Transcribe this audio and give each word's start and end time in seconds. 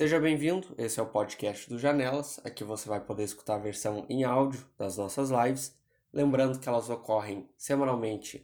Seja 0.00 0.18
bem-vindo, 0.18 0.66
esse 0.78 0.98
é 0.98 1.02
o 1.02 1.06
podcast 1.06 1.68
do 1.68 1.78
Janelas. 1.78 2.40
Aqui 2.42 2.64
você 2.64 2.88
vai 2.88 3.00
poder 3.00 3.22
escutar 3.22 3.56
a 3.56 3.58
versão 3.58 4.06
em 4.08 4.24
áudio 4.24 4.66
das 4.78 4.96
nossas 4.96 5.28
lives. 5.28 5.76
Lembrando 6.10 6.58
que 6.58 6.66
elas 6.66 6.88
ocorrem 6.88 7.46
semanalmente 7.54 8.42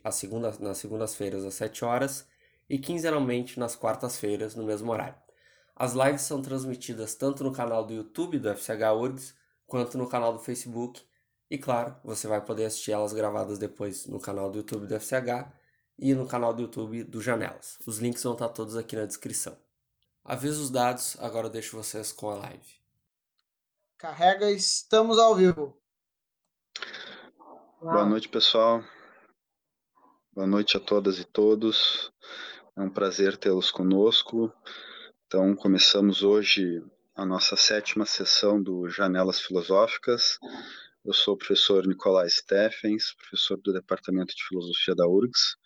nas 0.61 0.77
segundas-feiras 0.77 1.47
às 1.47 1.55
7 1.55 1.83
horas 1.83 2.29
e 2.69 2.79
quinzenalmente 2.79 3.59
nas 3.59 3.75
quartas-feiras 3.75 4.55
no 4.55 4.65
mesmo 4.65 4.93
horário. 4.93 5.15
As 5.75 5.95
lives 5.95 6.21
são 6.21 6.43
transmitidas 6.43 7.15
tanto 7.15 7.43
no 7.43 7.53
canal 7.53 7.87
do 7.87 7.95
YouTube 7.95 8.39
do 8.39 8.51
FCH 8.51 8.93
URGS 8.95 9.35
quanto 9.67 9.97
no 9.97 10.07
canal 10.07 10.35
do 10.35 10.41
Facebook. 10.41 11.03
E 11.51 11.57
claro, 11.57 11.97
você 12.05 12.29
vai 12.29 12.45
poder 12.45 12.67
assistir 12.67 12.93
elas 12.93 13.15
gravadas 13.15 13.59
depois 13.59 14.07
no 14.07 14.21
canal 14.21 14.51
do 14.51 14.59
YouTube 14.59 14.87
do 14.87 15.01
FCH 15.01 15.51
e 15.99 16.13
no 16.13 16.27
canal 16.27 16.53
do 16.53 16.61
YouTube 16.61 17.03
do 17.05 17.23
Janelas. 17.23 17.79
Os 17.87 17.97
links 17.97 18.23
vão 18.23 18.35
estar 18.35 18.51
todos 18.51 18.77
aqui 18.77 18.95
na 18.95 19.07
descrição. 19.07 19.57
Aviso 20.29 20.61
os 20.61 20.71
dados, 20.71 21.17
agora 21.21 21.47
eu 21.47 21.51
deixo 21.51 21.77
vocês 21.77 22.11
com 22.11 22.29
a 22.29 22.35
live. 22.35 22.81
Carrega, 23.97 24.51
estamos 24.51 25.21
ao 25.21 25.37
vivo. 25.37 25.81
Boa 27.81 28.05
noite, 28.05 28.29
pessoal. 28.29 28.83
Boa 30.33 30.49
noite 30.49 30.77
a 30.77 30.81
todas 30.81 31.21
e 31.21 31.25
todos. 31.25 32.13
É 32.77 32.81
um 32.81 32.91
prazer 32.91 33.37
tê-los 33.37 33.71
conosco. 33.71 34.53
Então, 35.29 35.55
começamos 35.55 36.25
hoje 36.25 36.85
a 37.15 37.25
nossa 37.25 37.55
sétima 37.55 38.05
sessão 38.05 38.61
do 38.61 38.89
Janelas 38.89 39.41
Filosóficas. 39.41 40.41
Eu 41.05 41.13
sou 41.13 41.35
o 41.35 41.39
professor 41.39 41.87
Nicolai 41.87 42.29
Steffens, 42.29 43.13
professor 43.13 43.59
do 43.59 43.73
Departamento 43.73 44.35
de 44.35 44.43
Filosofia 44.43 44.97
da 44.97 45.07
URGS 45.07 45.57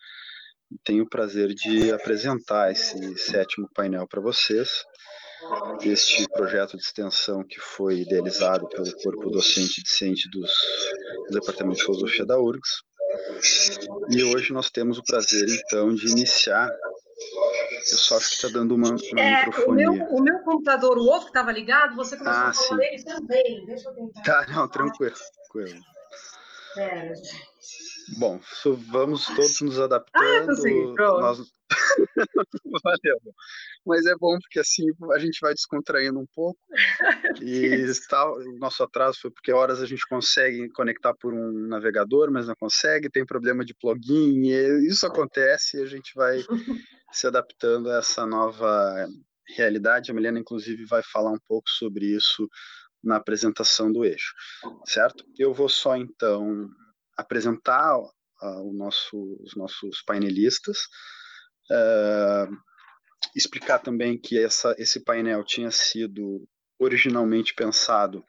tenho 0.85 1.05
o 1.05 1.09
prazer 1.09 1.49
de 1.49 1.93
apresentar 1.93 2.71
esse 2.71 3.17
sétimo 3.19 3.69
painel 3.75 4.07
para 4.07 4.21
vocês, 4.21 4.85
este 5.83 6.29
projeto 6.29 6.77
de 6.77 6.83
extensão 6.83 7.43
que 7.47 7.59
foi 7.59 8.01
idealizado 8.01 8.69
pelo 8.69 8.93
corpo 9.03 9.31
docente 9.31 9.81
e 9.81 9.83
discente 9.83 10.29
dos, 10.31 10.51
do 11.29 11.41
Departamento 11.41 11.79
de 11.79 11.85
Filosofia 11.85 12.27
da 12.27 12.39
URGS. 12.39 12.83
E 14.11 14.23
hoje 14.23 14.53
nós 14.53 14.71
temos 14.71 14.99
o 14.99 15.03
prazer, 15.03 15.49
então, 15.49 15.95
de 15.95 16.09
iniciar. 16.09 16.71
Eu 17.91 17.99
só 17.99 18.17
acho 18.17 18.29
que 18.29 18.35
está 18.35 18.49
dando 18.49 18.75
uma, 18.75 18.91
uma 18.91 19.21
é, 19.21 19.45
microfonia. 19.47 19.91
O 19.91 19.95
meu, 19.95 20.05
o 20.07 20.23
meu, 20.23 20.39
computador, 20.41 20.99
o 20.99 21.05
outro 21.05 21.23
que 21.23 21.31
estava 21.31 21.51
ligado, 21.51 21.97
você 21.97 22.17
começou 22.17 22.41
ah, 22.41 22.49
a 22.49 22.55
falar 22.55 22.81
dele 22.81 23.05
também. 23.05 23.67
Deixa 23.67 23.89
eu 23.89 23.95
tentar. 23.95 24.23
Tá, 24.23 24.53
não, 24.53 24.69
tranquilo. 24.69 25.15
tranquilo. 25.51 25.81
Pera, 26.75 27.13
Bom, 28.19 28.41
vamos 28.89 29.27
todos 29.27 29.61
nos 29.61 29.79
adaptando. 29.79 30.25
Ah, 30.25 30.47
consegui, 30.47 30.95
pronto. 30.95 31.21
Nós... 31.21 31.39
Valeu. 32.85 33.17
Mas 33.87 34.07
é 34.07 34.15
bom 34.17 34.39
porque 34.41 34.59
assim 34.59 34.85
a 35.13 35.19
gente 35.19 35.39
vai 35.41 35.55
descontraindo 35.55 36.19
um 36.19 36.27
pouco. 36.35 36.59
E 37.43 37.65
está, 37.89 38.31
o 38.31 38.59
nosso 38.59 38.83
atraso 38.83 39.19
foi 39.23 39.31
porque 39.31 39.53
horas 39.53 39.81
a 39.81 39.87
gente 39.87 40.07
consegue 40.09 40.69
conectar 40.71 41.15
por 41.15 41.33
um 41.33 41.69
navegador, 41.69 42.31
mas 42.31 42.49
não 42.49 42.55
consegue, 42.59 43.09
tem 43.09 43.25
problema 43.25 43.65
de 43.65 43.73
plugin, 43.73 44.43
e 44.47 44.89
isso 44.89 45.07
acontece 45.07 45.79
e 45.79 45.83
a 45.83 45.87
gente 45.87 46.13
vai 46.15 46.39
se 47.13 47.27
adaptando 47.27 47.91
a 47.91 47.99
essa 47.99 48.27
nova 48.27 49.07
realidade. 49.57 50.11
A 50.11 50.15
Milena, 50.15 50.39
inclusive, 50.39 50.85
vai 50.85 51.03
falar 51.03 51.31
um 51.31 51.41
pouco 51.47 51.69
sobre 51.71 52.07
isso 52.07 52.47
na 53.03 53.17
apresentação 53.17 53.91
do 53.91 54.05
eixo, 54.05 54.35
certo? 54.85 55.25
Eu 55.39 55.55
vou 55.55 55.69
só 55.69 55.97
então 55.97 56.69
apresentar 57.21 57.99
uh, 57.99 58.73
nosso, 58.73 59.39
os 59.43 59.55
nossos 59.57 60.03
painelistas, 60.03 60.79
uh, 61.71 62.57
explicar 63.35 63.79
também 63.79 64.19
que 64.19 64.39
essa, 64.39 64.75
esse 64.79 65.03
painel 65.05 65.45
tinha 65.45 65.71
sido 65.71 66.47
originalmente 66.79 67.55
pensado 67.55 68.25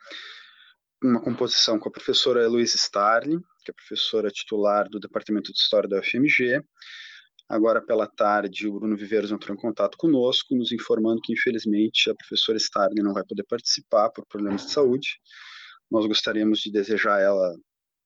uma 1.04 1.22
composição 1.22 1.80
com 1.80 1.90
a 1.90 1.92
professora 1.92 2.48
Luiz 2.48 2.76
Starling, 2.76 3.40
que 3.64 3.72
é 3.72 3.74
professora 3.74 4.30
titular 4.30 4.88
do 4.88 5.00
Departamento 5.00 5.52
de 5.52 5.58
História 5.58 5.90
da 5.90 6.00
UFMG. 6.00 6.62
Agora, 7.50 7.82
pela 7.82 8.08
tarde, 8.08 8.68
o 8.68 8.74
Bruno 8.74 8.96
Viveiros 8.96 9.32
entrou 9.32 9.56
em 9.56 9.60
contato 9.60 9.98
conosco, 9.98 10.56
nos 10.56 10.72
informando 10.72 11.20
que, 11.22 11.34
infelizmente, 11.34 12.10
a 12.10 12.16
professora 12.16 12.58
Starling 12.58 13.02
não 13.02 13.14
vai 13.14 13.24
poder 13.26 13.44
participar 13.44 14.10
por 14.10 14.26
problemas 14.28 14.66
de 14.66 14.72
saúde. 14.72 15.20
Nós 15.90 16.06
gostaríamos 16.06 16.60
de 16.60 16.72
desejar 16.72 17.18
a 17.18 17.22
ela 17.22 17.56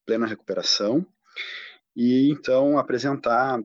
plena 0.06 0.28
recuperação, 0.28 1.06
e 1.96 2.30
então 2.30 2.78
apresentar 2.78 3.60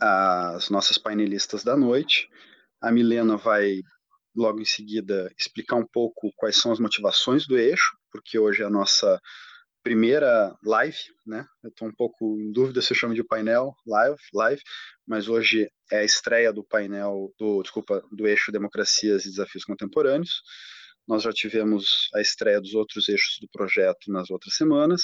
as 0.00 0.70
nossas 0.70 0.96
painelistas 0.96 1.62
da 1.62 1.76
noite. 1.76 2.28
A 2.80 2.90
Milena 2.90 3.36
vai 3.36 3.80
logo 4.34 4.60
em 4.60 4.64
seguida 4.64 5.30
explicar 5.38 5.76
um 5.76 5.86
pouco 5.86 6.30
quais 6.36 6.56
são 6.56 6.72
as 6.72 6.78
motivações 6.78 7.46
do 7.46 7.58
eixo, 7.58 7.96
porque 8.10 8.38
hoje 8.38 8.62
é 8.62 8.66
a 8.66 8.70
nossa 8.70 9.20
primeira 9.82 10.54
live, 10.64 10.98
né? 11.26 11.46
Eu 11.62 11.70
estou 11.70 11.88
um 11.88 11.94
pouco 11.94 12.38
em 12.38 12.52
dúvida 12.52 12.82
se 12.82 12.92
eu 12.92 12.96
chamo 12.96 13.14
de 13.14 13.24
painel 13.24 13.74
live, 13.86 14.18
live, 14.34 14.62
mas 15.06 15.28
hoje 15.28 15.70
é 15.90 15.98
a 15.98 16.04
estreia 16.04 16.52
do 16.52 16.64
painel 16.64 17.32
do, 17.38 17.62
desculpa, 17.62 18.02
do 18.12 18.26
eixo 18.26 18.52
Democracias 18.52 19.24
e 19.24 19.30
Desafios 19.30 19.64
Contemporâneos. 19.64 20.42
Nós 21.10 21.24
já 21.24 21.32
tivemos 21.32 22.08
a 22.14 22.20
estreia 22.20 22.60
dos 22.60 22.72
outros 22.72 23.08
eixos 23.08 23.38
do 23.40 23.48
projeto 23.48 24.12
nas 24.12 24.30
outras 24.30 24.54
semanas. 24.54 25.02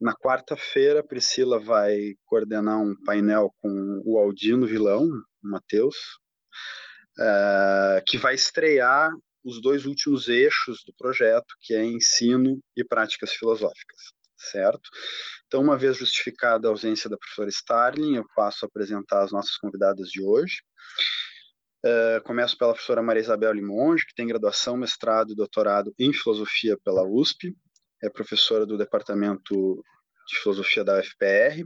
Na 0.00 0.14
quarta-feira, 0.16 1.06
Priscila 1.06 1.60
vai 1.60 2.14
coordenar 2.24 2.80
um 2.80 2.96
painel 3.04 3.50
com 3.60 4.00
o 4.06 4.18
Aldino 4.18 4.66
Vilão, 4.66 5.04
o 5.04 5.48
Matheus, 5.50 5.94
uh, 7.18 8.02
que 8.06 8.16
vai 8.16 8.34
estrear 8.34 9.10
os 9.44 9.60
dois 9.60 9.84
últimos 9.84 10.26
eixos 10.28 10.82
do 10.86 10.94
projeto, 10.96 11.54
que 11.60 11.74
é 11.74 11.84
ensino 11.84 12.58
e 12.74 12.82
práticas 12.82 13.32
filosóficas, 13.32 14.00
certo? 14.38 14.88
Então, 15.46 15.60
uma 15.60 15.76
vez 15.76 15.98
justificada 15.98 16.66
a 16.66 16.70
ausência 16.70 17.10
da 17.10 17.18
professora 17.18 17.50
Starling, 17.50 18.16
eu 18.16 18.24
passo 18.34 18.64
a 18.64 18.68
apresentar 18.68 19.22
as 19.22 19.32
nossas 19.32 19.58
convidadas 19.58 20.08
de 20.08 20.22
hoje. 20.22 20.62
Uh, 21.86 22.20
começo 22.24 22.58
pela 22.58 22.72
professora 22.72 23.00
Maria 23.00 23.20
Isabel 23.20 23.52
Limonge, 23.52 24.04
que 24.06 24.14
tem 24.16 24.26
graduação, 24.26 24.76
mestrado 24.76 25.30
e 25.30 25.36
doutorado 25.36 25.94
em 25.96 26.12
filosofia 26.12 26.76
pela 26.84 27.06
USP, 27.06 27.56
é 28.02 28.10
professora 28.10 28.66
do 28.66 28.76
departamento 28.76 29.84
de 30.26 30.36
filosofia 30.36 30.82
da 30.82 30.98
UFPR, 30.98 31.64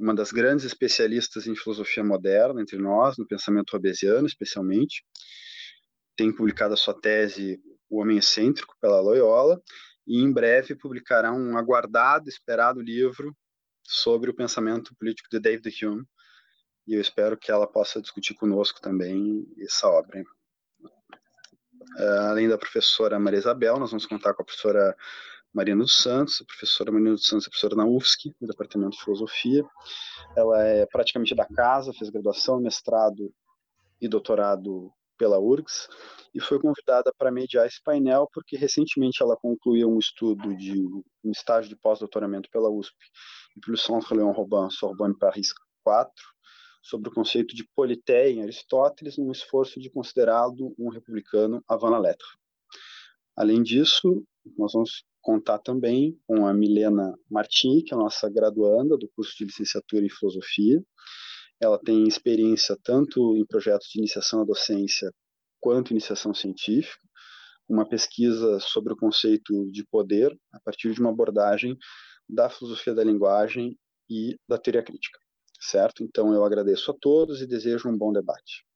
uma 0.00 0.14
das 0.14 0.32
grandes 0.32 0.64
especialistas 0.64 1.46
em 1.46 1.54
filosofia 1.54 2.02
moderna 2.02 2.62
entre 2.62 2.78
nós, 2.78 3.18
no 3.18 3.26
pensamento 3.26 3.72
robesiano 3.72 4.26
especialmente. 4.26 5.04
Tem 6.16 6.34
publicado 6.34 6.72
a 6.72 6.76
sua 6.78 6.98
tese 6.98 7.60
O 7.90 8.00
Homem 8.00 8.16
Excêntrico 8.16 8.74
pela 8.80 9.02
Loyola 9.02 9.60
e 10.06 10.18
em 10.22 10.32
breve 10.32 10.74
publicará 10.74 11.30
um 11.30 11.58
aguardado, 11.58 12.26
esperado 12.26 12.80
livro 12.80 13.36
sobre 13.82 14.30
o 14.30 14.34
pensamento 14.34 14.94
político 14.96 15.28
de 15.30 15.38
David 15.38 15.84
Hume, 15.84 16.06
e 16.86 16.94
eu 16.94 17.00
espero 17.00 17.36
que 17.36 17.50
ela 17.50 17.66
possa 17.66 18.00
discutir 18.00 18.34
conosco 18.34 18.80
também 18.80 19.46
essa 19.60 19.88
obra. 19.88 20.22
Uh, 21.98 22.30
além 22.30 22.48
da 22.48 22.58
professora 22.58 23.18
Maria 23.18 23.38
Isabel, 23.38 23.78
nós 23.78 23.90
vamos 23.90 24.06
contar 24.06 24.34
com 24.34 24.42
a 24.42 24.44
professora 24.44 24.96
Marina 25.52 25.82
dos 25.82 25.96
Santos, 25.96 26.40
a 26.40 26.44
professora 26.44 26.90
Marina 26.90 27.10
dos 27.10 27.26
Santos 27.26 27.46
é 27.46 27.50
professora 27.50 27.76
na 27.76 27.84
UFSC, 27.84 28.34
no 28.40 28.48
Departamento 28.48 28.96
de 28.96 29.04
Filosofia. 29.04 29.62
Ela 30.36 30.64
é 30.64 30.86
praticamente 30.86 31.34
da 31.34 31.46
casa, 31.46 31.92
fez 31.92 32.10
graduação, 32.10 32.60
mestrado 32.60 33.32
e 34.00 34.08
doutorado 34.08 34.90
pela 35.18 35.38
URGS 35.38 35.88
e 36.34 36.40
foi 36.40 36.58
convidada 36.58 37.12
para 37.16 37.30
mediar 37.30 37.66
esse 37.66 37.80
painel 37.84 38.26
porque 38.32 38.56
recentemente 38.56 39.22
ela 39.22 39.36
concluiu 39.36 39.88
um 39.88 39.98
estudo 39.98 40.56
de 40.56 40.82
um 41.22 41.30
estágio 41.30 41.68
de 41.68 41.76
pós-doutoramento 41.76 42.48
pela 42.50 42.70
USP 42.70 42.96
e 43.56 43.60
pelo 43.60 43.76
Centre 43.76 44.16
Léon 44.16 44.32
Robin 44.32 44.70
Sorbonne 44.70 45.16
Paris 45.16 45.52
4 45.84 46.12
sobre 46.82 47.08
o 47.08 47.14
conceito 47.14 47.54
de 47.54 47.64
politeia 47.76 48.30
em 48.30 48.42
Aristóteles, 48.42 49.16
num 49.16 49.30
esforço 49.30 49.80
de 49.80 49.88
considerá-lo 49.88 50.74
um 50.76 50.90
republicano 50.90 51.62
avant 51.68 51.90
la 51.90 51.98
lettre. 51.98 52.26
Além 53.36 53.62
disso, 53.62 54.22
nós 54.58 54.72
vamos 54.72 55.04
contar 55.22 55.58
também 55.60 56.18
com 56.26 56.46
a 56.46 56.52
Milena 56.52 57.16
Martins, 57.30 57.84
que 57.84 57.94
é 57.94 57.96
a 57.96 58.00
nossa 58.00 58.28
graduanda 58.28 58.98
do 58.98 59.08
curso 59.14 59.32
de 59.38 59.44
licenciatura 59.44 60.04
em 60.04 60.10
filosofia. 60.10 60.82
Ela 61.60 61.78
tem 61.78 62.06
experiência 62.08 62.76
tanto 62.82 63.36
em 63.36 63.46
projetos 63.46 63.88
de 63.88 64.00
iniciação 64.00 64.42
à 64.42 64.44
docência 64.44 65.12
quanto 65.60 65.92
iniciação 65.92 66.34
científica, 66.34 67.06
uma 67.68 67.88
pesquisa 67.88 68.58
sobre 68.58 68.92
o 68.92 68.96
conceito 68.96 69.70
de 69.70 69.86
poder 69.86 70.36
a 70.52 70.58
partir 70.58 70.92
de 70.92 71.00
uma 71.00 71.10
abordagem 71.10 71.78
da 72.28 72.50
filosofia 72.50 72.92
da 72.92 73.04
linguagem 73.04 73.78
e 74.10 74.36
da 74.48 74.58
teoria 74.58 74.82
crítica 74.82 75.22
certo? 75.62 76.02
Então 76.02 76.32
eu 76.34 76.44
agradeço 76.44 76.90
a 76.90 76.94
todos 76.94 77.40
e 77.40 77.46
desejo 77.46 77.88
um 77.88 77.96
bom 77.96 78.12
debate. 78.12 78.66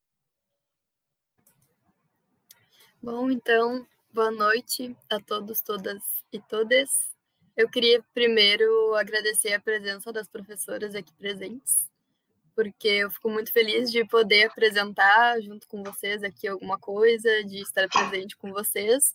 Bom, 3.02 3.30
então, 3.30 3.86
boa 4.12 4.30
noite 4.30 4.96
a 5.10 5.20
todos, 5.20 5.60
todas 5.60 6.02
e 6.32 6.40
todas. 6.40 6.90
Eu 7.56 7.68
queria 7.68 8.02
primeiro 8.14 8.94
agradecer 8.94 9.52
a 9.52 9.60
presença 9.60 10.12
das 10.12 10.28
professoras 10.28 10.94
aqui 10.94 11.12
presentes, 11.14 11.88
porque 12.54 12.88
eu 12.88 13.10
fico 13.10 13.30
muito 13.30 13.52
feliz 13.52 13.90
de 13.90 14.04
poder 14.06 14.44
apresentar 14.44 15.40
junto 15.40 15.66
com 15.68 15.82
vocês 15.82 16.22
aqui 16.22 16.46
alguma 16.48 16.78
coisa, 16.78 17.44
de 17.44 17.60
estar 17.60 17.88
presente 17.88 18.36
com 18.36 18.52
vocês. 18.52 19.14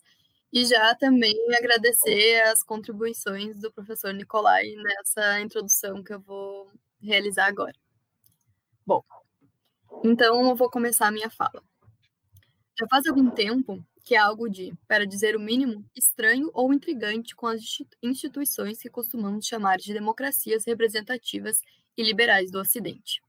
E 0.52 0.66
já 0.66 0.94
também 0.94 1.34
agradecer 1.56 2.42
as 2.42 2.62
contribuições 2.62 3.58
do 3.58 3.72
professor 3.72 4.12
Nicolai 4.12 4.74
nessa 4.76 5.40
introdução 5.40 6.02
que 6.02 6.12
eu 6.12 6.20
vou 6.20 6.70
realizar 7.02 7.46
agora. 7.46 7.74
Bom, 8.86 9.02
então 10.04 10.48
eu 10.48 10.56
vou 10.56 10.70
começar 10.70 11.08
a 11.08 11.12
minha 11.12 11.30
fala. 11.30 11.62
Já 12.78 12.86
faz 12.88 13.06
algum 13.06 13.30
tempo 13.30 13.84
que 14.04 14.14
é 14.14 14.18
algo 14.18 14.48
de, 14.48 14.72
para 14.88 15.06
dizer 15.06 15.36
o 15.36 15.40
mínimo, 15.40 15.84
estranho 15.94 16.50
ou 16.52 16.72
intrigante 16.72 17.36
com 17.36 17.46
as 17.46 17.60
instituições 18.02 18.78
que 18.78 18.90
costumamos 18.90 19.46
chamar 19.46 19.78
de 19.78 19.92
democracias 19.92 20.64
representativas 20.64 21.60
e 21.96 22.02
liberais 22.02 22.50
do 22.50 22.58
Ocidente. 22.58 23.22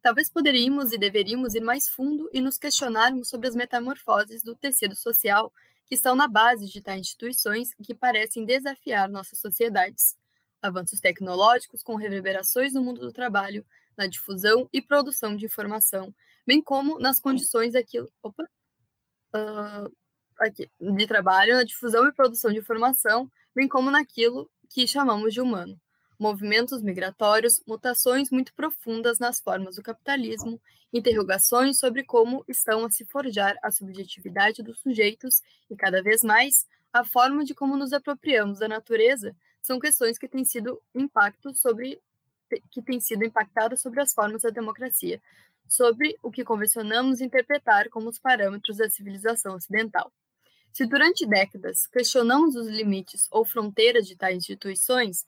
Talvez 0.00 0.30
poderíamos 0.30 0.92
e 0.92 0.98
deveríamos 0.98 1.54
ir 1.54 1.60
mais 1.60 1.88
fundo 1.88 2.28
e 2.32 2.40
nos 2.40 2.58
questionarmos 2.58 3.28
sobre 3.28 3.48
as 3.48 3.54
metamorfoses 3.54 4.42
do 4.42 4.54
tecido 4.54 4.94
social 4.94 5.52
que 5.86 5.94
estão 5.94 6.14
na 6.14 6.28
base 6.28 6.66
de 6.66 6.80
tais 6.80 7.00
instituições 7.00 7.74
que 7.82 7.94
parecem 7.94 8.44
desafiar 8.44 9.08
nossas 9.08 9.38
sociedades. 9.38 10.16
Avanços 10.62 11.00
tecnológicos 11.00 11.82
com 11.82 11.96
reverberações 11.96 12.72
no 12.72 12.82
mundo 12.82 13.00
do 13.00 13.12
trabalho, 13.12 13.66
na 13.96 14.06
difusão 14.06 14.68
e 14.72 14.80
produção 14.80 15.36
de 15.36 15.44
informação, 15.44 16.14
bem 16.46 16.62
como 16.62 16.98
nas 16.98 17.20
condições 17.20 17.72
daquilo. 17.72 18.10
Opa! 18.22 18.48
Uh, 19.34 19.92
aqui, 20.38 20.70
de 20.80 21.06
trabalho, 21.06 21.54
na 21.54 21.64
difusão 21.64 22.06
e 22.06 22.12
produção 22.12 22.52
de 22.52 22.58
informação, 22.58 23.30
bem 23.54 23.68
como 23.68 23.90
naquilo 23.90 24.50
que 24.70 24.86
chamamos 24.86 25.34
de 25.34 25.40
humano. 25.40 25.78
Movimentos 26.18 26.82
migratórios, 26.82 27.60
mutações 27.66 28.30
muito 28.30 28.54
profundas 28.54 29.18
nas 29.18 29.40
formas 29.40 29.76
do 29.76 29.82
capitalismo, 29.82 30.60
interrogações 30.92 31.78
sobre 31.78 32.04
como 32.04 32.44
estão 32.46 32.84
a 32.84 32.90
se 32.90 33.04
forjar 33.06 33.56
a 33.62 33.72
subjetividade 33.72 34.62
dos 34.62 34.78
sujeitos 34.80 35.42
e, 35.68 35.76
cada 35.76 36.02
vez 36.02 36.22
mais, 36.22 36.66
a 36.92 37.04
forma 37.04 37.44
de 37.44 37.54
como 37.54 37.76
nos 37.76 37.92
apropriamos 37.92 38.58
da 38.58 38.68
natureza 38.68 39.34
são 39.62 39.78
questões 39.78 40.18
que 40.18 40.28
têm 40.28 40.44
sido 40.44 40.80
impactos 40.94 41.60
sobre 41.60 42.00
que 42.70 42.82
têm 42.82 43.00
sido 43.00 43.24
impactadas 43.24 43.80
sobre 43.80 44.02
as 44.02 44.12
formas 44.12 44.42
da 44.42 44.50
democracia, 44.50 45.22
sobre 45.66 46.18
o 46.22 46.30
que 46.30 46.44
convencionamos 46.44 47.22
interpretar 47.22 47.88
como 47.88 48.10
os 48.10 48.18
parâmetros 48.18 48.76
da 48.76 48.90
civilização 48.90 49.54
ocidental. 49.54 50.12
Se 50.70 50.84
durante 50.84 51.24
décadas 51.24 51.86
questionamos 51.86 52.54
os 52.56 52.66
limites 52.66 53.26
ou 53.30 53.42
fronteiras 53.42 54.06
de 54.06 54.16
tais 54.16 54.36
instituições, 54.36 55.26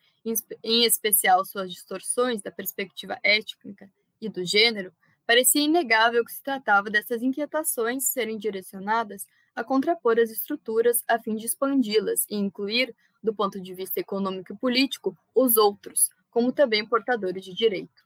em 0.63 0.85
especial 0.85 1.45
suas 1.47 1.71
distorções 1.71 2.43
da 2.43 2.51
perspectiva 2.51 3.19
étnica 3.23 3.91
e 4.21 4.29
do 4.29 4.45
gênero, 4.45 4.93
parecia 5.27 5.63
inegável 5.63 6.25
que 6.25 6.33
se 6.33 6.43
tratava 6.43 6.91
dessas 6.91 7.23
inquietações 7.23 8.05
serem 8.05 8.37
direcionadas 8.37 9.27
a 9.55 9.63
contrapor 9.63 10.19
as 10.19 10.31
estruturas 10.31 11.03
a 11.07 11.19
fim 11.19 11.37
de 11.37 11.47
expandi-las 11.47 12.27
e 12.29 12.37
incluir, 12.37 12.95
do 13.25 13.35
ponto 13.35 13.59
de 13.59 13.75
vista 13.75 13.99
econômico 13.99 14.53
e 14.53 14.57
político, 14.57 15.17
os 15.35 15.57
outros, 15.57 16.11
como 16.31 16.53
também 16.53 16.87
portadores 16.87 17.43
de 17.43 17.55
direito. 17.55 18.05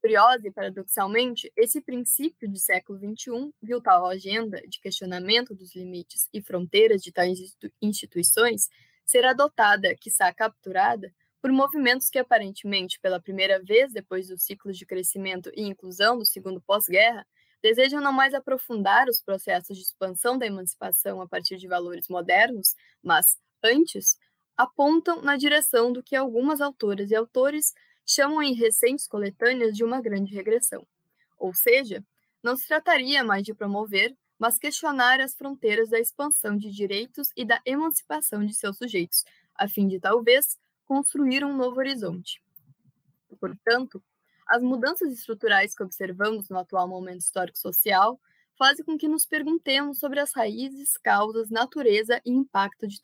Curiosa 0.00 0.48
e 0.48 0.50
paradoxalmente, 0.50 1.52
esse 1.54 1.80
princípio 1.80 2.48
de 2.48 2.58
século 2.58 2.98
XXI 2.98 3.52
viu 3.62 3.80
tal 3.80 4.06
agenda 4.06 4.60
de 4.66 4.80
questionamento 4.80 5.54
dos 5.54 5.76
limites 5.76 6.28
e 6.32 6.42
fronteiras 6.42 7.00
de 7.00 7.12
tais 7.12 7.38
instituições 7.80 8.68
ser 9.04 9.24
adotada, 9.24 9.94
quiçá 9.94 10.32
capturada, 10.32 11.12
por 11.40 11.52
movimentos 11.52 12.10
que 12.10 12.18
aparentemente, 12.18 12.98
pela 13.00 13.20
primeira 13.20 13.62
vez 13.62 13.92
depois 13.92 14.28
dos 14.28 14.42
ciclos 14.42 14.76
de 14.76 14.84
crescimento 14.84 15.50
e 15.54 15.62
inclusão 15.62 16.18
do 16.18 16.24
segundo 16.24 16.60
pós-guerra, 16.60 17.26
desejam 17.62 18.00
não 18.00 18.12
mais 18.12 18.34
aprofundar 18.34 19.08
os 19.08 19.20
processos 19.20 19.76
de 19.76 19.82
expansão 19.82 20.38
da 20.38 20.46
emancipação 20.46 21.20
a 21.20 21.28
partir 21.28 21.58
de 21.58 21.68
valores 21.68 22.08
modernos, 22.08 22.74
mas, 23.02 23.38
antes, 23.62 24.18
apontam 24.56 25.22
na 25.22 25.36
direção 25.36 25.92
do 25.92 26.02
que 26.02 26.14
algumas 26.14 26.60
autoras 26.60 27.10
e 27.10 27.14
autores 27.14 27.74
chamam 28.04 28.42
em 28.42 28.54
recentes 28.54 29.06
coletâneas 29.06 29.74
de 29.76 29.84
uma 29.84 30.00
grande 30.00 30.34
regressão. 30.34 30.86
Ou 31.38 31.54
seja, 31.54 32.04
não 32.42 32.56
se 32.56 32.66
trataria 32.66 33.24
mais 33.24 33.44
de 33.44 33.54
promover, 33.54 34.16
mas 34.38 34.58
questionar 34.58 35.20
as 35.20 35.34
fronteiras 35.34 35.90
da 35.90 35.98
expansão 35.98 36.56
de 36.56 36.70
direitos 36.70 37.30
e 37.36 37.44
da 37.44 37.60
emancipação 37.64 38.44
de 38.44 38.54
seus 38.54 38.76
sujeitos, 38.78 39.24
a 39.54 39.68
fim 39.68 39.86
de 39.86 40.00
talvez 40.00 40.58
construir 40.86 41.44
um 41.44 41.56
novo 41.56 41.78
horizonte. 41.78 42.42
Portanto, 43.38 44.02
as 44.46 44.62
mudanças 44.62 45.12
estruturais 45.12 45.74
que 45.74 45.82
observamos 45.82 46.48
no 46.48 46.58
atual 46.58 46.88
momento 46.88 47.20
histórico-social 47.20 48.20
fazem 48.60 48.84
com 48.84 48.98
que 48.98 49.08
nos 49.08 49.24
perguntemos 49.24 49.98
sobre 49.98 50.20
as 50.20 50.34
raízes, 50.34 50.98
causas, 50.98 51.48
natureza 51.48 52.20
e 52.26 52.30
impacto 52.30 52.86
de 52.86 53.00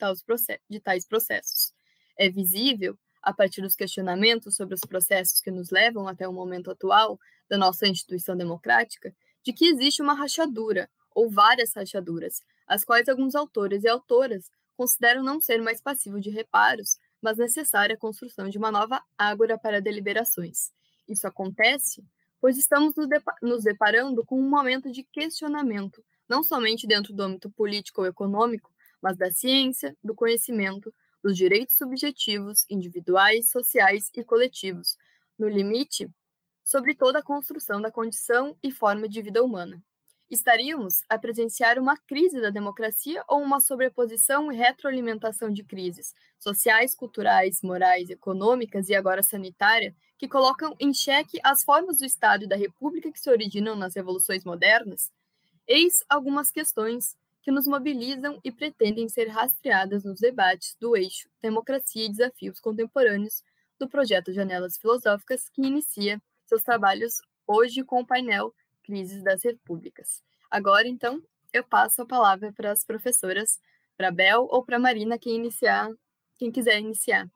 tais 0.79 1.03
processos. 1.03 1.73
É 2.15 2.29
visível 2.29 2.95
a 3.23 3.33
partir 3.33 3.63
dos 3.63 3.75
questionamentos 3.75 4.55
sobre 4.55 4.75
os 4.75 4.81
processos 4.81 5.41
que 5.41 5.49
nos 5.49 5.71
levam 5.71 6.07
até 6.07 6.27
o 6.27 6.31
momento 6.31 6.69
atual 6.69 7.19
da 7.49 7.57
nossa 7.57 7.87
instituição 7.87 8.37
democrática, 8.37 9.11
de 9.43 9.51
que 9.51 9.65
existe 9.65 9.99
uma 9.99 10.13
rachadura, 10.13 10.87
ou 11.09 11.27
várias 11.27 11.73
rachaduras, 11.73 12.43
as 12.67 12.85
quais 12.85 13.09
alguns 13.09 13.33
autores 13.33 13.83
e 13.83 13.87
autoras 13.87 14.51
consideram 14.75 15.23
não 15.23 15.41
ser 15.41 15.59
mais 15.59 15.81
passivo 15.81 16.21
de 16.21 16.29
reparos, 16.29 16.99
mas 17.19 17.35
necessária 17.35 17.95
a 17.95 17.99
construção 17.99 18.47
de 18.47 18.59
uma 18.59 18.71
nova 18.71 19.01
ágora 19.17 19.57
para 19.57 19.81
deliberações. 19.81 20.69
Isso 21.07 21.25
acontece 21.25 22.05
pois 22.41 22.57
estamos 22.57 22.93
nos 23.41 23.63
deparando 23.63 24.25
com 24.25 24.39
um 24.39 24.49
momento 24.49 24.91
de 24.91 25.03
questionamento, 25.03 26.03
não 26.29 26.43
somente 26.43 26.87
dentro 26.87 27.13
do 27.13 27.23
âmbito 27.23 27.49
político 27.49 28.01
ou 28.01 28.07
econômico, 28.07 28.71
mas 29.01 29.17
da 29.17 29.31
ciência, 29.31 29.95
do 30.03 30.15
conhecimento, 30.15 30.93
dos 31.23 31.35
direitos 31.35 31.75
subjetivos, 31.75 32.65
individuais, 32.69 33.49
sociais 33.49 34.09
e 34.15 34.23
coletivos, 34.23 34.97
no 35.37 35.47
limite, 35.47 36.09
sobre 36.63 36.95
toda 36.95 37.19
a 37.19 37.23
construção 37.23 37.81
da 37.81 37.91
condição 37.91 38.57
e 38.61 38.71
forma 38.71 39.07
de 39.07 39.21
vida 39.21 39.43
humana. 39.43 39.81
Estaríamos 40.29 41.03
a 41.07 41.17
presenciar 41.17 41.79
uma 41.79 41.95
crise 41.95 42.41
da 42.41 42.49
democracia 42.49 43.23
ou 43.29 43.41
uma 43.41 43.61
sobreposição 43.61 44.51
e 44.51 44.57
retroalimentação 44.57 45.49
de 45.49 45.63
crises 45.63 46.13
sociais, 46.37 46.93
culturais, 46.93 47.61
morais, 47.61 48.09
econômicas 48.09 48.89
e 48.89 48.95
agora 48.95 49.23
sanitária 49.23 49.95
que 50.17 50.27
colocam 50.27 50.75
em 50.79 50.93
xeque 50.93 51.39
as 51.43 51.63
formas 51.63 51.99
do 51.99 52.05
Estado 52.05 52.43
e 52.43 52.47
da 52.47 52.57
República 52.57 53.11
que 53.11 53.19
se 53.19 53.29
originam 53.29 53.75
nas 53.75 53.95
revoluções 53.95 54.43
modernas? 54.43 55.09
Eis 55.65 56.03
algumas 56.09 56.51
questões 56.51 57.15
que 57.41 57.51
nos 57.51 57.65
mobilizam 57.65 58.37
e 58.43 58.51
pretendem 58.51 59.07
ser 59.07 59.29
rastreadas 59.29 60.03
nos 60.03 60.19
debates 60.19 60.75
do 60.81 60.97
eixo 60.97 61.29
Democracia 61.41 62.05
e 62.05 62.09
Desafios 62.09 62.59
Contemporâneos 62.59 63.41
do 63.79 63.87
projeto 63.87 64.33
Janelas 64.33 64.77
Filosóficas, 64.77 65.47
que 65.47 65.61
inicia 65.61 66.21
seus 66.45 66.63
trabalhos 66.63 67.21
hoje 67.47 67.83
com 67.85 68.01
o 68.01 68.05
painel 68.05 68.53
Crises 68.87 69.21
das 69.21 69.43
Repúblicas. 69.43 70.23
Agora, 70.49 70.87
então, 70.87 71.21
eu 71.51 71.61
passo 71.61 72.01
a 72.01 72.05
palavra 72.05 72.53
para 72.53 72.71
as 72.71 72.85
professoras, 72.85 73.59
para 73.97 74.07
a 74.07 74.11
Bel 74.11 74.47
ou 74.49 74.63
para 74.63 74.77
a 74.77 74.79
Marina, 74.79 75.19
quem 75.19 75.35
iniciar, 75.35 75.89
quem 76.37 76.49
quiser 76.49 76.79
iniciar. 76.79 77.29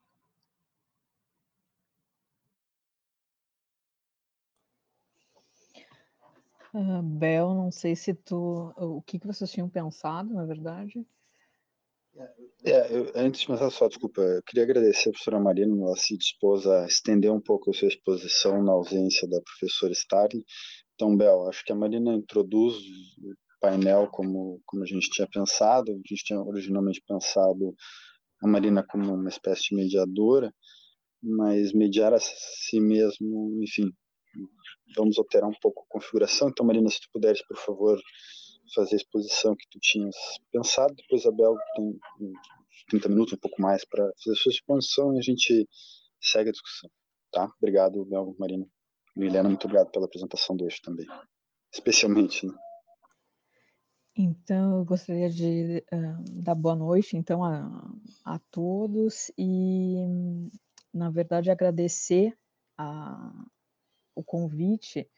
Uh, 6.74 7.02
Bel, 7.04 7.54
não 7.54 7.70
sei 7.70 7.98
se 7.98 8.14
tu. 8.14 8.74
O 8.78 9.02
que, 9.02 9.20
que 9.20 9.28
vocês 9.28 9.52
tinham 9.52 9.68
pensado, 9.68 10.34
na 10.34 10.46
verdade? 10.46 11.06
É, 12.64 12.96
eu, 12.96 13.12
antes 13.14 13.42
de 13.42 13.48
começar 13.48 13.70
só, 13.72 13.90
desculpa, 13.90 14.22
eu 14.22 14.44
queria 14.44 14.64
agradecer 14.64 15.10
a 15.10 15.12
professora 15.12 15.40
Marina, 15.40 15.86
ela 15.86 15.98
se 15.98 16.18
dispôs 16.18 16.66
a 16.66 16.86
estender 16.86 17.32
um 17.32 17.42
pouco 17.42 17.72
a 17.72 17.74
sua 17.74 17.90
exposição 17.90 18.64
na 18.64 18.72
ausência 18.72 19.28
da 19.28 19.42
professora 19.42 19.92
Starling. 19.92 20.46
Então, 21.02 21.18
Bel, 21.18 21.50
acho 21.50 21.66
que 21.66 21.72
a 21.72 21.76
Marina 21.76 22.14
introduz 22.14 22.76
o 22.76 23.34
painel 23.60 24.08
como, 24.12 24.62
como 24.68 24.84
a 24.84 24.86
gente 24.86 25.10
tinha 25.10 25.28
pensado, 25.28 25.92
a 25.92 25.96
gente 25.96 26.24
tinha 26.24 26.40
originalmente 26.40 27.02
pensado 27.08 27.76
a 28.40 28.48
Marina 28.48 28.86
como 28.88 29.12
uma 29.12 29.30
espécie 29.30 29.70
de 29.70 29.76
mediadora, 29.78 30.54
mas 31.20 31.74
mediar 31.74 32.14
a 32.14 32.20
si 32.20 32.80
mesmo, 32.80 33.64
enfim, 33.64 33.92
vamos 34.96 35.18
alterar 35.18 35.50
um 35.50 35.60
pouco 35.60 35.82
a 35.82 35.86
configuração. 35.92 36.50
Então, 36.50 36.64
Marina, 36.64 36.88
se 36.88 37.02
tu 37.02 37.08
puderes, 37.12 37.42
por 37.48 37.58
favor, 37.58 38.00
fazer 38.76 38.94
a 38.94 38.98
exposição 38.98 39.56
que 39.56 39.68
tu 39.72 39.80
tinhas 39.82 40.16
pensado. 40.52 40.94
Depois 40.94 41.26
a 41.26 41.32
Bel 41.32 41.56
tem 41.76 41.98
30 42.90 43.10
minutos, 43.10 43.34
um 43.34 43.38
pouco 43.38 43.60
mais, 43.60 43.84
para 43.86 44.04
fazer 44.24 44.38
a 44.38 44.40
sua 44.40 44.52
exposição 44.52 45.16
e 45.16 45.18
a 45.18 45.24
gente 45.24 45.68
segue 46.22 46.50
a 46.50 46.54
discussão. 46.54 46.92
Tá? 47.32 47.52
Obrigado, 47.60 48.06
Bel, 48.06 48.36
Marina. 48.38 48.68
Liliana, 49.16 49.50
muito 49.50 49.66
obrigado 49.66 49.92
pela 49.92 50.06
apresentação 50.06 50.56
do 50.56 50.66
eixo 50.66 50.82
também. 50.82 51.08
Especialmente, 51.74 52.46
né? 52.46 52.54
Então, 54.16 54.78
eu 54.78 54.86
gostaria 54.86 55.30
de 55.30 55.84
uh, 55.92 56.44
dar 56.44 56.54
boa 56.54 56.76
noite, 56.76 57.16
então, 57.16 57.44
a, 57.44 57.94
a 58.26 58.40
todos 58.52 59.32
e, 59.38 59.96
na 60.94 61.10
verdade, 61.10 61.50
agradecer 61.50 62.38
a, 62.78 63.32
o 64.14 64.22
convite 64.22 65.10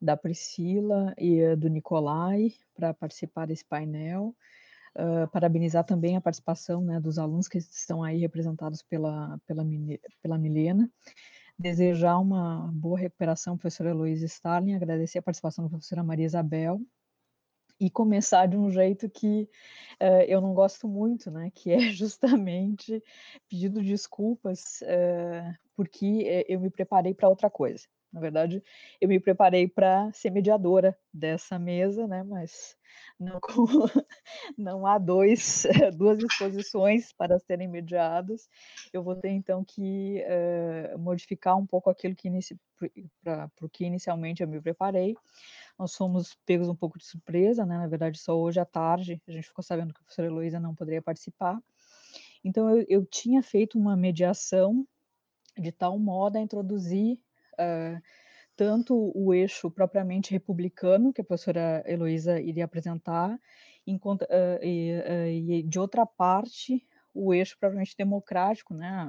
da 0.00 0.16
Priscila 0.16 1.14
e 1.16 1.56
do 1.56 1.68
Nicolai 1.68 2.52
para 2.74 2.92
participar 2.92 3.46
desse 3.46 3.64
painel. 3.64 4.36
Uh, 4.94 5.28
parabenizar 5.30 5.84
também 5.84 6.16
a 6.16 6.20
participação 6.20 6.82
né, 6.82 7.00
dos 7.00 7.18
alunos 7.18 7.48
que 7.48 7.58
estão 7.58 8.02
aí 8.02 8.18
representados 8.18 8.82
pela, 8.82 9.38
pela, 9.46 9.64
pela 10.22 10.38
Milena. 10.38 10.90
Desejar 11.58 12.18
uma 12.18 12.70
boa 12.72 12.98
recuperação, 12.98 13.56
professora 13.56 13.90
Heloísa 13.90 14.26
Starling, 14.26 14.74
agradecer 14.74 15.18
a 15.18 15.22
participação 15.22 15.64
da 15.64 15.70
professora 15.70 16.02
Maria 16.02 16.26
Isabel, 16.26 16.80
e 17.78 17.90
começar 17.90 18.46
de 18.46 18.56
um 18.56 18.70
jeito 18.70 19.08
que 19.08 19.48
uh, 20.00 20.22
eu 20.26 20.40
não 20.40 20.54
gosto 20.54 20.88
muito, 20.88 21.30
né? 21.30 21.50
Que 21.54 21.72
é 21.72 21.78
justamente 21.92 23.02
pedindo 23.48 23.82
desculpas 23.82 24.80
uh, 24.82 25.54
porque 25.74 26.44
eu 26.48 26.58
me 26.58 26.70
preparei 26.70 27.12
para 27.14 27.28
outra 27.28 27.50
coisa. 27.50 27.86
Na 28.16 28.22
verdade, 28.22 28.64
eu 28.98 29.10
me 29.10 29.20
preparei 29.20 29.68
para 29.68 30.10
ser 30.10 30.30
mediadora 30.30 30.98
dessa 31.12 31.58
mesa, 31.58 32.06
né? 32.06 32.22
Mas 32.22 32.74
não, 33.20 33.38
não 34.56 34.86
há 34.86 34.96
dois, 34.96 35.64
duas 35.94 36.18
exposições 36.18 37.12
para 37.12 37.38
serem 37.38 37.68
mediadas. 37.68 38.48
Eu 38.90 39.02
vou 39.02 39.14
ter 39.16 39.28
então 39.28 39.62
que 39.62 40.24
uh, 40.24 40.98
modificar 40.98 41.58
um 41.58 41.66
pouco 41.66 41.90
aquilo 41.90 42.16
que 42.16 42.30
para 43.22 43.50
o 43.60 43.68
que 43.68 43.84
inicialmente 43.84 44.42
eu 44.42 44.48
me 44.48 44.62
preparei. 44.62 45.14
Nós 45.78 45.94
fomos 45.94 46.38
pegos 46.46 46.70
um 46.70 46.74
pouco 46.74 46.98
de 46.98 47.04
surpresa, 47.04 47.66
né? 47.66 47.76
Na 47.76 47.86
verdade, 47.86 48.18
só 48.18 48.34
hoje 48.34 48.58
à 48.58 48.64
tarde 48.64 49.20
a 49.28 49.30
gente 49.30 49.48
ficou 49.48 49.62
sabendo 49.62 49.92
que 49.92 50.00
a 50.00 50.04
professora 50.04 50.28
Heloísa 50.28 50.58
não 50.58 50.74
poderia 50.74 51.02
participar. 51.02 51.60
Então, 52.42 52.70
eu, 52.70 52.86
eu 52.88 53.04
tinha 53.04 53.42
feito 53.42 53.78
uma 53.78 53.94
mediação 53.94 54.88
de 55.58 55.70
tal 55.70 55.98
modo 55.98 56.38
a 56.38 56.40
introduzir 56.40 57.20
uh, 57.58 58.00
tanto 58.56 59.12
o 59.14 59.34
eixo 59.34 59.70
propriamente 59.70 60.32
republicano, 60.32 61.12
que 61.12 61.20
a 61.20 61.24
professora 61.24 61.82
Heloísa 61.86 62.40
iria 62.40 62.64
apresentar, 62.64 63.38
enquanto, 63.86 64.22
uh, 64.22 64.62
e, 64.62 64.92
uh, 64.98 65.26
e, 65.26 65.62
de 65.62 65.78
outra 65.78 66.06
parte, 66.06 66.84
o 67.14 67.32
eixo 67.32 67.56
propriamente 67.58 67.94
democrático, 67.96 68.74
né, 68.74 69.08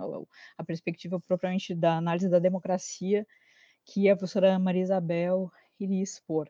a, 0.57 0.63
perspectiva 0.63 1.19
propriamente 1.19 1.75
da 1.75 1.97
análise 1.97 2.29
da 2.29 2.39
democracia, 2.39 3.25
que 3.85 4.09
a 4.09 4.15
professora 4.15 4.57
Maria 4.59 4.83
Isabel 4.83 5.51
iria 5.79 6.03
expor. 6.03 6.49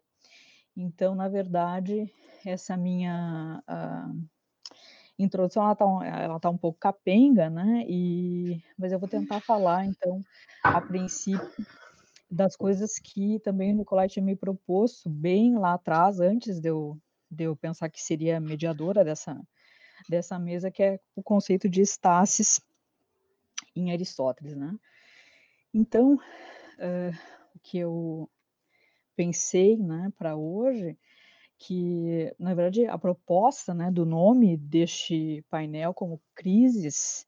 Então, 0.76 1.16
na 1.16 1.28
verdade, 1.28 2.12
essa 2.46 2.78
minha 2.78 3.64
introdução 5.18 5.64
ela 5.64 5.74
está 5.74 5.86
ela 6.06 6.40
tá 6.40 6.50
um 6.50 6.58
pouco 6.58 6.80
capenga, 6.80 7.50
né? 7.50 7.84
E, 7.88 8.64
mas 8.78 8.92
eu 8.92 9.00
vou 9.00 9.10
tentar 9.10 9.40
falar, 9.42 9.86
então, 9.86 10.24
a 10.64 10.80
princípio, 10.80 11.66
das 12.30 12.56
coisas 12.56 13.00
que 13.00 13.40
também 13.40 13.74
o 13.74 13.78
Nicolai 13.78 14.08
tinha 14.08 14.24
me 14.24 14.36
proposto 14.36 15.10
bem 15.10 15.58
lá 15.58 15.74
atrás, 15.74 16.20
antes 16.20 16.60
de 16.60 16.70
eu, 16.70 17.00
de 17.32 17.46
eu 17.46 17.56
pensar 17.56 17.90
que 17.90 18.02
seria 18.02 18.40
mediadora 18.40 19.04
dessa, 19.04 19.42
dessa 20.10 20.38
mesa, 20.38 20.70
que 20.70 20.84
é 20.84 21.00
o 21.16 21.24
conceito 21.24 21.70
de 21.70 21.82
estasis 21.82 22.62
em 23.76 23.92
Aristóteles, 23.92 24.56
né? 24.56 24.76
Então, 25.74 26.16
uh, 26.16 27.18
o 27.56 27.60
que 27.60 27.78
eu 27.78 28.30
pensei, 29.16 29.78
né, 29.78 30.12
para 30.18 30.36
hoje, 30.36 30.98
que, 31.58 32.34
na 32.38 32.54
verdade, 32.54 32.86
a 32.86 32.98
proposta 32.98 33.74
né, 33.74 33.90
do 33.92 34.06
nome 34.06 34.56
deste 34.58 35.44
painel 35.50 35.94
como 35.94 36.22
Crises 36.36 37.28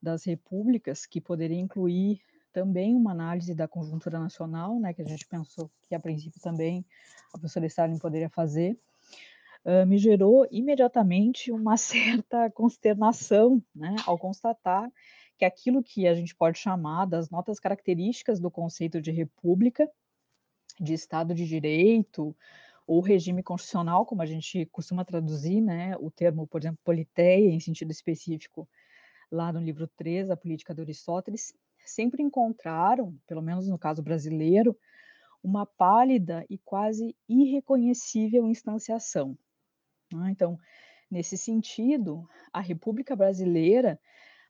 das 0.00 0.24
Repúblicas, 0.24 1.06
que 1.06 1.20
poderia 1.20 1.58
incluir 1.58 2.20
também 2.54 2.94
uma 2.94 3.10
análise 3.10 3.52
da 3.52 3.66
conjuntura 3.66 4.18
nacional, 4.20 4.78
né, 4.78 4.94
que 4.94 5.02
a 5.02 5.04
gente 5.04 5.26
pensou 5.26 5.68
que, 5.82 5.94
a 5.94 5.98
princípio, 6.00 6.40
também 6.40 6.86
a 7.34 7.38
professora 7.38 7.66
Stalin 7.66 7.98
poderia 7.98 8.30
fazer, 8.30 8.78
uh, 9.64 9.84
me 9.84 9.98
gerou 9.98 10.46
imediatamente 10.52 11.50
uma 11.50 11.76
certa 11.76 12.48
consternação 12.52 13.60
né, 13.74 13.96
ao 14.06 14.16
constatar 14.16 14.88
que 15.36 15.44
aquilo 15.44 15.82
que 15.82 16.06
a 16.06 16.14
gente 16.14 16.32
pode 16.32 16.56
chamar 16.56 17.06
das 17.06 17.28
notas 17.28 17.58
características 17.58 18.38
do 18.38 18.48
conceito 18.52 19.02
de 19.02 19.10
república, 19.10 19.90
de 20.80 20.94
Estado 20.94 21.34
de 21.34 21.44
Direito, 21.44 22.36
ou 22.86 23.00
regime 23.00 23.42
constitucional, 23.42 24.06
como 24.06 24.22
a 24.22 24.26
gente 24.26 24.66
costuma 24.66 25.04
traduzir, 25.04 25.60
né, 25.60 25.96
o 25.98 26.08
termo, 26.08 26.46
por 26.46 26.60
exemplo, 26.60 26.78
politeia, 26.84 27.50
em 27.50 27.58
sentido 27.58 27.90
específico, 27.90 28.68
lá 29.28 29.52
no 29.52 29.58
livro 29.58 29.88
3, 29.96 30.30
A 30.30 30.36
Política 30.36 30.72
de 30.72 30.82
Aristóteles, 30.82 31.52
sempre 31.84 32.22
encontraram, 32.22 33.16
pelo 33.26 33.42
menos 33.42 33.68
no 33.68 33.78
caso 33.78 34.02
brasileiro, 34.02 34.76
uma 35.42 35.66
pálida 35.66 36.44
e 36.48 36.56
quase 36.58 37.14
irreconhecível 37.28 38.48
instanciação. 38.48 39.36
Né? 40.12 40.30
Então, 40.30 40.58
nesse 41.10 41.36
sentido, 41.36 42.26
a 42.52 42.60
República 42.60 43.14
Brasileira 43.14 44.00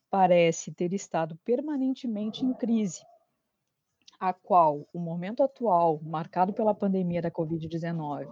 parece 0.09 0.73
ter 0.73 0.93
estado 0.93 1.37
permanentemente 1.45 2.45
em 2.45 2.55
crise, 2.55 3.05
a 4.21 4.33
qual 4.33 4.87
o 4.93 5.01
momento 5.01 5.43
atual, 5.43 6.01
marcado 6.03 6.53
pela 6.53 6.75
pandemia 6.75 7.21
da 7.21 7.31
Covid-19, 7.31 8.31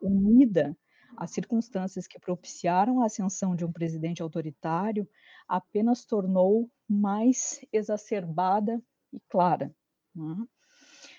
unida 0.00 0.74
às 1.16 1.30
circunstâncias 1.30 2.06
que 2.06 2.18
propiciaram 2.18 3.02
a 3.02 3.06
ascensão 3.06 3.54
de 3.54 3.64
um 3.64 3.70
presidente 3.70 4.22
autoritário, 4.22 5.06
apenas 5.46 6.06
tornou 6.06 6.70
mais 6.92 7.64
exacerbada 7.72 8.82
e 9.12 9.20
clara. 9.28 9.74
Né? 10.14 10.46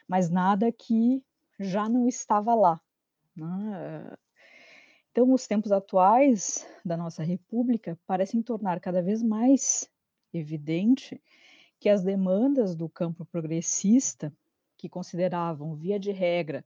Mas 0.08 0.30
nada 0.30 0.72
que 0.72 1.24
já 1.60 1.90
não 1.90 2.08
estava 2.08 2.54
lá. 2.54 2.80
Né? 3.36 4.18
Então, 5.12 5.32
os 5.32 5.48
tempos 5.48 5.72
atuais 5.72 6.68
da 6.84 6.98
nossa 6.98 7.24
República 7.24 7.98
parecem 8.08 8.42
tornar 8.42 8.80
cada 8.80 9.02
vez 9.02 9.22
mais 9.22 9.90
evidente 10.34 11.22
que 11.80 11.90
as 11.90 12.04
demandas 12.04 12.76
do 12.76 12.90
campo 12.90 13.26
progressista, 13.26 14.34
que 14.78 14.90
consideravam, 14.90 15.76
via 15.76 16.00
de 16.00 16.12
regra, 16.12 16.66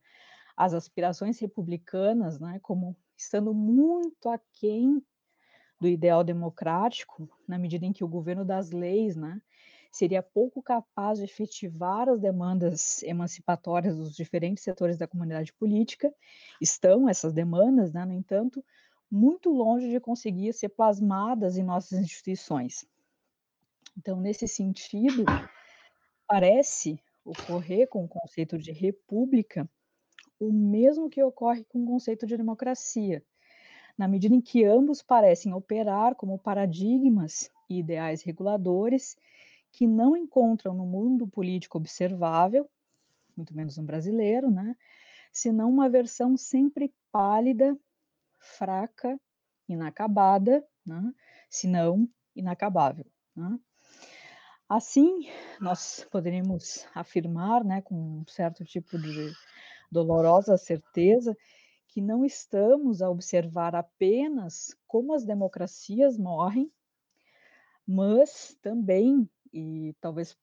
as 0.55 0.73
aspirações 0.73 1.39
republicanas 1.39 2.39
né, 2.39 2.59
como 2.61 2.95
estando 3.17 3.53
muito 3.53 4.29
aquém 4.29 5.03
do 5.79 5.87
ideal 5.87 6.23
democrático, 6.23 7.29
na 7.47 7.57
medida 7.57 7.85
em 7.85 7.93
que 7.93 8.03
o 8.03 8.07
governo 8.07 8.43
das 8.43 8.71
leis 8.71 9.15
né, 9.15 9.41
seria 9.91 10.21
pouco 10.21 10.61
capaz 10.61 11.19
de 11.19 11.25
efetivar 11.25 12.09
as 12.09 12.19
demandas 12.19 13.01
emancipatórias 13.03 13.95
dos 13.95 14.15
diferentes 14.15 14.63
setores 14.63 14.97
da 14.97 15.07
comunidade 15.07 15.53
política, 15.53 16.13
estão 16.61 17.07
essas 17.07 17.33
demandas, 17.33 17.93
né, 17.93 18.05
no 18.05 18.13
entanto, 18.13 18.63
muito 19.09 19.49
longe 19.49 19.89
de 19.89 19.99
conseguir 19.99 20.53
ser 20.53 20.69
plasmadas 20.69 21.57
em 21.57 21.63
nossas 21.63 21.99
instituições. 21.99 22.85
Então, 23.97 24.19
nesse 24.19 24.47
sentido, 24.47 25.25
parece 26.27 26.99
ocorrer 27.23 27.87
com 27.87 28.03
o 28.03 28.07
conceito 28.07 28.57
de 28.57 28.71
república 28.71 29.69
o 30.39 30.51
mesmo 30.51 31.09
que 31.09 31.23
ocorre 31.23 31.63
com 31.63 31.83
o 31.83 31.87
conceito 31.87 32.27
de 32.27 32.37
democracia, 32.37 33.23
na 33.97 34.07
medida 34.07 34.35
em 34.35 34.41
que 34.41 34.63
ambos 34.63 35.01
parecem 35.01 35.53
operar 35.53 36.15
como 36.15 36.37
paradigmas 36.37 37.49
e 37.69 37.79
ideais 37.79 38.21
reguladores 38.21 39.17
que 39.71 39.87
não 39.87 40.15
encontram 40.15 40.73
no 40.73 40.85
mundo 40.85 41.27
político 41.27 41.77
observável, 41.77 42.69
muito 43.35 43.55
menos 43.55 43.77
no 43.77 43.83
brasileiro, 43.83 44.49
né, 44.49 44.75
senão 45.31 45.69
uma 45.69 45.89
versão 45.89 46.37
sempre 46.37 46.93
pálida, 47.11 47.77
fraca, 48.39 49.19
inacabada, 49.67 50.65
né, 50.85 51.13
senão 51.49 52.07
inacabável. 52.35 53.05
Né. 53.35 53.59
Assim, 54.69 55.29
nós 55.61 56.05
poderíamos 56.11 56.85
afirmar, 56.93 57.63
né, 57.63 57.81
com 57.81 57.95
um 57.95 58.25
certo 58.27 58.65
tipo 58.65 58.97
de 58.97 59.31
dolorosa 59.91 60.57
certeza, 60.57 61.37
que 61.97 62.01
não 62.01 62.23
estamos 62.23 63.01
a 63.01 63.09
observar 63.09 63.73
apenas 63.73 64.77
como 64.85 65.15
as 65.15 65.25
democracias 65.25 66.15
morrem, 66.15 66.71
mas 67.87 68.55
também, 68.61 69.27
e 69.51 69.95
talvez 69.99 70.37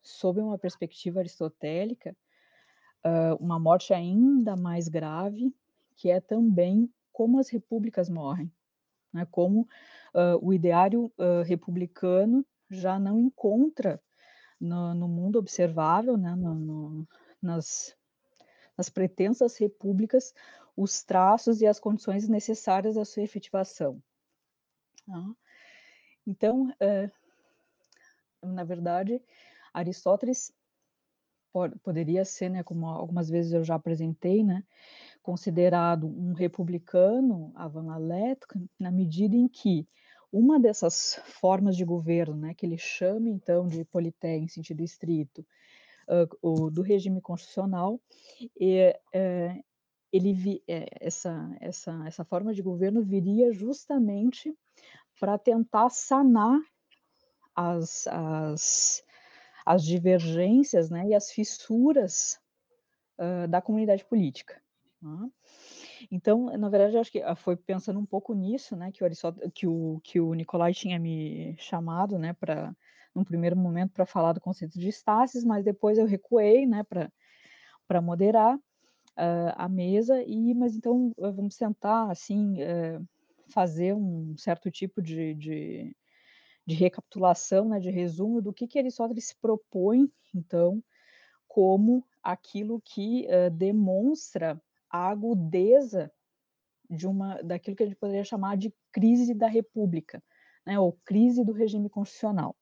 sob 0.00 0.40
uma 0.40 0.56
perspectiva 0.56 1.18
aristotélica, 1.18 2.16
uma 3.40 3.58
morte 3.58 3.92
ainda 3.92 4.54
mais 4.54 4.86
grave, 4.86 5.52
que 5.96 6.08
é 6.08 6.20
também 6.20 6.88
como 7.12 7.40
as 7.40 7.48
repúblicas 7.48 8.08
morrem, 8.08 8.48
né? 9.12 9.26
como 9.28 9.62
uh, 10.14 10.38
o 10.40 10.54
ideário 10.54 11.12
uh, 11.18 11.42
republicano 11.44 12.46
já 12.70 12.96
não 12.96 13.18
encontra 13.18 14.00
no, 14.60 14.94
no 14.94 15.08
mundo 15.08 15.36
observável, 15.36 16.16
né, 16.16 16.36
no, 16.36 16.54
no, 16.54 17.08
nas, 17.42 17.96
nas 18.78 18.88
pretensas 18.88 19.56
repúblicas, 19.56 20.32
os 20.76 21.02
traços 21.02 21.60
e 21.60 21.66
as 21.66 21.80
condições 21.80 22.28
necessárias 22.28 22.96
à 22.96 23.04
sua 23.04 23.22
efetivação. 23.22 24.02
Tá? 25.06 25.34
Então, 26.26 26.72
é, 26.80 27.10
na 28.42 28.64
verdade, 28.64 29.22
Aristóteles 29.72 30.52
pode, 31.52 31.78
poderia 31.78 32.24
ser, 32.24 32.50
né, 32.50 32.62
como 32.62 32.86
algumas 32.86 33.30
vezes 33.30 33.52
eu 33.52 33.64
já 33.64 33.76
apresentei, 33.76 34.44
né, 34.44 34.62
considerado 35.22 36.06
um 36.06 36.32
republicano 36.32 37.52
avant 37.54 37.86
la 37.86 37.96
lettre, 37.96 38.68
na 38.78 38.90
medida 38.90 39.34
em 39.34 39.48
que 39.48 39.88
uma 40.30 40.60
dessas 40.60 41.20
formas 41.40 41.76
de 41.76 41.84
governo, 41.84 42.36
né, 42.36 42.54
que 42.54 42.66
ele 42.66 42.76
chama 42.76 43.30
então 43.30 43.66
de 43.66 43.84
polité 43.84 44.36
em 44.36 44.48
sentido 44.48 44.82
estrito, 44.82 45.46
uh, 46.08 46.36
o 46.42 46.70
do 46.70 46.82
regime 46.82 47.20
constitucional, 47.20 48.00
e, 48.60 48.94
uh, 49.14 49.64
ele 50.16 50.32
vi, 50.32 50.62
é, 50.66 50.86
essa, 51.00 51.56
essa, 51.60 52.02
essa 52.06 52.24
forma 52.24 52.54
de 52.54 52.62
governo 52.62 53.02
viria 53.02 53.52
justamente 53.52 54.56
para 55.18 55.38
tentar 55.38 55.90
sanar 55.90 56.58
as, 57.54 58.06
as, 58.06 59.04
as 59.64 59.84
divergências 59.84 60.90
né, 60.90 61.08
e 61.08 61.14
as 61.14 61.30
fissuras 61.30 62.38
uh, 63.18 63.48
da 63.48 63.60
comunidade 63.60 64.04
política. 64.04 64.60
Né? 65.00 65.30
Então, 66.10 66.56
na 66.56 66.68
verdade, 66.68 66.98
acho 66.98 67.10
que 67.10 67.22
foi 67.36 67.56
pensando 67.56 67.98
um 67.98 68.06
pouco 68.06 68.34
nisso, 68.34 68.76
né, 68.76 68.92
que 68.92 69.02
o 69.02 69.06
Aristóteles, 69.06 69.50
que 69.54 69.66
o 69.66 70.00
que 70.04 70.20
o 70.20 70.34
Nicolai 70.34 70.72
tinha 70.72 70.98
me 70.98 71.56
chamado, 71.58 72.18
né, 72.18 72.32
para 72.32 72.74
num 73.14 73.24
primeiro 73.24 73.56
momento 73.56 73.92
para 73.92 74.04
falar 74.04 74.34
do 74.34 74.40
conceito 74.40 74.78
de 74.78 74.88
estásis, 74.88 75.42
mas 75.42 75.64
depois 75.64 75.96
eu 75.96 76.06
recuei, 76.06 76.66
né, 76.66 76.82
para 76.84 77.10
para 77.88 78.02
moderar 78.02 78.58
uh, 79.16 79.52
a 79.56 79.68
mesa 79.68 80.22
e, 80.22 80.54
mas 80.54 80.76
então 80.76 81.12
vamos 81.18 81.56
tentar 81.56 82.10
assim 82.10 82.54
uh, 82.62 83.06
fazer 83.48 83.94
um 83.94 84.36
certo 84.36 84.70
tipo 84.70 85.00
de, 85.00 85.34
de, 85.34 85.96
de 86.66 86.74
recapitulação, 86.74 87.68
né, 87.68 87.80
de 87.80 87.90
resumo 87.90 88.42
do 88.42 88.52
que 88.52 88.66
que 88.66 88.78
Aristóteles 88.78 89.32
propõe, 89.32 90.10
então, 90.34 90.82
como 91.46 92.04
aquilo 92.22 92.80
que 92.80 93.26
uh, 93.26 93.50
demonstra 93.50 94.60
a 94.90 95.08
agudeza 95.08 96.10
de 96.88 97.06
uma 97.06 97.42
daquilo 97.42 97.76
que 97.76 97.82
a 97.82 97.86
gente 97.86 97.98
poderia 97.98 98.24
chamar 98.24 98.56
de 98.56 98.72
crise 98.92 99.34
da 99.34 99.48
república, 99.48 100.22
né, 100.64 100.78
ou 100.78 100.92
crise 101.04 101.44
do 101.44 101.52
regime 101.52 101.88
constitucional. 101.88 102.56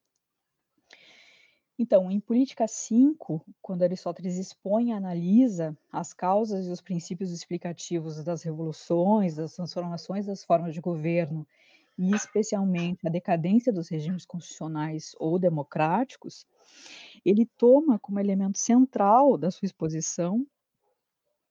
Então, 1.76 2.08
em 2.08 2.20
Política 2.20 2.68
5, 2.68 3.44
quando 3.60 3.82
Aristóteles 3.82 4.36
expõe 4.36 4.90
e 4.90 4.92
analisa 4.92 5.76
as 5.90 6.12
causas 6.12 6.66
e 6.66 6.70
os 6.70 6.80
princípios 6.80 7.32
explicativos 7.32 8.22
das 8.22 8.44
revoluções, 8.44 9.34
das 9.34 9.54
transformações 9.54 10.26
das 10.26 10.44
formas 10.44 10.72
de 10.72 10.80
governo, 10.80 11.46
e 11.98 12.14
especialmente 12.14 13.06
a 13.06 13.10
decadência 13.10 13.72
dos 13.72 13.88
regimes 13.88 14.24
constitucionais 14.24 15.14
ou 15.18 15.38
democráticos, 15.38 16.46
ele 17.24 17.46
toma 17.46 17.98
como 17.98 18.20
elemento 18.20 18.58
central 18.58 19.36
da 19.36 19.50
sua 19.50 19.66
exposição 19.66 20.46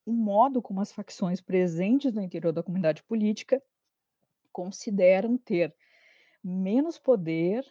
o 0.06 0.12
modo 0.12 0.60
como 0.60 0.80
as 0.80 0.92
facções 0.92 1.40
presentes 1.40 2.12
no 2.12 2.20
interior 2.20 2.52
da 2.52 2.62
comunidade 2.62 3.02
política 3.02 3.62
consideram 4.52 5.38
ter 5.38 5.74
menos 6.42 6.98
poder, 6.98 7.64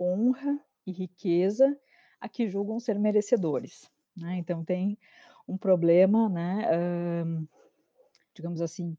honra 0.00 0.58
e 0.86 0.92
riqueza 0.92 1.78
a 2.20 2.28
que 2.28 2.48
julgam 2.48 2.78
ser 2.80 2.98
merecedores. 2.98 3.90
Né? 4.16 4.36
Então, 4.36 4.64
tem 4.64 4.98
um 5.46 5.58
problema, 5.58 6.28
né, 6.28 6.66
digamos 8.34 8.60
assim, 8.60 8.96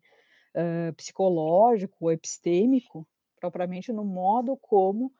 uh, 0.55 0.93
psicológico 0.93 2.11
epistêmico, 2.11 3.07
propriamente 3.39 3.91
no 3.91 4.05
modo 4.05 4.55
como 4.57 5.13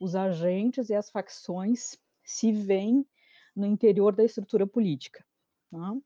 os 0.00 0.14
agentes 0.14 0.88
e 0.88 0.94
as 0.94 1.10
facções 1.10 1.98
se 2.24 2.52
veem 2.52 3.06
no 3.54 3.66
interior 3.66 4.14
da 4.14 4.24
estrutura 4.24 4.66
política. 4.66 5.24
Tá? 5.70 5.96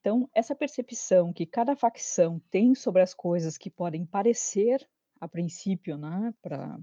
Então, 0.00 0.30
essa 0.34 0.54
percepção 0.54 1.32
que 1.32 1.44
cada 1.44 1.76
facção 1.76 2.40
tem 2.50 2.74
sobre 2.74 3.02
as 3.02 3.12
coisas 3.12 3.58
que 3.58 3.70
podem 3.70 4.06
parecer, 4.06 4.86
a 5.20 5.28
princípio, 5.28 5.98
né, 5.98 6.32
para 6.40 6.78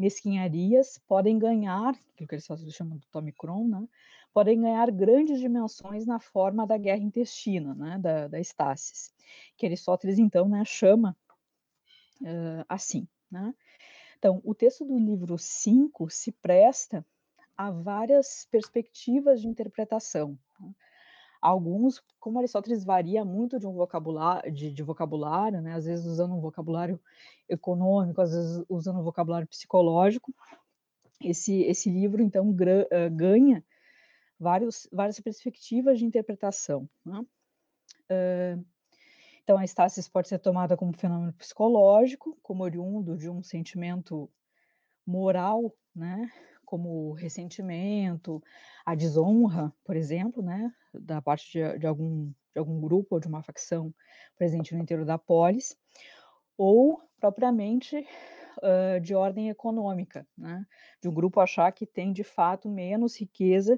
mesquinharias 0.00 0.98
podem 1.06 1.38
ganhar, 1.38 1.94
aquilo 2.14 2.26
que 2.26 2.34
eles 2.34 2.74
chamam 2.74 2.96
de 2.96 3.06
Tomicron, 3.08 3.68
né, 3.68 3.86
podem 4.32 4.60
ganhar 4.60 4.90
grandes 4.90 5.38
dimensões 5.38 6.06
na 6.06 6.18
forma 6.18 6.66
da 6.66 6.78
guerra 6.78 7.02
intestina, 7.02 7.74
né, 7.74 7.98
da, 7.98 8.28
da 8.28 8.40
Estásis, 8.40 9.12
que 9.56 9.66
Aristóteles, 9.66 10.18
então, 10.18 10.48
né, 10.48 10.64
chama 10.64 11.16
uh, 12.22 12.64
assim. 12.68 13.06
Né? 13.30 13.54
Então, 14.18 14.40
o 14.42 14.54
texto 14.54 14.84
do 14.84 14.98
livro 14.98 15.36
5 15.36 16.08
se 16.08 16.32
presta 16.32 17.04
a 17.56 17.70
várias 17.70 18.46
perspectivas 18.50 19.40
de 19.40 19.48
interpretação. 19.48 20.38
Né? 20.58 20.74
Alguns, 21.42 22.02
como 22.20 22.38
Aristóteles 22.38 22.84
varia 22.84 23.24
muito 23.24 23.58
de 23.58 23.66
um 23.66 23.72
vocabulário, 23.72 24.52
de, 24.52 24.70
de, 24.70 24.82
vocabulário, 24.82 25.60
né? 25.60 25.74
Às 25.74 25.86
vezes 25.86 26.06
usando 26.06 26.34
um 26.34 26.40
vocabulário 26.40 27.00
econômico, 27.48 28.20
às 28.20 28.32
vezes 28.32 28.64
usando 28.68 29.00
um 29.00 29.02
vocabulário 29.02 29.48
psicológico. 29.48 30.34
Esse, 31.22 31.62
esse 31.62 31.90
livro, 31.90 32.22
então, 32.22 32.54
ganha 33.12 33.64
vários, 34.38 34.88
várias 34.90 35.20
perspectivas 35.20 35.98
de 35.98 36.06
interpretação. 36.06 36.88
Né? 37.04 37.20
Uh, 38.10 38.64
então, 39.42 39.58
a 39.58 39.64
estásis 39.64 40.08
pode 40.08 40.28
ser 40.28 40.38
tomada 40.38 40.76
como 40.76 40.96
fenômeno 40.96 41.32
psicológico, 41.34 42.38
como 42.42 42.62
oriundo 42.62 43.16
de 43.16 43.28
um 43.28 43.42
sentimento 43.42 44.30
moral, 45.06 45.74
né? 45.94 46.30
Como 46.70 47.12
ressentimento, 47.14 48.40
a 48.86 48.94
desonra, 48.94 49.74
por 49.84 49.96
exemplo, 49.96 50.40
né, 50.40 50.72
da 50.94 51.20
parte 51.20 51.50
de, 51.50 51.78
de, 51.80 51.84
algum, 51.84 52.26
de 52.52 52.58
algum 52.58 52.80
grupo 52.80 53.16
ou 53.16 53.20
de 53.20 53.26
uma 53.26 53.42
facção 53.42 53.92
presente 54.36 54.72
no 54.72 54.80
interior 54.80 55.04
da 55.04 55.18
polis, 55.18 55.76
ou 56.56 57.02
propriamente 57.18 58.06
uh, 58.58 59.00
de 59.00 59.16
ordem 59.16 59.48
econômica, 59.48 60.24
né, 60.38 60.64
de 61.02 61.08
um 61.08 61.12
grupo 61.12 61.40
achar 61.40 61.72
que 61.72 61.84
tem 61.84 62.12
de 62.12 62.22
fato 62.22 62.68
menos 62.68 63.18
riqueza 63.18 63.76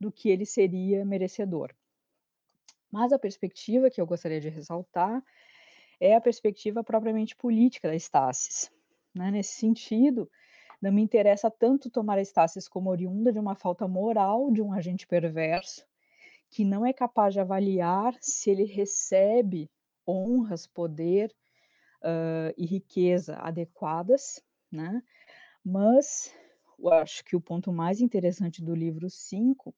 do 0.00 0.10
que 0.10 0.28
ele 0.28 0.44
seria 0.44 1.04
merecedor. 1.04 1.72
Mas 2.90 3.12
a 3.12 3.20
perspectiva 3.20 3.88
que 3.88 4.00
eu 4.00 4.06
gostaria 4.06 4.40
de 4.40 4.48
ressaltar 4.48 5.22
é 6.00 6.16
a 6.16 6.20
perspectiva 6.20 6.82
propriamente 6.82 7.36
política 7.36 7.86
da 7.86 7.94
Estácis. 7.94 8.68
Né? 9.14 9.30
Nesse 9.30 9.52
sentido, 9.52 10.28
não 10.82 10.90
me 10.90 11.00
interessa 11.00 11.48
tanto 11.48 11.88
tomar 11.88 12.18
a 12.18 12.20
Estácis 12.20 12.66
como 12.66 12.90
oriunda 12.90 13.32
de 13.32 13.38
uma 13.38 13.54
falta 13.54 13.86
moral 13.86 14.50
de 14.50 14.60
um 14.60 14.72
agente 14.72 15.06
perverso, 15.06 15.86
que 16.50 16.64
não 16.64 16.84
é 16.84 16.92
capaz 16.92 17.32
de 17.32 17.40
avaliar 17.40 18.16
se 18.20 18.50
ele 18.50 18.64
recebe 18.64 19.70
honras, 20.04 20.66
poder 20.66 21.32
uh, 22.02 22.52
e 22.58 22.66
riqueza 22.66 23.36
adequadas, 23.36 24.42
né? 24.72 25.00
Mas 25.64 26.34
eu 26.76 26.92
acho 26.92 27.24
que 27.24 27.36
o 27.36 27.40
ponto 27.40 27.72
mais 27.72 28.00
interessante 28.00 28.60
do 28.60 28.74
livro 28.74 29.08
5 29.08 29.72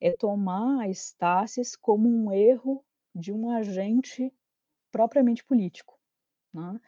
é 0.00 0.10
tomar 0.10 0.80
a 0.80 0.88
Estácis 0.88 1.76
como 1.76 2.08
um 2.08 2.32
erro 2.32 2.84
de 3.14 3.32
um 3.32 3.48
agente 3.48 4.34
propriamente 4.90 5.44
político, 5.44 5.96
né? 6.52 6.80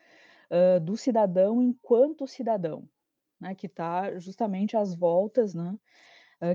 uh, 0.51 0.81
do 0.81 0.97
cidadão 0.97 1.63
enquanto 1.63 2.27
cidadão 2.27 2.89
né, 3.45 3.55
que 3.55 3.67
está 3.67 4.19
justamente 4.19 4.75
às 4.75 4.95
voltas, 4.95 5.55
né, 5.55 5.79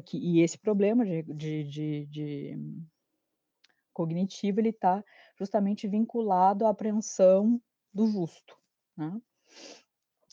que, 0.05 0.17
e 0.17 0.41
esse 0.41 0.57
problema 0.57 1.05
de, 1.05 1.21
de, 1.21 1.63
de, 1.63 2.05
de 2.07 2.57
cognitivo, 3.93 4.59
ele 4.59 4.69
está 4.69 5.03
justamente 5.37 5.87
vinculado 5.87 6.65
à 6.65 6.69
apreensão 6.69 7.61
do 7.93 8.07
justo, 8.07 8.57
né? 8.97 9.21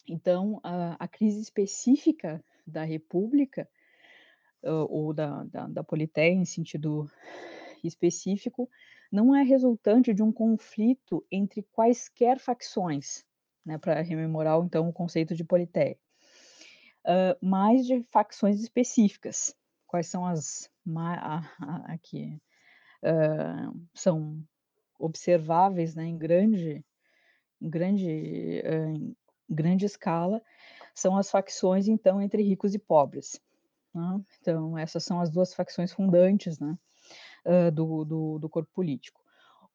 Então, 0.09 0.61
a, 0.63 1.05
a, 1.05 1.09
crise 1.09 1.41
específica 1.41 2.43
da 2.67 2.85
República, 2.85 3.69
ou 4.63 5.13
da, 5.13 5.45
da, 5.45 5.67
da 5.67 5.85
em 6.19 6.45
sentido 6.45 7.11
específico, 7.83 8.69
não 9.11 9.35
é 9.35 9.43
resultante 9.43 10.15
de 10.15 10.23
um 10.23 10.33
conflito 10.33 11.25
entre 11.31 11.63
quaisquer 11.73 12.39
facções, 12.39 13.25
né, 13.65 13.79
para 13.79 14.01
rememorar 14.01 14.59
então 14.61 14.89
o 14.89 14.93
conceito 14.93 15.35
de 15.35 15.45
Politéia 15.45 15.99
uh, 17.07 17.47
mais 17.47 17.87
de 17.87 18.03
facções 18.11 18.61
específicas. 18.61 19.55
Quais 19.87 20.09
são 20.09 20.27
as 20.27 20.69
que 22.03 22.41
uh, 23.03 23.89
são 23.95 24.43
observáveis 24.99 25.95
né, 25.95 26.05
em 26.05 26.19
grande, 26.19 26.85
em 27.61 27.71
grande, 27.71 28.63
uh, 28.65 28.97
em 28.97 29.17
grande 29.49 29.87
escala, 29.87 30.43
são 30.95 31.17
as 31.17 31.31
facções, 31.31 31.89
então, 31.89 32.21
entre 32.21 32.43
ricos 32.43 32.75
e 32.75 32.79
pobres. 32.79 33.41
Né? 33.95 34.21
Então, 34.41 34.77
essas 34.77 35.05
são 35.05 35.21
as 35.21 35.31
duas 35.31 35.55
facções 35.55 35.93
fundantes 35.93 36.59
né, 36.59 36.77
do, 37.73 38.05
do, 38.05 38.39
do 38.39 38.49
corpo 38.49 38.71
político. 38.73 39.23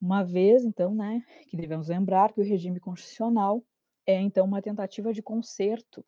Uma 0.02 0.24
vez, 0.24 0.64
então, 0.64 0.96
né, 0.96 1.24
que 1.48 1.56
devemos 1.56 1.88
lembrar 1.88 2.34
que 2.34 2.42
o 2.42 2.44
regime 2.44 2.80
constitucional 2.80 3.64
é, 4.06 4.20
então, 4.20 4.46
uma 4.46 4.62
tentativa 4.62 5.14
de 5.14 5.22
conserto 5.22 6.04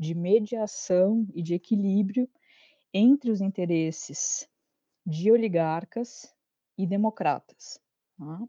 de 0.00 0.14
mediação 0.14 1.26
e 1.34 1.42
de 1.42 1.52
equilíbrio 1.52 2.26
entre 2.92 3.30
os 3.30 3.42
interesses 3.42 4.48
de 5.04 5.30
oligarcas 5.30 6.34
e 6.78 6.86
democratas. 6.86 7.78
Tá? 8.18 8.40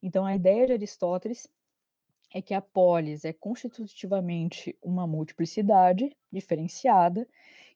Então, 0.00 0.24
a 0.24 0.36
ideia 0.36 0.68
de 0.68 0.72
Aristóteles 0.74 1.48
é 2.32 2.40
que 2.40 2.54
a 2.54 2.62
polis 2.62 3.24
é 3.24 3.32
constitutivamente 3.32 4.78
uma 4.80 5.08
multiplicidade 5.08 6.16
diferenciada 6.32 7.26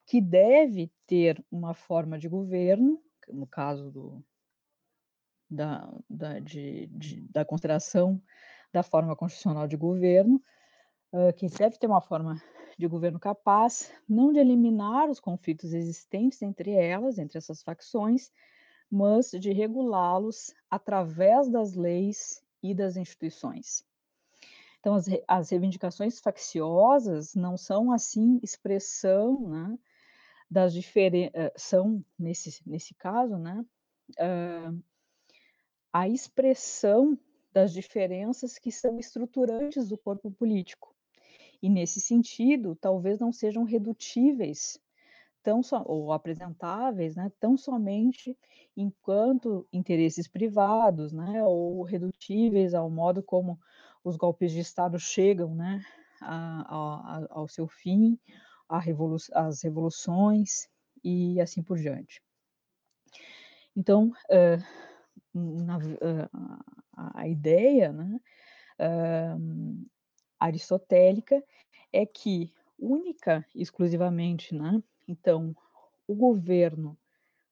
que 0.06 0.20
deve 0.20 0.88
ter 1.04 1.44
uma 1.50 1.74
forma 1.74 2.16
de 2.16 2.28
governo, 2.28 3.02
no 3.28 3.46
caso 3.48 3.90
do, 3.90 4.24
da, 5.50 5.92
da, 6.08 6.38
de, 6.38 6.86
de, 6.86 7.22
da 7.22 7.44
consideração 7.44 8.22
da 8.72 8.84
forma 8.84 9.16
constitucional 9.16 9.66
de 9.66 9.76
governo, 9.76 10.40
uh, 11.12 11.32
que 11.32 11.48
deve 11.48 11.76
ter 11.76 11.88
uma 11.88 12.00
forma 12.00 12.40
de 12.78 12.86
governo 12.86 13.18
capaz 13.18 13.92
não 14.08 14.32
de 14.32 14.38
eliminar 14.38 15.08
os 15.08 15.20
conflitos 15.20 15.72
existentes 15.72 16.42
entre 16.42 16.72
elas, 16.72 17.18
entre 17.18 17.38
essas 17.38 17.62
facções, 17.62 18.30
mas 18.90 19.30
de 19.30 19.52
regulá-los 19.52 20.54
através 20.70 21.48
das 21.48 21.74
leis 21.74 22.42
e 22.62 22.74
das 22.74 22.96
instituições. 22.96 23.84
Então, 24.80 24.94
as, 24.94 25.06
as 25.26 25.50
reivindicações 25.50 26.20
facciosas 26.20 27.34
não 27.34 27.56
são, 27.56 27.90
assim, 27.90 28.38
expressão 28.42 29.48
né, 29.48 29.78
das 30.50 30.74
diferenças, 30.74 31.32
eh, 31.34 31.52
são, 31.56 32.04
nesse, 32.18 32.62
nesse 32.66 32.94
caso, 32.94 33.38
né, 33.38 33.64
uh, 34.20 34.82
a 35.92 36.08
expressão 36.08 37.18
das 37.52 37.72
diferenças 37.72 38.58
que 38.58 38.70
são 38.70 38.98
estruturantes 38.98 39.88
do 39.88 39.96
corpo 39.96 40.30
político. 40.30 40.93
E, 41.64 41.68
nesse 41.70 41.98
sentido, 41.98 42.76
talvez 42.76 43.18
não 43.18 43.32
sejam 43.32 43.64
redutíveis 43.64 44.78
tão 45.42 45.62
so, 45.62 45.82
ou 45.86 46.12
apresentáveis, 46.12 47.16
né, 47.16 47.32
tão 47.40 47.56
somente 47.56 48.36
enquanto 48.76 49.66
interesses 49.72 50.28
privados, 50.28 51.10
né, 51.10 51.42
ou 51.42 51.82
redutíveis 51.82 52.74
ao 52.74 52.90
modo 52.90 53.22
como 53.22 53.58
os 54.04 54.14
golpes 54.14 54.52
de 54.52 54.60
Estado 54.60 54.98
chegam, 54.98 55.54
né, 55.54 55.82
a, 56.20 56.66
a, 56.68 57.26
ao 57.30 57.48
seu 57.48 57.66
fim, 57.66 58.18
revolu 58.82 59.16
as 59.32 59.62
revoluções 59.62 60.68
e 61.02 61.40
assim 61.40 61.62
por 61.62 61.78
diante. 61.78 62.22
Então, 63.74 64.12
uh, 64.28 65.62
na, 65.64 65.78
uh, 65.78 67.14
a 67.14 67.26
ideia, 67.26 67.90
né, 67.90 68.20
uh, 68.80 69.93
aristotélica 70.46 71.42
é 71.92 72.04
que 72.04 72.52
única, 72.78 73.44
exclusivamente, 73.54 74.54
né, 74.54 74.82
então, 75.08 75.54
o 76.06 76.14
governo 76.14 76.96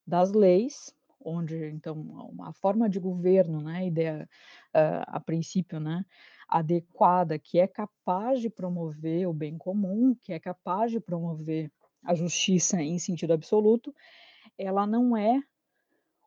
das 0.07 0.33
leis, 0.33 0.95
onde, 1.25 1.67
então, 1.67 2.01
uma 2.01 2.53
forma 2.53 2.89
de 2.89 2.99
governo, 2.99 3.61
né, 3.61 3.87
ideia, 3.87 4.29
uh, 4.75 5.05
a 5.07 5.21
princípio, 5.21 5.79
né, 5.79 6.05
adequada, 6.49 7.39
que 7.39 7.59
é 7.59 7.67
capaz 7.67 8.41
de 8.41 8.51
promover 8.51 9.27
o 9.27 9.33
bem 9.33 9.57
comum, 9.57 10.15
que 10.15 10.33
é 10.33 10.39
capaz 10.39 10.91
de 10.91 11.01
promover 11.01 11.71
a 12.05 12.15
justiça 12.15 12.83
em 12.83 12.99
sentido 12.99 13.33
absoluto, 13.33 13.95
ela 14.59 14.87
não 14.87 15.17
é 15.17 15.41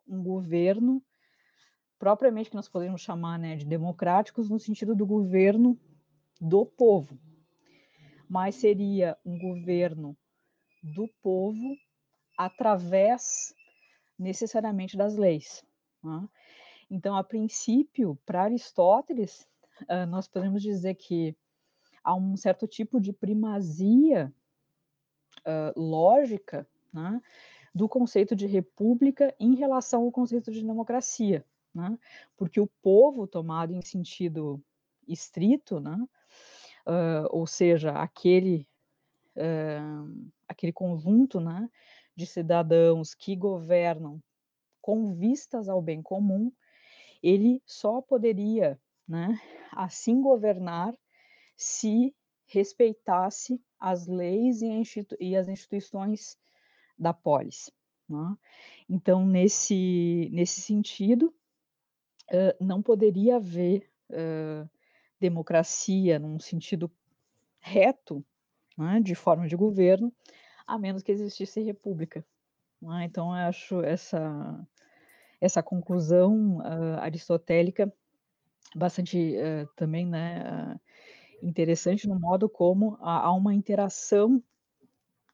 um 0.08 0.24
governo 0.24 1.04
propriamente 2.00 2.50
que 2.50 2.56
nós 2.56 2.70
podemos 2.70 3.02
chamar 3.02 3.38
né, 3.38 3.56
de 3.56 3.66
democráticos 3.66 4.50
no 4.50 4.60
sentido 4.60 4.96
do 4.96 5.06
governo 5.06 5.78
do 6.40 6.66
povo, 6.66 7.18
mas 8.28 8.56
seria 8.56 9.18
um 9.26 9.38
governo 9.38 10.18
do 10.84 11.08
povo 11.22 11.78
através 12.38 13.54
necessariamente 14.18 14.98
das 14.98 15.16
leis. 15.16 15.64
Né? 16.04 16.28
Então, 16.90 17.16
a 17.16 17.24
princípio, 17.24 18.18
para 18.26 18.44
Aristóteles, 18.44 19.48
uh, 19.84 20.06
nós 20.08 20.28
podemos 20.28 20.62
dizer 20.62 20.96
que 20.96 21.36
há 22.04 22.14
um 22.14 22.38
certo 22.38 22.68
tipo 22.68 23.00
de 23.00 23.12
primazia 23.12 24.32
uh, 25.40 25.80
lógica 25.80 26.68
né, 26.94 27.22
do 27.74 27.90
conceito 27.90 28.36
de 28.36 28.46
república 28.46 29.36
em 29.40 29.56
relação 29.56 30.04
ao 30.04 30.12
conceito 30.12 30.52
de 30.52 30.62
democracia, 30.62 31.46
né? 31.74 31.98
porque 32.38 32.60
o 32.60 32.68
povo, 32.82 33.26
tomado 33.26 33.74
em 33.74 33.82
sentido 33.82 34.64
estrito, 35.08 35.80
né, 35.80 35.98
uh, 36.86 37.28
ou 37.30 37.46
seja, 37.48 37.92
aquele 37.92 38.68
uh, 39.36 40.32
aquele 40.48 40.72
conjunto 40.72 41.40
né, 41.40 41.70
de 42.16 42.26
cidadãos 42.26 43.14
que 43.14 43.36
governam 43.36 44.22
com 44.82 45.14
vistas 45.14 45.68
ao 45.68 45.82
bem 45.82 46.02
comum, 46.02 46.52
ele 47.22 47.62
só 47.66 48.02
poderia 48.02 48.80
né, 49.08 49.40
assim 49.72 50.22
governar 50.22 50.96
se 51.58 52.16
respeitasse 52.48 53.62
as 53.80 54.08
leis 54.08 54.62
e, 54.62 54.70
e 55.20 55.36
as 55.36 55.48
instituições 55.48 56.38
da 56.98 57.14
polis. 57.14 57.72
Né? 58.08 58.38
Então, 58.88 59.26
nesse, 59.26 60.30
nesse 60.32 60.62
sentido, 60.62 61.34
uh, 62.32 62.64
não 62.64 62.82
poderia 62.82 63.38
haver 63.38 63.90
uh, 64.12 64.70
democracia 65.26 66.20
num 66.20 66.40
sentido 66.40 66.92
reto 67.60 68.24
né, 68.78 69.02
de 69.02 69.16
forma 69.16 69.48
de 69.48 69.56
governo, 69.56 70.14
a 70.68 70.78
menos 70.78 71.02
que 71.02 71.12
existisse 71.12 71.62
república. 71.62 72.24
Né? 72.82 73.06
Então, 73.06 73.30
eu 73.30 73.48
acho 73.48 73.82
essa, 73.82 74.68
essa 75.42 75.64
conclusão 75.64 76.58
uh, 76.58 77.00
aristotélica 77.00 77.92
bastante 78.76 79.36
uh, 79.36 79.68
também 79.76 80.06
né, 80.06 80.44
uh, 80.44 80.80
interessante 81.42 82.08
no 82.08 82.20
modo 82.20 82.48
como 82.48 82.98
há, 83.02 83.26
há 83.26 83.34
uma 83.34 83.54
interação 83.54 84.44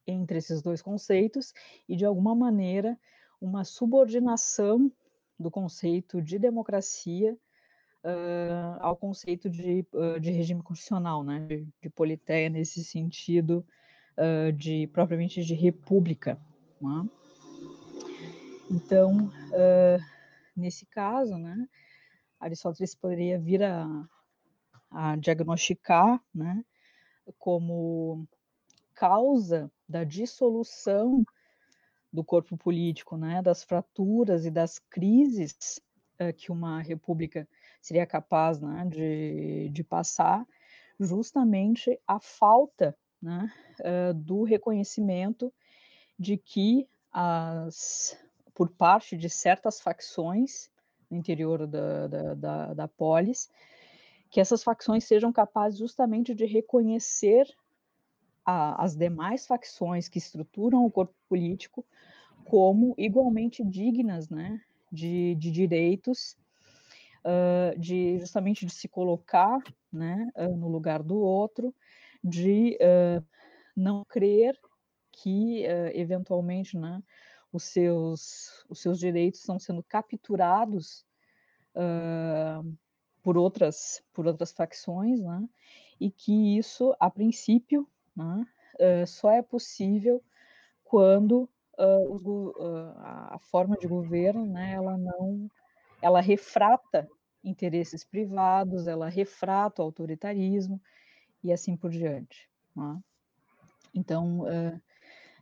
entre 0.08 0.38
esses 0.38 0.62
dois 0.62 0.82
conceitos 0.82 1.54
e, 1.88 1.96
de 1.96 2.06
alguma 2.06 2.34
maneira, 2.34 2.98
uma 3.40 3.64
subordinação 3.64 4.92
do 5.38 5.52
conceito 5.52 6.22
de 6.22 6.38
democracia 6.40 7.38
uh, 8.04 8.78
ao 8.80 8.96
conceito 8.96 9.50
de, 9.50 9.86
uh, 9.94 10.20
de 10.20 10.32
regime 10.32 10.62
constitucional, 10.62 11.24
né, 11.24 11.40
de, 11.48 11.68
de 11.82 11.90
politéia 11.90 12.50
nesse 12.50 12.84
sentido 12.84 13.66
uh, 14.18 14.52
de 14.52 14.88
propriamente 14.88 15.44
de 15.44 15.54
república. 15.54 16.40
Né? 16.82 17.10
Então, 18.70 19.30
nesse 20.56 20.86
caso, 20.86 21.38
né, 21.38 21.68
Aristóteles 22.40 22.96
poderia 22.96 23.38
vir 23.38 23.62
a, 23.62 23.86
a 24.90 25.16
diagnosticar, 25.18 26.24
né, 26.34 26.64
como 27.38 28.26
causa 28.94 29.72
da 29.88 30.04
dissolução 30.04 31.24
do 32.12 32.24
corpo 32.24 32.58
político, 32.58 33.18
né, 33.18 33.42
das 33.42 33.64
fraturas 33.64 34.46
e 34.46 34.52
das 34.52 34.80
crises 34.80 35.82
uh, 36.20 36.34
que 36.34 36.52
uma 36.52 36.82
república 36.82 37.48
seria 37.82 38.06
capaz 38.06 38.60
né, 38.62 38.86
de, 38.88 39.70
de 39.70 39.84
passar 39.84 40.46
justamente 41.00 42.00
a 42.08 42.20
falta 42.20 42.96
né, 43.22 43.52
uh, 43.80 44.14
do 44.14 44.44
reconhecimento 44.44 45.52
de 46.18 46.38
que 46.38 46.88
as, 47.12 48.18
por 48.54 48.70
parte 48.70 49.18
de 49.18 49.30
certas 49.30 49.82
facções 49.82 50.70
no 51.10 51.18
interior 51.18 51.68
da, 51.68 52.08
da, 52.08 52.34
da, 52.36 52.74
da 52.74 52.88
polis, 52.88 53.50
que 54.30 54.40
essas 54.40 54.64
facções 54.64 55.04
sejam 55.04 55.34
capazes 55.34 55.78
justamente 55.78 56.34
de 56.34 56.46
reconhecer 56.46 57.46
a, 58.46 58.82
as 58.82 58.96
demais 58.96 59.46
facções 59.46 60.08
que 60.08 60.20
estruturam 60.20 60.86
o 60.86 60.92
corpo 60.92 61.14
político 61.28 61.86
como 62.46 62.96
igualmente 62.98 63.64
dignas 63.64 64.30
né, 64.30 64.62
de, 64.92 65.36
de 65.36 65.52
direitos 65.52 66.38
uh, 67.26 67.78
de 67.80 68.20
justamente 68.20 68.66
de 68.66 68.72
se 68.72 68.88
colocar 68.88 69.60
né, 69.92 70.30
uh, 70.36 70.56
no 70.56 70.68
lugar 70.68 71.02
do 71.04 71.18
outro, 71.20 71.74
de 72.24 72.78
uh, 72.82 73.26
não 73.76 74.04
crer 74.06 74.58
que 75.12 75.66
eventualmente 75.94 76.78
né, 76.78 77.04
os, 77.52 77.64
seus, 77.64 78.66
os 78.70 78.82
seus 78.82 78.98
direitos 78.98 79.42
estão 79.42 79.60
sendo 79.60 79.84
capturados 79.84 81.06
por 83.22 83.38
outras 83.38 84.02
por 84.14 84.26
outras 84.26 84.52
facções, 84.52 85.20
né, 85.20 85.48
e 86.00 86.10
que 86.10 86.58
isso 86.58 86.96
a 87.00 87.10
princípio 87.10 87.88
né, 88.16 88.46
só 89.06 89.32
é 89.32 89.42
possível 89.42 90.24
quando 90.84 91.48
uh, 91.78 92.16
uh, 92.16 92.94
a 92.98 93.40
forma 93.40 93.76
de 93.78 93.88
governo, 93.88 94.46
né, 94.46 94.74
ela 94.74 94.98
não 94.98 95.50
ela 96.02 96.22
refrata 96.22 97.10
interesses 97.44 98.04
privados, 98.04 98.88
ela 98.88 99.10
refrata 99.10 99.82
o 99.82 99.86
autoritarismo 99.86 100.82
e 101.44 101.52
assim 101.52 101.76
por 101.76 101.92
diante. 101.92 102.50
Né? 102.76 103.00
Então, 103.94 104.42
uh, 104.42 104.82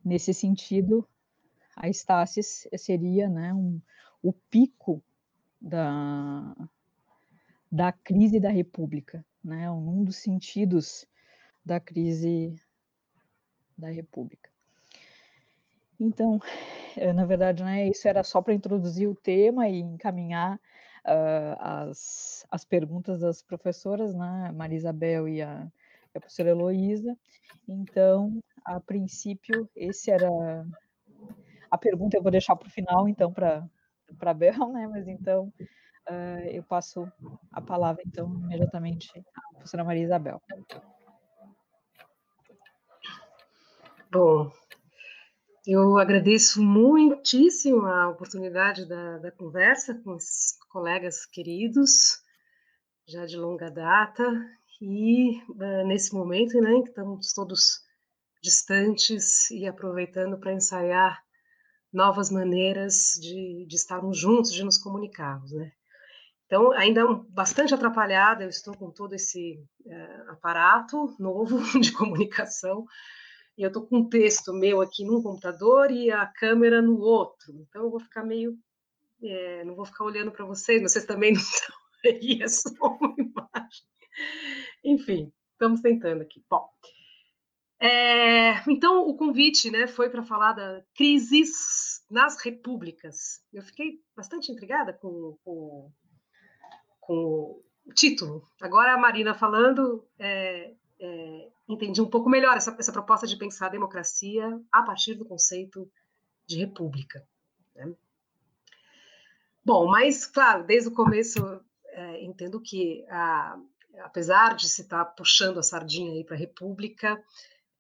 nesse 0.04 0.34
sentido, 0.34 1.08
a 1.76 1.88
Estácis 1.90 2.68
seria 2.78 3.30
né, 3.30 3.54
um, 3.54 3.82
o 4.22 4.34
pico 4.34 5.04
da, 5.62 6.56
da 7.72 7.92
crise 7.92 8.40
da 8.40 8.50
República, 8.50 9.26
né, 9.44 9.70
um 9.72 10.04
dos 10.04 10.18
sentidos 10.18 11.08
da 11.64 11.80
crise 11.80 12.60
da 13.78 13.90
República. 13.90 14.50
Então, 16.00 16.40
eh, 16.96 17.12
na 17.12 17.26
verdade, 17.26 17.64
né, 17.64 17.88
isso 17.88 18.08
era 18.08 18.24
só 18.24 18.42
para 18.42 18.54
introduzir 18.54 19.08
o 19.10 19.16
tema 19.16 19.68
e 19.68 19.80
encaminhar 19.80 20.56
uh, 21.06 21.56
as, 21.60 22.46
as 22.50 22.64
perguntas 22.64 23.20
das 23.20 23.42
professoras, 23.42 24.16
né, 24.16 24.52
Maria 24.54 24.78
Isabel 24.78 25.28
e 25.28 25.42
a, 25.42 25.68
a 26.16 26.20
professora 26.20 26.50
Heloísa. 26.50 27.18
Então, 27.68 28.42
a 28.64 28.80
princípio, 28.80 29.70
esse 29.76 30.10
era 30.10 30.30
a 31.70 31.78
pergunta, 31.78 32.18
eu 32.18 32.24
vou 32.24 32.32
deixar 32.32 32.56
para 32.56 32.68
o 32.68 32.72
final, 32.72 33.08
então, 33.08 33.32
para 33.34 33.70
a 34.22 34.34
Bel, 34.34 34.72
né, 34.72 34.88
mas 34.88 35.08
então 35.08 35.52
uh, 36.10 36.46
eu 36.50 36.64
passo 36.64 37.12
a 37.52 37.62
palavra, 37.62 38.02
então, 38.06 38.34
imediatamente 38.44 39.12
à 39.36 39.54
professora 39.54 39.84
Maria 39.84 40.04
Isabel. 40.04 40.42
Bom, 44.12 44.52
eu 45.72 46.00
agradeço 46.00 46.64
muitíssimo 46.64 47.86
a 47.86 48.10
oportunidade 48.10 48.88
da, 48.88 49.20
da 49.20 49.32
conversa 49.32 49.94
com 50.04 50.16
esses 50.16 50.58
colegas 50.72 51.28
queridos, 51.28 52.24
já 53.08 53.24
de 53.28 53.38
longa 53.38 53.70
data, 53.70 54.24
e 54.82 55.38
uh, 55.50 55.86
nesse 55.86 56.12
momento 56.14 56.60
né, 56.60 56.72
em 56.72 56.84
que 56.84 56.90
estamos 56.90 57.34
todos 57.34 57.82
distantes 58.42 59.52
e 59.52 59.68
aproveitando 59.68 60.40
para 60.40 60.54
ensaiar 60.54 61.22
novas 61.94 62.32
maneiras 62.32 63.14
de, 63.22 63.66
de 63.68 63.76
estarmos 63.76 64.18
juntos, 64.18 64.52
de 64.52 64.64
nos 64.64 64.80
comunicarmos. 64.80 65.52
Né? 65.52 65.72
Então, 66.48 66.72
ainda 66.72 67.06
bastante 67.30 67.76
atrapalhada, 67.76 68.44
eu 68.44 68.50
estou 68.50 68.76
com 68.76 68.90
todo 68.90 69.14
esse 69.14 69.64
uh, 69.86 70.32
aparato 70.32 71.16
novo 71.20 71.60
de 71.80 71.92
comunicação, 71.92 72.86
eu 73.62 73.68
estou 73.68 73.86
com 73.86 73.98
um 73.98 74.10
texto 74.10 74.54
meu 74.54 74.82
aqui 74.82 75.04
num 75.04 75.22
computador 75.22 75.92
e 75.92 76.12
a 76.12 76.26
câmera 76.26 76.82
no 76.82 77.00
outro. 77.00 77.54
Então 77.54 77.84
eu 77.84 77.90
vou 77.90 78.00
ficar 78.00 78.24
meio. 78.24 78.58
É, 79.22 79.64
não 79.66 79.76
vou 79.76 79.86
ficar 79.86 80.06
olhando 80.06 80.32
para 80.32 80.46
vocês, 80.46 80.82
vocês 80.82 81.06
também 81.06 81.34
não 81.34 81.42
estão 81.42 81.76
aí, 82.06 82.42
é 82.42 82.48
só 82.48 82.72
uma 83.02 83.16
imagem. 83.18 83.84
Enfim, 84.84 85.32
estamos 85.54 85.82
tentando 85.82 86.22
aqui. 86.22 86.44
Bom, 86.50 86.70
é, 87.82 88.62
então 88.70 89.08
o 89.08 89.16
convite 89.16 89.72
né, 89.72 89.88
foi 89.88 90.10
para 90.10 90.24
falar 90.24 90.54
da 90.54 90.84
crises 90.94 92.04
nas 92.10 92.42
repúblicas. 92.44 93.42
Eu 93.54 93.64
fiquei 93.64 94.02
bastante 94.16 94.52
intrigada 94.52 94.94
com, 94.94 95.38
com, 95.44 95.92
com 97.00 97.62
o 97.86 97.94
título. 97.94 98.44
Agora 98.62 98.94
a 98.94 98.98
Marina 98.98 99.34
falando, 99.34 100.06
é, 100.20 100.74
é, 101.00 101.50
entendi 101.70 102.02
um 102.02 102.10
pouco 102.10 102.30
melhor 102.30 102.58
essa, 102.58 102.76
essa 102.80 102.92
proposta 102.92 103.28
de 103.28 103.38
pensar 103.38 103.68
a 103.68 103.70
democracia 103.70 104.60
a 104.72 104.82
partir 104.82 105.14
do 105.14 105.24
conceito 105.24 105.90
de 106.48 106.58
república. 106.58 107.24
Né? 107.76 107.94
Bom, 109.64 109.88
mas, 109.88 110.26
claro, 110.26 110.66
desde 110.66 110.90
o 110.90 110.94
começo 110.94 111.40
é, 111.92 112.24
entendo 112.24 112.60
que, 112.60 113.06
a, 113.10 113.58
apesar 114.00 114.56
de 114.56 114.68
se 114.68 114.82
estar 114.82 115.06
tá 115.06 115.12
puxando 115.12 115.60
a 115.60 115.64
sardinha 115.64 116.26
para 116.26 116.36
a 116.36 116.40
república, 116.40 117.24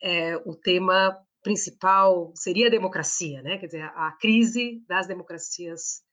é, 0.01 0.37
o 0.37 0.55
tema 0.55 1.19
principal 1.41 2.31
seria 2.35 2.67
a 2.67 2.71
democracia, 2.71 3.41
né? 3.41 3.57
quer 3.57 3.65
dizer, 3.65 3.83
a 3.95 4.11
crise 4.11 4.83
das 4.87 5.07
democracias 5.07 6.03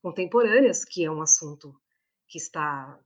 contemporâneas, 0.00 0.84
que 0.84 1.04
é 1.04 1.10
um 1.10 1.22
assunto 1.22 1.74
que 2.28 2.38
está 2.38 2.98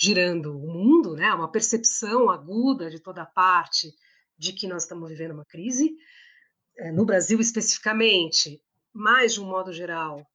girando 0.00 0.56
o 0.56 0.66
mundo, 0.66 1.14
né? 1.14 1.32
Uma 1.34 1.52
percepção 1.52 2.30
aguda 2.30 2.88
de 2.88 2.98
toda 2.98 3.26
parte 3.26 3.94
de 4.38 4.54
que 4.54 4.66
nós 4.66 4.84
estamos 4.84 5.10
vivendo 5.10 5.32
uma 5.32 5.44
crise, 5.44 5.94
é, 6.78 6.90
no 6.90 7.04
Brasil 7.04 7.38
especificamente, 7.38 8.62
mas 8.90 9.34
de 9.34 9.40
um 9.42 9.44
modo 9.44 9.70
geral 9.70 10.26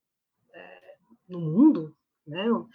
é, 0.53 0.95
no 1.27 1.41
mundo, 1.41 1.97
né? 2.27 2.47
O 2.51 2.69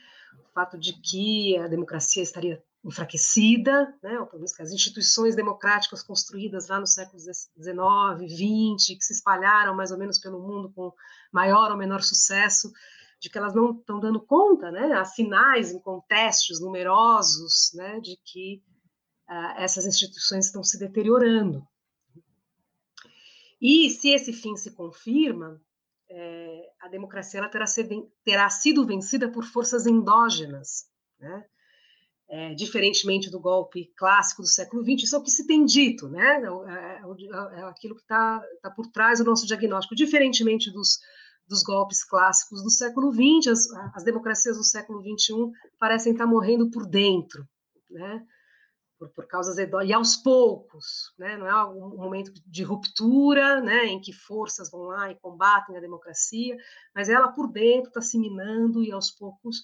fato 0.53 0.77
de 0.77 0.93
que 1.01 1.57
a 1.59 1.69
democracia 1.69 2.25
estaria 2.25 2.61
enfraquecida, 2.85 3.95
né? 4.03 4.19
Ou 4.19 4.27
pelo 4.27 4.39
menos 4.41 4.53
que 4.53 4.63
as 4.63 4.73
instituições 4.73 5.37
democráticas 5.37 6.03
construídas 6.03 6.67
lá 6.67 6.81
no 6.81 6.89
século 6.89 7.21
XIX, 7.21 7.47
XX, 7.57 8.97
que 8.99 9.05
se 9.05 9.13
espalharam 9.13 9.77
mais 9.77 9.93
ou 9.93 9.99
menos 9.99 10.19
pelo 10.19 10.41
mundo 10.41 10.73
com 10.75 10.93
maior 11.31 11.71
ou 11.71 11.77
menor 11.77 12.03
sucesso, 12.03 12.73
de 13.21 13.29
que 13.29 13.37
elas 13.37 13.55
não 13.55 13.73
estão 13.73 14.01
dando 14.01 14.21
conta, 14.21 14.71
né? 14.71 14.93
Há 14.95 15.05
sinais 15.05 15.73
em 15.73 15.79
contextos 15.79 16.61
numerosos, 16.61 17.71
né, 17.75 18.01
de 18.01 18.17
que 18.25 18.63
uh, 19.29 19.61
essas 19.61 19.87
instituições 19.87 20.47
estão 20.47 20.65
se 20.65 20.79
deteriorando. 20.79 21.63
E 23.61 23.91
se 23.91 24.09
esse 24.09 24.33
fim 24.33 24.57
se 24.57 24.71
confirma, 24.71 25.61
é, 26.09 26.73
a 26.81 26.89
democracia 26.89 27.47
terá, 27.51 27.67
terá, 28.25 28.49
sido 28.49 28.87
vencida 28.87 29.31
por 29.31 29.45
forças 29.45 29.87
endógenas, 29.87 30.87
né? 31.19 31.45
É, 32.33 32.55
diferentemente 32.55 33.29
do 33.29 33.41
golpe 33.41 33.93
clássico 33.97 34.41
do 34.41 34.49
século 34.49 34.85
XX, 34.85 35.03
isso 35.03 35.17
é 35.17 35.19
o 35.19 35.23
que 35.23 35.33
se 35.33 35.47
tem 35.47 35.65
dito, 35.65 36.09
né? 36.09 36.41
É, 36.41 37.57
é, 37.57 37.61
é 37.61 37.63
aquilo 37.65 37.97
que 37.97 38.03
está 38.03 38.41
tá 38.63 38.71
por 38.71 38.87
trás 38.87 39.19
do 39.19 39.25
nosso 39.25 39.47
diagnóstico, 39.47 39.97
diferentemente 39.97 40.71
dos 40.71 41.01
dos 41.51 41.65
golpes 41.65 42.05
clássicos 42.05 42.63
do 42.63 42.71
século 42.71 43.13
XX, 43.13 43.49
as, 43.49 43.71
as 43.97 44.05
democracias 44.05 44.57
do 44.57 44.63
século 44.63 45.03
XXI 45.03 45.51
parecem 45.81 46.13
estar 46.13 46.25
morrendo 46.25 46.71
por 46.71 46.87
dentro, 46.87 47.45
né? 47.91 48.25
Por, 48.97 49.09
por 49.11 49.27
causas 49.27 49.57
e 49.59 49.93
aos 49.93 50.15
poucos, 50.15 51.13
né? 51.19 51.37
Não 51.37 51.47
é 51.49 51.67
um 51.67 51.97
momento 51.97 52.31
de 52.47 52.63
ruptura, 52.63 53.61
né? 53.61 53.87
Em 53.87 54.01
que 54.01 54.13
forças 54.13 54.71
vão 54.71 54.83
lá 54.83 55.11
e 55.11 55.19
combatem 55.19 55.77
a 55.77 55.81
democracia, 55.81 56.57
mas 56.95 57.09
ela 57.09 57.33
por 57.33 57.51
dentro 57.51 57.89
está 57.89 58.01
se 58.01 58.17
minando 58.17 58.85
e 58.85 58.93
aos 58.93 59.11
poucos 59.11 59.63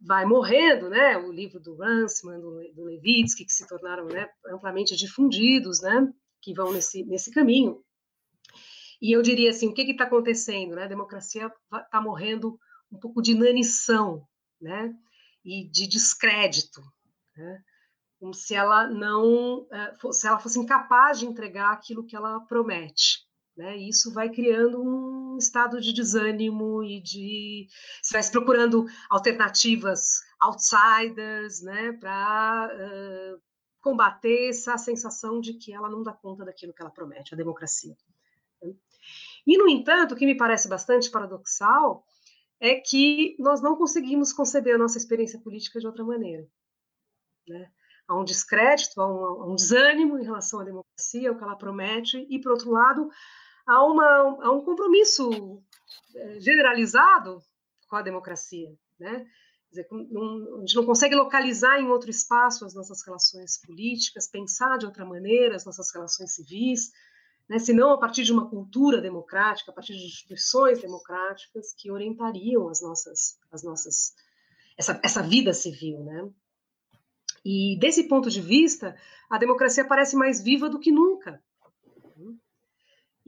vai 0.00 0.24
morrendo, 0.24 0.90
né? 0.90 1.16
O 1.16 1.30
livro 1.30 1.60
do 1.60 1.76
Ransman, 1.76 2.40
do, 2.40 2.58
do 2.74 2.84
Levitsky, 2.84 3.44
que 3.44 3.52
se 3.52 3.68
tornaram 3.68 4.06
né, 4.06 4.28
amplamente 4.52 4.96
difundidos, 4.96 5.80
né? 5.80 6.12
Que 6.42 6.52
vão 6.52 6.72
nesse, 6.72 7.04
nesse 7.04 7.30
caminho. 7.30 7.84
E 9.00 9.16
eu 9.16 9.22
diria 9.22 9.50
assim, 9.50 9.68
o 9.68 9.74
que 9.74 9.82
está 9.82 10.04
acontecendo? 10.04 10.74
Né? 10.74 10.84
A 10.84 10.88
democracia 10.88 11.52
está 11.72 12.00
morrendo 12.00 12.58
um 12.90 12.98
pouco 12.98 13.22
de 13.22 13.32
inanição, 13.32 14.26
né? 14.60 14.94
E 15.44 15.68
de 15.68 15.86
descrédito, 15.86 16.82
né? 17.36 17.62
Como 18.18 18.34
se 18.34 18.54
ela 18.54 18.88
não, 18.88 19.66
eh, 19.70 19.94
se 20.12 20.26
ela 20.26 20.40
fosse 20.40 20.58
incapaz 20.58 21.20
de 21.20 21.26
entregar 21.26 21.72
aquilo 21.72 22.04
que 22.04 22.16
ela 22.16 22.40
promete, 22.40 23.18
né? 23.56 23.76
E 23.76 23.88
isso 23.88 24.12
vai 24.12 24.30
criando 24.30 24.82
um 24.82 25.36
estado 25.36 25.80
de 25.80 25.92
desânimo 25.92 26.82
e 26.82 27.00
de 27.00 27.68
você 28.02 28.14
vai 28.14 28.22
se 28.22 28.32
procurando 28.32 28.86
alternativas 29.10 30.20
outsiders, 30.40 31.62
né? 31.62 31.92
Para 31.92 32.70
uh, 32.72 33.42
combater 33.80 34.50
essa 34.50 34.76
sensação 34.78 35.40
de 35.40 35.54
que 35.54 35.72
ela 35.72 35.88
não 35.88 36.02
dá 36.02 36.12
conta 36.12 36.44
daquilo 36.44 36.72
que 36.72 36.82
ela 36.82 36.90
promete, 36.90 37.34
a 37.34 37.36
democracia. 37.36 37.96
E, 39.48 39.56
no 39.56 39.66
entanto, 39.66 40.12
o 40.12 40.16
que 40.16 40.26
me 40.26 40.36
parece 40.36 40.68
bastante 40.68 41.10
paradoxal 41.10 42.04
é 42.60 42.74
que 42.74 43.34
nós 43.38 43.62
não 43.62 43.76
conseguimos 43.76 44.30
conceber 44.30 44.74
a 44.74 44.78
nossa 44.78 44.98
experiência 44.98 45.40
política 45.40 45.80
de 45.80 45.86
outra 45.86 46.04
maneira. 46.04 46.46
Né? 47.48 47.72
Há 48.06 48.14
um 48.14 48.24
descrédito, 48.24 49.00
há 49.00 49.06
um, 49.06 49.24
há 49.24 49.46
um, 49.46 49.54
desânimo 49.54 50.18
em 50.18 50.24
relação 50.24 50.60
à 50.60 50.64
democracia, 50.64 51.32
o 51.32 51.38
que 51.38 51.42
ela 51.42 51.56
promete, 51.56 52.26
e, 52.28 52.38
por 52.38 52.52
outro 52.52 52.70
lado, 52.70 53.08
há, 53.66 53.82
uma, 53.86 54.38
há 54.44 54.50
um 54.52 54.62
compromisso 54.62 55.62
é, 56.14 56.40
generalizado 56.40 57.42
com 57.88 57.96
a 57.96 58.02
democracia. 58.02 58.68
Né? 59.00 59.26
Dizer, 59.70 59.88
não, 59.90 60.58
a 60.58 60.60
gente 60.60 60.76
não 60.76 60.84
consegue 60.84 61.14
localizar 61.14 61.80
em 61.80 61.88
outro 61.88 62.10
espaço 62.10 62.66
as 62.66 62.74
nossas 62.74 63.02
relações 63.02 63.58
políticas, 63.64 64.28
pensar 64.28 64.76
de 64.76 64.84
outra 64.84 65.06
maneira 65.06 65.56
as 65.56 65.64
nossas 65.64 65.90
relações 65.90 66.34
civis, 66.34 66.90
né, 67.48 67.58
senão 67.58 67.92
a 67.92 67.98
partir 67.98 68.24
de 68.24 68.32
uma 68.32 68.48
cultura 68.48 69.00
democrática, 69.00 69.70
a 69.70 69.74
partir 69.74 69.96
de 69.96 70.04
instituições 70.04 70.80
democráticas 70.80 71.72
que 71.72 71.90
orientariam 71.90 72.68
as 72.68 72.82
nossas, 72.82 73.38
as 73.50 73.62
nossas 73.62 74.14
essa, 74.76 75.00
essa 75.02 75.22
vida 75.22 75.52
civil, 75.52 76.04
né? 76.04 76.30
E 77.44 77.78
desse 77.80 78.04
ponto 78.08 78.30
de 78.30 78.40
vista, 78.40 78.96
a 79.30 79.38
democracia 79.38 79.84
parece 79.84 80.16
mais 80.16 80.42
viva 80.42 80.68
do 80.68 80.78
que 80.78 80.92
nunca. 80.92 81.42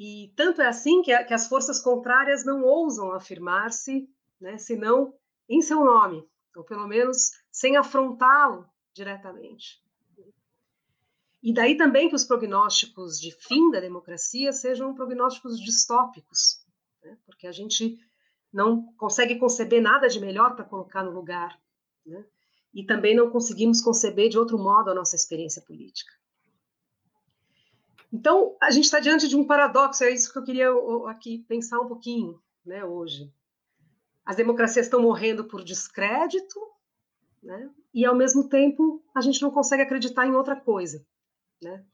E 0.03 0.33
tanto 0.35 0.63
é 0.63 0.67
assim 0.67 1.03
que, 1.03 1.13
a, 1.13 1.25
que 1.25 1.35
as 1.35 1.47
forças 1.47 1.79
contrárias 1.79 2.45
não 2.45 2.63
ousam 2.63 3.13
afirmar-se, 3.13 4.09
né, 4.41 4.57
senão 4.57 5.13
em 5.47 5.61
seu 5.61 5.85
nome, 5.85 6.27
ou 6.57 6.65
pelo 6.65 6.89
menos 6.89 7.33
sem 7.53 7.77
afrontá-lo 7.77 8.67
diretamente. 8.95 9.83
E 11.43 11.55
daí 11.55 11.77
também 11.77 12.09
que 12.09 12.15
os 12.15 12.25
prognósticos 12.25 13.19
de 13.19 13.33
fim 13.33 13.71
da 13.71 13.81
democracia 13.81 14.53
sejam 14.53 14.95
prognósticos 14.95 15.59
distópicos, 15.59 16.63
né? 17.03 17.17
porque 17.25 17.47
a 17.47 17.53
gente 17.53 17.99
não 18.53 18.93
consegue 18.95 19.39
conceber 19.39 19.81
nada 19.81 20.09
de 20.09 20.21
melhor 20.21 20.55
para 20.55 20.65
colocar 20.65 21.03
no 21.03 21.11
lugar, 21.11 21.59
né? 22.05 22.25
e 22.75 22.85
também 22.85 23.17
não 23.17 23.31
conseguimos 23.31 23.81
conceber 23.81 24.29
de 24.29 24.39
outro 24.39 24.59
modo 24.59 24.91
a 24.91 24.95
nossa 24.95 25.17
experiência 25.17 25.63
política. 25.63 26.13
Então, 28.13 28.57
a 28.61 28.71
gente 28.71 28.85
está 28.85 28.99
diante 28.99 29.29
de 29.29 29.37
um 29.37 29.47
paradoxo, 29.47 30.03
é 30.05 30.11
isso 30.11 30.33
que 30.33 30.39
eu 30.39 30.45
queria 30.45 30.69
aqui 31.07 31.39
pensar 31.49 31.81
um 31.81 31.87
pouquinho 31.87 32.43
né, 32.67 32.85
hoje. 32.85 33.33
As 34.25 34.37
democracias 34.37 34.87
estão 34.87 35.01
morrendo 35.01 35.45
por 35.45 35.63
descrédito, 35.63 36.61
né, 37.43 37.71
e 37.95 38.05
ao 38.05 38.15
mesmo 38.15 38.49
tempo 38.49 39.03
a 39.15 39.21
gente 39.21 39.41
não 39.41 39.51
consegue 39.51 39.83
acreditar 39.83 40.27
em 40.27 40.35
outra 40.35 40.57
coisa, 40.57 41.07
né, 41.63 41.85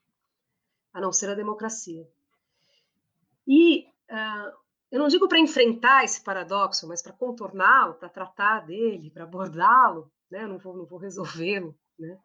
a 0.93 1.01
não 1.01 1.13
ser 1.13 1.31
a 1.31 1.35
democracia. 1.35 2.09
E 3.47 3.87
uh, 4.11 4.57
eu 4.91 4.99
não 4.99 5.09
digo 5.09 5.29
para 5.29 5.39
enfrentar 5.39 6.05
esse 6.05 6.23
paradoxo, 6.23 6.87
mas 6.87 7.03
para 7.03 7.13
contorná-lo, 7.13 7.95
para 7.95 8.09
tratar 8.09 8.67
dele, 8.67 9.11
para 9.11 9.25
abordá-lo, 9.25 10.11
né, 10.31 10.45
eu 10.45 10.49
não 10.49 10.59
vou, 10.59 10.87
vou 10.87 10.99
resolvê-lo, 10.99 11.77
né, 11.99 12.19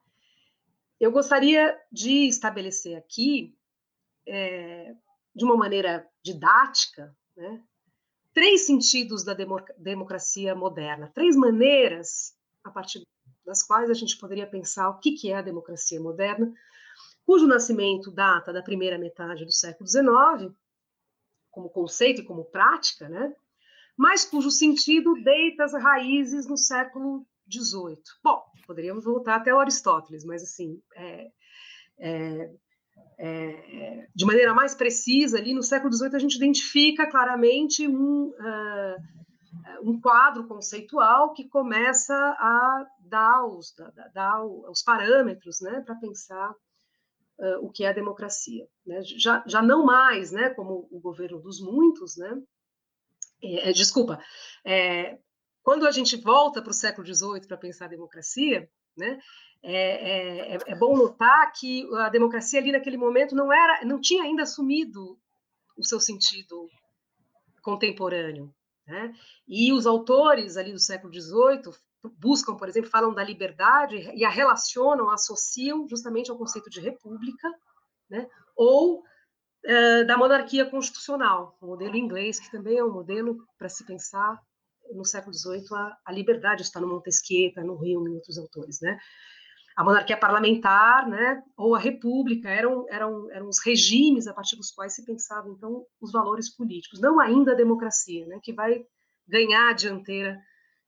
eu 1.00 1.12
gostaria 1.12 1.80
de 1.92 2.28
estabelecer 2.28 2.96
aqui 2.96 3.58
é, 4.28 4.96
de 5.36 5.44
uma 5.44 5.58
maneira 5.58 6.08
didática, 6.24 7.16
né, 7.36 7.64
três 8.34 8.66
sentidos 8.66 9.24
da 9.24 9.36
democracia 9.78 10.56
moderna, 10.56 11.12
três 11.14 11.36
maneiras 11.36 12.36
a 12.64 12.70
partir 12.70 13.02
das 13.46 13.64
quais 13.64 13.90
a 13.90 13.94
gente 13.94 14.18
poderia 14.18 14.48
pensar 14.48 14.90
o 14.90 15.00
que 15.00 15.30
é 15.30 15.36
a 15.36 15.42
democracia 15.42 16.00
moderna, 16.00 16.54
cujo 17.26 17.48
nascimento 17.48 18.12
data 18.12 18.52
da 18.52 18.62
primeira 18.62 18.98
metade 18.98 19.46
do 19.46 19.52
século 19.52 19.88
XIX, 19.88 20.54
como 21.50 21.70
conceito 21.70 22.22
e 22.22 22.26
como 22.26 22.46
prática, 22.46 23.08
né? 23.10 23.34
mas 23.98 24.26
cujo 24.26 24.50
sentido 24.50 25.14
deita 25.22 25.64
as 25.64 25.74
raízes 25.74 26.48
no 26.48 26.58
século 26.58 27.26
XVIII. 27.52 28.02
Bom, 28.24 28.42
poderíamos 28.66 29.04
voltar 29.06 29.36
até 29.36 29.52
Aristóteles, 29.52 30.24
mas 30.26 30.42
assim, 30.42 30.82
é, 30.96 31.32
é, 32.00 32.52
é, 33.20 34.08
de 34.16 34.26
maneira 34.26 34.54
mais 34.54 34.74
precisa, 34.74 35.38
ali 35.38 35.54
no 35.54 35.62
século 35.62 35.94
XVIII 35.94 36.16
a 36.16 36.20
gente 36.20 36.36
identifica 36.36 37.10
claramente 37.10 37.88
um, 37.88 38.30
uh, 38.30 38.96
um 39.84 40.00
quadro 40.00 40.48
conceitual 40.48 41.34
que 41.34 41.48
começa 41.48 42.16
a 42.16 42.88
dar 43.02 43.46
os, 43.46 43.74
dar, 44.14 44.44
os 44.44 44.82
parâmetros 44.82 45.62
né, 45.62 45.82
para 45.82 45.96
pensar 45.96 46.56
uh, 47.42 47.66
o 47.66 47.72
que 47.72 47.84
é 47.84 47.90
a 47.90 47.94
democracia. 47.94 48.68
Né? 48.86 49.02
Já, 49.04 49.44
já 49.48 49.62
não 49.62 49.84
mais 49.84 50.32
né, 50.32 50.50
como 50.52 50.88
o 50.92 51.00
governo 51.00 51.42
dos 51.42 51.60
muitos, 51.60 52.16
né? 52.18 52.42
É, 53.44 53.72
desculpa, 53.74 54.24
é, 54.64 55.18
quando 55.64 55.88
a 55.88 55.92
gente 55.92 56.16
volta 56.16 56.62
para 56.62 56.70
o 56.70 56.74
século 56.74 57.06
XVIII 57.06 57.48
para 57.48 57.58
pensar 57.58 57.86
a 57.86 57.90
democracia, 57.90 58.70
né, 58.96 59.20
é, 59.64 60.56
é, 60.56 60.58
é, 60.68 60.76
bom 60.76 60.96
notar 60.96 61.52
que 61.54 61.88
a 61.96 62.10
democracia 62.10 62.60
ali 62.60 62.72
naquele 62.72 62.98
momento 62.98 63.36
não 63.36 63.52
era, 63.52 63.84
não 63.84 64.00
tinha 64.00 64.24
ainda 64.24 64.44
assumido 64.44 65.20
o 65.76 65.84
seu 65.84 66.00
sentido 66.00 66.70
contemporâneo, 67.64 68.54
né? 68.88 69.14
E 69.48 69.72
os 69.72 69.86
autores 69.86 70.58
ali 70.58 70.72
do 70.72 70.80
século 70.80 71.14
XVIII 71.14 71.74
buscam, 72.18 72.56
por 72.56 72.68
exemplo, 72.68 72.90
falam 72.90 73.14
da 73.14 73.24
liberdade 73.24 73.98
e 74.16 74.26
a 74.26 74.30
relacionam, 74.30 75.10
associam 75.10 75.88
justamente 75.88 76.32
ao 76.32 76.38
conceito 76.38 76.70
de 76.70 76.80
república, 76.80 77.48
né? 78.10 78.28
Ou 78.56 79.00
uh, 79.00 80.08
da 80.08 80.18
monarquia 80.18 80.70
constitucional, 80.70 81.58
o 81.62 81.68
modelo 81.68 81.96
inglês 81.96 82.40
que 82.40 82.52
também 82.52 82.78
é 82.78 82.84
um 82.84 82.92
modelo 82.92 83.46
para 83.58 83.70
se 83.70 83.86
pensar 83.86 84.40
no 84.94 85.06
século 85.06 85.34
XVIII 85.34 85.66
a, 85.74 85.98
a 86.06 86.12
liberdade 86.12 86.64
está 86.64 86.80
no 86.80 86.88
Montesquieu, 86.88 87.50
está 87.50 87.64
no 87.64 87.76
Rio, 87.76 88.08
em 88.08 88.16
outros 88.16 88.38
autores, 88.38 88.82
né? 88.82 88.98
a 89.76 89.84
monarquia 89.84 90.18
parlamentar, 90.18 91.08
né, 91.08 91.42
ou 91.56 91.76
a 91.76 91.80
república, 91.80 92.50
eram, 92.50 92.86
eram, 92.90 93.32
eram 93.32 93.48
os 93.48 93.64
regimes 93.66 94.28
a 94.28 94.34
partir 94.34 94.56
dos 94.56 94.72
quais 94.72 94.94
se 94.94 95.06
pensavam, 95.06 95.54
então, 95.54 95.86
os 96.00 96.12
valores 96.12 96.54
políticos, 96.54 97.00
não 97.00 97.20
ainda 97.20 97.54
a 97.54 97.56
democracia, 97.56 98.26
né, 98.28 98.40
que 98.44 98.54
vai 98.54 98.86
ganhar 99.28 99.70
a 99.70 99.74
dianteira, 99.74 100.40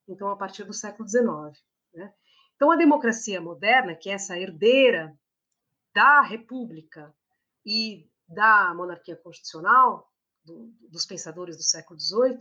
então, 0.07 0.29
a 0.29 0.35
partir 0.35 0.63
do 0.63 0.73
século 0.73 1.07
XIX. 1.07 1.63
Né. 1.93 2.13
Então, 2.55 2.71
a 2.71 2.75
democracia 2.75 3.41
moderna, 3.41 3.95
que 3.95 4.09
é 4.09 4.13
essa 4.13 4.37
herdeira 4.37 5.17
da 5.93 6.21
república 6.21 7.13
e 7.65 8.09
da 8.27 8.73
monarquia 8.73 9.15
constitucional, 9.15 10.11
do, 10.43 10.73
dos 10.89 11.05
pensadores 11.05 11.55
do 11.55 11.63
século 11.63 11.99
XVIII, 11.99 12.39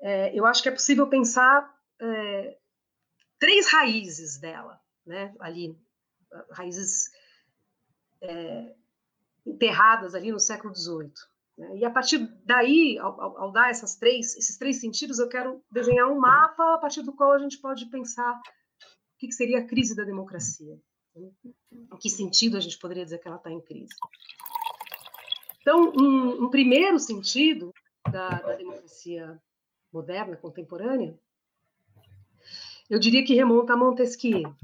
é, 0.00 0.38
eu 0.38 0.46
acho 0.46 0.62
que 0.62 0.68
é 0.68 0.72
possível 0.72 1.08
pensar 1.08 1.76
é, 2.00 2.58
três 3.38 3.66
raízes 3.68 4.38
dela 4.38 4.80
né, 5.04 5.34
ali, 5.40 5.76
raízes 6.52 7.10
é, 8.20 8.74
enterradas 9.44 10.14
ali 10.14 10.30
no 10.30 10.38
século 10.38 10.74
XVIII. 10.74 11.12
Né? 11.58 11.78
E 11.78 11.84
a 11.84 11.90
partir 11.90 12.18
daí, 12.44 12.96
ao, 12.98 13.20
ao, 13.20 13.52
dar 13.52 13.68
essas 13.68 13.96
três, 13.96 14.36
esses 14.36 14.56
três 14.56 14.80
sentidos, 14.80 15.18
eu 15.18 15.28
quero 15.28 15.62
desenhar 15.70 16.08
um 16.08 16.18
mapa 16.18 16.74
a 16.74 16.78
partir 16.78 17.02
do 17.02 17.12
qual 17.12 17.32
a 17.32 17.38
gente 17.38 17.58
pode 17.58 17.86
pensar 17.86 18.32
o 18.32 19.18
que, 19.18 19.26
que 19.26 19.34
seria 19.34 19.58
a 19.58 19.66
crise 19.66 19.96
da 19.96 20.04
democracia. 20.04 20.78
Né? 21.16 21.30
Em 21.72 21.96
que 21.98 22.08
sentido 22.08 22.56
a 22.56 22.60
gente 22.60 22.78
poderia 22.78 23.04
dizer 23.04 23.18
que 23.18 23.26
ela 23.26 23.36
está 23.36 23.50
em 23.50 23.60
crise? 23.60 23.94
Então, 25.60 25.92
um, 25.98 26.44
um 26.44 26.50
primeiro 26.50 26.98
sentido 26.98 27.74
da, 28.10 28.28
da 28.28 28.54
democracia 28.54 29.42
moderna, 29.92 30.36
contemporânea, 30.36 31.18
eu 32.88 32.98
diria 32.98 33.24
que 33.24 33.34
remonta 33.34 33.74
a 33.74 33.76
Montesquieu, 33.76 34.54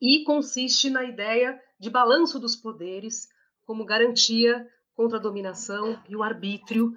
e 0.00 0.22
consiste 0.24 0.88
na 0.88 1.04
ideia 1.04 1.60
de 1.78 1.90
balanço 1.90 2.38
dos 2.38 2.56
poderes 2.56 3.28
como 3.70 3.84
garantia 3.84 4.68
contra 4.96 5.16
a 5.16 5.22
dominação 5.22 5.96
e 6.08 6.16
o 6.16 6.24
arbítrio, 6.24 6.92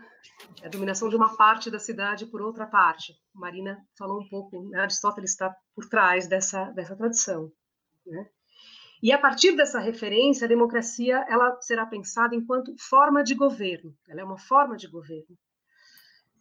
a 0.64 0.68
dominação 0.68 1.08
de 1.08 1.16
uma 1.16 1.38
parte 1.38 1.70
da 1.70 1.78
cidade 1.78 2.26
por 2.26 2.42
outra 2.42 2.66
parte. 2.66 3.14
Marina 3.32 3.78
falou 3.96 4.20
um 4.20 4.28
pouco, 4.28 4.68
né? 4.70 4.80
Aristóteles 4.80 5.30
está 5.30 5.56
por 5.76 5.88
trás 5.88 6.28
dessa, 6.28 6.72
dessa 6.72 6.96
tradição. 6.96 7.52
Né? 8.04 8.28
E 9.04 9.12
a 9.12 9.20
partir 9.20 9.56
dessa 9.56 9.80
referência, 9.80 10.46
a 10.46 10.48
democracia 10.48 11.24
ela 11.30 11.62
será 11.62 11.86
pensada 11.86 12.36
enquanto 12.36 12.76
forma 12.80 13.24
de 13.24 13.36
governo. 13.36 13.96
Ela 14.08 14.22
é 14.22 14.24
uma 14.24 14.40
forma 14.40 14.76
de 14.76 14.88
governo. 14.88 15.38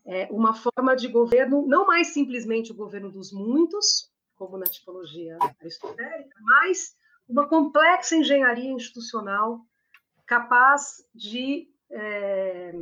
É 0.07 0.29
uma 0.31 0.55
forma 0.55 0.97
de 0.97 1.09
governo, 1.09 1.67
não 1.67 1.87
mais 1.87 2.15
simplesmente 2.15 2.73
o 2.73 2.75
governo 2.75 3.13
dos 3.13 3.35
muitos, 3.35 4.11
como 4.35 4.57
na 4.57 4.65
tipologia 4.65 5.37
aristotélica, 5.61 6.39
mas 6.41 6.97
uma 7.29 7.47
complexa 7.47 8.17
engenharia 8.17 8.73
institucional 8.73 9.67
capaz 10.33 11.05
de. 11.15 11.69
É, 11.91 12.73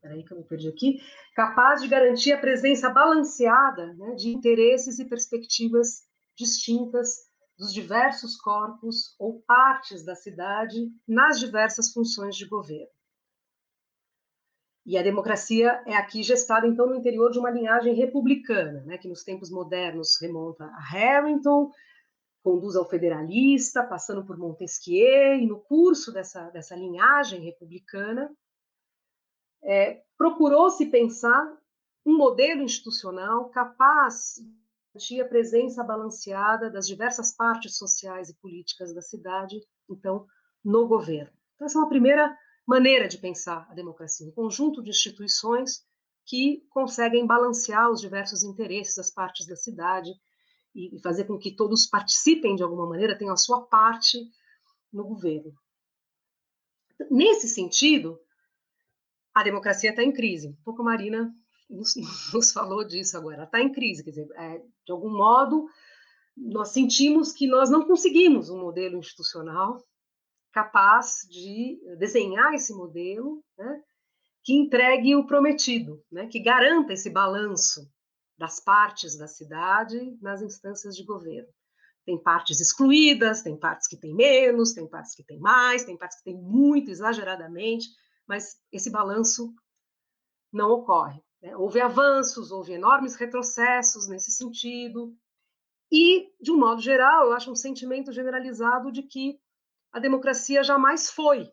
peraí 0.00 0.22
que 0.22 0.32
eu 0.32 0.38
me 0.38 0.44
perdi 0.44 0.68
aqui, 0.68 1.00
capaz 1.34 1.82
de 1.82 1.88
garantir 1.88 2.32
a 2.32 2.38
presença 2.38 2.88
balanceada 2.88 3.92
né, 3.94 4.14
de 4.14 4.28
interesses 4.28 5.00
e 5.00 5.08
perspectivas 5.08 6.04
distintas 6.36 7.28
dos 7.58 7.74
diversos 7.74 8.36
corpos 8.36 9.16
ou 9.18 9.42
partes 9.42 10.04
da 10.04 10.14
cidade 10.14 10.88
nas 11.06 11.40
diversas 11.40 11.92
funções 11.92 12.36
de 12.36 12.46
governo. 12.46 12.88
E 14.86 14.96
a 14.96 15.02
democracia 15.02 15.82
é 15.86 15.94
aqui 15.94 16.22
gestada, 16.22 16.66
então, 16.66 16.86
no 16.86 16.94
interior 16.94 17.30
de 17.32 17.38
uma 17.38 17.50
linhagem 17.50 17.94
republicana, 17.94 18.82
né, 18.86 18.96
que 18.96 19.08
nos 19.08 19.24
tempos 19.24 19.50
modernos 19.50 20.20
remonta 20.20 20.64
a 20.64 20.80
Harrington, 20.80 21.70
conduz 22.42 22.76
ao 22.76 22.88
federalista, 22.88 23.82
passando 23.82 24.24
por 24.24 24.38
Montesquieu, 24.38 25.34
e 25.34 25.46
no 25.46 25.60
curso 25.60 26.12
dessa, 26.12 26.48
dessa 26.50 26.74
linhagem 26.74 27.40
republicana, 27.40 28.34
é, 29.62 30.02
procurou-se 30.16 30.86
pensar 30.86 31.56
um 32.04 32.16
modelo 32.16 32.62
institucional 32.62 33.50
capaz 33.50 34.36
de 34.96 35.20
a 35.20 35.28
presença 35.28 35.84
balanceada 35.84 36.70
das 36.70 36.86
diversas 36.86 37.32
partes 37.32 37.76
sociais 37.76 38.28
e 38.28 38.34
políticas 38.34 38.92
da 38.92 39.02
cidade, 39.02 39.60
então, 39.88 40.26
no 40.64 40.88
governo. 40.88 41.32
Então, 41.54 41.66
essa 41.66 41.78
é 41.78 41.82
uma 41.82 41.88
primeira 41.88 42.36
maneira 42.66 43.06
de 43.06 43.18
pensar 43.18 43.66
a 43.70 43.74
democracia, 43.74 44.26
um 44.26 44.32
conjunto 44.32 44.82
de 44.82 44.90
instituições 44.90 45.84
que 46.24 46.64
conseguem 46.70 47.26
balancear 47.26 47.90
os 47.90 48.00
diversos 48.00 48.42
interesses 48.42 48.96
das 48.96 49.10
partes 49.10 49.46
da 49.46 49.56
cidade 49.56 50.10
e 50.74 50.98
fazer 51.02 51.24
com 51.24 51.38
que 51.38 51.54
todos 51.54 51.86
participem 51.86 52.54
de 52.54 52.62
alguma 52.62 52.86
maneira, 52.86 53.16
tenham 53.16 53.34
a 53.34 53.36
sua 53.36 53.62
parte 53.62 54.18
no 54.92 55.04
governo. 55.04 55.52
Nesse 57.10 57.48
sentido, 57.48 58.20
a 59.34 59.42
democracia 59.42 59.90
está 59.90 60.02
em 60.02 60.12
crise. 60.12 60.48
Um 60.48 60.64
pouco 60.64 60.82
a 60.82 60.84
Marina 60.84 61.34
nos, 61.68 61.94
nos 62.32 62.52
falou 62.52 62.84
disso 62.84 63.16
agora. 63.16 63.44
Está 63.44 63.60
em 63.60 63.72
crise, 63.72 64.04
quer 64.04 64.10
dizer, 64.10 64.28
é, 64.36 64.58
de 64.58 64.92
algum 64.92 65.10
modo, 65.10 65.68
nós 66.36 66.70
sentimos 66.70 67.32
que 67.32 67.46
nós 67.46 67.70
não 67.70 67.86
conseguimos 67.86 68.50
um 68.50 68.58
modelo 68.58 68.98
institucional 68.98 69.84
capaz 70.52 71.26
de 71.30 71.80
desenhar 71.98 72.52
esse 72.54 72.74
modelo 72.74 73.42
né, 73.56 73.82
que 74.42 74.52
entregue 74.54 75.14
o 75.14 75.26
prometido, 75.26 76.02
né, 76.10 76.26
que 76.26 76.40
garanta 76.40 76.92
esse 76.92 77.08
balanço 77.08 77.88
das 78.40 78.58
partes 78.58 79.18
da 79.18 79.28
cidade 79.28 80.16
nas 80.22 80.40
instâncias 80.40 80.96
de 80.96 81.04
governo. 81.04 81.52
Tem 82.06 82.16
partes 82.16 82.58
excluídas, 82.58 83.42
tem 83.42 83.54
partes 83.54 83.86
que 83.86 83.98
têm 83.98 84.14
menos, 84.14 84.72
tem 84.72 84.88
partes 84.88 85.14
que 85.14 85.22
têm 85.22 85.38
mais, 85.38 85.84
tem 85.84 85.94
partes 85.94 86.16
que 86.16 86.24
têm 86.24 86.38
muito, 86.38 86.90
exageradamente, 86.90 87.86
mas 88.26 88.58
esse 88.72 88.90
balanço 88.90 89.54
não 90.50 90.70
ocorre. 90.70 91.22
Né? 91.42 91.54
Houve 91.54 91.82
avanços, 91.82 92.50
houve 92.50 92.72
enormes 92.72 93.14
retrocessos 93.14 94.08
nesse 94.08 94.30
sentido, 94.30 95.14
e, 95.92 96.32
de 96.40 96.50
um 96.50 96.58
modo 96.58 96.80
geral, 96.80 97.26
eu 97.26 97.32
acho 97.34 97.52
um 97.52 97.56
sentimento 97.56 98.10
generalizado 98.10 98.90
de 98.90 99.02
que 99.02 99.38
a 99.92 99.98
democracia 99.98 100.62
jamais 100.62 101.10
foi, 101.10 101.52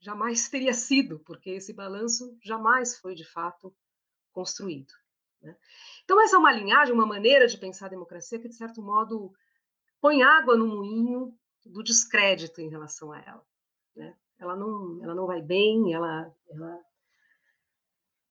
jamais 0.00 0.48
teria 0.48 0.74
sido, 0.74 1.20
porque 1.20 1.50
esse 1.50 1.72
balanço 1.72 2.36
jamais 2.42 2.98
foi 2.98 3.14
de 3.14 3.24
fato 3.24 3.72
construído. 4.32 4.92
Né? 5.42 5.56
Então, 6.04 6.20
essa 6.22 6.36
é 6.36 6.38
uma 6.38 6.52
linhagem, 6.52 6.94
uma 6.94 7.06
maneira 7.06 7.46
de 7.46 7.58
pensar 7.58 7.86
a 7.86 7.90
democracia 7.90 8.38
que, 8.38 8.48
de 8.48 8.54
certo 8.54 8.82
modo, 8.82 9.32
põe 10.00 10.22
água 10.22 10.56
no 10.56 10.66
moinho 10.66 11.36
do 11.64 11.82
descrédito 11.82 12.60
em 12.60 12.68
relação 12.68 13.12
a 13.12 13.20
ela. 13.20 13.44
Né? 13.94 14.16
Ela, 14.38 14.56
não, 14.56 15.02
ela 15.02 15.14
não 15.14 15.26
vai 15.26 15.42
bem, 15.42 15.92
ela, 15.92 16.34
ela, 16.48 16.80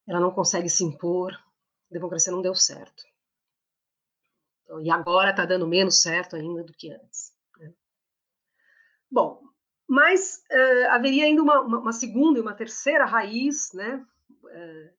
ela 0.08 0.20
não 0.20 0.32
consegue 0.32 0.70
se 0.70 0.84
impor, 0.84 1.34
a 1.34 1.94
democracia 1.94 2.32
não 2.32 2.42
deu 2.42 2.56
certo. 2.56 3.04
Então, 4.64 4.82
e 4.82 4.90
agora 4.90 5.30
está 5.30 5.46
dando 5.46 5.68
menos 5.68 6.02
certo 6.02 6.36
ainda 6.36 6.64
do 6.64 6.74
que 6.74 6.92
antes. 6.92 7.34
Né? 7.58 7.74
Bom, 9.10 9.42
mas 9.88 10.44
uh, 10.52 10.90
haveria 10.90 11.26
ainda 11.26 11.42
uma, 11.42 11.62
uma, 11.62 11.80
uma, 11.80 11.94
segunda 11.94 12.38
e 12.38 12.42
uma 12.42 12.54
terceira 12.54 13.06
raiz 13.06 13.72
né, 13.74 14.06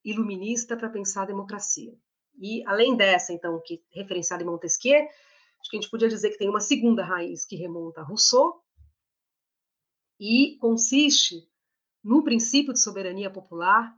iluminista 0.04 0.76
para 0.76 0.90
pensar 0.90 1.22
a 1.22 1.26
democracia. 1.26 1.94
E 2.40 2.64
além 2.66 2.96
dessa, 2.96 3.32
então, 3.32 3.60
que 3.64 3.82
referenciada 3.90 4.42
em 4.42 4.46
Montesquieu, 4.46 5.00
acho 5.00 5.70
que 5.70 5.76
a 5.76 5.80
gente 5.80 5.90
podia 5.90 6.08
dizer 6.08 6.30
que 6.30 6.38
tem 6.38 6.48
uma 6.48 6.60
segunda 6.60 7.04
raiz 7.04 7.44
que 7.44 7.56
remonta 7.56 8.00
a 8.00 8.04
Rousseau 8.04 8.62
e 10.20 10.56
consiste 10.60 11.48
no 12.02 12.22
princípio 12.22 12.72
de 12.72 12.80
soberania 12.80 13.30
popular 13.30 13.94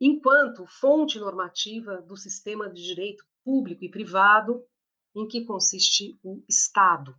enquanto 0.00 0.66
fonte 0.66 1.18
normativa 1.18 2.00
do 2.02 2.16
sistema 2.16 2.68
de 2.68 2.82
direito 2.82 3.24
público 3.44 3.84
e 3.84 3.90
privado 3.90 4.64
em 5.14 5.26
que 5.26 5.44
consiste 5.44 6.18
o 6.22 6.42
Estado. 6.48 7.16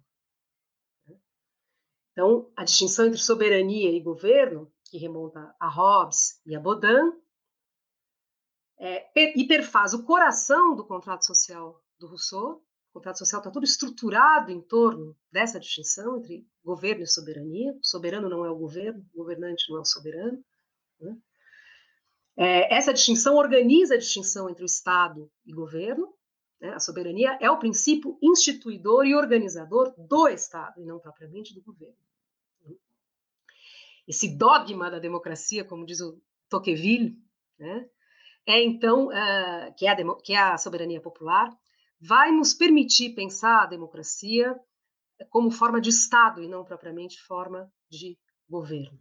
Então, 2.11 2.51
a 2.55 2.63
distinção 2.63 3.05
entre 3.05 3.19
soberania 3.19 3.91
e 3.91 3.99
governo, 3.99 4.71
que 4.85 4.97
remonta 4.97 5.55
a 5.59 5.69
Hobbes 5.69 6.41
e 6.45 6.55
a 6.55 6.59
Baudin, 6.59 7.13
é, 8.79 9.09
o 9.93 10.03
coração 10.03 10.75
do 10.75 10.85
contrato 10.85 11.25
social 11.25 11.83
do 11.99 12.07
Rousseau. 12.07 12.63
O 12.91 12.93
contrato 12.93 13.19
social 13.19 13.39
está 13.39 13.51
todo 13.51 13.63
estruturado 13.63 14.51
em 14.51 14.61
torno 14.61 15.15
dessa 15.31 15.59
distinção 15.59 16.17
entre 16.17 16.47
governo 16.63 17.03
e 17.03 17.07
soberania. 17.07 17.73
O 17.73 17.85
soberano 17.85 18.27
não 18.27 18.43
é 18.43 18.49
o 18.49 18.55
governo, 18.55 19.05
o 19.13 19.17
governante 19.17 19.69
não 19.69 19.77
é 19.77 19.81
o 19.81 19.85
soberano. 19.85 20.43
Né? 20.99 21.17
É, 22.35 22.73
essa 22.73 22.93
distinção 22.93 23.35
organiza 23.35 23.93
a 23.93 23.97
distinção 23.97 24.49
entre 24.49 24.63
o 24.63 24.65
Estado 24.65 25.29
e 25.45 25.53
governo, 25.53 26.11
né? 26.59 26.73
A 26.73 26.79
soberania 26.79 27.37
é 27.39 27.49
o 27.49 27.57
princípio 27.57 28.17
instituidor 28.21 29.05
e 29.05 29.15
organizador 29.15 29.93
do 29.97 30.27
Estado, 30.27 30.81
e 30.81 30.85
não 30.85 30.99
propriamente 30.99 31.53
do 31.53 31.61
governo. 31.61 31.95
Esse 34.07 34.35
dogma 34.35 34.89
da 34.89 34.99
democracia, 34.99 35.63
como 35.63 35.85
diz 35.85 36.01
o 36.01 36.19
Tocqueville, 36.49 37.17
né? 37.57 37.87
É 38.51 38.63
então, 38.63 39.07
uh, 39.07 39.73
que, 39.77 39.85
é 39.85 39.91
a 39.91 40.15
que 40.23 40.33
é 40.33 40.39
a 40.39 40.57
soberania 40.57 41.01
popular, 41.01 41.49
vai 42.01 42.31
nos 42.31 42.53
permitir 42.53 43.13
pensar 43.13 43.63
a 43.63 43.67
democracia 43.67 44.59
como 45.29 45.51
forma 45.51 45.81
de 45.81 45.89
Estado 45.89 46.41
e 46.41 46.47
não 46.47 46.63
propriamente 46.63 47.21
forma 47.21 47.71
de 47.89 48.17
governo. 48.49 48.99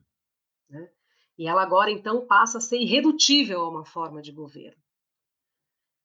Né? 0.68 0.90
E 1.38 1.46
ela 1.46 1.62
agora, 1.62 1.90
então, 1.90 2.26
passa 2.26 2.58
a 2.58 2.60
ser 2.60 2.78
irredutível 2.78 3.60
a 3.60 3.70
uma 3.70 3.84
forma 3.84 4.20
de 4.20 4.32
governo. 4.32 4.82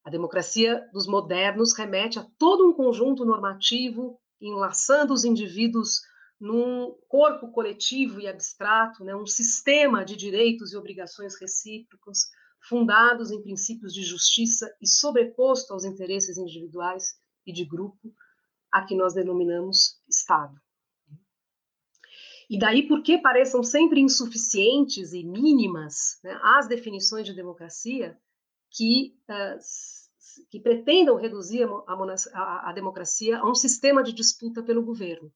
A 0.04 0.10
democracia 0.10 0.88
dos 0.92 1.08
modernos 1.08 1.74
remete 1.74 2.20
a 2.20 2.28
todo 2.38 2.68
um 2.68 2.74
conjunto 2.74 3.26
normativo, 3.26 4.20
enlaçando 4.40 5.14
os 5.14 5.24
indivíduos 5.24 6.02
num 6.40 6.94
corpo 7.08 7.52
coletivo 7.52 8.20
e 8.20 8.28
abstrato, 8.28 9.04
né, 9.04 9.16
um 9.16 9.26
sistema 9.26 10.04
de 10.04 10.18
direitos 10.18 10.74
e 10.74 10.78
obrigações 10.78 11.40
recíprocos, 11.40 12.28
fundados 12.68 13.32
em 13.32 13.42
princípios 13.42 13.94
de 13.94 14.04
justiça 14.04 14.74
e 14.82 14.88
sobreposto 14.88 15.74
aos 15.74 15.84
interesses 15.84 16.38
individuais 16.38 17.20
e 17.46 17.52
de 17.52 17.66
grupo, 17.66 18.14
a 18.72 18.86
que 18.86 18.96
nós 18.96 19.14
denominamos 19.14 20.02
Estado. 20.08 20.60
E 22.50 22.58
daí, 22.58 22.88
porque 22.88 23.18
pareçam 23.18 23.64
sempre 23.64 24.00
insuficientes 24.00 25.14
e 25.14 25.24
mínimas 25.24 26.20
né, 26.24 26.40
as 26.44 26.68
definições 26.68 27.26
de 27.26 27.34
democracia, 27.34 28.18
que, 28.70 29.16
uh, 29.30 29.60
que 30.50 30.60
pretendam 30.60 31.16
reduzir 31.16 31.64
a, 31.64 31.94
a, 31.94 32.70
a, 32.70 32.74
democracia 32.74 33.38
a 33.38 33.50
um 33.50 33.56
sistema 33.56 34.04
de 34.04 34.14
disputa 34.14 34.64
pelo 34.64 34.84
governo. 34.84 35.32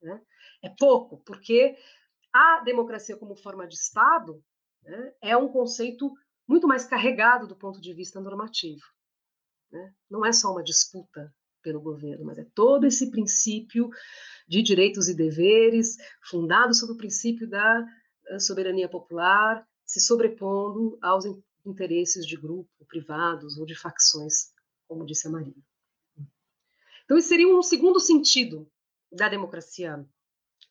Né? 0.00 0.22
É 0.62 0.68
pouco, 0.68 1.18
porque 1.24 1.76
a 2.32 2.60
democracia 2.60 3.16
como 3.16 3.36
forma 3.36 3.66
de 3.66 3.74
Estado 3.74 4.42
né, 4.82 5.12
é 5.20 5.36
um 5.36 5.48
conceito 5.48 6.12
muito 6.46 6.66
mais 6.66 6.84
carregado 6.84 7.46
do 7.46 7.56
ponto 7.56 7.80
de 7.80 7.92
vista 7.92 8.20
normativo. 8.20 8.82
Né? 9.70 9.94
Não 10.10 10.24
é 10.24 10.32
só 10.32 10.52
uma 10.52 10.62
disputa 10.62 11.34
pelo 11.62 11.80
governo, 11.80 12.24
mas 12.24 12.38
é 12.38 12.44
todo 12.54 12.86
esse 12.86 13.10
princípio 13.10 13.90
de 14.46 14.62
direitos 14.62 15.08
e 15.08 15.14
deveres, 15.14 15.96
fundado 16.22 16.72
sobre 16.74 16.94
o 16.94 16.98
princípio 16.98 17.48
da 17.48 17.84
eh, 18.28 18.38
soberania 18.38 18.88
popular, 18.88 19.66
se 19.84 20.00
sobrepondo 20.00 20.96
aos 21.02 21.24
interesses 21.64 22.24
de 22.24 22.36
grupo, 22.36 22.70
privados 22.86 23.58
ou 23.58 23.66
de 23.66 23.74
facções, 23.74 24.52
como 24.86 25.04
disse 25.04 25.26
a 25.26 25.30
Maria. 25.30 25.54
Então, 27.04 27.16
esse 27.16 27.28
seria 27.28 27.48
um 27.48 27.62
segundo 27.62 27.98
sentido 27.98 28.70
da 29.12 29.28
democracia 29.28 30.04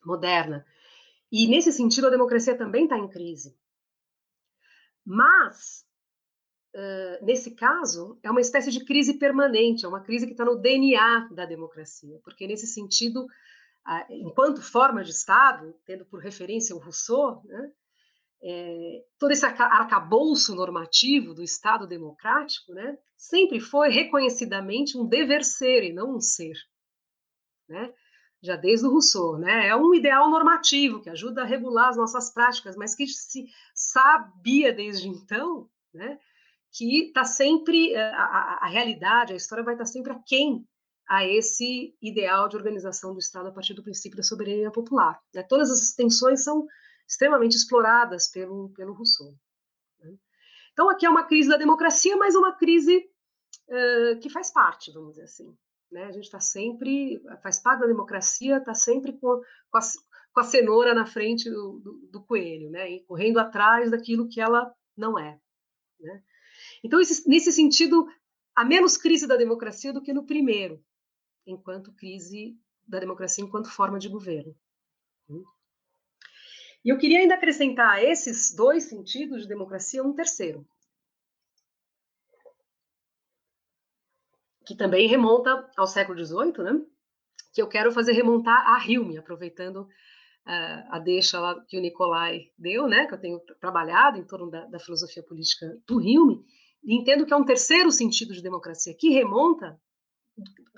moderna. 0.04 0.66
E, 1.30 1.46
nesse 1.46 1.72
sentido, 1.72 2.06
a 2.06 2.10
democracia 2.10 2.56
também 2.56 2.84
está 2.84 2.98
em 2.98 3.08
crise. 3.08 3.56
Mas, 5.06 5.84
uh, 6.74 7.24
nesse 7.24 7.54
caso, 7.54 8.18
é 8.24 8.30
uma 8.30 8.40
espécie 8.40 8.72
de 8.72 8.84
crise 8.84 9.14
permanente, 9.14 9.84
é 9.84 9.88
uma 9.88 10.02
crise 10.02 10.26
que 10.26 10.32
está 10.32 10.44
no 10.44 10.56
DNA 10.56 11.28
da 11.32 11.46
democracia, 11.46 12.18
porque, 12.24 12.46
nesse 12.46 12.66
sentido, 12.66 13.24
uh, 13.24 14.12
enquanto 14.12 14.60
forma 14.60 15.04
de 15.04 15.12
Estado, 15.12 15.72
tendo 15.84 16.04
por 16.04 16.20
referência 16.20 16.74
o 16.74 16.80
Rousseau, 16.80 17.40
né, 17.44 17.70
é, 18.42 19.04
todo 19.18 19.30
esse 19.30 19.46
arcabouço 19.46 20.54
normativo 20.54 21.32
do 21.34 21.42
Estado 21.42 21.86
democrático, 21.86 22.72
né, 22.74 22.98
sempre 23.16 23.60
foi 23.60 23.88
reconhecidamente 23.88 24.98
um 24.98 25.06
dever 25.06 25.42
ser 25.42 25.84
e 25.84 25.92
não 25.92 26.16
um 26.16 26.20
ser, 26.20 26.54
né? 27.68 27.92
Já 28.46 28.54
desde 28.54 28.86
o 28.86 28.90
Rousseau, 28.90 29.36
né? 29.36 29.66
É 29.66 29.74
um 29.74 29.92
ideal 29.92 30.30
normativo 30.30 31.00
que 31.00 31.10
ajuda 31.10 31.42
a 31.42 31.44
regular 31.44 31.88
as 31.88 31.96
nossas 31.96 32.30
práticas, 32.30 32.76
mas 32.76 32.94
que 32.94 33.04
se 33.08 33.46
sabia 33.74 34.72
desde 34.72 35.08
então, 35.08 35.68
né? 35.92 36.16
Que 36.70 37.08
está 37.08 37.24
sempre 37.24 37.92
é, 37.92 38.00
a, 38.00 38.58
a, 38.62 38.66
realidade, 38.68 39.32
a 39.32 39.36
história 39.36 39.64
vai 39.64 39.74
estar 39.74 39.84
tá 39.84 39.90
sempre 39.90 40.12
aquém 40.12 40.64
a 41.08 41.26
esse 41.26 41.96
ideal 42.00 42.48
de 42.48 42.56
organização 42.56 43.12
do 43.12 43.18
Estado 43.18 43.48
a 43.48 43.52
partir 43.52 43.74
do 43.74 43.82
princípio 43.82 44.16
da 44.16 44.22
soberania 44.22 44.70
popular. 44.70 45.20
Né? 45.34 45.42
Todas 45.42 45.68
as 45.68 45.92
tensões 45.92 46.44
são 46.44 46.66
extremamente 47.08 47.56
exploradas 47.56 48.28
pelo, 48.28 48.70
pelo 48.74 48.92
Rousseau. 48.92 49.34
Né? 50.00 50.14
Então, 50.72 50.88
aqui 50.88 51.04
é 51.04 51.10
uma 51.10 51.24
crise 51.24 51.48
da 51.48 51.56
democracia, 51.56 52.16
mas 52.16 52.36
uma 52.36 52.56
crise 52.56 53.08
uh, 53.68 54.20
que 54.20 54.30
faz 54.30 54.52
parte, 54.52 54.92
vamos 54.92 55.10
dizer 55.10 55.24
assim. 55.24 55.56
Né? 55.90 56.04
A 56.04 56.12
gente 56.12 56.24
está 56.24 56.40
sempre, 56.40 57.22
faz 57.42 57.60
parte 57.60 57.80
da 57.80 57.86
democracia, 57.86 58.58
está 58.58 58.74
sempre 58.74 59.12
com, 59.12 59.40
com, 59.70 59.78
a, 59.78 59.80
com, 60.32 60.40
a, 60.40 60.44
cenoura 60.44 60.94
na 60.94 61.06
frente 61.06 61.48
do, 61.48 61.80
do, 61.80 62.08
do 62.10 62.24
coelho, 62.24 62.70
né? 62.70 62.90
E 62.90 63.04
correndo 63.04 63.38
atrás 63.38 63.90
daquilo 63.90 64.28
que 64.28 64.40
ela 64.40 64.74
não 64.96 65.18
é. 65.18 65.38
Né? 66.00 66.22
Então, 66.82 67.00
esse, 67.00 67.28
nesse 67.28 67.52
sentido, 67.52 68.06
há 68.54 68.64
menos 68.64 68.96
crise 68.96 69.26
da 69.26 69.36
democracia 69.36 69.92
do 69.92 70.02
que 70.02 70.12
no 70.12 70.26
primeiro, 70.26 70.82
enquanto 71.46 71.94
crise 71.94 72.58
da 72.86 72.98
democracia 72.98 73.44
enquanto 73.44 73.70
forma 73.70 73.98
de 73.98 74.08
governo. 74.08 74.54
Né? 75.28 75.42
E 76.84 76.88
eu 76.88 76.98
queria 76.98 77.18
ainda 77.18 77.34
acrescentar 77.34 77.90
a 77.90 78.02
esses 78.02 78.54
dois 78.54 78.84
sentidos 78.84 79.42
de 79.42 79.48
democracia 79.48 80.04
um 80.04 80.14
terceiro, 80.14 80.66
que 84.66 84.74
também 84.74 85.08
remonta 85.08 85.70
ao 85.76 85.86
século 85.86 86.22
XVIII, 86.24 86.62
né? 86.64 86.82
que 87.52 87.62
eu 87.62 87.68
quero 87.68 87.90
fazer 87.90 88.12
remontar 88.12 88.68
a 88.68 88.84
Hilme, 88.86 89.16
aproveitando 89.16 89.88
a 90.46 91.00
deixa 91.00 91.40
lá 91.40 91.60
que 91.66 91.76
o 91.76 91.80
Nicolai 91.80 92.52
deu, 92.56 92.86
né, 92.86 93.06
que 93.06 93.14
eu 93.14 93.18
tenho 93.18 93.40
trabalhado 93.60 94.16
em 94.18 94.24
torno 94.24 94.48
da, 94.48 94.64
da 94.66 94.78
filosofia 94.78 95.22
política 95.22 95.76
do 95.86 95.96
Hume, 95.96 96.44
e 96.84 96.94
entendo 96.94 97.26
que 97.26 97.32
é 97.32 97.36
um 97.36 97.44
terceiro 97.44 97.90
sentido 97.90 98.32
de 98.32 98.40
democracia 98.40 98.94
que 98.94 99.08
remonta 99.08 99.80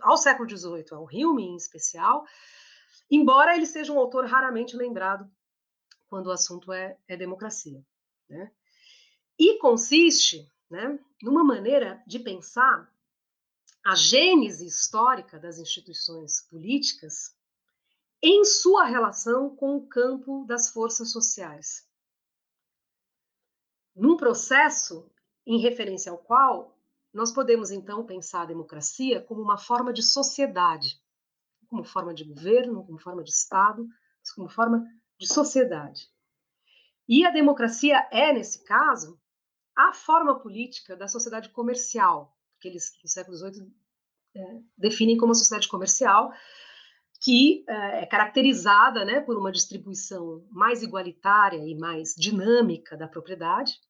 ao 0.01 0.17
século 0.17 0.49
XVIII, 0.49 0.87
ao 0.93 1.05
Hume 1.05 1.43
em 1.43 1.57
especial, 1.57 2.25
embora 3.11 3.55
ele 3.55 3.67
seja 3.67 3.93
um 3.93 3.99
autor 3.99 4.25
raramente 4.25 4.75
lembrado 4.75 5.31
quando 6.07 6.29
o 6.29 6.33
assunto 6.33 6.73
é, 6.73 6.97
é 7.07 7.15
democracia. 7.15 7.85
Né? 8.31 8.51
E 9.39 9.59
consiste 9.59 10.51
né, 10.71 10.99
numa 11.23 11.45
maneira 11.45 12.03
de 12.07 12.19
pensar 12.19 12.91
a 13.89 13.95
gênese 13.95 14.67
histórica 14.67 15.39
das 15.39 15.59
instituições 15.59 16.43
políticas 16.43 17.35
em 18.23 18.45
sua 18.45 18.85
relação 18.85 19.57
com 19.57 19.77
o 19.77 19.89
campo 19.89 20.45
das 20.45 20.69
forças 20.69 21.11
sociais. 21.11 21.89
Num 23.97 24.15
processo 24.15 25.11
em 25.47 25.59
referência 25.59 26.13
ao 26.13 26.19
qual 26.19 26.79
nós 27.15 27.33
podemos 27.33 27.71
então 27.71 28.05
pensar 28.05 28.43
a 28.43 28.47
democracia 28.53 29.23
como 29.23 29.41
uma 29.41 29.57
forma 29.57 29.91
de 29.91 30.03
sociedade, 30.03 31.01
como 31.67 31.83
forma 31.83 32.13
de 32.13 32.25
governo, 32.25 32.85
como 32.85 33.01
forma 33.01 33.25
de 33.25 33.31
Estado, 33.31 33.89
como 34.37 34.51
forma 34.51 34.87
de 35.19 35.27
sociedade. 35.27 36.11
E 37.09 37.25
a 37.25 37.31
democracia 37.31 38.07
é, 38.13 38.35
nesse 38.35 38.63
caso, 38.65 39.19
a 39.75 39.95
forma 39.95 40.39
política 40.39 40.95
da 40.95 41.09
sociedade 41.09 41.49
comercial, 41.49 42.38
que 42.61 42.69
eles, 42.69 42.93
no 43.03 43.09
século 43.09 43.37
XVIII, 43.37 43.73
é, 44.37 44.61
definem 44.77 45.17
como 45.17 45.33
a 45.33 45.35
sociedade 45.35 45.69
comercial, 45.69 46.33
que 47.21 47.65
é, 47.69 48.03
é 48.03 48.07
caracterizada 48.07 49.05
né, 49.05 49.21
por 49.21 49.37
uma 49.37 49.51
distribuição 49.51 50.47
mais 50.51 50.83
igualitária 50.83 51.67
e 51.67 51.77
mais 51.77 52.15
dinâmica 52.17 52.97
da 52.97 53.09
propriedade, 53.09 53.81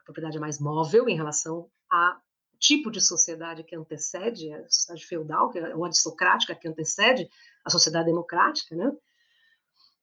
a 0.00 0.04
propriedade 0.04 0.36
é 0.36 0.40
mais 0.40 0.58
móvel 0.60 1.08
em 1.08 1.16
relação 1.16 1.70
a 1.90 2.20
tipo 2.58 2.90
de 2.90 3.00
sociedade 3.00 3.64
que 3.64 3.74
antecede 3.74 4.52
a 4.52 4.68
sociedade 4.68 5.06
feudal, 5.06 5.50
que 5.50 5.58
é, 5.58 5.74
ou 5.74 5.84
aristocrática 5.84 6.54
que 6.54 6.68
antecede 6.68 7.28
a 7.64 7.70
sociedade 7.70 8.06
democrática, 8.06 8.76
né? 8.76 8.92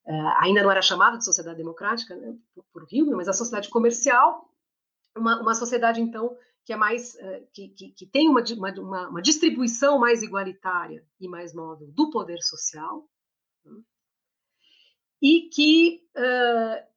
Uh, 0.05 0.33
ainda 0.39 0.63
não 0.63 0.71
era 0.71 0.81
chamada 0.81 1.17
de 1.17 1.23
sociedade 1.23 1.57
democrática 1.57 2.15
né, 2.15 2.35
por, 2.53 2.65
por 2.73 2.83
Hume, 2.91 3.13
mas 3.13 3.27
a 3.27 3.33
sociedade 3.33 3.69
comercial, 3.69 4.49
uma, 5.15 5.39
uma 5.39 5.53
sociedade 5.53 6.01
então 6.01 6.35
que 6.65 6.73
é 6.73 6.75
mais 6.75 7.15
uh, 7.15 7.47
que, 7.53 7.69
que, 7.69 7.91
que, 7.91 8.05
tem 8.05 8.29
uma, 8.29 8.43
uma, 8.77 9.09
uma, 9.09 9.21
distribuição 9.21 9.99
mais 9.99 10.21
igualitária 10.21 11.05
e 11.19 11.27
mais 11.27 11.53
móvel 11.53 11.89
do 11.91 12.09
poder 12.09 12.41
social 12.41 13.07
né, 13.65 13.81
e 15.21 15.49
que 15.49 16.01
uh, 16.15 16.89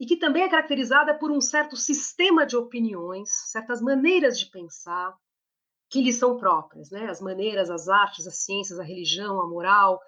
e 0.00 0.06
que 0.06 0.16
também 0.16 0.44
é 0.44 0.48
caracterizada 0.48 1.14
por 1.14 1.30
um 1.30 1.42
certo 1.42 1.76
sistema 1.76 2.46
de 2.46 2.56
opiniões, 2.56 3.28
certas 3.50 3.82
maneiras 3.82 4.38
de 4.40 4.46
pensar 4.46 5.14
que 5.90 6.00
lhe 6.00 6.12
são 6.12 6.38
próprias, 6.38 6.90
né? 6.90 7.10
As 7.10 7.20
maneiras, 7.20 7.68
as 7.68 7.86
artes, 7.86 8.26
as 8.26 8.44
ciências, 8.44 8.78
a 8.78 8.82
religião, 8.82 9.38
a 9.40 9.46
moral, 9.46 10.00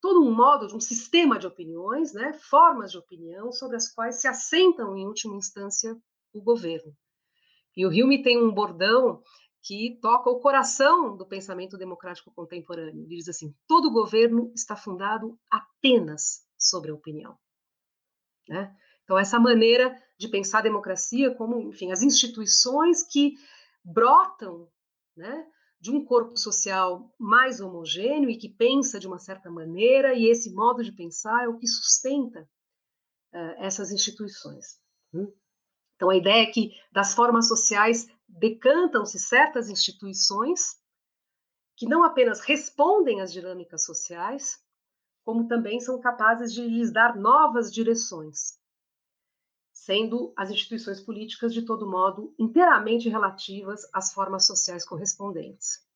todo 0.00 0.22
um 0.22 0.32
modo 0.32 0.76
um 0.76 0.80
sistema 0.80 1.36
de 1.36 1.48
opiniões, 1.48 2.12
né? 2.12 2.32
Formas 2.34 2.92
de 2.92 2.98
opinião 2.98 3.50
sobre 3.50 3.76
as 3.76 3.92
quais 3.92 4.20
se 4.20 4.28
assentam 4.28 4.96
em 4.96 5.04
última 5.04 5.34
instância 5.34 5.96
o 6.32 6.40
governo. 6.40 6.94
E 7.76 7.86
o 7.86 7.88
Hume 7.88 8.22
tem 8.22 8.42
um 8.42 8.52
bordão 8.52 9.22
que 9.62 9.98
toca 10.00 10.28
o 10.28 10.40
coração 10.40 11.16
do 11.16 11.26
pensamento 11.26 11.78
democrático 11.78 12.32
contemporâneo. 12.34 13.04
Ele 13.04 13.16
diz 13.16 13.28
assim: 13.28 13.54
todo 13.66 13.90
governo 13.90 14.52
está 14.54 14.76
fundado 14.76 15.38
apenas 15.50 16.46
sobre 16.56 16.90
a 16.90 16.94
opinião. 16.94 17.36
Né? 18.48 18.76
Então, 19.02 19.18
essa 19.18 19.38
maneira 19.38 19.94
de 20.18 20.28
pensar 20.28 20.58
a 20.58 20.62
democracia 20.62 21.34
como, 21.34 21.60
enfim, 21.70 21.92
as 21.92 22.02
instituições 22.02 23.02
que 23.02 23.34
brotam 23.82 24.68
né, 25.16 25.46
de 25.80 25.90
um 25.90 26.04
corpo 26.04 26.36
social 26.36 27.12
mais 27.18 27.60
homogêneo 27.60 28.30
e 28.30 28.38
que 28.38 28.48
pensa 28.48 28.98
de 28.98 29.06
uma 29.06 29.18
certa 29.18 29.50
maneira, 29.50 30.14
e 30.14 30.26
esse 30.26 30.52
modo 30.52 30.82
de 30.82 30.92
pensar 30.92 31.44
é 31.44 31.48
o 31.48 31.58
que 31.58 31.66
sustenta 31.66 32.48
uh, 33.32 33.54
essas 33.58 33.92
instituições. 33.92 34.80
Hum? 35.12 35.30
Então, 36.04 36.10
a 36.10 36.16
ideia 36.18 36.42
é 36.42 36.52
que 36.52 36.78
das 36.92 37.14
formas 37.14 37.48
sociais 37.48 38.06
decantam-se 38.28 39.18
certas 39.18 39.70
instituições 39.70 40.78
que 41.78 41.86
não 41.86 42.04
apenas 42.04 42.40
respondem 42.40 43.22
às 43.22 43.32
dinâmicas 43.32 43.86
sociais, 43.86 44.62
como 45.24 45.48
também 45.48 45.80
são 45.80 45.98
capazes 45.98 46.52
de 46.52 46.60
lhes 46.60 46.92
dar 46.92 47.16
novas 47.16 47.72
direções, 47.72 48.58
sendo 49.72 50.30
as 50.36 50.50
instituições 50.50 51.00
políticas, 51.00 51.54
de 51.54 51.62
todo 51.62 51.90
modo, 51.90 52.34
inteiramente 52.38 53.08
relativas 53.08 53.88
às 53.90 54.12
formas 54.12 54.46
sociais 54.46 54.84
correspondentes. 54.84 55.88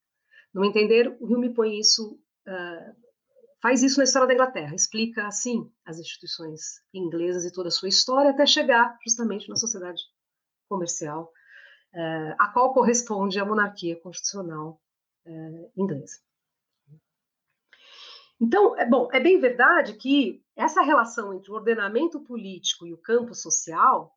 No 0.55 0.65
entender, 0.65 1.19
o 1.21 1.27
Hume 1.27 1.53
põe 1.53 1.79
isso, 1.79 2.19
uh, 2.47 2.97
faz 3.61 3.83
isso 3.83 3.99
na 3.99 4.05
história 4.05 4.29
da 4.29 4.35
Inglaterra, 4.35 4.75
explica 4.75 5.27
assim 5.27 5.71
as 5.85 5.99
instituições 5.99 6.83
inglesas 6.93 7.45
e 7.45 7.53
toda 7.53 7.69
a 7.69 7.73
sua 7.73 7.89
história, 7.89 8.31
até 8.31 8.47
chegar 8.47 8.97
justamente 9.05 9.49
na 9.49 9.57
sociedade 9.57 10.01
comercial, 10.69 11.33
uh, 11.95 12.35
a 12.39 12.49
qual 12.53 12.73
corresponde 12.73 13.39
a 13.39 13.45
monarquia 13.45 14.01
constitucional 14.01 14.81
uh, 15.27 15.73
inglesa. 15.77 16.21
Então, 18.41 18.79
é 18.79 18.89
bom, 18.89 19.09
é 19.13 19.19
bem 19.19 19.41
verdade 19.41 19.95
que 19.95 20.45
essa 20.55 20.81
relação 20.81 21.35
entre 21.35 21.51
o 21.51 21.55
ordenamento 21.55 22.21
político 22.21 22.87
e 22.87 22.93
o 22.93 22.99
campo 22.99 23.35
social 23.35 24.17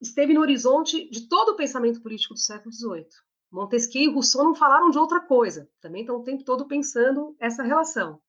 esteve 0.00 0.32
no 0.32 0.40
horizonte 0.40 1.08
de 1.10 1.28
todo 1.28 1.50
o 1.50 1.56
pensamento 1.56 2.00
político 2.00 2.32
do 2.32 2.40
século 2.40 2.72
XVIII. 2.72 3.27
Montesquieu 3.50 4.10
e 4.10 4.12
Rousseau 4.12 4.44
não 4.44 4.54
falaram 4.54 4.90
de 4.90 4.98
outra 4.98 5.20
coisa, 5.20 5.70
também 5.80 6.02
estão 6.02 6.16
o 6.16 6.24
tempo 6.24 6.44
todo 6.44 6.66
pensando 6.66 7.34
essa 7.40 7.62
relação. 7.62 8.20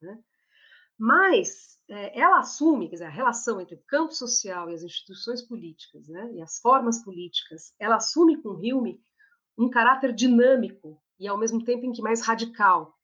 Né? 0.00 0.18
Mas 0.98 1.78
é, 1.88 2.18
ela 2.18 2.38
assume, 2.38 2.88
quer 2.88 2.96
dizer, 2.96 3.06
a 3.06 3.10
relação 3.10 3.60
entre 3.60 3.74
o 3.74 3.82
campo 3.86 4.12
social 4.12 4.70
e 4.70 4.74
as 4.74 4.82
instituições 4.82 5.42
políticas, 5.42 6.08
né, 6.08 6.32
e 6.32 6.40
as 6.40 6.58
formas 6.58 7.02
políticas, 7.02 7.74
ela 7.78 7.96
assume 7.96 8.40
com 8.40 8.50
Hume 8.50 9.02
um 9.58 9.68
caráter 9.68 10.12
dinâmico 10.14 11.02
e 11.18 11.28
ao 11.28 11.36
mesmo 11.36 11.62
tempo 11.62 11.84
em 11.84 11.92
que 11.92 12.00
mais 12.00 12.22
radical, 12.22 12.98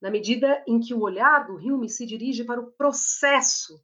na 0.00 0.10
medida 0.10 0.62
em 0.66 0.78
que 0.78 0.94
o 0.94 1.00
olhar 1.00 1.46
do 1.46 1.56
Hume 1.56 1.88
se 1.88 2.06
dirige 2.06 2.44
para 2.44 2.60
o 2.60 2.70
processo, 2.72 3.82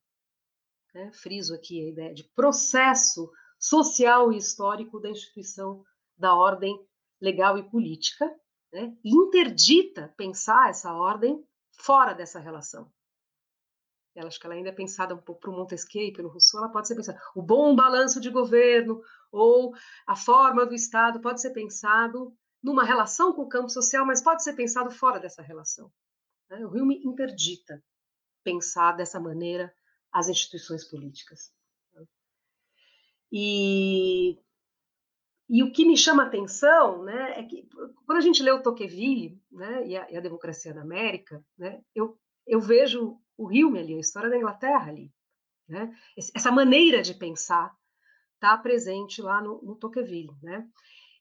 né, 0.94 1.10
friso 1.12 1.54
aqui 1.54 1.82
a 1.82 1.88
ideia 1.88 2.14
de 2.14 2.24
processo 2.24 3.30
social 3.58 4.32
e 4.32 4.36
histórico 4.36 5.00
da 5.00 5.10
instituição 5.10 5.84
da 6.16 6.34
ordem 6.34 6.78
legal 7.20 7.58
e 7.58 7.68
política, 7.68 8.26
né, 8.72 8.96
e 9.04 9.10
interdita 9.10 10.12
pensar 10.16 10.70
essa 10.70 10.92
ordem 10.92 11.42
fora 11.72 12.12
dessa 12.12 12.38
relação. 12.38 12.90
Ela 14.14 14.28
acho 14.28 14.40
que 14.40 14.46
ela 14.46 14.54
ainda 14.54 14.70
é 14.70 14.72
pensada 14.72 15.14
um 15.14 15.20
pouco 15.20 15.42
para 15.42 15.50
o 15.50 15.52
Montesquieu 15.52 16.04
e 16.04 16.12
pelo 16.12 16.30
Rousseau, 16.30 16.62
ela 16.62 16.72
pode 16.72 16.88
ser 16.88 16.94
pensada. 16.94 17.20
O 17.34 17.42
bom 17.42 17.76
balanço 17.76 18.18
de 18.18 18.30
governo 18.30 19.02
ou 19.30 19.74
a 20.06 20.16
forma 20.16 20.64
do 20.64 20.74
Estado 20.74 21.20
pode 21.20 21.40
ser 21.40 21.50
pensado 21.50 22.34
numa 22.62 22.82
relação 22.82 23.34
com 23.34 23.42
o 23.42 23.48
campo 23.48 23.68
social, 23.68 24.06
mas 24.06 24.22
pode 24.22 24.42
ser 24.42 24.54
pensado 24.54 24.90
fora 24.90 25.20
dessa 25.20 25.42
relação. 25.42 25.92
Né? 26.48 26.64
O 26.64 26.70
Hume 26.70 27.02
interdita 27.04 27.82
pensar 28.42 28.92
dessa 28.92 29.20
maneira 29.20 29.74
as 30.10 30.28
instituições 30.28 30.84
políticas. 30.84 31.52
E, 33.30 34.38
e 35.48 35.62
o 35.62 35.72
que 35.72 35.84
me 35.84 35.96
chama 35.96 36.24
a 36.24 36.26
atenção 36.26 37.04
né, 37.04 37.38
é 37.38 37.42
que, 37.44 37.68
quando 38.04 38.18
a 38.18 38.22
gente 38.22 38.42
lê 38.42 38.50
o 38.50 38.62
Tocqueville 38.62 39.40
né, 39.50 39.86
e, 39.86 39.96
a, 39.96 40.10
e 40.10 40.16
a 40.16 40.20
Democracia 40.20 40.74
da 40.74 40.82
América, 40.82 41.44
né, 41.56 41.80
eu, 41.94 42.18
eu 42.46 42.60
vejo 42.60 43.18
o 43.36 43.46
Hume 43.46 43.78
ali, 43.78 43.94
a 43.94 44.00
história 44.00 44.28
da 44.28 44.36
Inglaterra 44.36 44.88
ali. 44.88 45.12
Né? 45.68 45.94
Essa 46.34 46.50
maneira 46.50 47.00
de 47.00 47.14
pensar 47.14 47.72
está 48.34 48.56
presente 48.58 49.22
lá 49.22 49.40
no, 49.40 49.62
no 49.62 49.76
Tocqueville. 49.76 50.34
Né? 50.42 50.66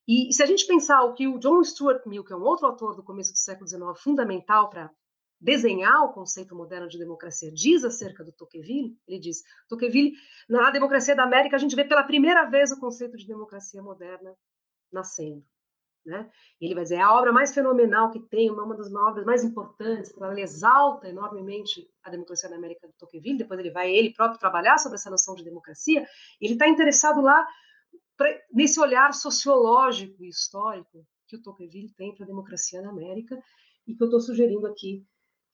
E 0.08 0.34
se 0.34 0.42
a 0.42 0.46
gente 0.46 0.66
pensar 0.66 1.04
o 1.04 1.14
que 1.14 1.28
o 1.28 1.38
John 1.40 1.64
Stuart 1.64 2.06
Mill, 2.06 2.24
que 2.24 2.34
é 2.34 2.36
um 2.36 2.44
outro 2.44 2.66
autor 2.66 2.96
do 2.96 3.04
começo 3.04 3.32
do 3.32 3.38
século 3.38 3.68
XIX, 3.68 4.02
fundamental 4.02 4.70
para 4.70 4.92
desenhar 5.40 6.04
o 6.04 6.14
conceito 6.14 6.56
moderno 6.56 6.88
de 6.88 6.98
democracia, 6.98 7.52
diz 7.52 7.84
acerca 7.84 8.24
do 8.24 8.32
Tocqueville, 8.32 8.98
ele 9.08 9.20
diz, 9.20 9.44
Tocqueville, 9.68 10.14
na 10.50 10.72
democracia 10.72 11.16
da 11.16 11.24
América, 11.24 11.56
a 11.56 11.60
gente 11.60 11.76
vê 11.76 11.84
pela 11.84 12.04
primeira 12.04 12.46
vez 12.46 12.72
o 12.72 12.80
conceito 12.80 13.18
de 13.18 13.28
democracia 13.28 13.82
moderna 13.82 14.36
nascendo. 14.92 15.44
Né? 16.06 16.30
Ele 16.62 16.76
vai 16.76 16.84
dizer, 16.84 16.96
é 16.96 17.02
a 17.02 17.14
obra 17.16 17.34
mais 17.34 17.52
fenomenal 17.54 18.12
que 18.12 18.20
tem, 18.20 18.52
uma 18.52 18.76
das 18.76 18.94
obras 18.94 19.26
mais 19.26 19.44
importantes, 19.44 20.14
ela 20.16 20.40
exalta 20.40 21.10
enormemente 21.10 21.90
a 22.04 22.12
democracia 22.12 22.48
da 22.48 22.56
América 22.56 22.88
do 22.88 22.94
Tocqueville, 22.94 23.40
depois 23.40 23.60
ele 23.60 23.72
vai 23.72 23.92
ele 23.92 24.14
próprio 24.14 24.40
trabalhar 24.40 24.78
sobre 24.78 24.98
essa 24.98 25.10
noção 25.10 25.34
de 25.34 25.44
democracia, 25.44 26.08
ele 26.40 26.54
está 26.54 26.68
interessado 26.68 27.22
lá 27.22 27.46
pra, 28.16 28.30
nesse 28.54 28.80
olhar 28.80 29.14
sociológico 29.16 30.24
e 30.24 30.30
histórico 30.30 31.06
que 31.28 31.38
o 31.38 31.42
Tocqueville 31.42 31.92
tem 31.96 32.14
para 32.14 32.24
a 32.24 32.28
democracia 32.28 32.84
na 32.84 32.90
América, 32.90 33.42
e 33.88 33.96
que 33.96 34.04
eu 34.04 34.06
estou 34.06 34.20
sugerindo 34.20 34.66
aqui 34.68 35.06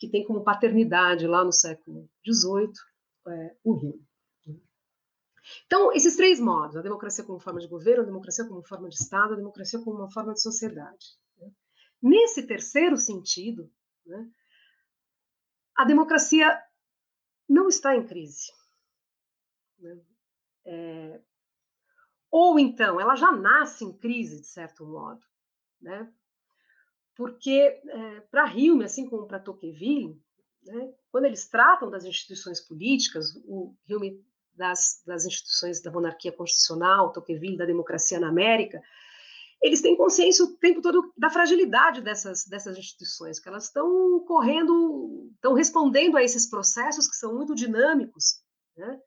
que 0.02 0.10
tem 0.10 0.26
como 0.26 0.44
paternidade 0.44 1.28
lá 1.28 1.46
no 1.46 1.54
século 1.54 2.10
XVIII 2.26 2.74
é, 3.28 3.56
o 3.64 3.76
Rio. 3.76 4.04
Então, 5.68 5.94
esses 5.94 6.16
três 6.16 6.40
modos, 6.40 6.76
a 6.76 6.82
democracia 6.82 7.24
como 7.24 7.40
forma 7.40 7.60
de 7.60 7.68
governo, 7.68 8.02
a 8.02 8.08
democracia 8.08 8.48
como 8.48 8.64
forma 8.64 8.90
de 8.90 8.96
Estado, 8.96 9.34
a 9.34 9.38
democracia 9.38 9.80
como 9.80 9.98
uma 9.98 10.10
forma 10.10 10.34
de 10.34 10.42
sociedade. 10.42 11.06
Né? 11.38 11.52
Nesse 12.02 12.48
terceiro 12.48 12.98
sentido, 12.98 13.72
né, 14.04 14.28
a 15.78 15.86
democracia 15.86 16.60
não 17.48 17.68
está 17.68 17.96
em 17.96 18.04
crise. 18.04 18.52
Né? 19.78 20.02
É, 20.66 21.22
ou 22.32 22.58
então, 22.58 23.00
ela 23.00 23.16
já 23.16 23.32
nasce 23.32 23.86
em 23.86 23.96
crise, 23.96 24.42
de 24.42 24.48
certo 24.48 24.84
modo. 24.84 25.22
Né? 25.80 26.12
Porque, 27.22 27.80
é, 27.86 28.20
para 28.32 28.52
Hume, 28.52 28.84
assim 28.84 29.08
como 29.08 29.28
para 29.28 29.40
Tocqueville, 29.40 30.20
né, 30.64 30.92
quando 31.12 31.26
eles 31.26 31.48
tratam 31.48 31.88
das 31.88 32.04
instituições 32.04 32.60
políticas, 32.60 33.36
o 33.46 33.76
Hume 33.88 34.26
das, 34.56 35.04
das 35.06 35.24
instituições 35.24 35.80
da 35.84 35.92
monarquia 35.92 36.32
constitucional, 36.32 37.12
Tocqueville 37.12 37.58
da 37.58 37.66
democracia 37.66 38.20
na 38.20 38.30
América, 38.30 38.82
eles 39.62 39.84
têm 39.84 39.96
consciência 39.96 40.44
o 40.44 40.58
tempo 40.58 40.82
todo 40.82 41.14
da 41.16 41.30
fragilidade 41.30 42.02
dessas, 42.02 42.48
dessas 42.48 42.76
instituições, 42.76 43.40
que 43.40 43.48
elas 43.48 43.66
estão 43.66 44.20
correndo, 44.26 45.30
estão 45.36 45.54
respondendo 45.54 46.18
a 46.18 46.24
esses 46.24 46.50
processos 46.50 47.08
que 47.08 47.18
são 47.18 47.36
muito 47.36 47.54
dinâmicos, 47.54 48.42
né? 48.76 49.00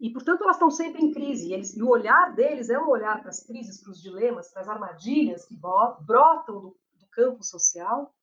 E, 0.00 0.10
portanto, 0.10 0.44
elas 0.44 0.56
estão 0.56 0.70
sempre 0.70 1.02
em 1.02 1.12
crise. 1.12 1.48
E, 1.48 1.52
eles, 1.52 1.76
e 1.76 1.82
o 1.82 1.90
olhar 1.90 2.34
deles 2.34 2.70
é 2.70 2.78
um 2.78 2.88
olhar 2.88 3.20
para 3.20 3.28
as 3.28 3.44
crises, 3.44 3.82
para 3.82 3.92
os 3.92 4.00
dilemas, 4.00 4.50
para 4.50 4.62
as 4.62 4.68
armadilhas 4.68 5.44
que 5.44 5.54
brotam 5.54 6.62
do 6.62 6.76
campo 7.14 7.42
social, 7.42 8.14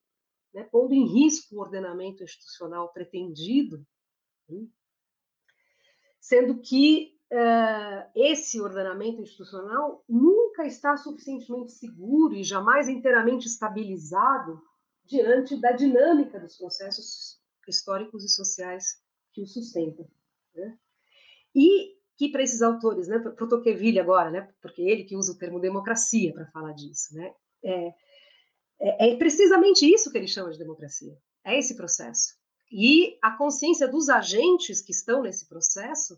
né? 0.54 0.64
pondo 0.72 0.94
em 0.94 1.06
risco 1.08 1.56
o 1.56 1.60
ordenamento 1.60 2.24
institucional 2.24 2.92
pretendido, 2.92 3.86
né? 4.50 4.68
sendo 6.20 6.60
que 6.62 7.18
uh, 7.32 8.12
esse 8.16 8.60
ordenamento 8.62 9.22
institucional 9.22 10.04
nunca 10.08 10.66
está 10.66 10.96
suficientemente 10.98 11.72
seguro 11.72 12.36
e 12.36 12.44
jamais 12.44 12.88
inteiramente 12.88 13.48
estabilizado 13.48 14.62
diante 15.06 15.60
da 15.60 15.72
dinâmica 15.72 16.40
dos 16.40 16.58
processos 16.58 17.40
históricos 17.68 18.24
e 18.24 18.30
sociais 18.30 19.02
que 19.34 19.42
o 19.42 19.48
sustentam. 19.48 20.08
Né? 20.54 20.78
E 21.56 21.98
que 22.18 22.30
para 22.30 22.44
esses 22.44 22.62
autores, 22.62 23.08
né, 23.08 23.18
para 23.18 23.44
o 23.44 23.48
Tocqueville 23.48 24.00
agora, 24.00 24.30
né, 24.30 24.54
porque 24.62 24.82
ele 24.82 25.06
que 25.06 25.16
usa 25.16 25.32
o 25.34 25.38
termo 25.38 25.60
democracia 25.60 26.32
para 26.34 26.46
falar 26.52 26.74
disso, 26.74 27.16
né, 27.16 27.34
é, 27.64 27.94
é, 28.82 29.12
é 29.12 29.16
precisamente 29.16 29.86
isso 29.86 30.12
que 30.12 30.18
ele 30.18 30.28
chama 30.28 30.52
de 30.52 30.58
democracia, 30.58 31.16
é 31.46 31.58
esse 31.58 31.76
processo. 31.76 32.36
E 32.72 33.18
a 33.22 33.32
consciência 33.38 33.88
dos 33.88 34.10
agentes 34.10 34.82
que 34.82 34.92
estão 34.92 35.22
nesse 35.22 35.48
processo 35.48 36.18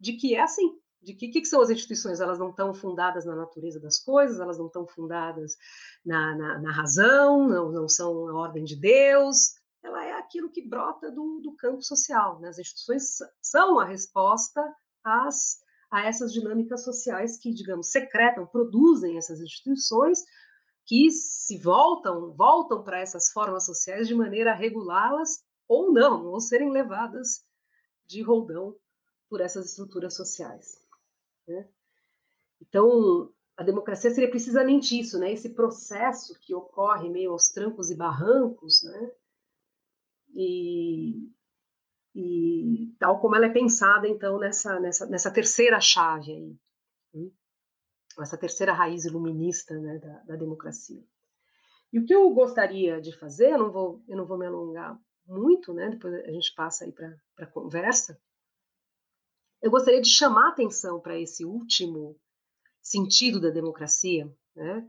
de 0.00 0.12
que 0.14 0.34
é 0.34 0.40
assim, 0.40 0.78
de 1.02 1.14
que, 1.14 1.28
que 1.28 1.44
são 1.44 1.60
as 1.60 1.70
instituições? 1.70 2.20
Elas 2.20 2.38
não 2.38 2.50
estão 2.50 2.72
fundadas 2.72 3.24
na 3.24 3.34
natureza 3.34 3.80
das 3.80 3.98
coisas, 3.98 4.40
elas 4.40 4.58
não 4.58 4.66
estão 4.66 4.86
fundadas 4.86 5.56
na, 6.04 6.36
na, 6.36 6.58
na 6.60 6.72
razão, 6.72 7.46
não, 7.48 7.70
não 7.70 7.88
são 7.88 8.28
a 8.28 8.34
ordem 8.34 8.64
de 8.64 8.76
Deus, 8.76 9.54
ela 9.82 10.04
é 10.04 10.12
aquilo 10.12 10.50
que 10.50 10.66
brota 10.66 11.10
do, 11.10 11.40
do 11.40 11.54
campo 11.56 11.82
social. 11.82 12.40
Né? 12.40 12.48
As 12.48 12.58
instituições 12.58 13.18
são 13.40 13.78
a 13.78 13.84
resposta 13.84 14.62
às, 15.04 15.58
a 15.90 16.04
essas 16.06 16.32
dinâmicas 16.32 16.84
sociais 16.84 17.38
que, 17.38 17.52
digamos, 17.52 17.90
secretam, 17.90 18.46
produzem 18.46 19.16
essas 19.16 19.40
instituições 19.40 20.22
que 20.88 21.10
se 21.10 21.58
voltam, 21.58 22.32
voltam 22.32 22.82
para 22.82 22.98
essas 22.98 23.30
formas 23.30 23.66
sociais 23.66 24.08
de 24.08 24.14
maneira 24.14 24.52
a 24.52 24.56
regulá-las 24.56 25.44
ou 25.68 25.92
não, 25.92 26.24
ou 26.24 26.40
serem 26.40 26.72
levadas 26.72 27.44
de 28.06 28.22
roldão 28.22 28.74
por 29.28 29.42
essas 29.42 29.66
estruturas 29.66 30.16
sociais. 30.16 30.82
Né? 31.46 31.68
Então, 32.62 33.30
a 33.54 33.62
democracia 33.62 34.10
seria 34.10 34.30
precisamente 34.30 34.98
isso, 34.98 35.18
né? 35.18 35.30
Esse 35.30 35.50
processo 35.50 36.38
que 36.40 36.54
ocorre 36.54 37.10
meio 37.10 37.32
aos 37.32 37.50
trancos 37.50 37.90
e 37.90 37.94
barrancos, 37.94 38.82
né? 38.82 39.12
E, 40.34 41.30
e 42.14 42.94
tal 42.98 43.20
como 43.20 43.36
ela 43.36 43.46
é 43.46 43.52
pensada, 43.52 44.08
então, 44.08 44.38
nessa, 44.38 44.80
nessa, 44.80 45.06
nessa 45.06 45.30
terceira 45.30 45.80
chave 45.80 46.32
aí, 46.32 46.56
né? 47.12 47.30
Essa 48.22 48.38
terceira 48.38 48.72
raiz 48.72 49.04
iluminista 49.04 49.78
né, 49.78 49.98
da, 49.98 50.18
da, 50.24 50.36
democracia. 50.36 51.02
E 51.92 51.98
o 51.98 52.04
que 52.04 52.14
eu 52.14 52.28
gostaria 52.30 53.00
de 53.00 53.16
fazer, 53.16 53.52
eu 53.52 53.58
não 53.58 53.70
vou, 53.70 54.02
eu 54.08 54.16
não 54.16 54.26
vou 54.26 54.38
me 54.38 54.46
alongar 54.46 54.98
muito, 55.26 55.72
né? 55.72 55.90
Depois 55.90 56.14
a 56.14 56.30
gente 56.30 56.54
passa 56.54 56.84
aí 56.84 56.92
para 56.92 57.16
a 57.38 57.46
conversa, 57.46 58.20
eu 59.60 59.70
gostaria 59.70 60.00
de 60.00 60.08
chamar 60.08 60.50
atenção 60.50 61.00
para 61.00 61.18
esse 61.18 61.44
último 61.44 62.18
sentido 62.80 63.40
da 63.40 63.50
democracia, 63.50 64.32
né? 64.54 64.88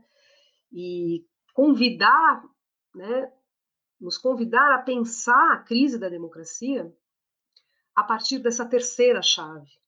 E 0.72 1.26
convidar, 1.52 2.44
né, 2.94 3.32
nos 4.00 4.16
convidar 4.16 4.74
a 4.74 4.82
pensar 4.82 5.52
a 5.52 5.58
crise 5.58 5.98
da 5.98 6.08
democracia 6.08 6.94
a 7.94 8.04
partir 8.04 8.38
dessa 8.38 8.64
terceira 8.64 9.20
chave. 9.20 9.79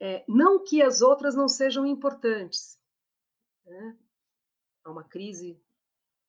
É, 0.00 0.24
não 0.28 0.62
que 0.62 0.82
as 0.82 1.00
outras 1.00 1.34
não 1.34 1.48
sejam 1.48 1.86
importantes. 1.86 2.78
Né? 3.64 3.96
Há 4.84 4.90
uma 4.90 5.04
crise 5.04 5.60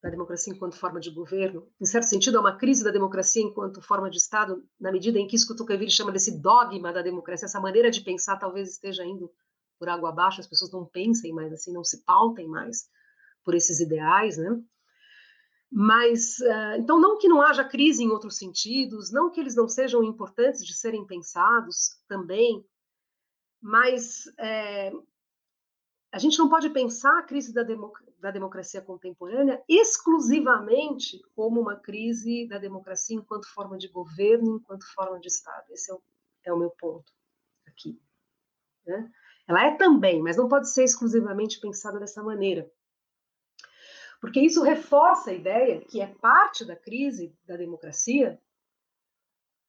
da 0.01 0.09
democracia 0.09 0.53
enquanto 0.53 0.77
forma 0.77 0.99
de 0.99 1.11
governo. 1.11 1.67
Em 1.79 1.85
certo 1.85 2.05
sentido, 2.05 2.37
é 2.37 2.39
uma 2.39 2.55
crise 2.55 2.83
da 2.83 2.91
democracia 2.91 3.41
enquanto 3.41 3.81
forma 3.81 4.09
de 4.09 4.17
Estado, 4.17 4.63
na 4.79 4.91
medida 4.91 5.19
em 5.19 5.27
que 5.27 5.35
isso 5.35 5.47
que 5.47 5.53
o 5.53 5.55
Tocqueville 5.55 5.91
chama 5.91 6.11
desse 6.11 6.39
dogma 6.39 6.93
da 6.93 7.01
democracia, 7.01 7.45
essa 7.45 7.59
maneira 7.59 7.89
de 7.89 8.01
pensar 8.01 8.37
talvez 8.37 8.69
esteja 8.69 9.03
indo 9.03 9.31
por 9.79 9.89
água 9.89 10.09
abaixo, 10.09 10.39
as 10.39 10.47
pessoas 10.47 10.71
não 10.71 10.85
pensem 10.85 11.33
mais 11.33 11.51
assim, 11.51 11.71
não 11.71 11.83
se 11.83 12.03
pautem 12.03 12.47
mais 12.47 12.89
por 13.43 13.53
esses 13.53 13.79
ideais, 13.79 14.37
né? 14.37 14.61
Mas, 15.71 16.39
uh, 16.39 16.79
então, 16.79 16.99
não 16.99 17.17
que 17.17 17.27
não 17.27 17.41
haja 17.41 17.63
crise 17.63 18.03
em 18.03 18.09
outros 18.09 18.37
sentidos, 18.37 19.11
não 19.11 19.29
que 19.29 19.39
eles 19.39 19.55
não 19.55 19.67
sejam 19.67 20.03
importantes 20.03 20.65
de 20.65 20.73
serem 20.73 21.05
pensados 21.05 21.89
também, 22.07 22.65
mas 23.61 24.27
é, 24.37 24.91
a 26.11 26.19
gente 26.19 26.37
não 26.37 26.49
pode 26.49 26.69
pensar 26.69 27.19
a 27.19 27.23
crise 27.23 27.53
da, 27.53 27.63
democ 27.63 27.97
da 28.19 28.31
democracia 28.31 28.81
contemporânea 28.81 29.63
exclusivamente 29.67 31.21
como 31.35 31.61
uma 31.61 31.75
crise 31.75 32.47
da 32.47 32.57
democracia 32.57 33.15
enquanto 33.15 33.51
forma 33.53 33.77
de 33.77 33.87
governo, 33.87 34.57
enquanto 34.57 34.91
forma 34.93 35.19
de 35.19 35.27
Estado. 35.27 35.65
Esse 35.71 35.91
é 35.91 35.93
o, 35.93 36.01
é 36.45 36.53
o 36.53 36.57
meu 36.57 36.71
ponto 36.71 37.11
aqui. 37.67 38.01
Né? 38.85 39.11
Ela 39.47 39.67
é 39.67 39.77
também, 39.77 40.21
mas 40.21 40.37
não 40.37 40.47
pode 40.47 40.69
ser 40.69 40.83
exclusivamente 40.83 41.59
pensada 41.59 41.99
dessa 41.99 42.23
maneira. 42.23 42.69
Porque 44.19 44.39
isso 44.39 44.63
reforça 44.63 45.29
a 45.29 45.33
ideia, 45.33 45.81
que 45.81 46.01
é 46.01 46.07
parte 46.07 46.65
da 46.65 46.75
crise 46.75 47.35
da 47.45 47.55
democracia, 47.55 48.41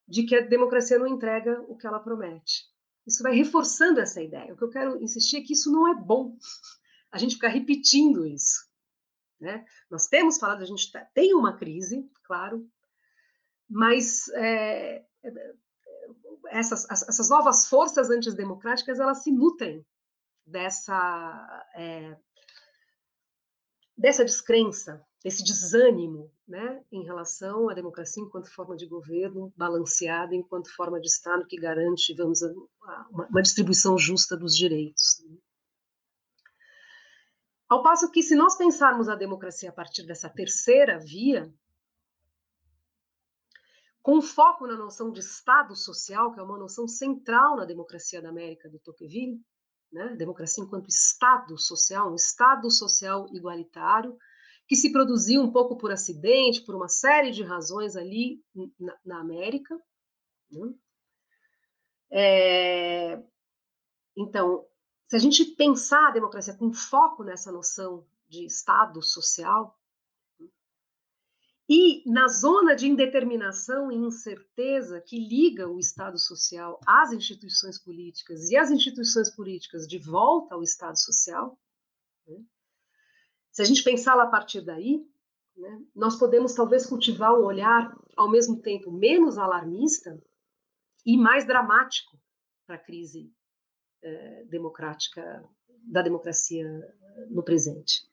de 0.07 0.23
que 0.23 0.35
a 0.35 0.41
democracia 0.41 0.99
não 0.99 1.07
entrega 1.07 1.61
o 1.69 1.77
que 1.77 1.87
ela 1.87 2.01
promete. 2.01 2.65
Isso 3.09 3.23
vai 3.23 3.35
reforçando 3.35 4.01
essa 4.01 4.23
ideia. 4.23 4.53
O 4.53 4.57
que 4.57 4.65
eu 4.65 4.71
quero 4.71 5.03
insistir 5.03 5.39
é 5.39 5.41
que 5.41 5.55
isso 5.55 5.73
não 5.73 5.89
é 5.89 5.95
bom. 5.95 6.37
A 7.11 7.17
gente 7.17 7.37
ficar 7.37 7.49
repetindo 7.49 8.27
isso. 8.27 8.69
Né? 9.41 9.65
Nós 9.91 10.09
temos 10.09 10.37
falado, 10.37 10.63
a 10.63 10.67
gente 10.67 10.93
tá, 10.93 11.05
tem 11.15 11.33
uma 11.33 11.57
crise, 11.57 12.07
claro, 12.25 12.69
mas 13.69 14.29
é, 14.31 15.05
é 15.25 15.33
essas, 16.51 16.89
essas 16.91 17.31
novas 17.31 17.67
forças 17.67 18.11
antidemocráticas 18.11 18.99
elas 18.99 19.23
se 19.23 19.31
nutrem 19.31 19.87
dessa 20.47 21.67
é, 21.77 22.17
dessa 23.97 24.25
descrença, 24.25 25.05
desse 25.23 25.43
desânimo 25.43 26.31
né, 26.47 26.83
em 26.93 27.05
relação 27.05 27.69
à 27.69 27.75
democracia 27.75 28.23
enquanto 28.23 28.53
forma 28.53 28.77
de 28.77 28.87
governo 28.87 29.53
balanceada, 29.57 30.35
enquanto 30.35 30.75
forma 30.75 31.01
de 31.01 31.09
Estado 31.09 31.47
que 31.47 31.57
garante, 31.57 32.15
vamos, 32.15 32.41
uma, 32.43 33.29
uma 33.29 33.43
distribuição 33.43 33.99
justa 33.99 34.37
dos 34.37 34.57
direitos. 34.57 35.23
Ao 37.69 37.83
passo 37.83 38.11
que, 38.11 38.23
se 38.23 38.35
nós 38.35 38.57
pensarmos 38.57 39.09
a 39.09 39.15
democracia 39.15 39.69
a 39.69 39.73
partir 39.73 40.07
dessa 40.07 40.31
terceira 40.31 40.99
via, 40.99 41.53
com 44.01 44.23
foco 44.23 44.67
na 44.67 44.75
noção 44.75 45.11
de 45.11 45.21
Estado 45.21 45.77
social, 45.77 46.33
que 46.33 46.41
é 46.41 46.43
uma 46.43 46.57
noção 46.57 46.89
central 46.89 47.57
na 47.57 47.67
democracia 47.67 48.23
da 48.23 48.31
América 48.31 48.71
do 48.71 48.79
Tocqueville, 48.79 49.39
né? 49.93 50.15
democracia 50.17 50.65
enquanto 50.65 50.89
Estado 50.89 51.59
social, 51.59 52.11
um 52.11 52.15
Estado 52.15 52.71
social 52.71 53.27
igualitário, 53.35 54.17
que 54.69 54.77
se 54.77 54.93
produziu 54.93 55.43
um 55.43 55.51
pouco 55.51 55.77
por 55.77 55.91
acidente, 55.91 56.61
por 56.61 56.75
uma 56.77 56.89
série 56.89 57.31
de 57.31 57.43
razões 57.43 57.97
ali 57.97 58.41
na, 58.79 58.97
na 59.05 59.21
América. 59.21 59.75
Né? 60.51 60.75
É, 62.11 63.23
então, 64.17 64.67
se 65.09 65.17
a 65.17 65.19
gente 65.19 65.45
pensar 65.57 66.09
a 66.09 66.13
democracia 66.13 66.55
com 66.55 66.73
foco 66.73 67.25
nessa 67.25 67.51
noção 67.51 68.07
de 68.29 68.45
Estado 68.45 69.03
social, 69.03 69.79
E 71.71 72.03
na 72.11 72.29
zona 72.29 72.75
de 72.75 72.89
indeterminação 72.89 73.93
e 73.93 73.97
incerteza 73.97 75.03
que 75.03 75.19
liga 75.19 75.69
o 75.69 75.79
Estado 75.79 76.19
social 76.19 76.81
às 76.87 77.13
instituições 77.13 77.79
políticas 77.79 78.49
e 78.49 78.57
as 78.57 78.71
instituições 78.71 79.31
políticas 79.31 79.87
de 79.87 79.99
volta 79.99 80.55
ao 80.55 80.63
Estado 80.63 80.99
social, 80.99 81.59
né? 82.27 82.43
Se 83.59 83.63
a 83.63 83.65
gente 83.65 83.83
pensá-la 83.83 84.23
a 84.23 84.31
partir 84.31 84.61
daí, 84.61 85.05
né, 85.57 85.83
nós 85.93 86.17
podemos 86.17 86.55
talvez 86.55 86.87
cultivar 86.87 87.35
um 87.35 87.45
olhar 87.45 87.93
ao 88.17 88.31
mesmo 88.31 88.63
tempo 88.63 88.93
menos 88.93 89.37
alarmista 89.37 90.17
e 91.05 91.17
mais 91.17 91.45
dramático 91.45 92.17
para 92.65 92.77
a 92.77 92.79
crise 92.79 93.35
é, 94.01 94.45
democrática 94.45 95.45
da 95.83 96.03
democracia 96.03 96.65
no 97.31 97.43
presente. 97.43 98.09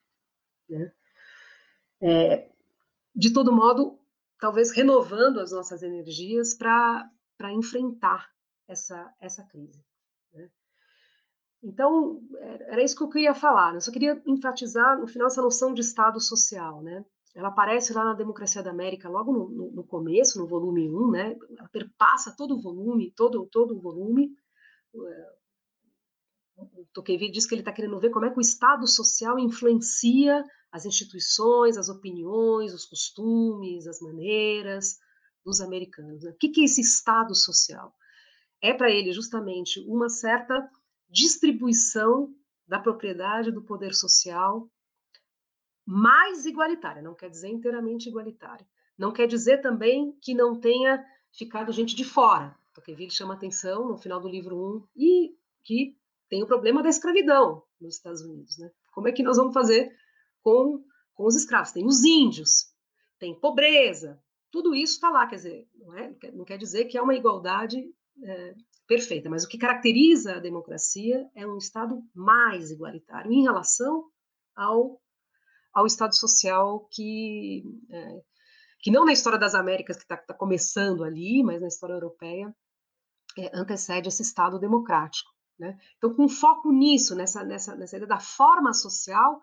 Né? 0.68 0.92
É, 2.02 2.50
de 3.16 3.32
todo 3.32 3.54
modo, 3.54 4.00
talvez 4.40 4.72
renovando 4.72 5.40
as 5.40 5.52
nossas 5.52 5.84
energias 5.84 6.56
para 6.56 7.08
enfrentar 7.54 8.34
essa, 8.68 9.14
essa 9.22 9.44
crise. 9.44 9.86
Então, 11.66 12.22
era 12.68 12.84
isso 12.84 12.96
que 12.96 13.02
eu 13.02 13.10
queria 13.10 13.34
falar. 13.34 13.72
Né? 13.72 13.78
Eu 13.78 13.82
só 13.82 13.92
queria 13.92 14.22
enfatizar, 14.28 15.00
no 15.00 15.08
final, 15.08 15.28
essa 15.28 15.42
noção 15.42 15.74
de 15.74 15.82
Estado 15.82 16.22
social. 16.22 16.84
Né? 16.84 17.04
Ela 17.34 17.48
aparece 17.48 17.92
lá 17.92 18.06
na 18.06 18.14
Democracia 18.14 18.62
da 18.62 18.70
América, 18.70 19.10
logo 19.10 19.34
no, 19.34 19.50
no, 19.50 19.72
no 19.72 19.84
começo, 19.84 20.38
no 20.38 20.48
volume 20.48 20.88
1, 20.88 21.12
né? 21.12 21.36
ela 21.58 21.68
perpassa 21.70 22.36
todo 22.38 22.56
o 22.56 22.62
volume, 22.62 23.12
todo, 23.16 23.48
todo 23.48 23.76
o 23.76 23.82
volume. 23.82 24.30
O 26.56 26.86
Tocqueville 26.94 27.32
diz 27.32 27.48
que 27.48 27.56
ele 27.56 27.62
está 27.62 27.74
querendo 27.74 28.00
ver 28.00 28.12
como 28.12 28.26
é 28.26 28.30
que 28.30 28.38
o 28.38 28.42
Estado 28.42 28.88
social 28.88 29.40
influencia 29.40 30.46
as 30.72 30.86
instituições, 30.86 31.78
as 31.78 31.90
opiniões, 31.90 32.76
os 32.76 32.86
costumes, 32.86 33.88
as 33.88 34.00
maneiras 34.02 35.00
dos 35.44 35.62
americanos. 35.62 36.24
Né? 36.24 36.30
O 36.30 36.38
que, 36.38 36.50
que 36.50 36.62
é 36.62 36.66
esse 36.66 36.82
Estado 36.82 37.34
social? 37.34 37.92
É 38.62 38.72
para 38.72 38.92
ele 38.92 39.12
justamente 39.12 39.80
uma 39.88 40.10
certa 40.10 40.70
distribuição 41.16 42.36
da 42.68 42.78
propriedade 42.78 43.52
do 43.52 43.62
poder 43.62 43.94
social 43.94 44.70
mais 45.86 46.46
igualitária, 46.46 47.02
não 47.02 47.16
quer 47.16 47.30
dizer 47.30 47.48
inteiramente 47.48 48.10
igualitária. 48.10 48.68
Não 48.98 49.14
quer 49.14 49.28
dizer 49.28 49.62
também 49.62 50.12
que 50.22 50.34
não 50.34 50.60
tenha 50.60 51.06
ficado 51.32 51.72
gente 51.72 51.96
de 51.96 52.04
fora. 52.04 52.58
Tocqueville 52.74 53.12
chama 53.12 53.36
atenção 53.36 53.88
no 53.88 53.98
final 53.98 54.20
do 54.20 54.28
livro 54.28 54.58
1 54.58 54.88
e 54.96 55.36
que 55.64 55.98
tem 56.28 56.44
o 56.44 56.48
problema 56.48 56.82
da 56.84 56.90
escravidão 56.90 57.64
nos 57.80 57.96
Estados 57.96 58.22
Unidos. 58.22 58.58
Né? 58.58 58.70
Como 58.92 59.08
é 59.08 59.12
que 59.12 59.24
nós 59.24 59.38
vamos 59.38 59.54
fazer 59.54 59.96
com, 60.42 60.84
com 61.14 61.26
os 61.26 61.36
escravos. 61.36 61.72
Tem 61.72 61.86
os 61.86 62.04
índios, 62.04 62.68
tem 63.18 63.40
pobreza, 63.40 64.22
tudo 64.52 64.76
isso 64.76 64.94
está 64.94 65.10
lá, 65.10 65.28
quer 65.28 65.36
dizer, 65.36 65.68
não, 65.76 65.98
é, 65.98 66.16
não 66.34 66.46
quer 66.46 66.58
dizer 66.58 66.86
que 66.86 66.98
é 66.98 67.02
uma 67.02 67.16
igualdade 67.16 67.84
é, 68.24 68.56
perfeita, 68.88 69.30
mas 69.30 69.44
o 69.44 69.48
que 69.48 69.58
caracteriza 69.58 70.36
a 70.36 70.40
democracia 70.40 71.30
é 71.36 71.46
um 71.46 71.58
Estado 71.58 72.04
mais 72.14 72.72
igualitário 72.72 73.32
em 73.32 73.44
relação 73.44 74.10
ao, 74.56 75.02
ao 75.74 75.86
Estado 75.86 76.16
social 76.16 76.88
que, 76.92 77.64
é, 77.90 78.22
que 78.80 78.92
não 78.92 79.06
na 79.06 79.14
história 79.14 79.40
das 79.40 79.56
Américas, 79.56 79.98
que 79.98 80.04
está 80.04 80.18
tá 80.18 80.34
começando 80.34 81.04
ali, 81.04 81.44
mas 81.44 81.62
na 81.62 81.68
história 81.68 81.94
europeia, 81.94 82.56
é, 83.38 83.52
antecede 83.54 84.08
esse 84.08 84.22
Estado 84.22 84.60
democrático. 84.60 85.32
Né? 85.58 85.78
Então, 85.98 86.14
com 86.14 86.28
foco 86.28 86.72
nisso, 86.72 87.16
nessa, 87.16 87.44
nessa, 87.44 87.76
nessa 87.76 87.96
ideia 87.96 88.10
da 88.10 88.20
forma 88.20 88.74
social, 88.74 89.42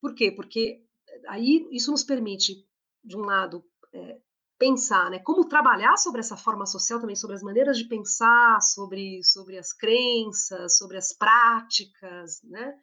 por 0.00 0.14
quê? 0.14 0.30
Porque 0.30 0.84
aí 1.28 1.66
isso 1.70 1.90
nos 1.90 2.04
permite, 2.04 2.66
de 3.04 3.16
um 3.16 3.20
lado, 3.20 3.64
é, 3.92 4.18
pensar, 4.58 5.10
né, 5.10 5.20
como 5.20 5.48
trabalhar 5.48 5.96
sobre 5.96 6.20
essa 6.20 6.36
forma 6.36 6.66
social 6.66 7.00
também, 7.00 7.14
sobre 7.14 7.36
as 7.36 7.42
maneiras 7.42 7.78
de 7.78 7.84
pensar, 7.84 8.60
sobre, 8.60 9.22
sobre 9.22 9.56
as 9.56 9.72
crenças, 9.72 10.76
sobre 10.76 10.96
as 10.96 11.12
práticas, 11.12 12.42
né, 12.42 12.74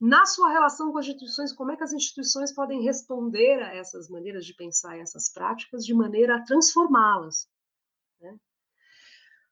na 0.00 0.24
sua 0.24 0.50
relação 0.50 0.90
com 0.90 0.98
as 0.98 1.06
instituições, 1.06 1.52
como 1.52 1.72
é 1.72 1.76
que 1.76 1.84
as 1.84 1.92
instituições 1.92 2.54
podem 2.54 2.82
responder 2.82 3.62
a 3.62 3.74
essas 3.74 4.08
maneiras 4.08 4.46
de 4.46 4.54
pensar 4.54 4.96
e 4.96 5.00
essas 5.00 5.30
práticas 5.30 5.84
de 5.84 5.92
maneira 5.92 6.36
a 6.36 6.42
transformá-las. 6.42 7.46
Né? 8.18 8.36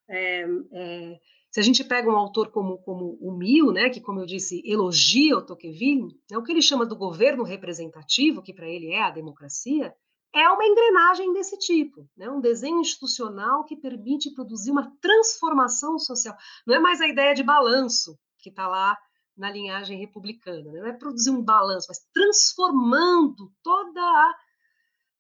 É, 0.09 0.45
é, 0.73 1.21
se 1.51 1.61
a 1.61 1.62
gente 1.62 1.85
pega 1.85 2.09
um 2.09 2.16
autor 2.16 2.51
como, 2.51 2.79
como 2.79 3.19
o 3.21 3.31
Mill, 3.37 3.73
né, 3.73 3.91
que, 3.91 4.01
como 4.01 4.21
eu 4.21 4.27
disse, 4.27 4.62
elogia 4.64 5.37
o 5.37 5.45
Tocqueville, 5.45 6.19
né, 6.31 6.39
o 6.39 6.43
que 6.43 6.51
ele 6.51 6.62
chama 6.62 6.87
do 6.87 6.97
governo 6.97 7.43
representativo, 7.43 8.43
que 8.43 8.55
para 8.55 8.66
ele 8.66 8.91
é 8.91 9.03
a 9.03 9.11
democracia, 9.11 9.95
é 10.41 10.49
uma 10.51 10.64
engrenagem 10.64 11.32
desse 11.32 11.59
tipo, 11.59 12.09
né, 12.16 12.30
um 12.30 12.41
desenho 12.41 12.80
institucional 12.80 13.64
que 13.64 13.76
permite 13.76 14.32
produzir 14.32 14.70
uma 14.70 14.93
transformação 15.01 15.99
social. 15.99 16.36
Não 16.66 16.74
é 16.74 16.78
mais 16.78 17.01
a 17.01 17.09
ideia 17.09 17.34
de 17.34 17.43
balanço 17.43 18.18
que 18.39 18.51
está 18.51 18.68
lá 18.68 18.97
na 19.36 19.51
linhagem 19.51 19.99
republicana, 19.99 20.70
né, 20.72 20.80
não 20.80 20.89
é 20.89 20.93
produzir 20.93 21.30
um 21.30 21.43
balanço, 21.43 21.86
mas 21.89 22.01
transformando 22.12 23.53
toda 23.62 24.01
a 24.01 24.34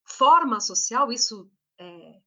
forma 0.04 0.60
social, 0.60 1.12
isso 1.12 1.50
é, 1.78 2.20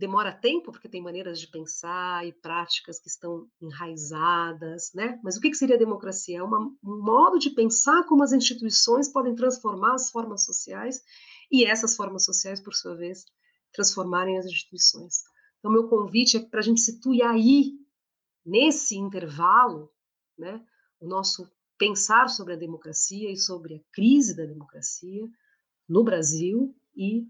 demora 0.00 0.32
tempo, 0.32 0.72
porque 0.72 0.88
tem 0.88 1.02
maneiras 1.02 1.38
de 1.38 1.46
pensar 1.46 2.26
e 2.26 2.32
práticas 2.32 2.98
que 2.98 3.08
estão 3.08 3.46
enraizadas, 3.60 4.90
né? 4.94 5.20
Mas 5.22 5.36
o 5.36 5.40
que 5.40 5.52
seria 5.52 5.76
democracia? 5.76 6.38
É 6.38 6.42
uma, 6.42 6.58
um 6.58 7.04
modo 7.04 7.38
de 7.38 7.50
pensar 7.50 8.04
como 8.04 8.22
as 8.22 8.32
instituições 8.32 9.12
podem 9.12 9.34
transformar 9.34 9.94
as 9.94 10.10
formas 10.10 10.44
sociais 10.44 11.02
e 11.50 11.64
essas 11.64 11.96
formas 11.96 12.24
sociais, 12.24 12.60
por 12.60 12.74
sua 12.74 12.94
vez, 12.94 13.26
transformarem 13.72 14.38
as 14.38 14.46
instituições. 14.46 15.22
Então, 15.58 15.70
meu 15.70 15.88
convite 15.88 16.36
é 16.36 16.40
para 16.40 16.60
a 16.60 16.62
gente 16.62 16.80
situar 16.80 17.34
aí, 17.34 17.78
nesse 18.44 18.96
intervalo, 18.96 19.92
né, 20.38 20.64
o 20.98 21.06
nosso 21.06 21.50
pensar 21.78 22.28
sobre 22.28 22.54
a 22.54 22.58
democracia 22.58 23.30
e 23.30 23.36
sobre 23.36 23.76
a 23.76 23.80
crise 23.92 24.36
da 24.36 24.44
democracia 24.44 25.26
no 25.88 26.04
Brasil 26.04 26.74
e, 26.94 27.26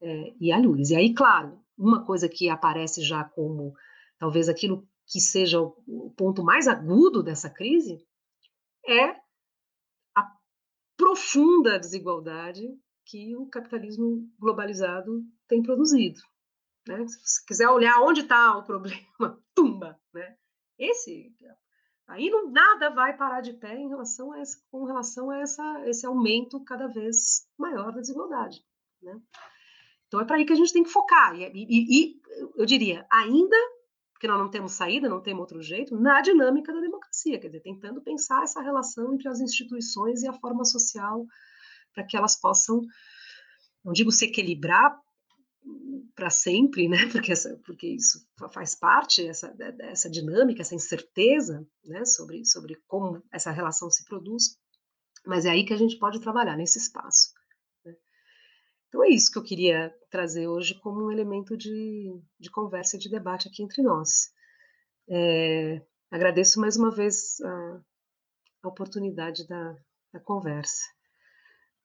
é, 0.00 0.34
e 0.40 0.52
a 0.52 0.58
luz. 0.58 0.90
E 0.90 0.96
aí, 0.96 1.14
claro, 1.14 1.58
uma 1.78 2.04
coisa 2.04 2.28
que 2.28 2.48
aparece 2.48 3.02
já 3.02 3.24
como 3.24 3.74
talvez 4.18 4.48
aquilo 4.48 4.86
que 5.06 5.20
seja 5.20 5.60
o 5.60 6.12
ponto 6.16 6.44
mais 6.44 6.68
agudo 6.68 7.22
dessa 7.22 7.48
crise 7.48 8.04
é 8.86 9.16
a 10.14 10.36
profunda 10.96 11.78
desigualdade 11.78 12.68
que 13.10 13.34
o 13.36 13.46
capitalismo 13.46 14.30
globalizado 14.38 15.24
tem 15.48 15.60
produzido. 15.62 16.20
Né? 16.86 17.04
Se 17.08 17.44
quiser 17.44 17.68
olhar 17.68 18.00
onde 18.00 18.20
está 18.20 18.56
o 18.56 18.64
problema, 18.64 19.02
tumba, 19.54 20.00
né? 20.14 20.36
Esse, 20.78 21.34
aí 22.06 22.30
não, 22.30 22.50
nada 22.50 22.88
vai 22.88 23.16
parar 23.16 23.40
de 23.40 23.52
pé 23.54 23.76
em 23.76 23.88
relação 23.88 24.32
a 24.32 24.38
essa, 24.38 24.56
com 24.70 24.84
relação 24.84 25.28
a 25.30 25.38
essa, 25.40 25.88
esse 25.88 26.06
aumento 26.06 26.62
cada 26.64 26.86
vez 26.86 27.46
maior 27.58 27.92
da 27.92 28.00
desigualdade, 28.00 28.64
né? 29.02 29.20
Então 30.06 30.20
é 30.20 30.24
para 30.24 30.36
aí 30.36 30.44
que 30.44 30.52
a 30.52 30.56
gente 30.56 30.72
tem 30.72 30.82
que 30.82 30.90
focar. 30.90 31.34
E, 31.36 31.44
e, 31.52 32.14
e, 32.14 32.20
eu 32.56 32.64
diria, 32.64 33.06
ainda, 33.12 33.56
porque 34.12 34.26
nós 34.26 34.38
não 34.38 34.50
temos 34.50 34.72
saída, 34.72 35.08
não 35.08 35.20
temos 35.20 35.40
outro 35.40 35.60
jeito, 35.60 35.96
na 36.00 36.20
dinâmica 36.20 36.72
da 36.72 36.80
democracia, 36.80 37.38
quer 37.38 37.48
dizer, 37.48 37.60
tentando 37.60 38.00
pensar 38.00 38.42
essa 38.42 38.60
relação 38.62 39.14
entre 39.14 39.28
as 39.28 39.40
instituições 39.40 40.22
e 40.22 40.28
a 40.28 40.32
forma 40.32 40.64
social 40.64 41.26
para 41.94 42.04
que 42.04 42.16
elas 42.16 42.38
possam, 42.38 42.80
não 43.84 43.92
digo 43.92 44.10
se 44.10 44.26
equilibrar 44.26 44.98
para 46.14 46.30
sempre, 46.30 46.88
né? 46.88 46.96
Porque, 47.12 47.32
essa, 47.32 47.60
porque 47.64 47.86
isso 47.86 48.26
faz 48.52 48.74
parte 48.74 49.26
essa, 49.26 49.48
dessa 49.48 50.10
dinâmica, 50.10 50.62
essa 50.62 50.74
incerteza, 50.74 51.66
né? 51.84 52.04
Sobre, 52.04 52.44
sobre 52.44 52.76
como 52.86 53.22
essa 53.32 53.50
relação 53.50 53.90
se 53.90 54.04
produz. 54.04 54.58
Mas 55.26 55.44
é 55.44 55.50
aí 55.50 55.64
que 55.64 55.74
a 55.74 55.76
gente 55.76 55.98
pode 55.98 56.20
trabalhar 56.20 56.56
nesse 56.56 56.78
espaço. 56.78 57.32
Então 58.90 59.04
é 59.04 59.08
isso 59.08 59.30
que 59.30 59.38
eu 59.38 59.44
queria 59.44 59.94
trazer 60.10 60.48
hoje 60.48 60.74
como 60.80 61.06
um 61.06 61.12
elemento 61.12 61.56
de, 61.56 62.12
de 62.38 62.50
conversa 62.50 62.96
e 62.96 62.98
de 62.98 63.08
debate 63.08 63.46
aqui 63.46 63.62
entre 63.62 63.82
nós. 63.82 64.32
É, 65.08 65.80
agradeço 66.10 66.60
mais 66.60 66.76
uma 66.76 66.90
vez 66.90 67.40
a, 67.40 67.80
a 68.64 68.68
oportunidade 68.68 69.46
da, 69.46 69.76
da, 70.12 70.18
conversa. 70.18 70.82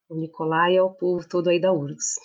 O 0.08 0.16
Nicolai 0.16 0.74
e 0.74 0.78
ao 0.78 0.94
povo 0.94 1.28
todo 1.28 1.50
aí 1.50 1.60
da 1.60 1.74
URGS. 1.74 2.16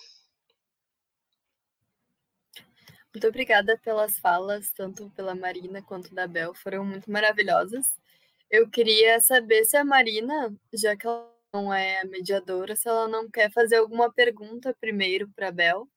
Muito 3.12 3.26
obrigada 3.26 3.76
pelas 3.78 4.18
falas, 4.18 4.72
tanto 4.72 5.10
pela 5.10 5.34
Marina 5.34 5.82
quanto 5.82 6.14
da 6.14 6.28
Bel, 6.28 6.54
foram 6.54 6.84
muito 6.84 7.10
maravilhosas. 7.10 7.84
Eu 8.48 8.68
queria 8.70 9.20
saber 9.20 9.64
se 9.64 9.76
a 9.76 9.84
Marina, 9.84 10.54
já 10.72 10.96
que 10.96 11.06
ela 11.06 11.28
não 11.52 11.74
é 11.74 12.00
a 12.00 12.04
mediadora, 12.04 12.76
se 12.76 12.88
ela 12.88 13.08
não 13.08 13.28
quer 13.28 13.50
fazer 13.50 13.76
alguma 13.76 14.12
pergunta 14.12 14.76
primeiro 14.80 15.28
para 15.30 15.48
a 15.48 15.52
Bel, 15.52 15.88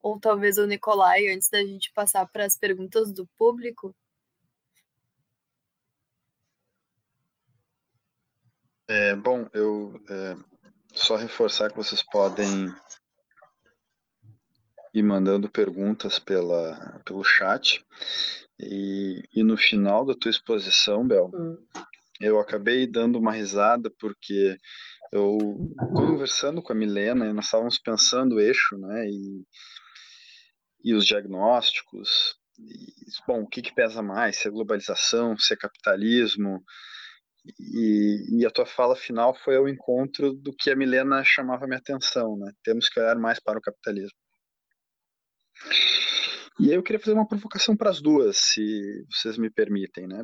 ou 0.00 0.20
talvez 0.20 0.58
o 0.58 0.66
Nicolai, 0.66 1.28
antes 1.28 1.48
da 1.48 1.62
gente 1.64 1.92
passar 1.92 2.26
para 2.26 2.44
as 2.44 2.56
perguntas 2.56 3.12
do 3.12 3.26
público. 3.38 3.94
É, 8.88 9.16
bom, 9.16 9.48
eu 9.52 10.00
é, 10.08 10.51
só 11.02 11.16
reforçar 11.16 11.70
que 11.70 11.76
vocês 11.76 12.02
podem 12.02 12.72
e 14.94 15.02
mandando 15.02 15.50
perguntas 15.50 16.18
pela, 16.18 17.00
pelo 17.04 17.24
chat. 17.24 17.84
E, 18.60 19.22
e 19.34 19.42
no 19.42 19.56
final 19.56 20.04
da 20.04 20.14
tua 20.14 20.30
exposição, 20.30 21.06
Bel, 21.06 21.30
hum. 21.34 21.56
eu 22.20 22.38
acabei 22.38 22.86
dando 22.86 23.18
uma 23.18 23.32
risada 23.32 23.90
porque 23.98 24.56
eu, 25.12 25.38
conversando 25.94 26.62
com 26.62 26.72
a 26.72 26.76
Milena, 26.76 27.32
nós 27.32 27.46
estávamos 27.46 27.78
pensando 27.78 28.36
o 28.36 28.40
eixo, 28.40 28.78
né, 28.78 29.08
e, 29.08 29.44
e 30.84 30.94
os 30.94 31.04
diagnósticos, 31.04 32.36
e, 32.58 32.92
bom, 33.26 33.42
o 33.42 33.48
que, 33.48 33.60
que 33.60 33.74
pesa 33.74 34.02
mais, 34.02 34.36
se 34.36 34.48
é 34.48 34.50
globalização, 34.50 35.36
se 35.36 35.52
é 35.52 35.56
capitalismo, 35.56 36.62
e, 37.58 38.40
e, 38.40 38.46
a 38.46 38.50
tua 38.50 38.66
fala 38.66 38.94
final 38.94 39.34
foi 39.34 39.56
ao 39.56 39.68
encontro 39.68 40.32
do 40.32 40.54
que 40.54 40.70
a 40.70 40.76
Milena 40.76 41.24
chamava 41.24 41.66
minha 41.66 41.78
atenção, 41.78 42.36
né? 42.36 42.52
Temos 42.62 42.88
que 42.88 43.00
olhar 43.00 43.16
mais 43.16 43.40
para 43.40 43.58
o 43.58 43.62
capitalismo. 43.62 44.16
E 46.60 46.68
aí 46.70 46.74
eu 46.74 46.82
queria 46.82 47.00
fazer 47.00 47.14
uma 47.14 47.26
provocação 47.26 47.76
para 47.76 47.90
as 47.90 48.00
duas, 48.00 48.36
se 48.36 49.04
vocês 49.10 49.36
me 49.38 49.50
permitem, 49.50 50.06
né? 50.06 50.22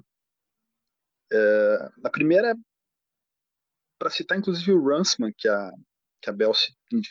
É, 1.32 1.88
a 2.04 2.10
primeira 2.10 2.50
é 2.50 2.54
para 3.98 4.10
citar 4.10 4.38
inclusive 4.38 4.72
o 4.72 4.80
Runsman, 4.80 5.32
que 5.36 5.48
a, 5.48 5.70
que 6.22 6.30
a 6.30 6.32
Bel 6.32 6.52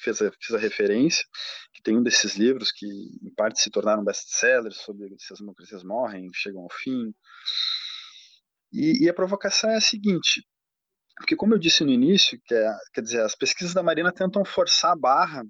fez 0.02 0.22
a, 0.22 0.32
fez 0.32 0.54
a 0.54 0.58
referência, 0.58 1.26
que 1.74 1.82
tem 1.82 1.98
um 1.98 2.04
desses 2.04 2.36
livros 2.36 2.72
que 2.72 2.86
em 2.86 3.34
parte 3.36 3.60
se 3.60 3.70
tornaram 3.70 4.04
best-sellers 4.04 4.78
sobre 4.78 5.14
se 5.20 5.34
as 5.34 5.40
democracias 5.40 5.84
morrem, 5.84 6.30
chegam 6.34 6.62
ao 6.62 6.72
fim. 6.72 7.14
E, 8.72 9.06
e, 9.06 9.10
a 9.10 9.14
provocação 9.14 9.70
é 9.70 9.78
a 9.78 9.82
seguinte, 9.82 10.46
porque 11.16 11.36
como 11.36 11.54
eu 11.54 11.58
disse 11.58 11.84
no 11.84 11.90
início, 11.90 12.40
que 12.46 12.54
é, 12.54 12.78
quer 12.94 13.02
dizer, 13.02 13.22
as 13.22 13.36
pesquisas 13.36 13.74
da 13.74 13.82
Marina 13.82 14.12
tentam 14.12 14.44
forçar 14.46 14.92
a 14.92 14.96
barra 14.96 15.44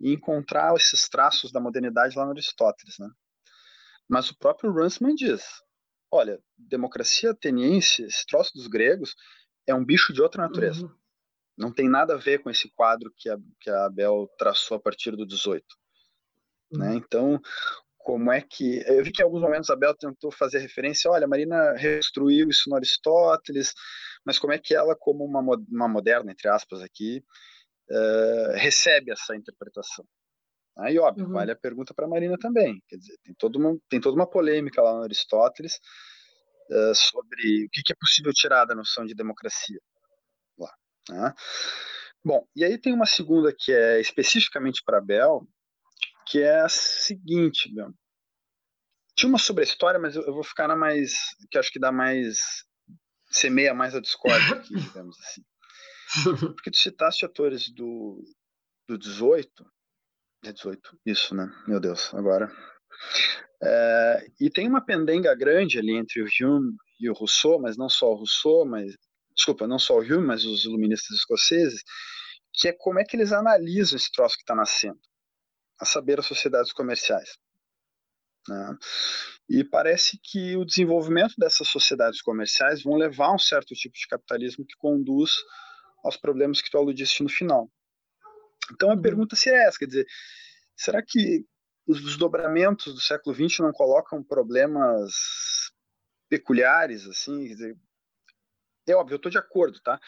e 0.00 0.12
encontrar 0.12 0.74
esses 0.74 1.08
traços 1.08 1.52
da 1.52 1.60
modernidade 1.60 2.16
lá 2.16 2.24
no 2.24 2.32
Aristóteles, 2.32 2.96
né? 2.98 3.08
Mas 4.08 4.30
o 4.30 4.38
próprio 4.38 4.72
Runsman 4.72 5.14
diz, 5.14 5.42
olha, 6.10 6.38
democracia 6.58 7.30
ateniense, 7.30 8.02
esse 8.02 8.26
troço 8.26 8.52
dos 8.54 8.66
gregos, 8.66 9.14
é 9.66 9.74
um 9.74 9.84
bicho 9.84 10.12
de 10.12 10.20
outra 10.20 10.42
natureza. 10.42 10.84
Uhum. 10.84 10.94
Não 11.56 11.72
tem 11.72 11.88
nada 11.88 12.14
a 12.14 12.18
ver 12.18 12.42
com 12.42 12.50
esse 12.50 12.70
quadro 12.74 13.12
que 13.16 13.28
a, 13.28 13.38
que 13.60 13.70
a 13.70 13.86
Abel 13.86 14.28
traçou 14.36 14.76
a 14.76 14.80
partir 14.80 15.12
do 15.12 15.26
18. 15.26 15.64
Né? 16.72 16.86
Uhum. 16.86 16.92
Né? 16.92 16.96
Então, 16.96 17.40
como 18.02 18.32
é 18.32 18.40
que. 18.40 18.82
Eu 18.86 19.02
vi 19.04 19.12
que 19.12 19.22
em 19.22 19.24
alguns 19.24 19.42
momentos 19.42 19.70
a 19.70 19.74
Abel 19.74 19.94
tentou 19.96 20.30
fazer 20.30 20.58
referência, 20.58 21.10
olha, 21.10 21.24
a 21.24 21.28
Marina 21.28 21.72
reconstruiu 21.74 22.48
isso 22.48 22.68
no 22.68 22.76
Aristóteles, 22.76 23.72
mas 24.24 24.38
como 24.38 24.52
é 24.52 24.58
que 24.58 24.74
ela, 24.74 24.96
como 24.96 25.24
uma, 25.24 25.40
uma 25.40 25.88
moderna, 25.88 26.32
entre 26.32 26.48
aspas, 26.48 26.80
aqui, 26.82 27.22
uh, 27.90 28.52
recebe 28.54 29.12
essa 29.12 29.36
interpretação? 29.36 30.04
Aí, 30.78 30.98
óbvio, 30.98 31.26
uhum. 31.26 31.32
vale 31.32 31.52
a 31.52 31.56
pergunta 31.56 31.92
para 31.94 32.06
a 32.06 32.08
Marina 32.08 32.36
também. 32.38 32.82
Quer 32.88 32.96
dizer, 32.96 33.16
tem 33.22 33.34
toda 33.34 33.58
uma, 33.58 33.78
tem 33.88 34.00
toda 34.00 34.16
uma 34.16 34.28
polêmica 34.28 34.80
lá 34.80 34.94
no 34.94 35.02
Aristóteles 35.02 35.78
uh, 36.70 36.94
sobre 36.94 37.66
o 37.66 37.70
que, 37.70 37.82
que, 37.82 37.92
é 37.92 37.96
possível 37.98 38.32
tirar 38.32 38.64
da 38.64 38.74
noção 38.74 39.04
de 39.04 39.14
democracia 39.14 39.78
lá. 40.58 40.72
Né? 41.10 41.34
Bom, 42.24 42.46
e 42.56 42.64
aí 42.64 42.78
tem 42.78 42.94
uma 42.94 43.06
segunda 43.06 43.54
que 43.56 43.72
é 43.72 44.00
especificamente 44.00 44.82
para 44.84 45.00
Bel, 45.00 45.46
que 46.32 46.40
é 46.40 46.62
a 46.62 46.68
seguinte, 46.70 47.70
meu. 47.74 47.92
Tinha 49.14 49.28
uma 49.28 49.38
sobre 49.38 49.62
a 49.62 49.66
história, 49.66 50.00
mas 50.00 50.16
eu, 50.16 50.22
eu 50.22 50.32
vou 50.32 50.42
ficar 50.42 50.66
na 50.66 50.74
mais, 50.74 51.12
que 51.50 51.58
acho 51.58 51.70
que 51.70 51.78
dá 51.78 51.92
mais, 51.92 52.38
semeia 53.30 53.74
mais 53.74 53.94
a 53.94 54.00
discórdia 54.00 54.56
aqui, 54.56 54.72
digamos 54.80 55.14
assim. 55.20 55.42
Porque 56.54 56.70
tu 56.70 56.78
citaste 56.78 57.26
atores 57.26 57.68
do, 57.68 58.24
do 58.88 58.96
18, 58.96 59.46
é 60.46 60.52
18, 60.54 60.98
isso, 61.04 61.34
né? 61.34 61.52
Meu 61.68 61.78
Deus, 61.78 62.14
agora. 62.14 62.50
É, 63.62 64.26
e 64.40 64.48
tem 64.48 64.66
uma 64.66 64.82
pendenga 64.82 65.34
grande 65.34 65.78
ali 65.78 65.92
entre 65.92 66.22
o 66.22 66.26
Hume 66.26 66.74
e 66.98 67.10
o 67.10 67.12
Rousseau, 67.12 67.60
mas 67.60 67.76
não 67.76 67.90
só 67.90 68.10
o 68.10 68.16
Rousseau, 68.16 68.64
mas 68.64 68.96
desculpa, 69.36 69.66
não 69.66 69.78
só 69.78 69.98
o 69.98 70.02
Hume, 70.02 70.26
mas 70.26 70.46
os 70.46 70.64
iluministas 70.64 71.14
escoceses, 71.18 71.82
que 72.54 72.68
é 72.68 72.72
como 72.72 72.98
é 72.98 73.04
que 73.04 73.16
eles 73.16 73.32
analisam 73.32 73.98
esse 73.98 74.10
troço 74.10 74.36
que 74.36 74.42
está 74.42 74.54
nascendo, 74.54 74.98
a 75.82 75.84
saber, 75.84 76.20
as 76.20 76.26
sociedades 76.26 76.72
comerciais. 76.72 77.36
Né? 78.48 78.78
E 79.48 79.64
parece 79.64 80.16
que 80.22 80.56
o 80.56 80.64
desenvolvimento 80.64 81.34
dessas 81.36 81.66
sociedades 81.66 82.22
comerciais 82.22 82.84
vão 82.84 82.94
levar 82.94 83.26
a 83.26 83.34
um 83.34 83.38
certo 83.38 83.74
tipo 83.74 83.94
de 83.94 84.06
capitalismo 84.06 84.64
que 84.64 84.76
conduz 84.78 85.32
aos 86.04 86.16
problemas 86.16 86.62
que 86.62 86.70
tu 86.70 86.78
aludiste 86.78 87.24
no 87.24 87.28
final. 87.28 87.68
Então 88.72 88.90
a 88.90 88.94
uhum. 88.94 89.02
pergunta 89.02 89.34
seria 89.34 89.64
essa, 89.64 89.78
quer 89.78 89.86
dizer, 89.86 90.06
será 90.76 91.02
que 91.04 91.44
os 91.84 92.00
desdobramentos 92.00 92.94
do 92.94 93.00
século 93.00 93.34
XX 93.34 93.58
não 93.58 93.72
colocam 93.72 94.22
problemas 94.22 95.12
peculiares, 96.28 97.08
assim, 97.08 97.48
quer 97.48 97.54
dizer, 97.54 97.76
é 98.86 98.94
óbvio, 98.94 99.14
eu 99.14 99.16
estou 99.16 99.30
de 99.30 99.38
acordo, 99.38 99.80
tá? 99.80 99.98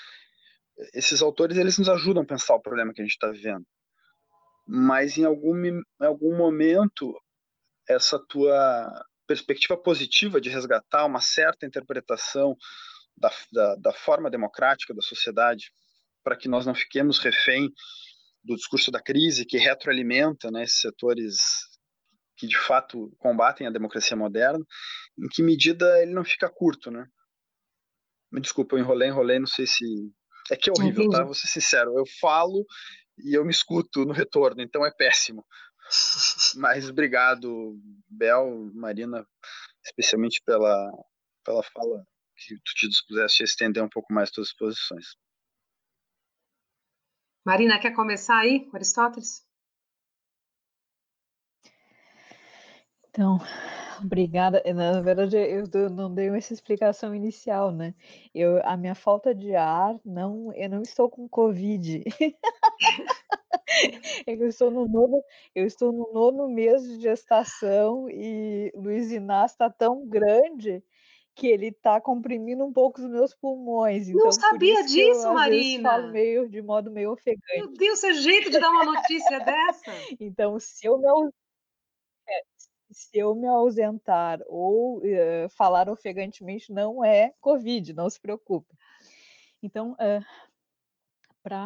Esses 0.93 1.21
autores, 1.21 1.57
eles 1.57 1.79
nos 1.79 1.89
ajudam 1.89 2.23
a 2.23 2.27
pensar 2.27 2.55
o 2.55 2.63
problema 2.63 2.95
que 2.95 3.01
a 3.01 3.05
gente 3.05 3.15
está 3.15 3.29
vivendo. 3.29 3.67
Mas 4.67 5.19
em 5.19 5.25
algum, 5.25 5.57
em 5.67 5.83
algum 6.01 6.37
momento, 6.37 7.15
essa 7.89 8.19
tua 8.19 9.05
perspectiva 9.27 9.77
positiva 9.77 10.41
de 10.41 10.51
resgatar 10.51 11.05
uma 11.07 11.21
certa 11.21 11.67
interpretação 11.67 12.57
da, 13.17 13.31
da, 13.53 13.77
da 13.77 13.93
forma 13.93 14.31
democrática 14.31 14.95
da 14.95 15.03
sociedade, 15.03 15.71
para 16.23 16.37
que 16.37 16.49
nós 16.49 16.67
não 16.67 16.75
fiquemos 16.75 17.19
refém 17.19 17.71
do 18.43 18.57
discurso 18.57 18.91
da 18.91 19.01
crise 19.01 19.47
que 19.47 19.59
retroalimenta 19.59 20.51
né, 20.51 20.65
esses 20.65 20.81
setores 20.81 21.37
que 22.37 22.47
de 22.47 22.59
fato 22.59 23.15
combatem 23.19 23.67
a 23.67 23.71
democracia 23.71 24.17
moderna, 24.17 24.65
em 25.19 25.29
que 25.29 25.43
medida 25.43 26.03
ele 26.03 26.13
não 26.13 26.25
fica 26.25 26.51
curto, 26.51 26.91
né? 26.91 27.07
Me 28.31 28.41
desculpa, 28.41 28.75
eu 28.75 28.81
enrolei, 28.81 29.09
enrolei, 29.09 29.39
não 29.39 29.47
sei 29.47 29.67
se... 29.67 29.85
É 30.51 30.57
que 30.57 30.69
é 30.69 30.73
horrível, 30.77 31.05
Entendi. 31.05 31.17
tá? 31.17 31.25
Vou 31.25 31.35
ser 31.35 31.47
sincero, 31.47 31.97
eu 31.97 32.05
falo 32.21 32.67
e 33.19 33.35
eu 33.37 33.45
me 33.45 33.51
escuto 33.51 34.05
no 34.05 34.13
retorno, 34.13 34.63
então 34.63 34.85
é 34.85 34.91
péssimo. 34.91 35.45
Mas 36.57 36.89
obrigado, 36.89 37.79
Bel, 38.09 38.71
Marina, 38.75 39.27
especialmente 39.85 40.43
pela, 40.45 40.91
pela 41.45 41.63
fala 41.63 42.05
que 42.37 42.57
tu 42.57 42.75
te 42.75 42.89
dispuseste 42.89 43.43
a 43.43 43.45
estender 43.45 43.83
um 43.83 43.89
pouco 43.89 44.13
mais 44.13 44.31
tuas 44.31 44.53
posições. 44.53 45.17
Marina, 47.45 47.79
quer 47.79 47.93
começar 47.93 48.39
aí, 48.39 48.69
Aristóteles? 48.73 49.44
Então, 53.15 53.39
obrigada. 54.03 54.61
Na 54.75 55.01
verdade, 55.01 55.37
eu 55.37 55.89
não 55.89 56.13
dei 56.13 56.29
essa 56.31 56.53
explicação 56.53 57.15
inicial, 57.15 57.71
né? 57.71 57.95
Eu, 58.35 58.61
a 58.65 58.77
minha 58.77 58.97
falta 58.97 59.33
de 59.33 59.55
ar, 59.55 59.95
não, 60.05 60.53
eu 60.53 60.69
não 60.69 60.83
estou 60.83 61.09
com 61.09 61.29
Covid. 61.29 62.03
eu 64.27 64.49
estou 64.49 64.69
no 64.69 64.89
nono, 64.89 65.23
eu 65.55 65.65
estou 65.65 65.93
no 65.93 66.13
nono 66.13 66.49
mês 66.49 66.83
de 66.83 67.01
gestação 67.01 68.11
e 68.11 68.73
Luiz 68.75 69.13
Inácio 69.13 69.55
está 69.55 69.71
tão 69.71 70.05
grande 70.09 70.83
que 71.37 71.47
ele 71.47 71.69
está 71.69 72.01
comprimindo 72.01 72.65
um 72.65 72.73
pouco 72.73 73.01
os 73.01 73.09
meus 73.09 73.33
pulmões. 73.33 74.09
Então, 74.09 74.25
Não 74.25 74.33
sabia 74.33 74.83
disso, 74.83 75.29
eu, 75.29 75.35
Marina. 75.35 75.91
falo 75.91 76.11
meio 76.11 76.49
de 76.49 76.61
modo 76.61 76.91
meio 76.91 77.13
ofegante. 77.13 77.59
Meu 77.59 77.73
Deus, 77.73 78.03
é 78.03 78.13
jeito 78.13 78.51
de 78.51 78.59
dar 78.59 78.71
uma 78.71 78.85
notícia 78.85 79.39
dessa. 79.39 79.85
Então, 80.21 80.59
se 80.59 80.87
eu 80.87 80.99
não 80.99 81.27
é, 81.27 81.31
se 82.95 83.19
eu 83.19 83.35
me 83.35 83.47
ausentar 83.47 84.41
ou 84.47 84.99
uh, 84.99 85.49
falar 85.51 85.89
ofegantemente, 85.89 86.73
não 86.73 87.05
é 87.05 87.33
Covid, 87.41 87.93
não 87.93 88.09
se 88.09 88.21
preocupe. 88.21 88.75
Então, 89.63 89.93
uh, 89.93 90.25
para 91.43 91.65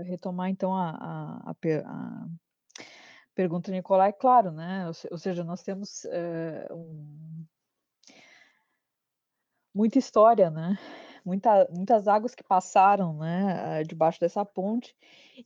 uh, 0.00 0.02
retomar 0.02 0.48
então 0.48 0.74
a, 0.74 0.90
a, 0.90 1.50
a, 1.50 1.54
a 1.84 2.26
pergunta 3.34 3.70
Nicolai, 3.70 4.08
é 4.08 4.12
claro, 4.12 4.50
né? 4.50 4.86
Ou, 4.86 4.92
ou 5.12 5.18
seja, 5.18 5.44
nós 5.44 5.62
temos 5.62 6.04
um 6.70 7.46
muita 9.74 9.98
história, 9.98 10.50
né? 10.50 10.78
Muita, 11.24 11.68
muitas 11.70 12.08
águas 12.08 12.34
que 12.34 12.42
passaram, 12.42 13.14
né, 13.14 13.84
debaixo 13.84 14.18
dessa 14.18 14.44
ponte. 14.44 14.96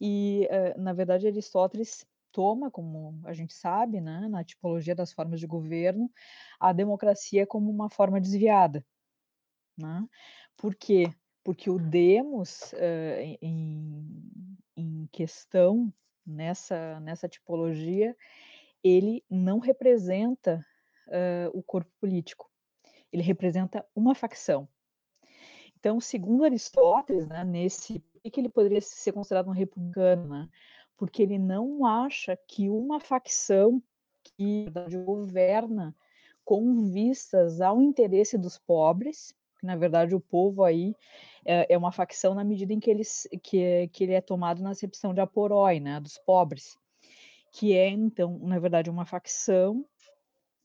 E, 0.00 0.46
eh, 0.48 0.78
na 0.78 0.92
verdade, 0.92 1.26
Aristóteles 1.26 2.06
toma, 2.34 2.70
como 2.70 3.18
a 3.24 3.32
gente 3.32 3.54
sabe, 3.54 4.00
né, 4.00 4.28
na 4.28 4.44
tipologia 4.44 4.94
das 4.94 5.12
formas 5.12 5.40
de 5.40 5.46
governo, 5.46 6.10
a 6.60 6.72
democracia 6.72 7.46
como 7.46 7.70
uma 7.70 7.88
forma 7.88 8.20
desviada. 8.20 8.84
Né? 9.78 10.06
Por 10.56 10.74
quê? 10.74 11.10
Porque 11.42 11.70
o 11.70 11.78
demos 11.78 12.72
uh, 12.72 13.38
em, 13.40 14.04
em 14.76 15.08
questão 15.12 15.92
nessa, 16.26 17.00
nessa 17.00 17.28
tipologia, 17.28 18.16
ele 18.82 19.24
não 19.30 19.60
representa 19.60 20.64
uh, 21.08 21.56
o 21.58 21.62
corpo 21.62 21.90
político 22.00 22.50
ele 23.14 23.22
representa 23.22 23.86
uma 23.94 24.12
facção. 24.12 24.68
Então, 25.78 26.00
segundo 26.00 26.44
Aristóteles, 26.44 27.28
né, 27.28 27.44
nesse, 27.44 28.02
que 28.24 28.40
ele 28.40 28.48
poderia 28.48 28.80
ser 28.80 29.12
considerado 29.12 29.46
um 29.46 29.52
republicano? 29.52 30.26
Né? 30.26 30.48
Porque 30.96 31.22
ele 31.22 31.38
não 31.38 31.84
acha 31.84 32.36
que 32.46 32.68
uma 32.68 33.00
facção 33.00 33.82
que 34.22 34.66
governa 35.04 35.94
com 36.44 36.90
vistas 36.90 37.60
ao 37.60 37.80
interesse 37.80 38.36
dos 38.36 38.58
pobres, 38.58 39.34
que 39.58 39.66
na 39.66 39.76
verdade 39.76 40.14
o 40.14 40.20
povo 40.20 40.62
aí 40.62 40.94
é, 41.44 41.74
é 41.74 41.78
uma 41.78 41.92
facção 41.92 42.34
na 42.34 42.44
medida 42.44 42.72
em 42.72 42.80
que, 42.80 42.90
eles, 42.90 43.28
que, 43.42 43.88
que 43.88 44.04
ele 44.04 44.12
é 44.12 44.20
tomado 44.20 44.62
na 44.62 44.70
acepção 44.70 45.14
de 45.14 45.20
aporói, 45.20 45.80
né, 45.80 46.00
dos 46.00 46.18
pobres, 46.18 46.76
que 47.52 47.76
é 47.76 47.88
então, 47.88 48.38
na 48.40 48.58
verdade, 48.58 48.90
uma 48.90 49.06
facção 49.06 49.84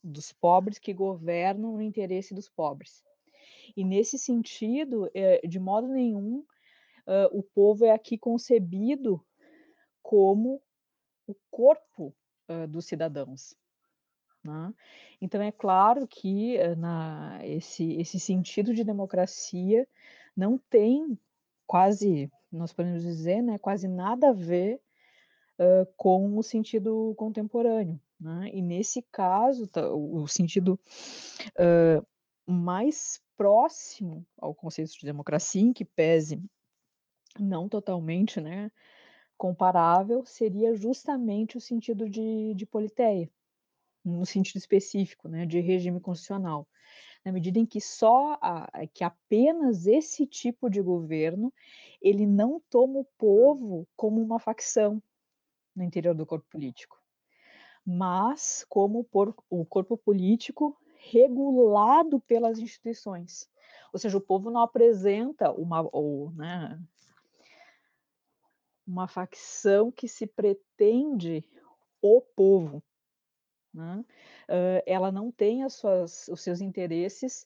dos 0.04 0.32
pobres 0.32 0.80
que 0.80 0.94
governam 0.94 1.74
no 1.74 1.82
interesse 1.82 2.34
dos 2.34 2.50
pobres. 2.50 3.04
E 3.76 3.84
nesse 3.84 4.18
sentido, 4.18 5.10
é, 5.14 5.46
de 5.46 5.60
modo 5.60 5.88
nenhum, 5.88 6.40
uh, 6.40 7.38
o 7.38 7.44
povo 7.44 7.86
é 7.86 7.92
aqui 7.92 8.18
concebido 8.18 9.24
como 10.10 10.60
o 11.28 11.36
corpo 11.52 12.16
uh, 12.50 12.68
dos 12.68 12.88
cidadãos. 12.88 13.54
Né? 14.44 14.74
Então, 15.22 15.40
é 15.40 15.52
claro 15.52 16.08
que 16.08 16.58
uh, 16.58 16.76
na, 16.76 17.40
esse, 17.44 17.94
esse 17.94 18.20
sentido 18.20 18.74
de 18.74 18.84
democracia 18.84 19.88
não 20.36 20.58
tem 20.58 21.16
quase, 21.68 22.32
nós 22.52 22.74
podemos 22.74 23.04
dizer, 23.04 23.44
né, 23.44 23.60
quase 23.60 23.88
nada 23.88 24.30
a 24.30 24.34
ver 24.34 24.82
com 25.98 26.38
o 26.38 26.42
sentido 26.42 27.14
contemporâneo. 27.18 28.00
Né? 28.18 28.50
E 28.54 28.62
nesse 28.62 29.02
caso, 29.12 29.68
tá, 29.68 29.92
o, 29.92 30.24
o 30.24 30.28
sentido 30.28 30.80
mais 32.48 33.22
próximo 33.36 34.26
ao 34.38 34.56
conceito 34.56 34.94
de 34.94 35.06
democracia, 35.06 35.62
em 35.62 35.74
que 35.74 35.84
pese 35.84 36.42
não 37.38 37.68
totalmente 37.68 38.40
né, 38.40 38.72
comparável, 39.40 40.26
seria 40.26 40.76
justamente 40.76 41.56
o 41.56 41.62
sentido 41.62 42.10
de, 42.10 42.54
de 42.54 42.66
politeia, 42.66 43.32
no 44.04 44.26
sentido 44.26 44.58
específico, 44.58 45.30
né, 45.30 45.46
de 45.46 45.62
regime 45.62 46.02
constitucional. 46.02 46.68
Na 47.24 47.32
medida 47.32 47.58
em 47.58 47.66
que 47.66 47.80
só 47.80 48.38
a, 48.42 48.86
que 48.94 49.02
apenas 49.02 49.88
esse 49.88 50.28
tipo 50.28 50.70
de 50.70 50.82
governo 50.82 51.54
ele 52.02 52.26
não 52.28 52.62
toma 52.70 53.00
o 53.00 53.08
povo 53.18 53.88
como 53.96 54.22
uma 54.22 54.40
facção 54.40 55.02
no 55.74 55.84
interior 55.84 56.14
do 56.14 56.26
corpo 56.26 56.46
político, 56.50 57.02
mas 57.86 58.66
como 58.68 59.06
por, 59.06 59.34
o 59.50 59.66
corpo 59.66 59.98
político 59.98 60.78
regulado 60.98 62.20
pelas 62.20 62.60
instituições. 62.60 63.50
Ou 63.94 64.00
seja, 64.00 64.18
o 64.18 64.22
povo 64.22 64.52
não 64.52 64.62
apresenta 64.62 65.50
uma, 65.52 65.88
ou, 65.94 66.32
né, 66.32 66.78
uma 68.90 69.08
facção 69.08 69.92
que 69.92 70.08
se 70.08 70.26
pretende 70.26 71.46
o 72.02 72.22
povo. 72.22 72.84
Né? 73.74 74.04
Uh, 74.50 74.82
ela 74.86 75.12
não 75.12 75.32
tem 75.32 75.64
as 75.64 75.74
suas, 75.74 76.28
os 76.28 76.42
seus 76.42 76.60
interesses 76.60 77.46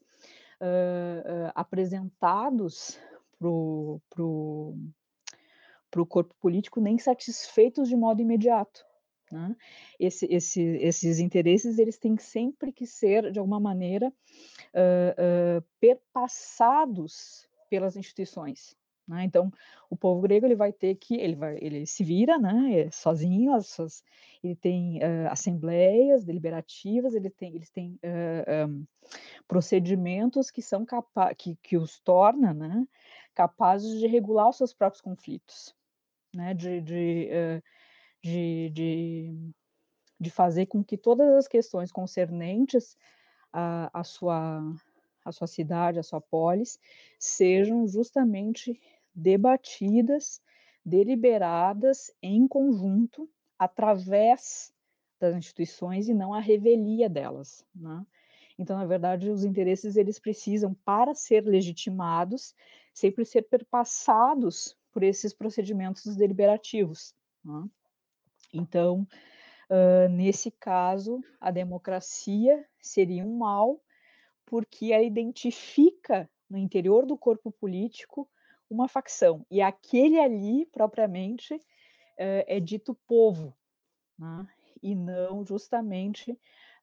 uh, 0.62 1.48
uh, 1.48 1.52
apresentados 1.54 2.98
para 3.38 3.50
o 3.50 4.02
pro, 4.10 4.78
pro 5.92 6.06
corpo 6.06 6.34
político 6.40 6.80
nem 6.80 6.98
satisfeitos 6.98 7.90
de 7.90 7.96
modo 7.98 8.22
imediato. 8.22 8.86
Né? 9.30 9.54
Esse, 10.00 10.26
esse, 10.28 10.62
esses 10.62 11.20
interesses 11.20 11.78
eles 11.78 11.98
têm 11.98 12.18
sempre 12.18 12.72
que 12.72 12.88
ser, 12.88 13.32
de 13.32 13.40
alguma 13.40 13.60
maneira, 13.60 14.14
perpassados 15.80 17.50
pelas 17.70 17.98
instituições. 17.98 18.78
Né? 19.08 19.26
Então, 19.26 19.52
o 19.90 19.98
povo 19.98 20.22
grego 20.22 20.46
ele 20.46 20.56
vai 20.56 20.72
ter 20.72 20.96
que 20.96 21.16
ele 21.16 21.36
vai 21.36 21.58
ele 21.62 21.86
se 21.86 22.04
vira, 22.04 22.38
né, 22.38 22.82
é 22.82 22.92
sozinho, 22.92 23.54
as 23.54 23.68
suas, 23.68 24.04
ele 24.42 24.56
tem 24.56 25.00
uh, 25.00 25.30
assembleias 25.30 26.24
deliberativas, 26.24 27.14
ele 27.14 27.30
tem 27.30 27.54
eles 27.56 27.70
têm 27.70 28.00
um, 28.70 28.86
procedimentos 29.48 30.50
que 30.50 30.62
são 30.62 30.86
capazes 30.86 31.36
que, 31.38 31.56
que 31.62 31.78
os 31.78 32.00
torna, 32.00 32.54
né, 32.54 32.88
capazes 33.36 34.00
de 34.00 34.08
regular 34.08 34.50
os 34.50 34.58
seus 34.58 34.74
próprios 34.74 35.02
conflitos, 35.02 35.76
né, 36.34 36.54
de, 36.54 36.80
de 36.80 37.62
de, 38.24 38.70
de, 38.70 39.54
de 40.20 40.30
fazer 40.32 40.68
com 40.68 40.82
que 40.84 40.98
todas 40.98 41.28
as 41.36 41.48
questões 41.48 41.92
concernentes 41.92 42.98
à, 43.52 44.00
à, 44.00 44.04
sua, 44.04 44.64
à 45.24 45.32
sua 45.32 45.48
cidade, 45.48 46.00
à 46.00 46.04
sua 46.04 46.22
polis, 46.22 46.80
sejam 47.18 47.88
justamente 47.88 48.80
debatidas, 49.14 50.42
deliberadas 50.86 52.12
em 52.22 52.48
conjunto, 52.48 53.30
através 53.58 54.74
das 55.20 55.36
instituições 55.36 56.10
e 56.10 56.14
não 56.14 56.34
a 56.34 56.40
revelia 56.40 57.10
delas. 57.10 57.66
Né? 57.74 58.06
Então, 58.58 58.78
na 58.78 58.86
verdade, 58.86 59.30
os 59.30 59.46
interesses 59.46 59.96
eles 59.96 60.20
precisam, 60.20 60.74
para 60.86 61.16
ser 61.16 61.46
legitimados, 61.46 62.54
sempre 62.94 63.26
ser 63.26 63.44
perpassados 63.44 64.78
por 64.92 65.02
esses 65.02 65.34
procedimentos 65.34 66.16
deliberativos. 66.16 67.16
Né? 67.44 67.66
Então, 68.54 69.08
uh, 69.70 70.10
nesse 70.10 70.52
caso, 70.52 71.22
a 71.40 71.50
democracia 71.50 72.66
seria 72.80 73.24
um 73.24 73.38
mal, 73.38 73.82
porque 74.54 74.94
ela 74.94 75.02
identifica 75.02 76.30
no 76.48 76.60
interior 76.60 77.08
do 77.08 77.18
corpo 77.18 77.52
político 77.52 78.30
uma 78.70 78.88
facção, 78.88 79.44
e 79.50 79.60
aquele 79.60 80.20
ali, 80.20 80.68
propriamente, 80.68 81.56
uh, 81.56 82.46
é 82.46 82.60
dito 82.60 82.94
povo, 83.08 83.58
né? 84.16 84.48
e 84.80 84.94
não 84.94 85.44
justamente 85.44 86.34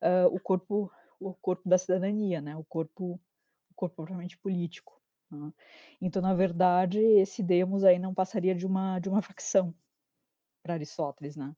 uh, 0.03 0.27
o 0.35 0.41
corpo 0.41 0.91
o 1.21 1.33
corpo 1.33 1.69
da 1.69 1.79
cidadania, 1.79 2.41
né? 2.41 2.57
o 2.57 2.65
corpo 2.65 3.21
o 3.71 3.75
corpo 3.77 3.95
propriamente 3.95 4.37
político. 4.37 5.01
Né? 5.31 5.53
Então, 6.01 6.21
na 6.21 6.35
verdade, 6.35 6.99
esse 6.99 7.41
demos 7.41 7.85
aí 7.85 8.01
não 8.01 8.13
passaria 8.13 8.53
de 8.53 8.67
uma 8.67 8.99
de 8.99 9.09
uma 9.09 9.23
facção, 9.23 9.73
para 10.61 10.75
Aristóteles, 10.75 11.37
né? 11.37 11.55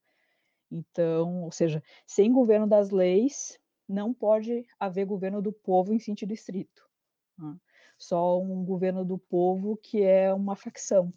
Então, 0.71 1.45
ou 1.45 1.51
seja, 1.51 1.83
sem 2.07 2.31
governo 2.31 2.67
das 2.67 2.91
leis, 2.91 3.59
não 3.93 4.13
pode 4.13 4.67
haver 4.79 5.05
governo 5.05 5.43
do 5.43 5.53
povo 5.53 5.93
em 5.93 5.99
sentido 5.99 6.33
estrito. 6.33 6.89
Né? 7.39 7.57
Só 7.99 8.41
um 8.41 8.65
governo 8.65 9.05
do 9.05 9.19
povo 9.19 9.77
que 9.77 10.03
é 10.03 10.33
uma 10.33 10.57
facção, 10.57 11.13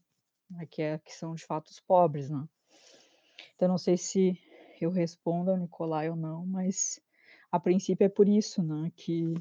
né? 0.49 0.65
que, 0.65 0.81
é, 0.81 0.99
que 0.99 1.13
são 1.13 1.33
de 1.33 1.43
fato 1.45 1.69
os 1.69 1.79
pobres. 1.79 2.29
Né? 2.29 2.47
Então, 3.55 3.67
não 3.67 3.77
sei 3.77 3.97
se 3.97 4.39
eu 4.79 4.91
respondo 4.91 5.51
ao 5.51 5.57
Nicolai 5.57 6.09
ou 6.09 6.15
não, 6.15 6.45
mas 6.45 6.99
a 7.51 7.59
princípio 7.59 8.05
é 8.05 8.09
por 8.09 8.27
isso 8.27 8.61
né, 8.61 8.91
que. 8.95 9.33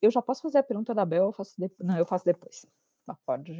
Eu 0.00 0.10
já 0.10 0.22
posso 0.22 0.42
fazer 0.42 0.58
a 0.58 0.62
pergunta 0.62 0.94
da 0.94 1.04
Bel, 1.04 1.24
eu 1.26 1.32
faço 1.32 1.54
de... 1.58 1.70
Não, 1.80 1.96
eu 1.96 2.06
faço 2.06 2.24
depois. 2.24 2.66
Tá, 3.06 3.18
pode. 3.24 3.52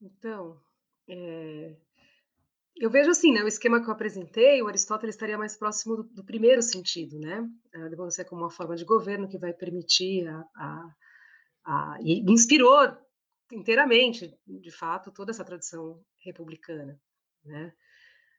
Então, 0.00 0.60
é, 1.08 1.76
eu 2.78 2.90
vejo 2.90 3.10
assim, 3.10 3.32
né, 3.32 3.42
o 3.42 3.48
esquema 3.48 3.82
que 3.82 3.88
eu 3.88 3.92
apresentei, 3.92 4.62
o 4.62 4.68
Aristóteles 4.68 5.14
estaria 5.14 5.38
mais 5.38 5.56
próximo 5.56 5.96
do, 5.96 6.02
do 6.04 6.24
primeiro 6.24 6.60
sentido, 6.60 7.18
né? 7.18 7.48
A 7.74 7.88
democracia 7.88 8.24
como 8.24 8.42
uma 8.42 8.50
forma 8.50 8.76
de 8.76 8.84
governo 8.84 9.28
que 9.28 9.38
vai 9.38 9.52
permitir 9.52 10.28
a, 10.28 10.44
a, 10.56 10.94
a, 11.64 11.98
e 12.02 12.20
inspirou 12.30 12.94
inteiramente, 13.50 14.36
de 14.46 14.70
fato, 14.70 15.10
toda 15.10 15.30
essa 15.30 15.44
tradição 15.44 16.02
republicana, 16.22 17.00
né? 17.44 17.72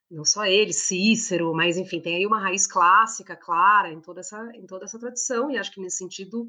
Não 0.09 0.23
só 0.23 0.45
ele, 0.45 0.71
Cícero, 0.71 1.53
mas 1.53 1.75
enfim, 1.75 1.99
tem 1.99 2.15
aí 2.15 2.25
uma 2.25 2.39
raiz 2.39 2.65
clássica, 2.65 3.35
clara, 3.35 3.91
em 3.91 3.99
toda 3.99 4.21
essa, 4.21 4.39
em 4.55 4.65
toda 4.65 4.85
essa 4.85 4.99
tradição, 4.99 5.49
e 5.49 5.57
acho 5.57 5.71
que 5.71 5.81
nesse 5.81 5.97
sentido 5.97 6.47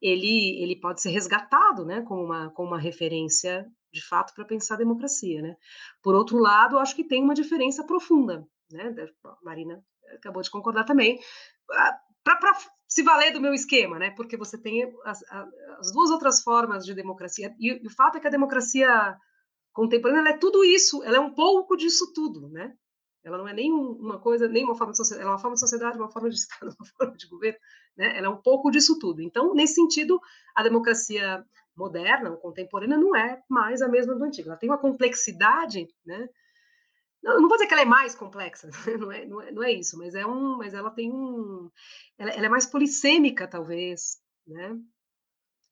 ele, 0.00 0.60
ele 0.60 0.76
pode 0.76 1.00
ser 1.00 1.10
resgatado, 1.10 1.86
né, 1.86 2.02
como 2.02 2.22
uma, 2.22 2.50
como 2.50 2.68
uma 2.68 2.80
referência 2.80 3.66
de 3.92 4.00
fato, 4.00 4.34
para 4.34 4.44
pensar 4.44 4.74
a 4.74 4.78
democracia, 4.78 5.42
né? 5.42 5.56
Por 6.02 6.14
outro 6.14 6.38
lado, 6.38 6.78
acho 6.78 6.96
que 6.96 7.04
tem 7.04 7.22
uma 7.22 7.34
diferença 7.34 7.84
profunda, 7.84 8.46
né? 8.70 8.94
A 9.24 9.36
Marina 9.42 9.84
acabou 10.14 10.42
de 10.42 10.50
concordar 10.50 10.84
também, 10.84 11.20
ah, 11.70 11.98
para 12.24 12.56
se 12.88 13.02
valer 13.02 13.32
do 13.32 13.40
meu 13.40 13.52
esquema, 13.52 13.98
né? 13.98 14.10
Porque 14.10 14.36
você 14.36 14.58
tem 14.58 14.82
as, 15.04 15.22
as 15.78 15.92
duas 15.92 16.10
outras 16.10 16.42
formas 16.42 16.84
de 16.84 16.94
democracia, 16.94 17.54
e, 17.58 17.82
e, 17.82 17.86
o 17.86 17.90
fato 17.90 18.16
é 18.16 18.20
que 18.20 18.26
a 18.26 18.30
democracia 18.30 19.16
contemporânea 19.72 20.30
é 20.30 20.38
tudo 20.38 20.64
isso, 20.64 21.02
ela 21.02 21.16
é 21.16 21.20
um 21.20 21.34
pouco 21.34 21.76
disso 21.76 22.12
tudo, 22.14 22.48
né? 22.48 22.74
Ela 23.24 23.38
não 23.38 23.46
é 23.46 23.54
nem 23.54 23.72
uma 23.72 24.18
coisa, 24.18 24.48
nem 24.48 24.64
uma 24.64 24.74
forma 24.74 24.92
de 24.92 24.98
sociedade, 24.98 25.22
ela 25.22 25.30
é 25.30 25.34
uma 25.34 25.40
forma 25.40 25.54
de 25.54 25.60
sociedade, 25.60 25.96
uma 25.96 26.10
forma 26.10 26.28
de 26.28 26.34
Estado, 26.36 26.74
uma 26.78 26.86
forma 26.98 27.16
de 27.16 27.28
governo, 27.28 27.58
né? 27.96 28.18
Ela 28.18 28.26
é 28.26 28.30
um 28.30 28.42
pouco 28.42 28.70
disso 28.70 28.98
tudo. 28.98 29.22
Então, 29.22 29.54
nesse 29.54 29.74
sentido, 29.74 30.20
a 30.54 30.62
democracia 30.62 31.44
moderna 31.76 32.30
ou 32.30 32.36
contemporânea 32.36 32.96
não 32.96 33.14
é 33.16 33.42
mais 33.48 33.82
a 33.82 33.88
mesma 33.88 34.14
do 34.14 34.24
antigo. 34.24 34.48
Ela 34.48 34.58
tem 34.58 34.68
uma 34.68 34.78
complexidade, 34.78 35.88
né? 36.04 36.28
Não, 37.22 37.40
não 37.40 37.48
vou 37.48 37.56
dizer 37.56 37.68
que 37.68 37.74
ela 37.74 37.82
é 37.82 37.86
mais 37.86 38.14
complexa, 38.14 38.68
não 38.98 39.12
é, 39.12 39.24
não 39.26 39.40
é, 39.40 39.52
não 39.52 39.62
é 39.62 39.72
isso, 39.72 39.96
mas 39.96 40.14
é 40.14 40.26
um, 40.26 40.58
mas 40.58 40.74
ela 40.74 40.90
tem 40.90 41.12
um, 41.12 41.70
ela, 42.18 42.30
ela 42.30 42.46
é 42.46 42.48
mais 42.48 42.66
polissêmica 42.66 43.46
talvez, 43.46 44.20
né? 44.46 44.76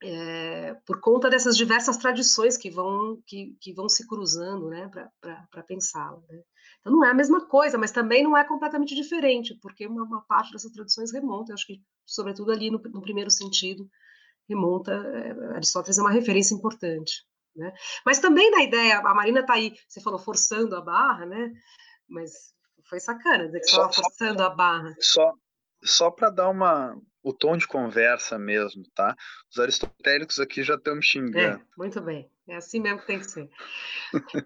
é, 0.03 0.74
por 0.86 1.01
conta 1.01 1.28
dessas 1.28 1.57
diversas 1.57 1.96
tradições 1.96 2.57
que 2.57 2.70
vão, 2.70 3.22
que, 3.26 3.57
que 3.61 3.72
vão 3.72 3.88
se 3.88 4.07
cruzando 4.07 4.68
né, 4.68 4.90
para 5.20 5.62
pensá-la. 5.62 6.22
Né? 6.28 6.42
Então, 6.80 6.92
não 6.92 7.05
é 7.05 7.11
a 7.11 7.14
mesma 7.14 7.46
coisa, 7.46 7.76
mas 7.76 7.90
também 7.90 8.22
não 8.22 8.36
é 8.36 8.44
completamente 8.44 8.94
diferente, 8.94 9.59
porque 9.61 9.86
uma, 9.86 10.03
uma 10.03 10.22
parte 10.22 10.53
dessas 10.53 10.72
tradições 10.72 11.12
remonta, 11.12 11.53
acho 11.53 11.66
que, 11.66 11.82
sobretudo 12.07 12.51
ali 12.51 12.70
no, 12.70 12.78
no 12.78 13.03
primeiro 13.03 13.30
sentido, 13.30 13.88
remonta, 14.51 14.92
é, 14.92 15.55
Aristóteles 15.55 15.98
é 15.98 16.03
uma 16.03 16.11
referência 16.11 16.55
importante. 16.55 17.24
Né? 17.57 17.72
Mas 18.05 18.18
também 18.18 18.51
na 18.51 18.62
ideia, 18.62 18.98
a 18.98 19.14
Marina 19.14 19.40
está 19.40 19.55
aí, 19.55 19.74
você 19.88 20.01
falou 20.01 20.18
forçando 20.18 20.76
a 20.76 20.80
barra, 20.80 21.26
né? 21.26 21.53
mas 22.09 22.32
foi 22.88 23.01
sacana 23.01 23.46
dizer 23.46 23.61
que 23.61 23.66
estava 23.66 23.92
forçando 23.92 24.42
a 24.42 24.51
barra. 24.51 24.94
Só, 24.98 25.32
só 25.82 26.11
para 26.11 26.30
dar 26.30 26.48
uma, 26.48 26.96
o 27.22 27.32
tom 27.32 27.57
de 27.57 27.66
conversa 27.66 28.38
mesmo, 28.38 28.82
tá? 28.94 29.14
Os 29.51 29.59
aristotélicos 29.59 30.40
aqui 30.40 30.62
já 30.62 30.74
estão 30.74 30.96
me 30.96 31.03
xingando. 31.03 31.61
É, 31.61 31.66
muito 31.76 32.01
bem. 32.01 32.30
É 32.51 32.57
assim 32.57 32.80
mesmo 32.80 32.98
que 32.98 33.07
tem 33.07 33.20
que 33.20 33.30
ser. 33.30 33.48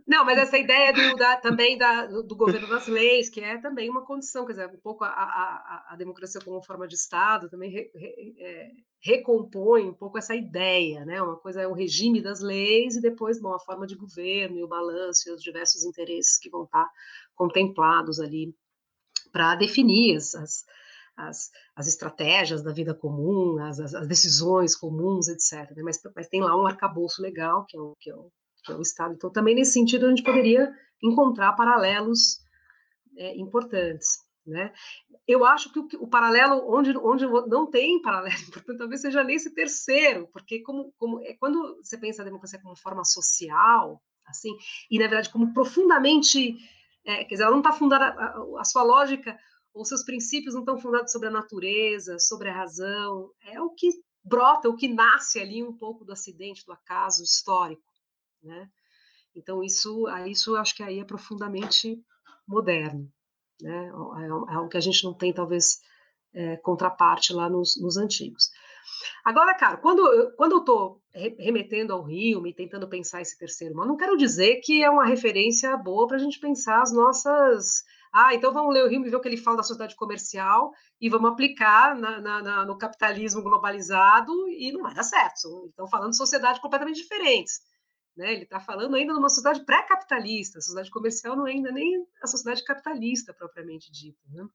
Não, 0.07 0.27
mas 0.27 0.37
essa 0.37 0.59
ideia 0.59 0.93
do, 0.93 1.17
da, 1.17 1.37
também 1.39 1.79
da, 1.79 2.05
do 2.05 2.37
governo 2.37 2.69
das 2.69 2.87
leis, 2.87 3.31
que 3.31 3.41
é 3.41 3.57
também 3.57 3.89
uma 3.89 4.05
condição, 4.05 4.45
quer 4.45 4.53
dizer, 4.53 4.69
um 4.69 4.77
pouco 4.77 5.05
a, 5.05 5.09
a, 5.09 5.87
a 5.89 5.97
democracia 5.97 6.39
como 6.45 6.63
forma 6.63 6.87
de 6.87 6.97
Estado 6.97 7.49
também 7.49 7.71
re, 7.71 7.91
re, 7.95 8.35
é, 8.39 8.71
recompõe 9.01 9.89
um 9.89 9.95
pouco 9.95 10.19
essa 10.19 10.35
ideia, 10.35 11.03
né? 11.07 11.23
Uma 11.23 11.39
coisa 11.39 11.63
é 11.63 11.67
o 11.67 11.73
regime 11.73 12.21
das 12.21 12.41
leis 12.41 12.95
e 12.97 13.01
depois, 13.01 13.41
bom, 13.41 13.55
a 13.55 13.59
forma 13.59 13.87
de 13.87 13.97
governo 13.97 14.59
e 14.59 14.63
o 14.63 14.69
balanço 14.69 15.31
e 15.31 15.33
os 15.33 15.43
diversos 15.43 15.83
interesses 15.83 16.37
que 16.37 16.51
vão 16.51 16.65
estar 16.65 16.87
contemplados 17.35 18.21
ali 18.21 18.55
para 19.33 19.55
definir 19.55 20.17
as, 20.19 20.35
as 20.35 20.65
as, 21.17 21.51
as 21.77 21.87
estratégias 21.87 22.63
da 22.63 22.73
vida 22.73 22.95
comum, 22.95 23.59
as, 23.63 23.79
as, 23.79 24.07
decisões 24.09 24.77
comuns, 24.77 25.29
etc. 25.29 25.71
Né? 25.77 25.83
Mas, 25.83 26.01
mas, 26.15 26.29
tem 26.29 26.41
lá 26.41 26.61
um 26.61 26.67
arcabouço 26.67 27.23
legal, 27.23 27.65
que 27.67 27.77
é, 27.77 27.81
o, 27.81 27.95
que, 28.01 28.11
é 28.11 28.15
o, 28.15 28.31
que 28.65 28.73
é 28.73 28.77
o 28.77 28.83
Estado. 28.83 29.15
Então, 29.15 29.31
também 29.31 29.55
nesse 29.55 29.73
sentido, 29.73 30.07
a 30.07 30.09
gente 30.09 30.23
poderia 30.23 30.73
encontrar 31.03 31.53
paralelos 31.53 32.39
é, 33.17 33.37
importantes. 33.37 34.25
Né? 34.47 34.73
Eu 35.27 35.45
acho 35.45 35.73
que 35.73 35.79
o, 35.79 35.89
o, 36.01 36.09
paralelo, 36.09 36.71
onde, 36.71 36.97
onde 36.99 37.27
não 37.49 37.71
tem 37.71 38.01
paralelo, 38.03 38.37
portanto, 38.53 38.79
talvez 38.79 39.01
seja 39.01 39.25
nesse 39.25 39.55
terceiro, 39.55 40.29
porque 40.33 40.63
como, 40.63 40.93
como 40.99 41.21
é, 41.25 41.35
quando 41.35 41.77
você 41.83 41.97
pensa 41.97 42.23
a 42.23 42.25
democracia 42.25 42.61
como 42.61 42.77
forma 42.77 43.05
social, 43.05 44.03
assim, 44.27 44.51
e 44.91 44.99
na 44.99 45.07
verdade 45.07 45.31
como 45.31 45.53
profundamente, 45.55 46.57
é, 47.07 47.25
quer 47.25 47.35
dizer, 47.35 47.45
ela 47.45 47.53
não 47.53 47.61
está 47.61 47.73
fundada, 47.73 48.07
a, 48.07 48.61
a, 48.61 48.65
sua 48.65 48.83
lógica 48.83 49.39
ou 49.75 49.85
seus 49.85 50.05
princípios 50.05 50.55
não 50.55 50.63
estão 50.63 50.79
fundados 50.79 51.11
sobre 51.11 51.29
a 51.29 51.33
natureza, 51.33 52.19
sobre 52.19 52.49
a 52.49 52.55
razão, 52.55 53.31
é 53.43 53.61
o 53.61 53.71
que 53.71 53.91
brota, 54.23 54.69
o 54.69 54.77
que 54.77 54.89
nasce 54.89 55.41
ali 55.41 55.63
um 55.63 55.77
pouco 55.77 56.05
do 56.05 56.13
acidente, 56.13 56.65
do 56.65 56.73
acaso 56.73 57.25
histórico, 57.25 57.83
né? 58.43 58.71
Então 59.35 59.65
isso, 59.65 60.07
isso 60.29 60.55
acho 60.55 60.77
que 60.77 60.83
aí 60.83 61.01
é 61.01 61.05
profundamente 61.05 62.01
moderno, 62.47 63.11
né? 63.61 63.87
É, 63.87 64.25
é 64.27 64.55
algo 64.55 64.69
que 64.69 64.77
a 64.77 64.81
gente 64.81 65.03
não 65.03 65.13
tem 65.13 65.33
talvez 65.33 65.81
é, 66.33 66.57
contraparte 66.59 67.33
lá 67.33 67.51
nos, 67.51 67.81
nos 67.81 67.97
antigos. 67.97 68.51
Agora, 69.25 69.55
cara, 69.55 69.77
quando, 69.79 70.33
quando 70.37 70.53
eu 70.53 70.59
estou 70.59 71.03
remetendo 71.39 71.93
ao 71.93 72.03
Rio, 72.03 72.41
me 72.41 72.53
tentando 72.53 72.89
pensar 72.89 73.23
esse 73.23 73.39
terceiro 73.39 73.75
mas 73.75 73.89
não 73.89 73.97
quero 73.97 74.17
dizer 74.17 74.61
que 74.63 74.83
é 74.83 74.91
uma 74.91 75.07
referência 75.07 75.77
boa 75.77 76.07
para 76.07 76.17
a 76.17 76.21
gente 76.21 76.39
pensar 76.39 76.83
as 76.83 76.93
nossas 76.93 77.83
ah, 78.15 78.33
então 78.33 78.53
vamos 78.53 78.73
ler 78.73 78.85
o 78.85 78.89
Rio 78.89 79.05
e 79.05 79.11
ver 79.11 79.17
o 79.17 79.21
que 79.21 79.27
ele 79.27 79.37
fala 79.37 79.57
da 79.57 79.65
sociedade 79.65 79.97
comercial 79.97 80.73
e 81.01 81.11
vamos 81.11 81.33
aplicar 81.33 81.97
na, 81.97 82.21
na, 82.21 82.43
na, 82.43 82.65
no 82.65 82.79
capitalismo 82.79 83.43
globalizado 83.43 84.33
e 84.51 84.71
não 84.71 84.83
vai 84.83 84.95
dar 84.95 85.03
certo. 85.03 85.67
Estão 85.69 85.89
falando 85.89 86.11
de 86.11 86.17
sociedades 86.17 86.61
completamente 86.61 87.03
diferentes. 87.03 87.61
Né? 88.17 88.33
Ele 88.33 88.45
está 88.45 88.61
falando 88.61 88.95
ainda 88.95 89.13
de 89.13 89.19
uma 89.19 89.29
sociedade 89.29 89.65
pré-capitalista, 89.65 90.59
a 90.59 90.63
sociedade 90.63 90.93
comercial 90.93 91.35
não 91.35 91.49
é 91.49 91.51
ainda 91.51 91.73
nem 91.73 92.07
a 92.23 92.29
sociedade 92.29 92.63
capitalista 92.63 93.35
propriamente 93.35 93.91
dita. 93.91 94.21
Né? 94.31 94.47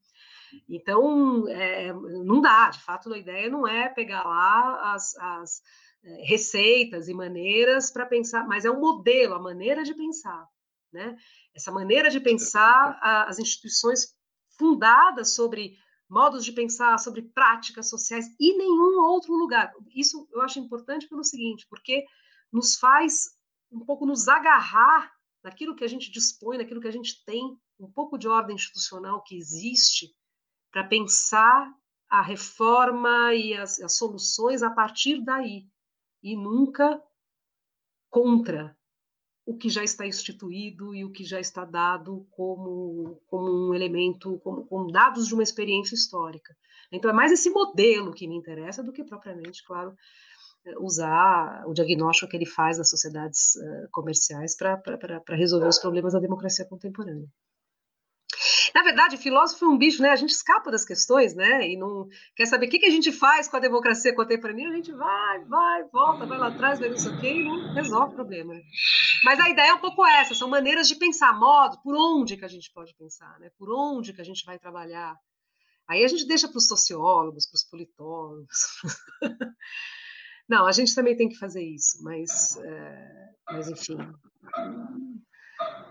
Então, 0.69 1.45
é, 1.49 1.91
não 1.91 2.39
dá, 2.39 2.69
de 2.69 2.81
fato, 2.81 3.13
a 3.13 3.17
ideia 3.17 3.49
não 3.49 3.67
é 3.67 3.89
pegar 3.89 4.23
lá 4.23 4.93
as, 4.93 5.17
as 5.17 5.61
é, 6.01 6.25
receitas 6.27 7.09
e 7.09 7.13
maneiras 7.13 7.91
para 7.91 8.05
pensar, 8.05 8.47
mas 8.47 8.63
é 8.63 8.71
um 8.71 8.79
modelo, 8.79 9.35
a 9.35 9.41
maneira 9.41 9.83
de 9.83 9.93
pensar. 9.93 10.47
Né? 10.91 11.15
Essa 11.53 11.71
maneira 11.71 12.09
de 12.09 12.19
pensar 12.19 12.99
as 13.27 13.39
instituições 13.39 14.15
fundadas 14.57 15.35
sobre 15.35 15.77
modos 16.09 16.43
de 16.43 16.51
pensar, 16.51 16.97
sobre 16.97 17.21
práticas 17.21 17.89
sociais 17.89 18.25
e 18.39 18.57
nenhum 18.57 18.99
outro 19.01 19.33
lugar. 19.33 19.71
Isso 19.95 20.27
eu 20.31 20.41
acho 20.41 20.59
importante 20.59 21.07
pelo 21.07 21.23
seguinte, 21.23 21.67
porque 21.69 22.05
nos 22.51 22.75
faz 22.75 23.29
um 23.71 23.85
pouco 23.85 24.05
nos 24.05 24.27
agarrar 24.27 25.11
naquilo 25.43 25.75
que 25.75 25.83
a 25.83 25.87
gente 25.87 26.11
dispõe, 26.11 26.57
naquilo 26.57 26.81
que 26.81 26.87
a 26.87 26.91
gente 26.91 27.23
tem, 27.23 27.55
um 27.79 27.89
pouco 27.89 28.17
de 28.17 28.27
ordem 28.27 28.55
institucional 28.55 29.21
que 29.23 29.37
existe 29.37 30.13
para 30.71 30.83
pensar 30.83 31.71
a 32.09 32.21
reforma 32.21 33.33
e 33.35 33.53
as, 33.53 33.79
as 33.79 33.95
soluções 33.95 34.63
a 34.63 34.71
partir 34.71 35.23
daí 35.23 35.67
e 36.23 36.35
nunca 36.35 37.01
contra 38.09 38.75
o 39.49 39.57
que 39.57 39.67
já 39.67 39.83
está 39.83 40.05
instituído 40.05 40.93
e 40.93 41.03
o 41.03 41.11
que 41.11 41.23
já 41.23 41.39
está 41.39 41.65
dado 41.65 42.23
como, 42.29 43.19
como 43.25 43.69
um 43.69 43.73
elemento, 43.73 44.39
como, 44.43 44.63
como, 44.67 44.91
dados 44.91 45.27
de 45.27 45.33
uma 45.33 45.41
experiência 45.41 45.95
histórica. 45.95 46.55
Então, 46.91 47.09
é 47.09 47.13
mais 47.13 47.31
esse 47.31 47.49
modelo 47.49 48.13
que 48.13 48.27
me 48.27 48.35
interessa 48.35 48.83
do 48.83 48.93
que 48.93 49.03
propriamente, 49.03 49.65
claro, 49.65 49.95
eh, 50.65 50.75
usar 50.79 51.63
o 51.65 51.73
diagnóstico 51.73 52.29
que 52.29 52.37
ele 52.37 52.45
faz 52.45 52.77
das 52.77 52.91
sociedades 52.91 53.55
uh, 53.55 53.89
comerciais 53.91 54.55
para 54.55 55.35
resolver 55.35 55.67
os 55.67 55.79
problemas 55.79 56.13
da 56.13 56.19
democracia 56.19 56.65
contemporânea. 56.65 57.27
Na 58.79 58.83
verdade, 58.83 59.17
filósofo 59.17 59.65
é 59.65 59.67
um 59.67 59.77
bicho, 59.77 60.01
né? 60.01 60.09
A 60.09 60.15
gente 60.15 60.29
escapa 60.29 60.71
das 60.71 60.85
questões, 60.85 61.35
né? 61.35 61.69
E 61.69 61.75
não 61.75 62.07
quer 62.33 62.45
saber 62.45 62.67
o 62.67 62.69
que, 62.69 62.79
que 62.79 62.85
a 62.85 62.89
gente 62.89 63.11
faz 63.11 63.45
com 63.45 63.57
a 63.57 63.59
democracia 63.59 64.15
contemporânea. 64.15 64.69
A 64.69 64.75
gente 64.75 64.93
vai, 64.93 65.43
vai, 65.43 65.83
volta, 65.91 66.25
vai 66.25 66.37
lá 66.37 66.47
atrás, 66.47 66.79
vai 66.79 66.87
não 66.87 66.97
sei 66.97 67.11
o 67.11 67.19
quê, 67.19 67.33
e 67.33 67.43
não 67.43 67.73
resolve 67.73 68.13
o 68.13 68.15
problema. 68.15 68.53
Né? 68.53 68.61
Mas 69.25 69.37
a 69.41 69.49
ideia 69.49 69.71
é 69.71 69.73
um 69.73 69.81
pouco 69.81 70.05
essa: 70.05 70.33
são 70.33 70.49
maneiras 70.49 70.87
de 70.87 70.95
pensar, 70.95 71.37
modo, 71.37 71.77
por 71.83 71.93
onde 71.93 72.37
que 72.37 72.45
a 72.45 72.47
gente 72.47 72.71
pode 72.71 72.95
pensar, 72.95 73.37
né? 73.41 73.51
Por 73.57 73.69
onde 73.69 74.13
que 74.13 74.21
a 74.21 74.25
gente 74.25 74.45
vai 74.45 74.57
trabalhar. 74.57 75.13
Aí 75.85 76.05
a 76.05 76.07
gente 76.07 76.25
deixa 76.25 76.47
para 76.47 76.57
os 76.57 76.67
sociólogos, 76.67 77.47
para 77.47 77.57
os 77.57 77.65
politólogos. 77.65 78.79
não, 80.47 80.65
a 80.65 80.71
gente 80.71 80.95
também 80.95 81.17
tem 81.17 81.27
que 81.27 81.35
fazer 81.35 81.65
isso, 81.65 82.01
mas, 82.01 82.55
é, 82.55 83.29
mas 83.51 83.67
enfim 83.67 83.97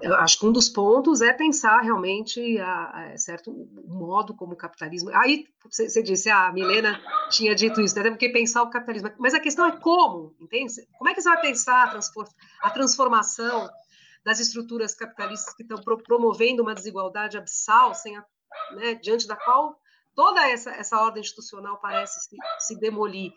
eu 0.01 0.14
acho 0.14 0.38
que 0.38 0.46
um 0.46 0.53
dos 0.53 0.68
pontos 0.68 1.20
é 1.20 1.32
pensar 1.32 1.81
realmente 1.81 2.59
a, 2.59 2.90
a, 2.90 3.18
certo 3.18 3.51
o 3.51 3.94
modo 3.94 4.35
como 4.35 4.52
o 4.52 4.56
capitalismo. 4.56 5.10
Aí 5.12 5.47
você, 5.64 6.02
disse, 6.02 6.31
ah, 6.31 6.47
a 6.47 6.52
Milena 6.52 7.01
tinha 7.31 7.55
dito 7.55 7.81
isso, 7.81 7.97
né? 7.97 8.02
temos 8.02 8.18
que 8.18 8.28
pensar 8.28 8.62
o 8.62 8.70
capitalismo. 8.70 9.10
Mas 9.18 9.35
a 9.35 9.40
questão 9.40 9.66
é 9.66 9.77
como, 9.78 10.35
entende? 10.40 10.72
Como 10.97 11.10
é 11.10 11.14
que 11.14 11.20
você 11.20 11.28
vai 11.28 11.40
pensar 11.40 11.85
a, 11.85 11.90
transfor 11.90 12.28
a 12.62 12.70
transformação 12.70 13.68
das 14.24 14.40
estruturas 14.40 14.94
capitalistas 14.94 15.55
que 15.55 15.62
estão 15.62 15.81
pro 15.81 15.98
promovendo 15.98 16.62
uma 16.62 16.74
desigualdade 16.74 17.36
abissal, 17.36 17.94
sem 17.94 18.16
a, 18.16 18.24
né, 18.72 18.94
diante 18.94 19.27
da 19.27 19.36
qual 19.36 19.81
toda 20.14 20.48
essa, 20.48 20.70
essa 20.70 21.01
ordem 21.01 21.22
institucional 21.22 21.78
parece 21.81 22.20
se, 22.20 22.36
se 22.60 22.78
demolir? 22.78 23.32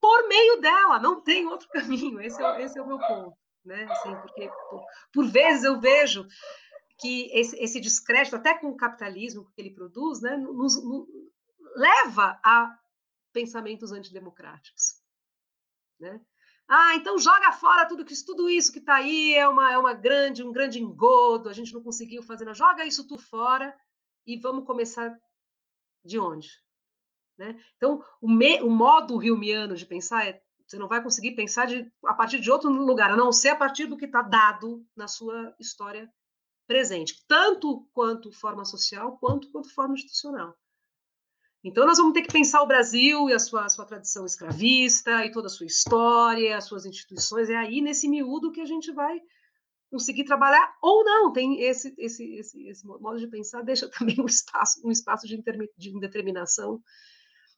Por 0.00 0.28
meio 0.28 0.60
dela, 0.62 0.98
não 0.98 1.20
tem 1.20 1.46
outro 1.46 1.68
caminho. 1.72 2.20
Esse 2.20 2.42
é, 2.42 2.62
esse 2.62 2.78
é 2.78 2.82
o 2.82 2.86
meu 2.86 2.98
ponto 2.98 3.39
né? 3.64 3.84
Assim, 3.90 4.14
porque 4.16 4.48
por, 4.70 4.84
por 5.12 5.26
vezes 5.26 5.64
eu 5.64 5.80
vejo 5.80 6.26
que 6.98 7.30
esse, 7.32 7.56
esse, 7.56 7.80
descrédito, 7.80 8.36
até 8.36 8.58
com 8.58 8.68
o 8.68 8.76
capitalismo 8.76 9.50
que 9.54 9.60
ele 9.60 9.74
produz, 9.74 10.20
né, 10.20 10.36
nos, 10.36 10.82
nos 10.84 11.08
leva 11.76 12.38
a 12.44 12.76
pensamentos 13.32 13.92
antidemocráticos, 13.92 15.00
né? 15.98 16.20
Ah, 16.68 16.94
então 16.94 17.18
joga 17.18 17.50
fora 17.50 17.88
tudo 17.88 18.04
que 18.04 18.14
tudo 18.24 18.48
isso 18.48 18.70
que 18.72 18.78
está 18.78 18.96
aí 18.96 19.34
é 19.34 19.48
uma 19.48 19.72
é 19.72 19.78
uma 19.78 19.92
grande 19.92 20.44
um 20.44 20.52
grande 20.52 20.80
engodo, 20.80 21.48
a 21.48 21.52
gente 21.52 21.72
não 21.72 21.82
conseguiu 21.82 22.22
fazer, 22.22 22.44
nada. 22.44 22.56
joga 22.56 22.84
isso 22.84 23.08
tudo 23.08 23.20
fora 23.20 23.76
e 24.24 24.38
vamos 24.38 24.64
começar 24.64 25.18
de 26.04 26.18
onde, 26.18 26.48
né? 27.36 27.60
Então 27.76 28.04
o, 28.20 28.28
me, 28.30 28.60
o 28.62 28.70
modo 28.70 29.16
rilmiano 29.16 29.74
de 29.74 29.84
pensar 29.84 30.28
é 30.28 30.40
você 30.70 30.78
não 30.78 30.86
vai 30.86 31.02
conseguir 31.02 31.32
pensar 31.32 31.66
de, 31.66 31.90
a 32.04 32.14
partir 32.14 32.38
de 32.38 32.48
outro 32.48 32.70
lugar, 32.70 33.10
a 33.10 33.16
não 33.16 33.32
ser 33.32 33.48
a 33.48 33.56
partir 33.56 33.86
do 33.86 33.96
que 33.96 34.04
está 34.04 34.22
dado 34.22 34.86
na 34.94 35.08
sua 35.08 35.52
história 35.58 36.08
presente, 36.64 37.24
tanto 37.26 37.88
quanto 37.92 38.30
forma 38.30 38.64
social, 38.64 39.18
quanto 39.18 39.50
quanto 39.50 39.74
forma 39.74 39.94
institucional. 39.94 40.56
Então, 41.64 41.84
nós 41.84 41.98
vamos 41.98 42.14
ter 42.14 42.22
que 42.22 42.32
pensar 42.32 42.62
o 42.62 42.68
Brasil 42.68 43.28
e 43.28 43.32
a 43.32 43.38
sua, 43.40 43.64
a 43.64 43.68
sua 43.68 43.84
tradição 43.84 44.24
escravista, 44.24 45.26
e 45.26 45.32
toda 45.32 45.48
a 45.48 45.50
sua 45.50 45.66
história, 45.66 46.56
as 46.56 46.64
suas 46.64 46.86
instituições. 46.86 47.50
É 47.50 47.56
aí, 47.56 47.80
nesse 47.80 48.08
miúdo, 48.08 48.52
que 48.52 48.60
a 48.60 48.64
gente 48.64 48.92
vai 48.92 49.20
conseguir 49.90 50.24
trabalhar, 50.24 50.72
ou 50.80 51.04
não. 51.04 51.32
Tem 51.32 51.60
esse, 51.60 51.92
esse, 51.98 52.32
esse, 52.36 52.68
esse 52.68 52.86
modo 52.86 53.18
de 53.18 53.26
pensar, 53.26 53.62
deixa 53.62 53.90
também 53.90 54.20
um 54.20 54.26
espaço, 54.26 54.80
um 54.86 54.90
espaço 54.90 55.26
de, 55.26 55.36
de 55.76 55.90
indeterminação 55.90 56.80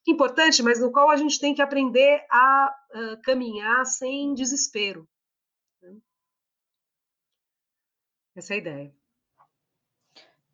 importante, 0.07 0.62
mas 0.62 0.81
no 0.81 0.91
qual 0.91 1.11
a 1.11 1.16
gente 1.16 1.39
tem 1.39 1.55
que 1.55 1.62
aprender 1.62 2.24
a 2.31 2.74
uh, 2.95 3.23
caminhar 3.23 3.85
sem 3.87 4.35
desespero. 4.35 5.09
Né? 5.81 5.97
Essa 8.35 8.55
é 8.55 8.57
a 8.57 8.59
ideia. 8.59 8.95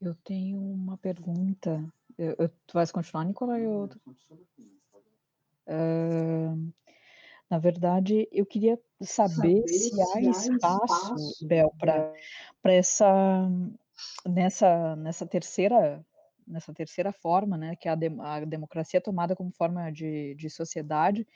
Eu 0.01 0.15
tenho 0.25 0.59
uma 0.61 0.97
pergunta. 0.97 1.85
Eu, 2.17 2.37
eu, 2.39 2.49
tu 2.67 2.75
vais 2.75 2.93
continuar, 2.93 3.25
Nicolau? 3.25 3.57
Eu... 3.57 3.89
Uh, 5.67 6.73
na 7.51 7.59
verdade, 7.59 8.29
eu 8.31 8.45
queria 8.45 8.79
saber, 9.03 9.67
saber 9.67 9.69
se, 9.69 10.01
há 10.01 10.21
espaço, 10.21 10.53
espaço 10.53 11.47
Bel, 11.47 11.75
para 11.79 12.73
essa 12.73 13.49
nessa 14.27 14.97
nessa 14.97 15.27
terceira 15.27 16.05
nessa 16.49 16.73
terceira 16.73 17.13
forma, 17.13 17.57
né, 17.57 17.77
que 17.77 17.89
é 17.89 17.93
a, 17.93 17.95
de, 17.95 18.09
a 18.21 18.45
democracia 18.45 19.01
tomada 19.01 19.37
como 19.37 19.53
forma 19.53 19.91
de, 19.91 20.35
de 20.35 20.51
sociedade, 20.51 21.27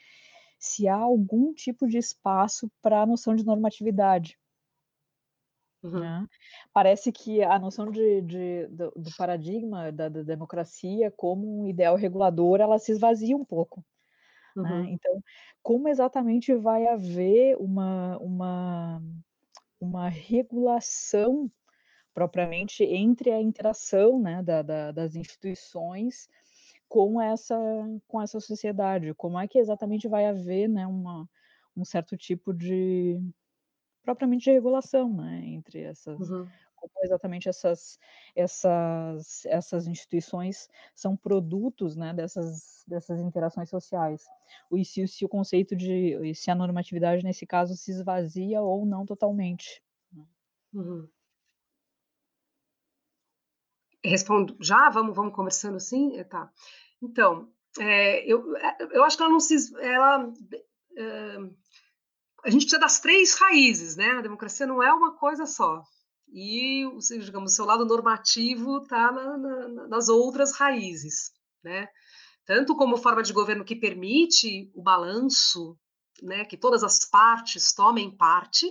se 0.59 0.87
há 0.87 0.95
algum 0.95 1.53
tipo 1.53 1.87
de 1.87 1.97
espaço 1.97 2.71
para 2.81 3.01
a 3.01 3.05
noção 3.05 3.35
de 3.35 3.45
normatividade. 3.45 4.37
Uhum. 5.83 5.99
Né? 5.99 6.27
Parece 6.71 7.11
que 7.11 7.43
a 7.43 7.59
noção 7.59 7.91
de, 7.91 8.21
de 8.21 8.67
do, 8.67 8.91
do, 8.91 9.11
paradigma 9.17 9.91
da, 9.91 10.07
da, 10.07 10.23
democracia 10.23 11.11
como 11.11 11.61
um 11.63 11.67
ideal 11.67 11.97
regulador, 11.97 12.61
ela 12.61 12.79
se 12.79 12.93
esvazia 12.93 13.35
um 13.35 13.43
pouco. 13.43 13.85
Né? 14.55 14.63
Uhum. 14.63 14.83
Né? 14.83 14.91
Então, 14.91 15.21
como 15.61 15.89
exatamente 15.89 16.55
vai 16.55 16.87
haver 16.87 17.57
uma, 17.57 18.17
uma, 18.19 19.03
uma 19.81 20.07
regulação 20.07 21.51
propriamente 22.13 22.83
entre 22.83 23.31
a 23.31 23.41
interação 23.41 24.19
né, 24.19 24.43
da, 24.43 24.61
da, 24.61 24.91
das 24.91 25.15
instituições 25.15 26.29
com 26.87 27.19
essa, 27.21 27.57
com 28.07 28.21
essa 28.21 28.39
sociedade? 28.39 29.13
Como 29.15 29.39
é 29.39 29.47
que 29.47 29.59
exatamente 29.59 30.07
vai 30.07 30.25
haver 30.25 30.67
né, 30.67 30.85
uma, 30.85 31.29
um 31.75 31.83
certo 31.85 32.15
tipo 32.17 32.53
de 32.53 33.19
propriamente 34.03 34.43
de 34.45 34.51
regulação 34.51 35.13
né, 35.13 35.41
entre 35.45 35.81
essas 35.81 36.29
uhum 36.29 36.47
como 36.89 37.05
exatamente 37.05 37.47
essas, 37.47 37.97
essas, 38.35 39.45
essas 39.45 39.87
instituições 39.87 40.67
são 40.93 41.15
produtos 41.15 41.95
né, 41.95 42.13
dessas, 42.13 42.83
dessas 42.87 43.21
interações 43.21 43.69
sociais. 43.69 44.25
E 44.71 44.83
se, 44.83 45.07
se 45.07 45.23
o 45.23 45.29
conceito 45.29 45.75
de, 45.75 46.33
se 46.35 46.51
a 46.51 46.55
normatividade 46.55 47.23
nesse 47.23 47.45
caso 47.45 47.75
se 47.75 47.91
esvazia 47.91 48.61
ou 48.61 48.85
não 48.85 49.05
totalmente. 49.05 49.81
Né? 50.11 50.25
Uhum. 50.73 51.07
Respondo 54.03 54.55
já? 54.59 54.89
Vamos, 54.89 55.15
vamos 55.15 55.33
conversando 55.33 55.77
assim? 55.77 56.17
É, 56.17 56.23
tá. 56.23 56.49
Então, 57.01 57.49
é, 57.79 58.25
eu, 58.25 58.55
é, 58.57 58.77
eu 58.91 59.03
acho 59.03 59.15
que 59.15 59.23
ela 59.23 59.31
não 59.31 59.39
se. 59.39 59.55
Ela, 59.79 60.31
é, 60.97 61.37
a 62.43 62.49
gente 62.49 62.63
precisa 62.63 62.79
das 62.79 62.99
três 62.99 63.35
raízes, 63.35 63.95
né? 63.95 64.11
A 64.11 64.21
democracia 64.21 64.67
não 64.67 64.83
é 64.83 64.93
uma 64.93 65.15
coisa 65.15 65.45
só 65.45 65.83
e, 66.33 66.83
digamos, 67.19 67.51
o 67.51 67.55
seu 67.55 67.63
lado 67.63 67.85
normativo 67.85 68.79
está 68.79 69.11
na, 69.11 69.37
na, 69.37 69.87
nas 69.87 70.09
outras 70.09 70.51
raízes, 70.53 71.31
né? 71.63 71.87
Tanto 72.43 72.75
como 72.75 72.97
forma 72.97 73.21
de 73.21 73.31
governo 73.31 73.63
que 73.63 73.75
permite 73.75 74.71
o 74.73 74.81
balanço, 74.81 75.77
né, 76.21 76.43
que 76.43 76.57
todas 76.57 76.83
as 76.83 77.05
partes 77.05 77.73
tomem 77.73 78.11
parte, 78.11 78.69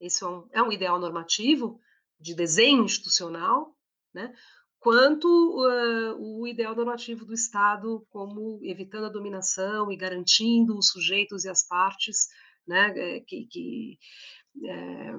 esse 0.00 0.24
é 0.24 0.26
um, 0.26 0.48
é 0.52 0.62
um 0.62 0.72
ideal 0.72 0.98
normativo 0.98 1.78
de 2.18 2.34
desenho 2.34 2.84
institucional, 2.84 3.73
né? 4.14 4.32
quanto 4.78 5.26
uh, 5.26 6.40
o 6.40 6.46
ideal 6.46 6.76
normativo 6.76 7.24
do 7.24 7.32
Estado 7.32 8.06
como 8.10 8.60
evitando 8.62 9.06
a 9.06 9.10
dominação 9.10 9.90
e 9.90 9.96
garantindo 9.96 10.76
os 10.76 10.88
sujeitos 10.88 11.44
e 11.44 11.48
as 11.48 11.66
partes 11.66 12.28
né, 12.66 12.92
eh, 12.94 13.20
que, 13.20 13.46
que 13.46 13.98
é, 14.62 15.12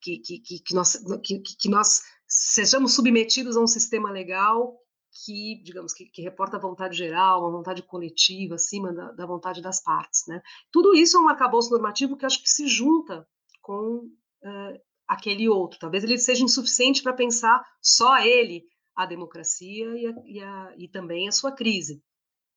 que, 0.00 0.18
que, 0.18 0.58
que, 0.60 0.74
nós, 0.74 0.96
que, 1.22 1.40
que 1.40 1.68
nós 1.68 2.02
sejamos 2.26 2.94
submetidos 2.94 3.56
a 3.56 3.60
um 3.60 3.66
sistema 3.66 4.10
legal 4.10 4.76
que, 5.24 5.62
digamos, 5.62 5.92
que, 5.92 6.06
que, 6.06 6.22
reporta 6.22 6.56
a 6.56 6.60
vontade 6.60 6.96
geral, 6.96 7.42
uma 7.42 7.50
vontade 7.50 7.82
coletiva, 7.82 8.54
acima 8.54 8.92
da, 8.92 9.12
da, 9.12 9.26
vontade 9.26 9.60
das 9.60 9.82
partes. 9.82 10.22
Né? 10.26 10.40
Tudo 10.70 10.94
isso 10.94 11.18
é 11.18 11.20
um 11.20 11.28
arcabouço 11.28 11.70
normativo 11.70 12.16
que 12.16 12.24
acho 12.24 12.42
que 12.42 12.48
se 12.48 12.66
junta 12.66 13.26
com 13.60 14.06
uh, 14.42 14.80
aquele 15.12 15.48
outro. 15.48 15.78
Talvez 15.78 16.04
ele 16.04 16.18
seja 16.18 16.44
insuficiente 16.44 17.02
para 17.02 17.12
pensar 17.12 17.62
só 17.80 18.18
ele, 18.18 18.64
a 18.94 19.06
democracia 19.06 19.86
e, 19.96 20.06
a, 20.06 20.14
e, 20.24 20.40
a, 20.40 20.74
e, 20.78 20.88
também 20.88 21.28
a 21.28 21.32
sua 21.32 21.52
crise. 21.52 22.02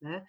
Né? 0.02 0.24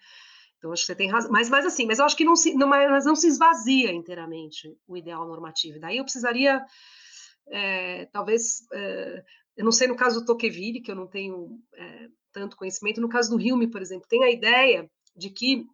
Então, 0.57 0.71
acho 0.71 0.83
que 0.83 0.87
você 0.87 0.95
tem 0.95 1.09
razão. 1.09 1.31
Mas, 1.31 1.49
mas 1.49 1.65
assim, 1.65 1.85
mas 1.85 1.99
eu 1.99 2.05
acho 2.05 2.15
que 2.15 2.25
não 2.25 2.35
se, 2.35 2.53
não, 2.53 2.67
mas 2.67 3.05
não 3.05 3.15
se 3.15 3.27
esvazia 3.27 3.91
inteiramente 3.91 4.75
o 4.87 4.97
ideal 4.97 5.27
normativo. 5.27 5.79
Daí 5.79 5.97
eu 5.97 6.03
precisaria 6.03 6.63
é, 7.49 8.05
talvez, 8.07 8.65
é, 8.73 9.23
eu 9.55 9.65
não 9.65 9.71
sei 9.71 9.87
no 9.87 9.95
caso 9.95 10.19
do 10.19 10.25
Tocqueville, 10.25 10.81
que 10.81 10.91
eu 10.91 10.95
não 10.95 11.07
tenho 11.07 11.59
é, 11.75 12.07
tanto 12.31 12.57
conhecimento, 12.57 13.01
no 13.01 13.09
caso 13.09 13.35
do 13.35 13.41
Hume, 13.41 13.69
por 13.69 13.81
exemplo, 13.81 14.07
tem 14.07 14.23
a 14.23 14.29
ideia 14.29 14.89
de 15.15 15.29
que 15.29 15.65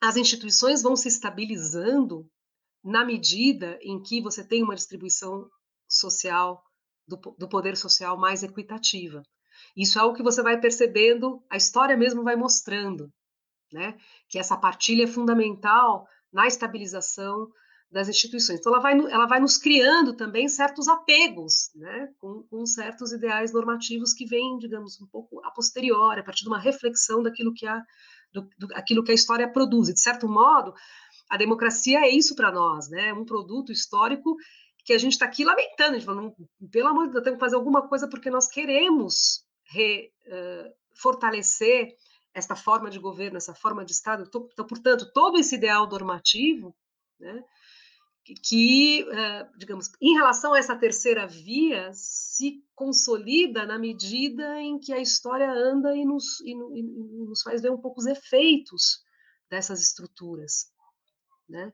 as 0.00 0.16
instituições 0.16 0.82
vão 0.82 0.94
se 0.94 1.08
estabilizando 1.08 2.28
na 2.84 3.04
medida 3.04 3.78
em 3.82 4.00
que 4.00 4.22
você 4.22 4.46
tem 4.46 4.62
uma 4.62 4.74
distribuição 4.74 5.48
social, 5.98 6.62
do, 7.06 7.16
do 7.38 7.48
poder 7.48 7.76
social 7.76 8.16
mais 8.16 8.42
equitativa. 8.42 9.22
Isso 9.76 9.98
é 9.98 10.02
o 10.02 10.12
que 10.12 10.22
você 10.22 10.42
vai 10.42 10.58
percebendo, 10.60 11.42
a 11.50 11.56
história 11.56 11.96
mesmo 11.96 12.22
vai 12.22 12.36
mostrando, 12.36 13.12
né? 13.72 13.96
Que 14.28 14.38
essa 14.38 14.56
partilha 14.56 15.04
é 15.04 15.06
fundamental 15.06 16.06
na 16.32 16.46
estabilização 16.46 17.48
das 17.90 18.08
instituições. 18.08 18.60
Então, 18.60 18.72
ela 18.72 18.82
vai, 18.82 18.92
ela 18.92 19.26
vai 19.26 19.40
nos 19.40 19.56
criando 19.56 20.14
também 20.14 20.46
certos 20.48 20.88
apegos, 20.88 21.70
né, 21.74 22.08
com, 22.18 22.42
com, 22.42 22.66
certos 22.66 23.12
ideais 23.12 23.52
normativos 23.52 24.12
que 24.12 24.26
vêm, 24.26 24.58
digamos, 24.58 25.00
um 25.00 25.06
pouco 25.06 25.40
a 25.44 25.50
posteriori, 25.50 26.20
a 26.20 26.24
partir 26.24 26.42
de 26.42 26.48
uma 26.48 26.58
reflexão 26.58 27.22
daquilo 27.22 27.54
que 27.54 27.66
a, 27.66 27.82
do, 28.30 28.42
do, 28.58 28.68
aquilo 28.74 29.02
que 29.02 29.10
a 29.10 29.14
história 29.14 29.50
produz. 29.50 29.88
De 29.88 30.00
certo 30.00 30.28
modo, 30.28 30.74
a 31.30 31.38
democracia 31.38 32.00
é 32.00 32.10
isso 32.10 32.34
para 32.34 32.52
nós, 32.52 32.90
né, 32.90 33.12
um 33.14 33.24
produto 33.24 33.72
histórico 33.72 34.36
que 34.88 34.94
a 34.94 34.98
gente 34.98 35.12
está 35.12 35.26
aqui 35.26 35.44
lamentando, 35.44 35.90
a 35.90 35.98
gente 35.98 36.06
fala, 36.06 36.34
pelo 36.72 36.88
amor 36.88 37.08
de 37.08 37.12
Deus, 37.12 37.22
temos 37.22 37.36
que 37.36 37.44
fazer 37.44 37.56
alguma 37.56 37.86
coisa 37.86 38.08
porque 38.08 38.30
nós 38.30 38.48
queremos 38.48 39.44
re, 39.64 40.10
uh, 40.28 40.74
fortalecer 40.94 41.94
esta 42.32 42.56
forma 42.56 42.88
de 42.88 42.98
governo, 42.98 43.36
essa 43.36 43.54
forma 43.54 43.84
de 43.84 43.92
Estado. 43.92 44.24
Então, 44.26 44.66
portanto, 44.66 45.12
todo 45.12 45.36
esse 45.36 45.56
ideal 45.56 45.86
normativo, 45.86 46.74
né, 47.20 47.44
que, 48.42 49.06
eh, 49.10 49.48
digamos, 49.58 49.90
em 50.00 50.14
relação 50.14 50.54
a 50.54 50.58
essa 50.58 50.76
terceira 50.76 51.26
via, 51.26 51.90
se 51.92 52.64
consolida 52.74 53.66
na 53.66 53.78
medida 53.78 54.58
em 54.58 54.78
que 54.78 54.92
a 54.92 55.00
história 55.00 55.50
anda 55.50 55.94
e 55.94 56.04
nos, 56.04 56.40
e, 56.40 56.52
e 56.52 56.82
nos 57.26 57.42
faz 57.42 57.60
ver 57.60 57.70
um 57.70 57.80
pouco 57.80 58.00
os 58.00 58.06
efeitos 58.06 59.02
dessas 59.50 59.82
estruturas, 59.82 60.70
né? 61.48 61.72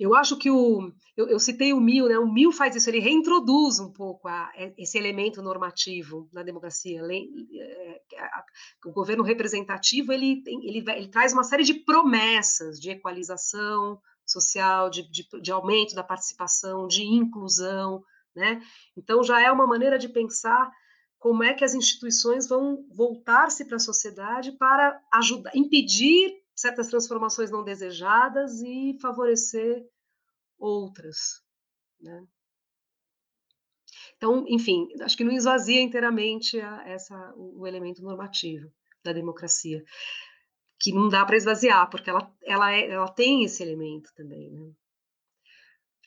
Eu 0.00 0.14
acho 0.14 0.38
que 0.38 0.50
o. 0.50 0.90
Eu, 1.14 1.28
eu, 1.28 1.38
citei 1.38 1.74
o 1.74 1.80
Mil, 1.80 2.08
né? 2.08 2.18
O 2.18 2.32
Mil 2.32 2.50
faz 2.50 2.74
isso, 2.74 2.88
ele 2.88 3.00
reintroduz 3.00 3.78
um 3.78 3.92
pouco 3.92 4.26
a, 4.28 4.50
esse 4.78 4.96
elemento 4.96 5.42
normativo 5.42 6.26
na 6.32 6.42
democracia. 6.42 7.02
Eh, 7.02 8.00
o 8.86 8.92
governo 8.92 9.22
representativo 9.22 10.10
ele, 10.10 10.42
ele, 10.46 10.82
ele 10.90 11.08
traz 11.08 11.34
uma 11.34 11.44
série 11.44 11.64
de 11.64 11.74
promessas 11.74 12.80
de 12.80 12.88
equalização, 12.88 14.00
social, 14.24 14.88
de, 14.88 15.02
de, 15.10 15.28
de 15.42 15.52
aumento 15.52 15.94
da 15.94 16.02
participação, 16.02 16.86
de 16.86 17.04
inclusão, 17.04 18.02
né? 18.34 18.62
Então 18.96 19.22
já 19.22 19.38
é 19.38 19.52
uma 19.52 19.66
maneira 19.66 19.98
de 19.98 20.08
pensar 20.08 20.70
como 21.18 21.44
é 21.44 21.52
que 21.52 21.62
as 21.62 21.74
instituições 21.74 22.48
vão 22.48 22.86
voltar-se 22.90 23.66
para 23.66 23.76
a 23.76 23.80
sociedade 23.80 24.52
para 24.52 24.98
ajudar, 25.12 25.54
impedir 25.54 26.32
certas 26.60 26.88
transformações 26.88 27.50
não 27.50 27.64
desejadas 27.64 28.60
e 28.62 28.98
favorecer 29.00 29.86
outras, 30.58 31.42
né? 32.00 32.26
Então, 34.16 34.44
enfim, 34.46 34.86
acho 35.00 35.16
que 35.16 35.24
não 35.24 35.32
esvazia 35.32 35.80
inteiramente 35.80 36.60
a, 36.60 36.86
essa, 36.86 37.32
o, 37.34 37.62
o 37.62 37.66
elemento 37.66 38.02
normativo 38.02 38.70
da 39.02 39.14
democracia 39.14 39.82
que 40.78 40.92
não 40.92 41.08
dá 41.08 41.24
para 41.24 41.36
esvaziar, 41.36 41.88
porque 41.88 42.10
ela, 42.10 42.30
ela, 42.42 42.72
é, 42.72 42.90
ela 42.90 43.08
tem 43.08 43.44
esse 43.44 43.62
elemento 43.62 44.10
também. 44.14 44.50
Né? 44.50 44.72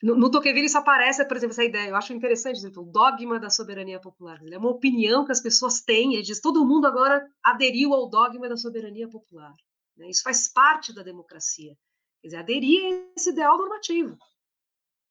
No, 0.02 0.16
no 0.16 0.30
Tocqueville 0.30 0.66
isso 0.66 0.78
aparece, 0.78 1.24
por 1.24 1.36
exemplo, 1.36 1.52
essa 1.52 1.64
ideia, 1.64 1.88
eu 1.88 1.96
acho 1.96 2.12
interessante, 2.12 2.56
exemplo, 2.56 2.82
o 2.82 2.90
dogma 2.90 3.40
da 3.40 3.50
soberania 3.50 4.00
popular. 4.00 4.40
É 4.48 4.58
uma 4.58 4.70
opinião 4.70 5.24
que 5.24 5.32
as 5.32 5.40
pessoas 5.40 5.80
têm, 5.80 6.14
ele 6.14 6.22
diz, 6.22 6.40
todo 6.40 6.64
mundo 6.64 6.86
agora 6.86 7.28
aderiu 7.42 7.92
ao 7.92 8.08
dogma 8.08 8.48
da 8.48 8.56
soberania 8.56 9.08
popular. 9.08 9.54
Né? 9.96 10.08
Isso 10.08 10.22
faz 10.22 10.48
parte 10.48 10.92
da 10.92 11.02
democracia. 11.02 11.76
Quer 12.20 12.28
dizer, 12.28 12.36
aderir 12.38 12.84
a 12.84 13.14
esse 13.16 13.30
ideal 13.30 13.58
normativo. 13.58 14.16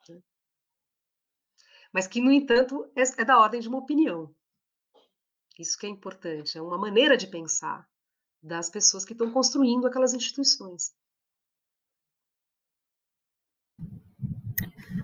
Né? 0.09 0.21
Mas 1.91 2.07
que, 2.07 2.21
no 2.21 2.31
entanto, 2.31 2.89
é, 2.95 3.01
é 3.21 3.25
da 3.25 3.39
ordem 3.39 3.61
de 3.61 3.67
uma 3.67 3.79
opinião. 3.79 4.33
Isso 5.57 5.77
que 5.77 5.85
é 5.85 5.89
importante, 5.89 6.57
é 6.57 6.61
uma 6.61 6.77
maneira 6.77 7.15
de 7.15 7.27
pensar 7.27 7.87
das 8.41 8.69
pessoas 8.69 9.05
que 9.05 9.13
estão 9.13 9.31
construindo 9.31 9.87
aquelas 9.87 10.13
instituições. 10.13 10.93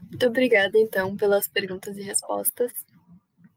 Muito 0.09 0.25
obrigada, 0.25 0.77
então, 0.77 1.15
pelas 1.15 1.47
perguntas 1.47 1.95
e 1.95 2.01
respostas. 2.01 2.73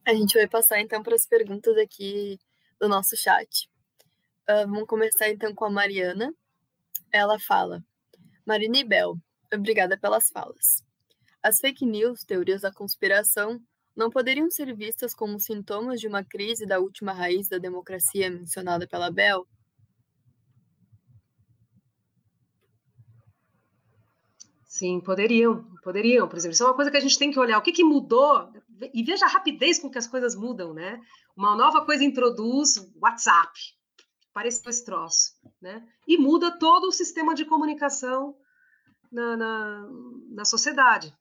A 0.07 0.15
gente 0.15 0.35
vai 0.35 0.47
passar, 0.47 0.81
então, 0.81 1.03
para 1.03 1.15
as 1.15 1.27
perguntas 1.27 1.77
aqui 1.79 2.39
do 2.79 2.89
nosso 2.89 3.17
chat. 3.17 3.72
Uh, 4.53 4.69
vamos 4.69 4.87
começar, 4.87 5.31
então, 5.31 5.55
com 5.55 5.65
a 5.65 5.71
Mariana. 5.71 6.35
Ela 7.11 7.39
fala: 7.39 7.83
Marina 8.47 8.79
e 8.79 8.85
Bel, 8.85 9.17
obrigada 9.53 9.99
pelas 9.99 10.29
falas. 10.29 10.85
As 11.43 11.59
fake 11.59 11.87
news, 11.87 12.23
teorias 12.23 12.61
da 12.61 12.71
conspiração, 12.71 13.59
não 13.97 14.11
poderiam 14.11 14.51
ser 14.51 14.75
vistas 14.77 15.15
como 15.15 15.41
sintomas 15.41 16.01
de 16.01 16.07
uma 16.07 16.23
crise 16.23 16.67
da 16.67 16.79
última 16.79 17.13
raiz 17.15 17.49
da 17.49 17.57
democracia 17.57 18.31
mencionada 18.31 18.87
pela 18.87 19.11
Bel? 19.11 19.47
Sim, 24.67 25.01
poderiam, 25.01 25.65
poderiam, 25.83 26.29
por 26.29 26.37
exemplo. 26.37 26.53
Isso 26.53 26.63
é 26.63 26.67
uma 26.67 26.77
coisa 26.77 26.91
que 26.91 26.97
a 26.99 27.01
gente 27.01 27.19
tem 27.19 27.31
que 27.31 27.39
olhar. 27.39 27.59
O 27.59 27.63
que, 27.63 27.73
que 27.73 27.85
mudou? 27.85 28.53
E 28.93 29.03
veja 29.03 29.25
a 29.25 29.29
rapidez 29.29 29.79
com 29.79 29.91
que 29.91 29.99
as 29.99 30.07
coisas 30.07 30.35
mudam, 30.35 30.75
né? 30.75 31.01
Uma 31.35 31.57
nova 31.57 31.87
coisa 31.87 32.05
introduz 32.05 32.75
WhatsApp, 33.01 33.53
parece 34.33 34.69
esse 34.69 34.85
troço, 34.85 35.33
né? 35.61 35.87
E 36.07 36.17
muda 36.17 36.59
todo 36.59 36.85
o 36.85 36.93
sistema 36.93 37.35
de 37.35 37.45
comunicação 37.45 38.37
na, 39.11 39.37
na, 39.37 39.89
na 40.31 40.45
sociedade, 40.45 41.15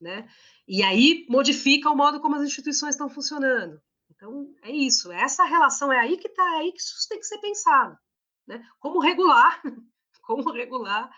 né? 0.00 0.28
E 0.66 0.82
aí 0.82 1.26
modifica 1.28 1.90
o 1.90 1.96
modo 1.96 2.20
como 2.20 2.36
as 2.36 2.42
instituições 2.42 2.94
estão 2.94 3.08
funcionando. 3.08 3.80
Então, 4.10 4.54
é 4.62 4.70
isso. 4.70 5.12
Essa 5.12 5.44
relação 5.44 5.92
é 5.92 5.98
aí 5.98 6.16
que 6.16 6.28
está, 6.28 6.42
é 6.42 6.60
aí 6.60 6.72
que 6.72 6.80
isso 6.80 7.08
tem 7.08 7.18
que 7.18 7.26
ser 7.26 7.38
pensado. 7.38 7.98
Né? 8.46 8.66
Como 8.78 9.00
regular, 9.00 9.60
como 10.22 10.50
regular 10.50 11.10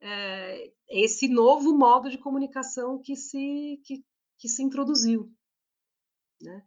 é, 0.00 0.72
esse 0.88 1.28
novo 1.28 1.72
modo 1.76 2.10
de 2.10 2.18
comunicação 2.18 3.00
que 3.00 3.14
se, 3.14 3.80
que, 3.84 4.04
que 4.38 4.48
se 4.48 4.62
introduziu. 4.62 5.32
Né? 6.40 6.62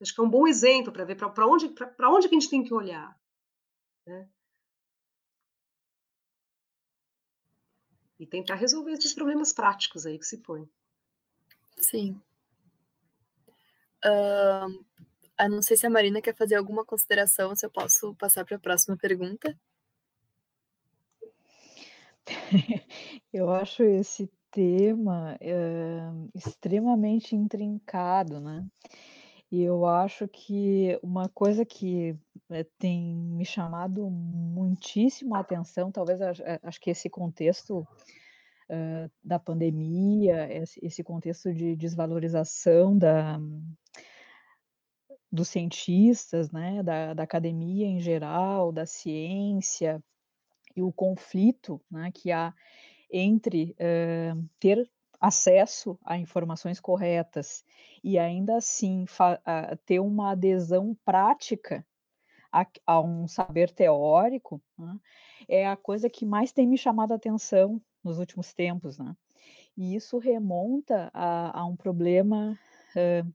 Acho 0.00 0.14
que 0.14 0.20
é 0.20 0.24
um 0.24 0.30
bom 0.30 0.46
exemplo 0.46 0.92
para 0.92 1.04
ver 1.04 1.16
para 1.16 1.46
onde, 1.46 1.74
onde 2.02 2.28
que 2.28 2.34
a 2.36 2.38
gente 2.38 2.50
tem 2.50 2.62
que 2.62 2.74
olhar. 2.74 3.17
Né? 4.08 4.26
E 8.18 8.26
tentar 8.26 8.54
resolver 8.54 8.92
esses 8.92 9.12
problemas 9.12 9.52
práticos 9.52 10.06
aí 10.06 10.18
que 10.18 10.24
se 10.24 10.38
põem. 10.38 10.68
Sim. 11.76 12.20
Uh, 14.04 14.84
a 15.36 15.48
não 15.48 15.60
sei 15.60 15.76
se 15.76 15.86
a 15.86 15.90
Marina 15.90 16.22
quer 16.22 16.34
fazer 16.34 16.54
alguma 16.54 16.86
consideração, 16.86 17.54
se 17.54 17.66
eu 17.66 17.70
posso 17.70 18.14
passar 18.14 18.46
para 18.46 18.56
a 18.56 18.60
próxima 18.60 18.96
pergunta. 18.96 19.54
Eu 23.32 23.50
acho 23.50 23.82
esse 23.82 24.30
tema 24.50 25.36
é, 25.38 26.00
extremamente 26.34 27.36
intrincado, 27.36 28.40
né? 28.40 28.66
E 29.50 29.62
eu 29.62 29.86
acho 29.86 30.28
que 30.28 30.98
uma 31.02 31.28
coisa 31.28 31.64
que 31.64 32.14
é, 32.50 32.64
tem 32.78 33.16
me 33.16 33.44
chamado 33.44 34.08
muitíssimo 34.10 35.34
a 35.34 35.40
atenção, 35.40 35.90
talvez 35.90 36.20
acho 36.20 36.80
que 36.80 36.90
esse 36.90 37.08
contexto 37.08 37.86
da 39.24 39.38
pandemia, 39.38 40.46
esse, 40.82 41.02
contexto 41.02 41.52
de 41.54 41.74
desvalorização 41.74 42.96
da, 42.96 43.40
dos 45.32 45.48
cientistas, 45.48 46.50
né, 46.50 46.82
da, 46.82 47.14
da 47.14 47.22
academia 47.22 47.86
em 47.86 47.98
geral, 47.98 48.70
da 48.70 48.84
ciência, 48.84 50.02
e 50.76 50.82
o 50.82 50.92
conflito 50.92 51.80
né, 51.90 52.10
que 52.12 52.30
há 52.30 52.54
entre 53.10 53.74
ter 54.60 54.88
acesso 55.20 55.98
a 56.04 56.16
informações 56.16 56.80
corretas 56.80 57.64
e 58.02 58.18
ainda 58.18 58.56
assim 58.56 59.04
uh, 59.04 59.76
ter 59.84 60.00
uma 60.00 60.32
adesão 60.32 60.96
prática 61.04 61.84
a, 62.52 62.66
a 62.86 63.00
um 63.00 63.26
saber 63.26 63.70
teórico 63.70 64.62
né, 64.78 64.96
é 65.48 65.66
a 65.66 65.76
coisa 65.76 66.08
que 66.08 66.24
mais 66.24 66.52
tem 66.52 66.66
me 66.66 66.78
chamado 66.78 67.12
a 67.12 67.16
atenção 67.16 67.80
nos 68.02 68.18
últimos 68.18 68.52
tempos, 68.52 68.98
né? 68.98 69.14
E 69.76 69.94
isso 69.94 70.18
remonta 70.18 71.10
a, 71.14 71.60
a 71.60 71.66
um 71.66 71.76
problema 71.76 72.58
uh, 72.96 73.32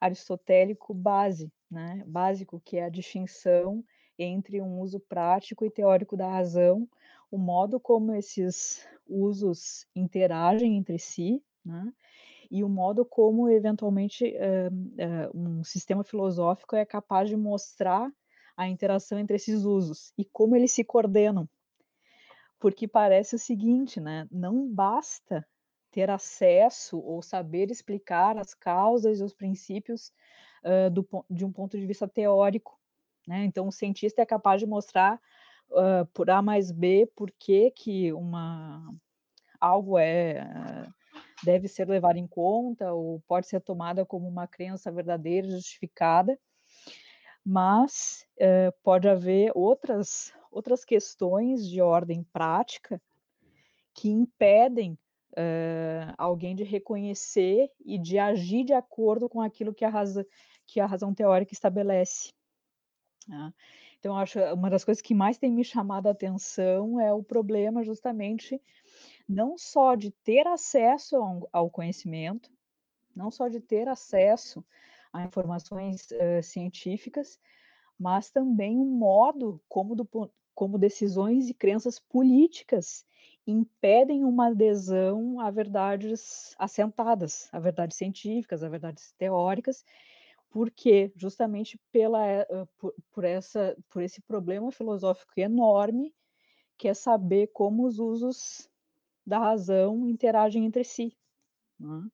aristotélico 0.00 0.92
base, 0.92 1.50
né? 1.70 2.02
Básico, 2.06 2.60
que 2.64 2.76
é 2.76 2.84
a 2.84 2.90
distinção 2.90 3.84
entre 4.18 4.60
um 4.60 4.80
uso 4.80 5.00
prático 5.00 5.64
e 5.64 5.70
teórico 5.70 6.16
da 6.16 6.28
razão, 6.28 6.86
o 7.32 7.38
modo 7.38 7.80
como 7.80 8.14
esses 8.14 8.86
usos 9.08 9.86
interagem 9.96 10.76
entre 10.76 10.98
si, 10.98 11.42
né? 11.64 11.92
E 12.50 12.62
o 12.62 12.68
modo 12.68 13.02
como, 13.06 13.48
eventualmente, 13.48 14.26
uh, 14.36 15.32
uh, 15.34 15.36
um 15.36 15.64
sistema 15.64 16.04
filosófico 16.04 16.76
é 16.76 16.84
capaz 16.84 17.30
de 17.30 17.36
mostrar 17.36 18.12
a 18.54 18.68
interação 18.68 19.18
entre 19.18 19.36
esses 19.36 19.64
usos 19.64 20.12
e 20.18 20.24
como 20.26 20.54
eles 20.54 20.70
se 20.72 20.84
coordenam, 20.84 21.48
porque 22.60 22.86
parece 22.86 23.34
o 23.34 23.38
seguinte, 23.38 23.98
né? 23.98 24.28
Não 24.30 24.68
basta 24.68 25.46
ter 25.90 26.10
acesso 26.10 26.98
ou 26.98 27.22
saber 27.22 27.70
explicar 27.70 28.36
as 28.36 28.52
causas 28.52 29.20
e 29.20 29.24
os 29.24 29.32
princípios 29.32 30.12
uh, 30.62 30.90
do, 30.90 31.06
de 31.30 31.46
um 31.46 31.52
ponto 31.52 31.78
de 31.78 31.86
vista 31.86 32.06
teórico. 32.06 32.78
Né? 33.26 33.44
Então, 33.44 33.68
o 33.68 33.72
cientista 33.72 34.20
é 34.20 34.26
capaz 34.26 34.60
de 34.60 34.66
mostrar 34.66 35.18
uh, 35.72 36.06
por 36.12 36.30
A 36.30 36.40
mais 36.40 36.70
B 36.70 37.10
por 37.14 37.30
que, 37.30 37.70
que 37.70 38.12
uma, 38.12 38.94
algo 39.60 39.98
é 39.98 40.46
deve 41.44 41.66
ser 41.68 41.88
levado 41.88 42.16
em 42.16 42.26
conta 42.26 42.92
ou 42.92 43.20
pode 43.26 43.46
ser 43.46 43.60
tomada 43.60 44.06
como 44.06 44.28
uma 44.28 44.46
crença 44.46 44.92
verdadeira, 44.92 45.50
justificada, 45.50 46.38
mas 47.44 48.24
uh, 48.36 48.72
pode 48.82 49.08
haver 49.08 49.50
outras 49.54 50.32
outras 50.50 50.84
questões 50.84 51.66
de 51.66 51.80
ordem 51.80 52.22
prática 52.24 53.00
que 53.94 54.10
impedem 54.10 54.98
uh, 55.32 56.14
alguém 56.18 56.54
de 56.54 56.62
reconhecer 56.62 57.70
e 57.84 57.98
de 57.98 58.18
agir 58.18 58.64
de 58.64 58.74
acordo 58.74 59.28
com 59.28 59.40
aquilo 59.40 59.74
que 59.74 59.84
a 59.84 59.88
razão, 59.88 60.24
que 60.66 60.78
a 60.78 60.86
razão 60.86 61.14
teórica 61.14 61.52
estabelece. 61.52 62.32
Né? 63.26 63.52
Então, 64.02 64.16
acho 64.16 64.40
uma 64.52 64.68
das 64.68 64.84
coisas 64.84 65.00
que 65.00 65.14
mais 65.14 65.38
tem 65.38 65.52
me 65.52 65.62
chamado 65.62 66.08
a 66.08 66.10
atenção 66.10 66.98
é 66.98 67.14
o 67.14 67.22
problema 67.22 67.84
justamente 67.84 68.60
não 69.28 69.56
só 69.56 69.94
de 69.94 70.10
ter 70.10 70.44
acesso 70.44 71.46
ao, 71.52 71.70
conhecimento, 71.70 72.50
não 73.14 73.30
só 73.30 73.46
de 73.46 73.60
ter 73.60 73.86
acesso 73.86 74.64
a 75.12 75.22
informações 75.22 76.08
uh, 76.10 76.42
científicas, 76.42 77.38
mas 77.96 78.28
também 78.28 78.76
o 78.76 78.84
modo 78.84 79.62
como, 79.68 79.94
do, 79.94 80.08
como 80.52 80.78
decisões 80.78 81.48
e 81.48 81.54
crenças 81.54 82.00
políticas 82.00 83.06
impedem 83.46 84.24
uma 84.24 84.48
adesão 84.48 85.38
a 85.38 85.48
verdades 85.48 86.56
assentadas, 86.58 87.48
a 87.52 87.60
verdades 87.60 87.96
científicas, 87.96 88.64
a 88.64 88.68
verdades 88.68 89.12
teóricas, 89.12 89.84
porque 90.52 91.10
justamente 91.16 91.80
pela 91.90 92.24
eh, 92.24 92.46
por, 92.78 92.94
por, 93.10 93.24
essa 93.24 93.76
por 93.90 94.02
esse 94.02 94.20
problema 94.20 94.70
filosófico 94.70 95.32
enorme 95.38 96.14
que 96.76 96.88
é 96.88 96.94
saber 96.94 97.48
como 97.48 97.86
os 97.86 97.98
usos 97.98 98.68
da 99.26 99.38
razão 99.38 100.08
interagem 100.08 100.66
entre 100.66 100.84
si. 100.84 101.16
Né? 101.80 102.08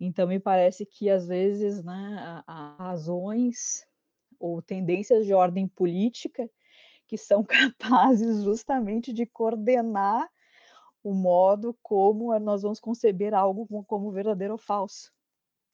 Então 0.00 0.26
me 0.26 0.40
parece 0.40 0.84
que 0.84 1.08
às 1.08 1.28
vezes, 1.28 1.84
né, 1.84 2.42
as 2.46 2.78
razões 2.78 3.86
ou 4.38 4.60
tendências 4.62 5.26
de 5.26 5.34
ordem 5.34 5.68
política 5.68 6.50
que 7.06 7.16
são 7.16 7.44
capazes 7.44 8.42
justamente 8.42 9.12
de 9.12 9.26
coordenar 9.26 10.28
o 11.04 11.14
modo 11.14 11.76
como 11.82 12.36
nós 12.38 12.62
vamos 12.62 12.80
conceber 12.80 13.32
algo 13.32 13.66
como 13.84 14.10
verdadeiro 14.10 14.54
ou 14.54 14.58
falso, 14.58 15.12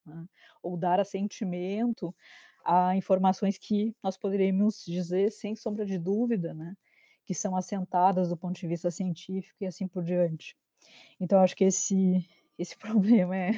né? 0.07 0.27
ou 0.62 0.77
dar 0.77 1.01
assentimento 1.01 2.15
a 2.65 2.97
informações 2.97 3.59
que 3.59 3.95
nós 4.03 4.16
poderíamos 4.16 4.85
dizer, 4.85 5.31
sem 5.31 5.55
sombra 5.55 5.85
de 5.85 5.99
dúvida, 5.99 6.55
né? 6.55 6.77
que 7.24 7.35
são 7.35 7.57
assentadas 7.57 8.28
do 8.28 8.37
ponto 8.37 8.59
de 8.59 8.66
vista 8.66 8.91
científico 8.91 9.57
e 9.61 9.66
assim 9.66 9.89
por 9.89 10.05
diante. 10.05 10.57
Então, 11.20 11.41
acho 11.41 11.57
que 11.57 11.65
esse, 11.65 12.24
esse 12.59 12.77
problema 12.78 13.37
é, 13.37 13.53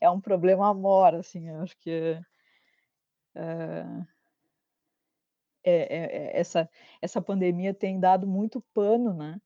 é 0.00 0.10
um 0.10 0.20
problema 0.20 0.72
maior, 0.72 1.14
assim, 1.14 1.48
acho 1.50 1.76
que 1.78 1.90
é, 1.90 2.22
é 3.34 4.04
é, 5.64 6.36
é, 6.36 6.38
essa, 6.38 6.68
essa 7.00 7.22
pandemia 7.22 7.72
tem 7.72 7.98
dado 7.98 8.26
muito 8.26 8.60
pano 8.74 9.14
né, 9.14 9.40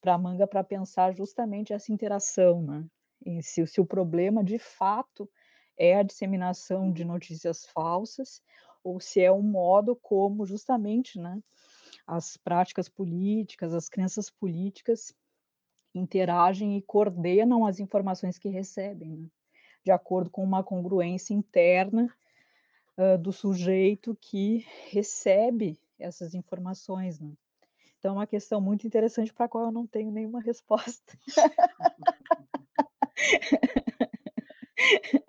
para 0.00 0.14
a 0.14 0.18
manga 0.18 0.46
para 0.46 0.64
pensar 0.64 1.14
justamente 1.14 1.72
essa 1.72 1.92
interação, 1.92 2.60
né? 2.60 2.84
E 3.24 3.42
se, 3.42 3.64
se 3.66 3.80
o 3.80 3.86
problema 3.86 4.42
de 4.42 4.58
fato 4.58 5.30
é 5.76 5.96
a 5.96 6.02
disseminação 6.02 6.92
de 6.92 7.04
notícias 7.04 7.66
falsas, 7.66 8.42
ou 8.82 9.00
se 9.00 9.20
é 9.20 9.32
um 9.32 9.42
modo 9.42 9.96
como 9.96 10.46
justamente 10.46 11.18
né, 11.18 11.42
as 12.06 12.36
práticas 12.36 12.88
políticas, 12.88 13.74
as 13.74 13.88
crenças 13.88 14.30
políticas 14.30 15.14
interagem 15.94 16.76
e 16.76 16.82
coordenam 16.82 17.64
as 17.66 17.80
informações 17.80 18.38
que 18.38 18.48
recebem, 18.48 19.16
né? 19.16 19.28
de 19.84 19.90
acordo 19.90 20.30
com 20.30 20.44
uma 20.44 20.62
congruência 20.62 21.34
interna 21.34 22.08
uh, 22.96 23.18
do 23.18 23.32
sujeito 23.32 24.16
que 24.20 24.64
recebe 24.88 25.80
essas 25.98 26.34
informações. 26.34 27.18
Né? 27.18 27.32
Então, 27.98 28.12
é 28.12 28.18
uma 28.18 28.26
questão 28.26 28.60
muito 28.60 28.86
interessante 28.86 29.32
para 29.32 29.46
a 29.46 29.48
qual 29.48 29.64
eu 29.64 29.72
não 29.72 29.86
tenho 29.86 30.10
nenhuma 30.10 30.42
resposta. 30.42 31.18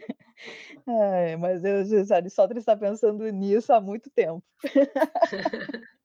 É, 0.87 1.35
mas 1.37 1.63
eu, 1.63 1.83
a 2.11 2.15
Aristóteles 2.15 2.61
está 2.61 2.75
pensando 2.75 3.23
nisso 3.31 3.71
há 3.73 3.79
muito 3.79 4.09
tempo. 4.09 4.43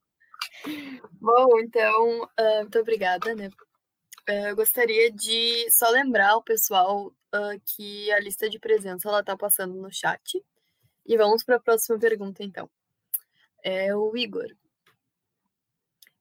Bom, 1.20 1.58
então, 1.60 2.22
uh, 2.24 2.60
muito 2.60 2.78
obrigada, 2.78 3.34
né? 3.34 3.48
Uh, 4.28 4.48
eu 4.48 4.56
gostaria 4.56 5.10
de 5.10 5.70
só 5.70 5.88
lembrar 5.90 6.36
o 6.36 6.42
pessoal 6.42 7.06
uh, 7.06 7.60
que 7.64 8.10
a 8.12 8.20
lista 8.20 8.50
de 8.50 8.58
presença 8.58 9.08
ela 9.08 9.20
está 9.20 9.36
passando 9.36 9.74
no 9.74 9.92
chat. 9.92 10.44
E 11.04 11.16
vamos 11.16 11.44
para 11.44 11.56
a 11.56 11.60
próxima 11.60 11.98
pergunta, 11.98 12.42
então. 12.42 12.68
É 13.62 13.94
o 13.94 14.16
Igor. 14.16 14.48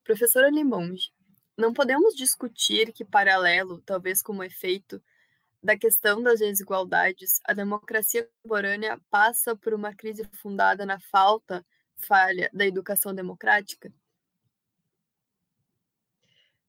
Professora 0.03 0.49
Limonge, 0.49 1.11
não 1.57 1.73
podemos 1.73 2.15
discutir 2.15 2.91
que, 2.93 3.03
paralelo, 3.03 3.81
talvez 3.81 4.21
como 4.21 4.43
efeito, 4.43 5.01
da 5.65 5.75
questão 5.75 6.21
das 6.21 6.39
desigualdades, 6.39 7.39
a 7.43 7.51
democracia 7.51 8.23
contemporânea 8.23 9.01
passa 9.09 9.55
por 9.55 9.73
uma 9.73 9.95
crise 9.95 10.23
fundada 10.41 10.85
na 10.85 10.99
falta, 10.99 11.65
falha 11.95 12.49
da 12.53 12.67
educação 12.67 13.15
democrática? 13.15 13.91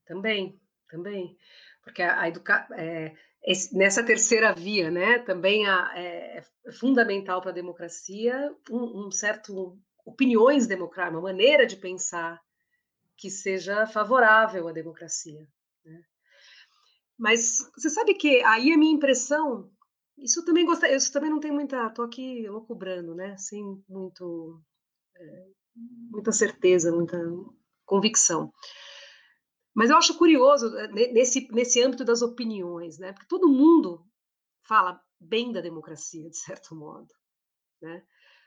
Também, 0.07 0.59
também. 0.89 1.37
Porque 1.83 2.01
a, 2.01 2.23
a. 2.23 2.69
É, 2.79 3.15
nessa 3.73 4.03
terceira 4.03 4.55
via, 4.55 4.91
né, 4.91 5.19
também 5.19 5.67
a, 5.69 5.93
é, 5.95 6.43
é 6.65 6.73
fundamental 6.73 7.43
para 7.43 7.51
a 7.51 7.55
democracia 7.55 8.51
um, 8.71 9.07
um 9.07 9.11
certo 9.11 9.79
opiniões 10.07 10.67
democráticas, 10.67 11.19
uma 11.19 11.29
maneira 11.31 11.67
de 11.67 11.77
pensar 11.77 12.41
que 13.15 13.29
seja 13.29 13.87
favorável 13.87 14.69
à 14.69 14.73
democracia. 14.73 15.47
Né? 15.85 16.03
Mas 17.19 17.59
você 17.77 17.89
sabe 17.89 18.15
que 18.15 18.43
aí 18.45 18.73
a 18.73 18.79
minha 18.79 18.95
impressão, 18.95 19.71
isso 20.19 20.45
também 20.45 20.67
gosta, 20.67 20.89
isso 20.95 21.13
também 21.13 21.31
não 21.31 21.41
tem 21.41 21.51
muita, 21.51 21.91
tô 21.91 22.03
aqui 22.03 22.47
loucubrando, 22.49 23.15
né? 23.15 23.37
Sem 23.39 23.83
muito, 23.89 24.61
é, 25.17 25.47
muita 26.11 26.33
certeza, 26.33 26.93
muita 26.93 27.19
convicção. 27.87 28.53
Mas 29.75 29.91
eu 29.91 29.97
acho 29.97 30.17
curioso 30.17 30.77
é, 30.79 30.89
nesse 31.13 31.49
nesse 31.53 31.83
âmbito 31.83 32.05
das 32.05 32.23
opiniões, 32.23 32.99
né? 32.99 33.13
Porque 33.13 33.29
todo 33.29 33.49
mundo 33.49 34.05
fala 34.67 35.01
bem 35.19 35.53
da 35.53 35.61
democracia 35.61 36.29
de 36.29 36.37
certo 36.37 36.75
modo, 36.75 37.09
né? 37.81 38.03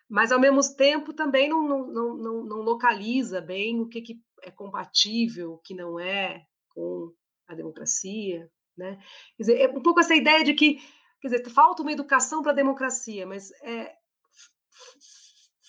Mas 0.08 0.32
ao 0.32 0.40
mesmo 0.40 0.62
tempo 0.76 1.14
também 1.14 1.48
não, 1.48 1.68
não, 1.68 2.18
não, 2.18 2.46
não 2.46 2.62
localiza 2.62 3.40
bem 3.40 3.80
o 3.80 3.88
que, 3.88 4.02
que 4.02 4.22
é 4.42 4.50
compatível, 4.50 5.54
o 5.54 5.60
que 5.60 5.76
não 5.76 6.00
é 6.00 6.44
com 6.70 7.14
a 7.48 7.54
democracia, 7.54 8.50
né? 8.80 8.98
Quer 9.38 9.44
dizer, 9.44 9.62
é 9.62 9.68
um 9.70 9.84
pouco 9.84 10.00
essa 10.00 10.16
ideia 10.16 10.44
de 10.44 10.54
que, 10.54 10.80
quer 11.22 11.28
dizer, 11.28 11.50
falta 11.52 11.84
uma 11.84 11.92
educação 11.92 12.42
para 12.42 12.52
a 12.52 12.56
democracia, 12.56 13.28
mas 13.28 13.52
é, 13.62 13.94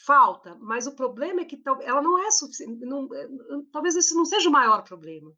falta, 0.06 0.56
mas 0.60 0.86
o 0.86 0.94
problema 0.96 1.42
é 1.42 1.44
que 1.44 1.60
ela 1.82 2.00
não 2.00 2.18
é 2.18 2.30
suficiente, 2.30 2.82
é, 2.84 3.28
talvez 3.72 3.96
esse 3.96 4.14
não 4.14 4.24
seja 4.24 4.48
o 4.48 4.52
maior 4.52 4.82
problema, 4.82 5.32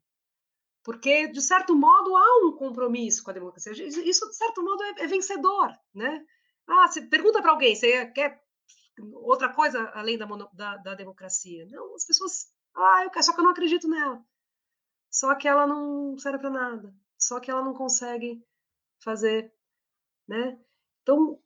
porque 0.83 1.27
de 1.27 1.41
certo 1.41 1.75
modo 1.75 2.15
há 2.15 2.45
um 2.45 2.51
compromisso 2.53 3.23
com 3.23 3.31
a 3.31 3.33
democracia, 3.33 3.71
isso 3.71 4.27
de 4.27 4.35
certo 4.35 4.63
modo 4.63 4.81
é, 4.83 5.03
é 5.03 5.07
vencedor, 5.07 5.71
né? 5.93 6.25
Ah, 6.67 6.87
você 6.87 7.01
pergunta 7.01 7.41
para 7.41 7.51
alguém, 7.51 7.75
você 7.75 8.05
quer 8.07 8.41
outra 9.13 9.53
coisa 9.53 9.91
além 9.93 10.17
da, 10.17 10.25
da, 10.53 10.77
da 10.77 10.95
democracia? 10.95 11.67
Não, 11.69 11.95
as 11.95 12.05
pessoas, 12.05 12.47
ah, 12.75 13.03
eu 13.03 13.09
quero, 13.09 13.25
só 13.25 13.33
que 13.33 13.39
eu 13.39 13.43
não 13.43 13.51
acredito 13.51 13.87
nela, 13.87 14.23
só 15.11 15.35
que 15.35 15.47
ela 15.47 15.67
não 15.67 16.17
serve 16.17 16.39
para 16.39 16.49
nada 16.49 17.02
só 17.27 17.39
que 17.39 17.49
ela 17.49 17.63
não 17.63 17.73
consegue 17.73 18.43
fazer, 19.03 19.51
né? 20.27 20.57
Então, 21.01 21.39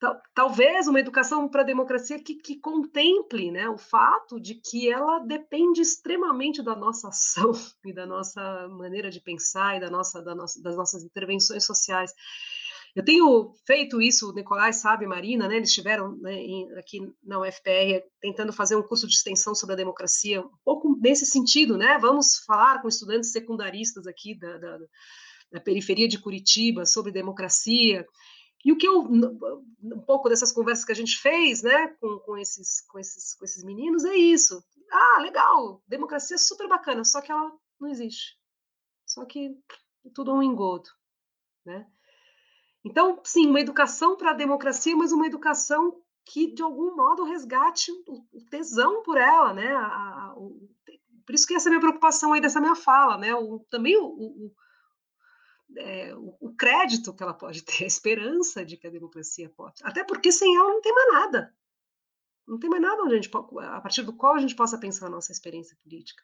tal, 0.00 0.20
talvez 0.34 0.86
uma 0.88 1.00
educação 1.00 1.48
para 1.48 1.62
a 1.62 1.66
democracia 1.66 2.22
que, 2.22 2.34
que, 2.34 2.58
contemple 2.58 3.50
né, 3.50 3.68
o 3.68 3.78
fato 3.78 4.40
de 4.40 4.54
que 4.56 4.90
ela 4.90 5.20
depende 5.20 5.80
extremamente 5.80 6.62
da 6.62 6.76
nossa 6.76 7.08
ação 7.08 7.52
e 7.84 7.92
da 7.92 8.06
nossa 8.06 8.68
maneira 8.68 9.10
de 9.10 9.20
pensar 9.20 9.76
e 9.76 9.80
da 9.80 9.90
nossa, 9.90 10.22
da 10.22 10.34
nossa, 10.34 10.60
das 10.62 10.76
nossas 10.76 11.02
intervenções 11.02 11.64
sociais. 11.64 12.12
Eu 12.96 13.04
tenho 13.04 13.52
feito 13.66 14.00
isso, 14.00 14.30
o 14.30 14.32
Nicolai 14.32 14.72
sabe, 14.72 15.06
Marina, 15.06 15.46
né, 15.46 15.56
eles 15.56 15.68
estiveram 15.68 16.16
né, 16.16 16.32
aqui 16.78 16.98
na 17.22 17.38
UFPR 17.38 18.02
tentando 18.22 18.54
fazer 18.54 18.74
um 18.74 18.82
curso 18.82 19.06
de 19.06 19.12
extensão 19.12 19.54
sobre 19.54 19.74
a 19.74 19.76
democracia, 19.76 20.40
um 20.40 20.50
pouco 20.64 20.98
nesse 20.98 21.26
sentido, 21.26 21.76
né? 21.76 21.98
Vamos 21.98 22.38
falar 22.46 22.80
com 22.80 22.88
estudantes 22.88 23.32
secundaristas 23.32 24.06
aqui 24.06 24.34
da, 24.34 24.56
da, 24.56 24.78
da 25.52 25.60
periferia 25.60 26.08
de 26.08 26.18
Curitiba 26.18 26.86
sobre 26.86 27.12
democracia. 27.12 28.06
E 28.64 28.72
o 28.72 28.78
que 28.78 28.88
eu, 28.88 29.02
um 29.02 30.00
pouco 30.06 30.30
dessas 30.30 30.50
conversas 30.50 30.86
que 30.86 30.92
a 30.92 30.96
gente 30.96 31.18
fez, 31.18 31.62
né, 31.62 31.88
com, 32.00 32.18
com, 32.20 32.38
esses, 32.38 32.80
com, 32.88 32.98
esses, 32.98 33.34
com 33.34 33.44
esses 33.44 33.62
meninos, 33.62 34.06
é 34.06 34.16
isso. 34.16 34.64
Ah, 34.90 35.20
legal, 35.20 35.82
democracia 35.86 36.36
é 36.36 36.38
super 36.38 36.66
bacana, 36.66 37.04
só 37.04 37.20
que 37.20 37.30
ela 37.30 37.52
não 37.78 37.90
existe. 37.90 38.38
Só 39.04 39.26
que 39.26 39.54
é 40.02 40.10
tudo 40.14 40.32
um 40.32 40.42
engodo, 40.42 40.88
né? 41.62 41.86
Então, 42.86 43.20
sim, 43.24 43.48
uma 43.48 43.60
educação 43.60 44.16
para 44.16 44.30
a 44.30 44.34
democracia, 44.34 44.94
mas 44.94 45.10
uma 45.10 45.26
educação 45.26 46.00
que, 46.24 46.54
de 46.54 46.62
algum 46.62 46.94
modo, 46.94 47.24
resgate 47.24 47.90
o, 48.06 48.40
tesão 48.48 49.02
por 49.02 49.18
ela, 49.18 49.52
né? 49.52 49.74
A, 49.74 49.86
a, 49.86 50.34
o, 50.36 50.70
por 51.26 51.34
isso 51.34 51.48
que 51.48 51.54
essa 51.54 51.68
é 51.68 51.68
a 51.68 51.72
minha 51.72 51.80
preocupação 51.80 52.32
aí 52.32 52.40
dessa 52.40 52.60
minha 52.60 52.76
fala, 52.76 53.18
né? 53.18 53.34
O, 53.34 53.58
também 53.68 53.96
o, 53.98 54.52
é, 55.76 56.14
o, 56.14 56.54
crédito 56.56 57.12
que 57.12 57.24
ela 57.24 57.34
pode 57.34 57.62
ter, 57.66 57.82
a 57.82 57.88
esperança 57.88 58.64
de 58.64 58.76
que 58.76 58.86
a 58.86 58.90
democracia 58.90 59.50
pode. 59.50 59.82
Até 59.82 60.04
porque 60.04 60.30
sem 60.30 60.54
ela 60.54 60.68
não 60.68 60.80
tem 60.80 60.94
mais 60.94 61.12
nada. 61.12 61.54
Não 62.46 62.60
tem 62.60 62.70
mais 62.70 62.82
nada 62.82 63.02
onde 63.02 63.14
a, 63.14 63.16
gente, 63.16 63.30
a 63.36 63.80
partir 63.80 64.04
do 64.04 64.12
qual 64.12 64.36
a 64.36 64.38
gente 64.38 64.54
possa 64.54 64.78
pensar 64.78 65.06
a 65.06 65.10
nossa 65.10 65.32
experiência 65.32 65.76
política. 65.82 66.22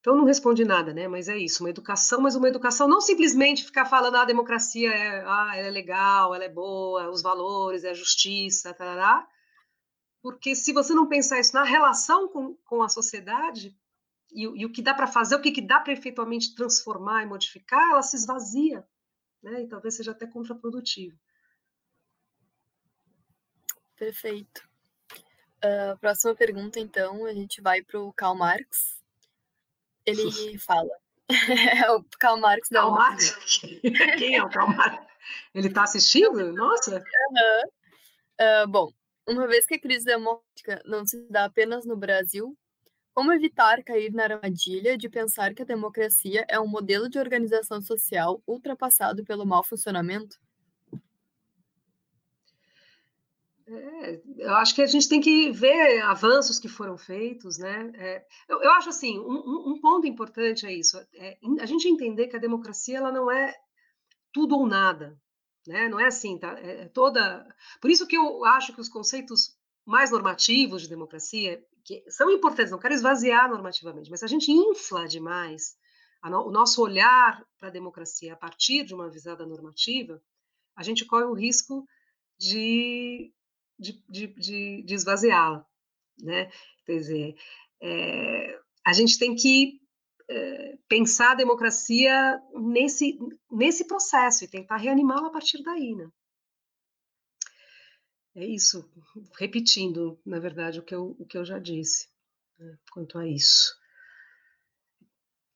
Então 0.00 0.16
não 0.16 0.24
responde 0.24 0.64
nada, 0.64 0.94
né? 0.94 1.06
Mas 1.06 1.28
é 1.28 1.36
isso, 1.36 1.62
uma 1.62 1.70
educação, 1.70 2.22
mas 2.22 2.34
uma 2.34 2.48
educação 2.48 2.88
não 2.88 3.00
simplesmente 3.02 3.64
ficar 3.64 3.84
falando 3.84 4.16
ah, 4.16 4.22
a 4.22 4.24
democracia 4.24 4.90
é, 4.90 5.22
ah, 5.26 5.52
ela 5.54 5.68
é 5.68 5.70
legal, 5.70 6.34
ela 6.34 6.44
é 6.44 6.48
boa, 6.48 7.10
os 7.10 7.22
valores, 7.22 7.84
é 7.84 7.90
a 7.90 7.94
justiça, 7.94 8.72
tarará. 8.72 9.26
porque 10.22 10.54
se 10.56 10.72
você 10.72 10.94
não 10.94 11.06
pensar 11.06 11.38
isso 11.38 11.54
na 11.54 11.64
relação 11.64 12.28
com, 12.28 12.54
com 12.64 12.82
a 12.82 12.88
sociedade 12.88 13.76
e, 14.32 14.44
e 14.44 14.64
o 14.66 14.72
que 14.72 14.82
dá 14.82 14.94
para 14.94 15.06
fazer, 15.06 15.34
o 15.36 15.42
que, 15.42 15.52
que 15.52 15.60
dá 15.60 15.80
para 15.80 15.92
efetuamente 15.92 16.54
transformar 16.54 17.22
e 17.22 17.26
modificar, 17.26 17.90
ela 17.90 18.02
se 18.02 18.16
esvazia, 18.16 18.86
né? 19.42 19.62
E 19.62 19.68
talvez 19.68 19.96
seja 19.96 20.12
até 20.12 20.26
contraprodutivo. 20.26 21.18
Perfeito. 23.96 24.66
Uh, 25.62 25.98
próxima 26.00 26.34
pergunta, 26.34 26.80
então, 26.80 27.26
a 27.26 27.34
gente 27.34 27.60
vai 27.60 27.82
para 27.82 28.00
o 28.00 28.12
Karl 28.14 28.34
Marx 28.34 28.99
ele 30.10 30.58
fala. 30.58 30.90
é 31.84 31.90
o 31.92 32.04
Karl 32.18 32.38
Marx 32.38 32.68
da 32.70 32.80
Karl 32.80 32.92
Marx? 32.92 33.60
Quem 34.18 34.36
é 34.36 34.42
o 34.42 34.48
Karl 34.48 34.68
Marx? 34.74 35.06
Ele 35.54 35.68
está 35.68 35.84
assistindo? 35.84 36.52
Nossa! 36.52 36.96
Uhum. 36.96 37.70
Uh, 38.40 38.68
bom, 38.68 38.92
uma 39.28 39.46
vez 39.46 39.66
que 39.66 39.74
a 39.74 39.80
crise 39.80 40.04
democrática 40.04 40.82
não 40.84 41.06
se 41.06 41.26
dá 41.30 41.44
apenas 41.44 41.84
no 41.84 41.96
Brasil, 41.96 42.56
como 43.14 43.32
evitar 43.32 43.82
cair 43.84 44.12
na 44.12 44.24
armadilha 44.24 44.96
de 44.96 45.08
pensar 45.08 45.54
que 45.54 45.62
a 45.62 45.66
democracia 45.66 46.44
é 46.48 46.58
um 46.58 46.66
modelo 46.66 47.08
de 47.08 47.18
organização 47.18 47.80
social 47.80 48.42
ultrapassado 48.46 49.24
pelo 49.24 49.44
mau 49.44 49.62
funcionamento? 49.62 50.36
É, 53.72 54.20
eu 54.38 54.54
acho 54.56 54.74
que 54.74 54.82
a 54.82 54.86
gente 54.86 55.08
tem 55.08 55.20
que 55.20 55.50
ver 55.52 56.00
avanços 56.02 56.58
que 56.58 56.68
foram 56.68 56.98
feitos, 56.98 57.56
né? 57.56 57.92
É, 57.94 58.26
eu, 58.48 58.60
eu, 58.62 58.70
acho 58.72 58.88
assim, 58.88 59.18
um, 59.18 59.70
um, 59.70 59.80
ponto 59.80 60.08
importante 60.08 60.66
é 60.66 60.72
isso, 60.72 60.98
é 61.14 61.38
a 61.60 61.66
gente 61.66 61.86
entender 61.86 62.26
que 62.26 62.36
a 62.36 62.40
democracia 62.40 62.98
ela 62.98 63.12
não 63.12 63.30
é 63.30 63.54
tudo 64.32 64.56
ou 64.56 64.66
nada, 64.66 65.16
né? 65.66 65.88
Não 65.88 66.00
é 66.00 66.06
assim, 66.06 66.36
tá? 66.36 66.58
É, 66.58 66.82
é 66.82 66.88
toda. 66.88 67.46
Por 67.80 67.90
isso 67.90 68.06
que 68.06 68.16
eu 68.16 68.44
acho 68.44 68.74
que 68.74 68.80
os 68.80 68.88
conceitos 68.88 69.56
mais 69.86 70.10
normativos 70.10 70.82
de 70.82 70.88
democracia, 70.88 71.62
que 71.84 72.02
são 72.10 72.30
importantes, 72.30 72.72
não 72.72 72.78
quero 72.78 72.94
esvaziar 72.94 73.48
normativamente, 73.48 74.10
mas 74.10 74.20
se 74.20 74.24
a 74.24 74.28
gente 74.28 74.50
infla 74.50 75.06
demais 75.06 75.76
no, 76.24 76.48
o 76.48 76.50
nosso 76.50 76.82
olhar 76.82 77.44
para 77.58 77.68
a 77.68 77.72
democracia 77.72 78.32
a 78.32 78.36
partir 78.36 78.84
de 78.84 78.94
uma 78.94 79.08
visada 79.08 79.46
normativa, 79.46 80.20
a 80.76 80.82
gente 80.82 81.04
corre 81.04 81.24
o 81.24 81.34
risco 81.34 81.86
de 82.38 83.32
de, 83.80 84.04
de, 84.08 84.26
de, 84.28 84.82
de 84.82 84.94
esvaziá-la. 84.94 85.66
Né? 86.22 86.50
quer 86.84 86.96
dizer, 86.96 87.34
é, 87.82 88.60
a 88.86 88.92
gente 88.92 89.18
tem 89.18 89.34
que 89.34 89.80
é, 90.28 90.78
pensar 90.88 91.32
a 91.32 91.36
democracia 91.36 92.40
nesse, 92.54 93.18
nesse 93.50 93.86
processo 93.86 94.44
e 94.44 94.48
tentar 94.48 94.76
reanimá-la 94.76 95.28
a 95.28 95.32
partir 95.32 95.62
daí, 95.62 95.94
né? 95.94 96.08
É 98.34 98.46
isso, 98.46 98.88
repetindo, 99.38 100.20
na 100.24 100.38
verdade, 100.38 100.78
o 100.78 100.84
que 100.84 100.94
eu, 100.94 101.16
o 101.18 101.26
que 101.26 101.36
eu 101.36 101.44
já 101.44 101.58
disse 101.58 102.08
né, 102.58 102.78
quanto 102.92 103.18
a 103.18 103.26
isso. 103.26 103.74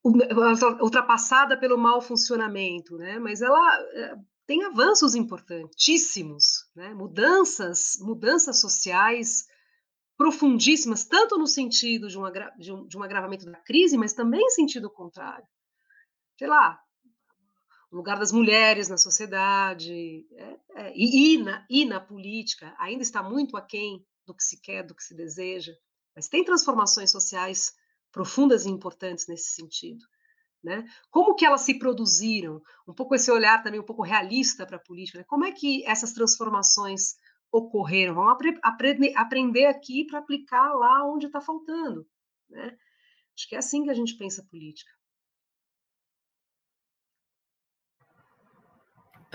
Ultrapassada 0.03 1.57
pelo 1.57 1.77
mau 1.77 2.01
funcionamento, 2.01 2.97
né? 2.97 3.17
mas 3.17 3.41
ela 3.41 3.81
é, 3.93 4.15
tem 4.45 4.63
avanços 4.63 5.15
importantíssimos, 5.15 6.54
né? 6.75 6.93
mudanças, 6.93 7.97
mudanças 7.99 8.59
sociais 8.59 9.47
profundíssimas, 10.17 11.05
tanto 11.05 11.37
no 11.37 11.47
sentido 11.47 12.07
de 12.07 12.17
um, 12.17 12.23
de, 12.57 12.71
um, 12.71 12.87
de 12.87 12.97
um 12.97 13.03
agravamento 13.03 13.45
da 13.45 13.59
crise, 13.59 13.97
mas 13.97 14.13
também 14.13 14.41
em 14.41 14.49
sentido 14.49 14.89
contrário. 14.89 15.45
Sei 16.37 16.47
lá, 16.47 16.79
o 17.91 17.95
lugar 17.95 18.19
das 18.19 18.31
mulheres 18.31 18.89
na 18.89 18.97
sociedade 18.97 20.25
é, 20.33 20.59
é, 20.75 20.93
e, 20.95 21.35
e, 21.35 21.37
na, 21.37 21.65
e 21.69 21.85
na 21.85 21.99
política 21.99 22.75
ainda 22.77 23.03
está 23.03 23.23
muito 23.23 23.55
aquém 23.55 24.05
do 24.25 24.33
que 24.33 24.43
se 24.43 24.61
quer, 24.61 24.83
do 24.83 24.95
que 24.95 25.03
se 25.03 25.15
deseja, 25.15 25.73
mas 26.15 26.27
tem 26.27 26.43
transformações 26.43 27.11
sociais 27.11 27.73
profundas 28.11 28.65
e 28.65 28.69
importantes 28.69 29.27
nesse 29.27 29.53
sentido. 29.53 30.05
Né? 30.65 30.83
Como 31.11 31.35
que 31.35 31.45
elas 31.45 31.61
se 31.61 31.77
produziram? 31.77 32.59
Um 32.87 32.93
pouco 32.93 33.13
esse 33.13 33.29
olhar 33.31 33.61
também 33.61 33.79
um 33.79 33.85
pouco 33.85 34.01
realista 34.01 34.65
para 34.65 34.77
a 34.77 34.83
política. 34.83 35.19
Né? 35.19 35.23
Como 35.25 35.45
é 35.45 35.51
que 35.51 35.85
essas 35.85 36.11
transformações 36.11 37.15
ocorreram? 37.51 38.15
Vamos 38.15 38.31
apre 38.33 38.57
aprender, 38.63 39.13
aprender 39.15 39.65
aqui 39.67 40.07
para 40.07 40.17
aplicar 40.17 40.73
lá 40.73 41.05
onde 41.05 41.27
está 41.27 41.39
faltando. 41.39 42.03
Né? 42.49 42.75
Acho 43.37 43.47
que 43.47 43.55
é 43.55 43.59
assim 43.59 43.83
que 43.83 43.91
a 43.91 43.93
gente 43.93 44.17
pensa 44.17 44.43
política. 44.49 44.91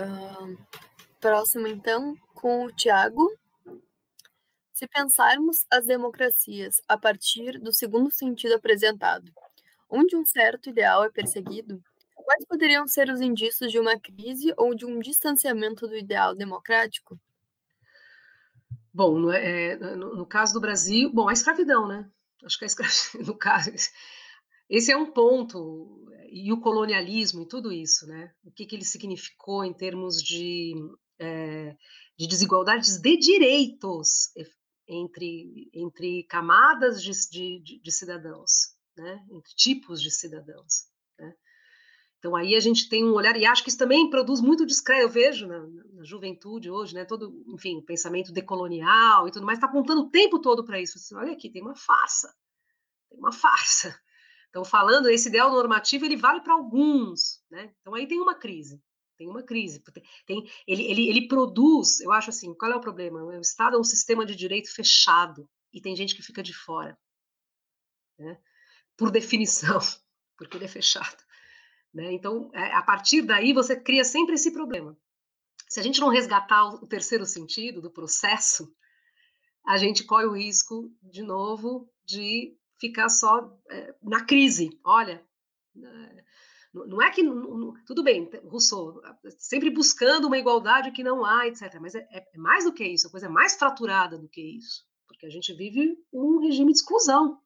Uh, 0.01 0.57
próximo, 1.21 1.65
então, 1.65 2.13
com 2.33 2.65
o 2.65 2.73
Tiago. 2.73 3.25
Se 4.73 4.85
pensarmos 4.85 5.65
as 5.71 5.85
democracias 5.85 6.81
a 6.89 6.97
partir 6.97 7.57
do 7.57 7.71
segundo 7.71 8.11
sentido 8.11 8.55
apresentado, 8.55 9.31
onde 9.91 10.15
um 10.15 10.25
certo 10.25 10.69
ideal 10.69 11.03
é 11.03 11.09
perseguido, 11.09 11.83
quais 12.23 12.45
poderiam 12.45 12.87
ser 12.87 13.09
os 13.09 13.19
indícios 13.19 13.71
de 13.71 13.79
uma 13.79 13.99
crise 13.99 14.53
ou 14.57 14.73
de 14.73 14.85
um 14.85 14.99
distanciamento 14.99 15.87
do 15.87 15.95
ideal 15.95 16.33
democrático? 16.33 17.19
Bom, 18.93 19.17
no, 19.17 19.31
é, 19.31 19.75
no, 19.95 20.15
no 20.15 20.25
caso 20.25 20.53
do 20.53 20.61
Brasil, 20.61 21.11
bom, 21.13 21.27
a 21.27 21.33
escravidão, 21.33 21.87
né? 21.87 22.09
Acho 22.43 22.57
que 22.57 22.65
a 22.65 22.67
escravidão, 22.67 23.21
no 23.27 23.37
caso, 23.37 23.71
esse 24.69 24.91
é 24.91 24.97
um 24.97 25.11
ponto, 25.11 26.05
e 26.29 26.51
o 26.51 26.61
colonialismo 26.61 27.43
e 27.43 27.47
tudo 27.47 27.71
isso, 27.71 28.07
né? 28.07 28.31
O 28.43 28.51
que, 28.51 28.65
que 28.65 28.75
ele 28.75 28.85
significou 28.85 29.63
em 29.65 29.73
termos 29.73 30.21
de, 30.21 30.73
é, 31.19 31.75
de 32.17 32.27
desigualdades 32.27 32.97
de 32.97 33.17
direitos 33.17 34.31
entre, 34.87 35.69
entre 35.73 36.23
camadas 36.23 37.01
de, 37.01 37.11
de, 37.61 37.81
de 37.81 37.91
cidadãos 37.91 38.80
né? 38.97 39.25
entre 39.31 39.53
tipos 39.55 40.01
de 40.01 40.11
cidadãos. 40.11 40.87
Né? 41.17 41.33
Então 42.19 42.35
aí 42.35 42.55
a 42.55 42.59
gente 42.59 42.87
tem 42.87 43.03
um 43.03 43.13
olhar, 43.13 43.35
e 43.35 43.45
acho 43.45 43.63
que 43.63 43.69
isso 43.69 43.77
também 43.77 44.09
produz 44.09 44.41
muito 44.41 44.65
discreto, 44.65 45.01
eu 45.01 45.09
vejo 45.09 45.47
na, 45.47 45.59
na, 45.93 46.03
juventude 46.03 46.69
hoje, 46.69 46.93
né, 46.93 47.03
todo, 47.03 47.43
enfim, 47.47 47.77
o 47.77 47.83
pensamento 47.83 48.31
decolonial 48.31 49.27
e 49.27 49.31
tudo 49.31 49.45
mais, 49.45 49.57
está 49.57 49.67
apontando 49.67 50.01
o 50.01 50.09
tempo 50.09 50.39
todo 50.39 50.63
para 50.63 50.79
isso. 50.79 50.97
Assim, 50.97 51.15
Olha 51.15 51.33
aqui, 51.33 51.49
tem 51.49 51.63
uma 51.63 51.75
farsa, 51.75 52.33
tem 53.09 53.19
uma 53.19 53.31
farsa. 53.31 53.99
Então, 54.51 54.65
falando, 54.65 55.07
esse 55.07 55.29
ideal 55.29 55.49
normativo, 55.49 56.03
ele 56.03 56.17
vale 56.17 56.41
para 56.41 56.53
alguns, 56.53 57.41
né? 57.49 57.73
Então 57.79 57.95
aí 57.95 58.05
tem 58.05 58.19
uma 58.19 58.35
crise, 58.35 58.83
tem 59.17 59.25
uma 59.25 59.41
crise. 59.41 59.81
Tem, 60.25 60.45
ele, 60.67 60.83
ele, 60.91 61.07
ele 61.07 61.27
produz, 61.29 62.01
eu 62.01 62.11
acho 62.11 62.31
assim, 62.31 62.53
qual 62.55 62.69
é 62.69 62.75
o 62.75 62.81
problema? 62.81 63.23
O 63.23 63.39
Estado 63.39 63.77
é 63.77 63.79
um 63.79 63.83
sistema 63.85 64.25
de 64.25 64.35
direito 64.35 64.69
fechado, 64.75 65.49
e 65.73 65.79
tem 65.79 65.95
gente 65.95 66.13
que 66.13 66.21
fica 66.21 66.43
de 66.43 66.53
fora. 66.53 66.97
Né? 68.19 68.37
Por 69.01 69.09
definição, 69.09 69.79
porque 70.37 70.57
ele 70.57 70.65
é 70.65 70.67
fechado. 70.67 71.17
Né? 71.91 72.13
Então, 72.13 72.51
é, 72.53 72.71
a 72.75 72.83
partir 72.83 73.23
daí, 73.23 73.51
você 73.51 73.75
cria 73.75 74.03
sempre 74.03 74.35
esse 74.35 74.51
problema. 74.53 74.95
Se 75.67 75.79
a 75.79 75.83
gente 75.83 75.99
não 75.99 76.09
resgatar 76.09 76.67
o 76.67 76.85
terceiro 76.85 77.25
sentido 77.25 77.81
do 77.81 77.89
processo, 77.89 78.71
a 79.65 79.75
gente 79.75 80.03
corre 80.03 80.25
o 80.25 80.35
risco, 80.35 80.91
de 81.01 81.23
novo, 81.23 81.91
de 82.05 82.55
ficar 82.79 83.09
só 83.09 83.51
é, 83.71 83.95
na 84.03 84.23
crise. 84.23 84.69
Olha, 84.85 85.25
é, 85.75 86.23
não 86.71 87.01
é 87.01 87.09
que. 87.09 87.23
Não, 87.23 87.73
tudo 87.87 88.03
bem, 88.03 88.29
Rousseau, 88.43 89.01
sempre 89.39 89.71
buscando 89.71 90.27
uma 90.27 90.37
igualdade 90.37 90.91
que 90.91 91.03
não 91.03 91.25
há, 91.25 91.47
etc. 91.47 91.75
Mas 91.81 91.95
é, 91.95 92.07
é, 92.11 92.37
mais 92.37 92.65
do 92.65 92.73
que 92.73 92.83
isso, 92.83 93.07
a 93.07 93.11
coisa 93.11 93.25
é 93.25 93.29
mais 93.29 93.55
fraturada 93.55 94.15
do 94.15 94.29
que 94.29 94.41
isso. 94.57 94.85
Porque 95.07 95.25
a 95.25 95.29
gente 95.29 95.53
vive 95.55 95.97
um 96.13 96.39
regime 96.39 96.71
de 96.71 96.77
exclusão. 96.77 97.41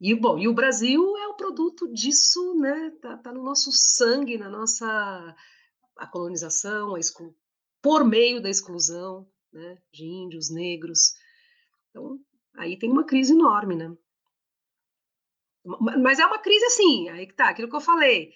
E, 0.00 0.14
bom, 0.14 0.38
e 0.38 0.48
o 0.48 0.54
Brasil 0.54 1.16
é 1.18 1.28
o 1.28 1.34
produto 1.34 1.86
disso, 1.92 2.54
né? 2.54 2.90
Tá, 3.02 3.18
tá 3.18 3.32
no 3.32 3.42
nosso 3.42 3.70
sangue, 3.70 4.38
na 4.38 4.48
nossa 4.48 5.36
a 5.96 6.06
colonização, 6.06 6.94
a 6.94 6.98
exclu... 6.98 7.36
por 7.82 8.02
meio 8.02 8.40
da 8.40 8.48
exclusão, 8.48 9.30
né? 9.52 9.78
De 9.92 10.06
índios, 10.06 10.50
negros. 10.50 11.14
Então, 11.90 12.18
aí 12.56 12.78
tem 12.78 12.90
uma 12.90 13.04
crise 13.04 13.34
enorme, 13.34 13.76
né? 13.76 13.94
Mas 15.62 16.18
é 16.18 16.24
uma 16.24 16.38
crise 16.38 16.64
assim, 16.64 17.10
aí 17.10 17.26
que 17.26 17.34
tá, 17.34 17.50
aquilo 17.50 17.68
que 17.68 17.76
eu 17.76 17.82
falei, 17.82 18.32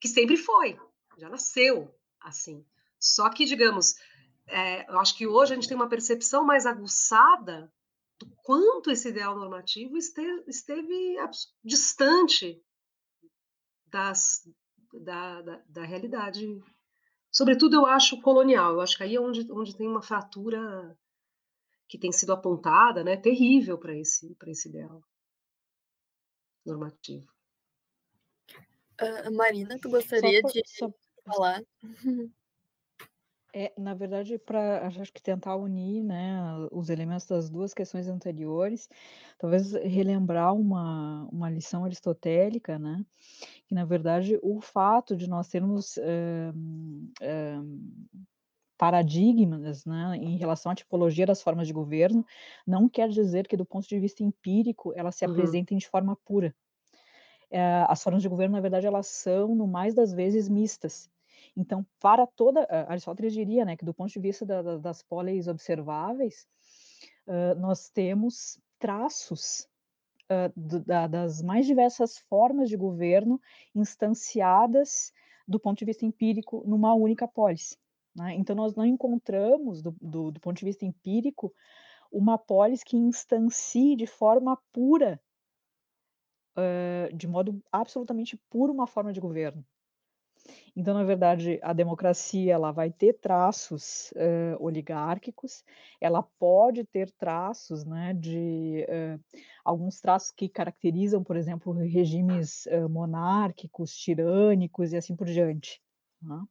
que 0.00 0.06
sempre 0.06 0.36
foi, 0.36 0.78
já 1.18 1.28
nasceu 1.28 1.92
assim. 2.20 2.64
Só 3.00 3.28
que, 3.30 3.44
digamos, 3.44 3.96
é, 4.46 4.88
eu 4.88 4.98
acho 5.00 5.16
que 5.16 5.26
hoje 5.26 5.52
a 5.52 5.54
gente 5.56 5.66
tem 5.66 5.76
uma 5.76 5.88
percepção 5.88 6.44
mais 6.44 6.66
aguçada 6.66 7.72
quanto 8.42 8.90
esse 8.90 9.08
ideal 9.08 9.36
normativo 9.36 9.96
esteve, 9.96 10.44
esteve 10.48 11.16
distante 11.64 12.62
das, 13.86 14.48
da, 14.92 15.42
da, 15.42 15.62
da, 15.68 15.84
realidade. 15.84 16.46
Sobretudo, 17.30 17.76
eu 17.76 17.86
acho 17.86 18.20
colonial. 18.20 18.74
Eu 18.74 18.80
acho 18.80 18.96
que 18.96 19.02
aí 19.02 19.16
é 19.16 19.20
onde, 19.20 19.50
onde 19.52 19.76
tem 19.76 19.86
uma 19.86 20.02
fratura 20.02 20.96
que 21.88 21.98
tem 21.98 22.12
sido 22.12 22.32
apontada, 22.32 23.02
né, 23.02 23.16
terrível 23.16 23.78
para 23.78 23.96
esse, 23.96 24.36
esse 24.46 24.68
ideal 24.68 25.02
normativo. 26.64 27.26
Uh, 29.00 29.34
Marina, 29.34 29.78
tu 29.80 29.88
gostaria 29.88 30.42
só, 30.42 30.48
de 30.48 30.62
só... 30.66 30.92
falar? 31.24 31.62
É, 33.54 33.72
na 33.78 33.94
verdade, 33.94 34.38
para 34.38 34.86
acho 34.86 35.10
que 35.10 35.22
tentar 35.22 35.56
unir, 35.56 36.04
né, 36.04 36.38
os 36.70 36.90
elementos 36.90 37.26
das 37.26 37.48
duas 37.48 37.72
questões 37.72 38.06
anteriores, 38.06 38.90
talvez 39.38 39.72
relembrar 39.72 40.54
uma, 40.54 41.26
uma 41.32 41.48
lição 41.48 41.82
aristotélica, 41.84 42.78
né, 42.78 43.04
que 43.66 43.74
na 43.74 43.86
verdade 43.86 44.38
o 44.42 44.60
fato 44.60 45.16
de 45.16 45.28
nós 45.28 45.48
termos 45.48 45.96
eh, 45.96 46.52
eh, 47.22 47.58
paradigmas, 48.76 49.84
né, 49.86 50.16
em 50.16 50.36
relação 50.36 50.70
à 50.70 50.74
tipologia 50.74 51.26
das 51.26 51.42
formas 51.42 51.66
de 51.66 51.72
governo, 51.72 52.24
não 52.66 52.88
quer 52.88 53.08
dizer 53.08 53.48
que 53.48 53.56
do 53.56 53.64
ponto 53.64 53.88
de 53.88 53.98
vista 53.98 54.22
empírico 54.22 54.92
elas 54.94 55.16
se 55.16 55.24
uhum. 55.24 55.32
apresentem 55.32 55.78
de 55.78 55.88
forma 55.88 56.16
pura. 56.24 56.54
Eh, 57.50 57.84
as 57.88 58.02
formas 58.02 58.22
de 58.22 58.28
governo, 58.28 58.56
na 58.56 58.60
verdade, 58.60 58.86
elas 58.86 59.06
são, 59.06 59.54
no 59.54 59.66
mais 59.66 59.94
das 59.94 60.12
vezes, 60.12 60.48
mistas. 60.48 61.10
Então, 61.56 61.84
para 62.00 62.26
toda, 62.26 62.66
Aristóteles 62.88 63.32
diria, 63.32 63.64
né, 63.64 63.76
que 63.76 63.84
do 63.84 63.94
ponto 63.94 64.12
de 64.12 64.20
vista 64.20 64.44
da, 64.44 64.62
da, 64.62 64.78
das 64.78 65.02
polis 65.02 65.48
observáveis, 65.48 66.46
uh, 67.26 67.58
nós 67.58 67.88
temos 67.90 68.60
traços 68.78 69.68
uh, 70.30 70.52
do, 70.56 70.80
da, 70.84 71.06
das 71.06 71.42
mais 71.42 71.66
diversas 71.66 72.18
formas 72.18 72.68
de 72.68 72.76
governo 72.76 73.40
instanciadas 73.74 75.12
do 75.46 75.58
ponto 75.58 75.78
de 75.78 75.84
vista 75.84 76.04
empírico 76.04 76.62
numa 76.66 76.94
única 76.94 77.26
polis. 77.26 77.78
Né? 78.14 78.34
Então, 78.34 78.54
nós 78.54 78.74
não 78.74 78.84
encontramos, 78.84 79.80
do, 79.80 79.96
do, 80.00 80.30
do, 80.30 80.40
ponto 80.40 80.58
de 80.58 80.64
vista 80.64 80.84
empírico, 80.84 81.54
uma 82.12 82.36
polis 82.38 82.82
que 82.82 82.96
instancie 82.96 83.96
de 83.96 84.06
forma 84.06 84.58
pura, 84.72 85.20
uh, 86.56 87.14
de 87.16 87.26
modo 87.26 87.62
absolutamente 87.72 88.36
puro, 88.50 88.72
uma 88.72 88.86
forma 88.86 89.12
de 89.12 89.20
governo. 89.20 89.64
Então, 90.76 90.94
na 90.94 91.04
verdade, 91.04 91.58
a 91.62 91.72
democracia 91.72 92.52
ela 92.52 92.70
vai 92.70 92.90
ter 92.90 93.14
traços 93.14 94.12
uh, 94.12 94.62
oligárquicos, 94.62 95.64
ela 96.00 96.22
pode 96.22 96.84
ter 96.84 97.10
traços 97.10 97.84
né, 97.84 98.14
de 98.14 98.86
uh, 98.88 99.40
alguns 99.64 100.00
traços 100.00 100.30
que 100.30 100.48
caracterizam, 100.48 101.22
por 101.22 101.36
exemplo, 101.36 101.72
regimes 101.72 102.66
uh, 102.66 102.88
monárquicos, 102.88 103.96
tirânicos 103.96 104.92
e 104.92 104.96
assim 104.96 105.16
por 105.16 105.26
diante. 105.26 105.82
Né? 106.22 106.44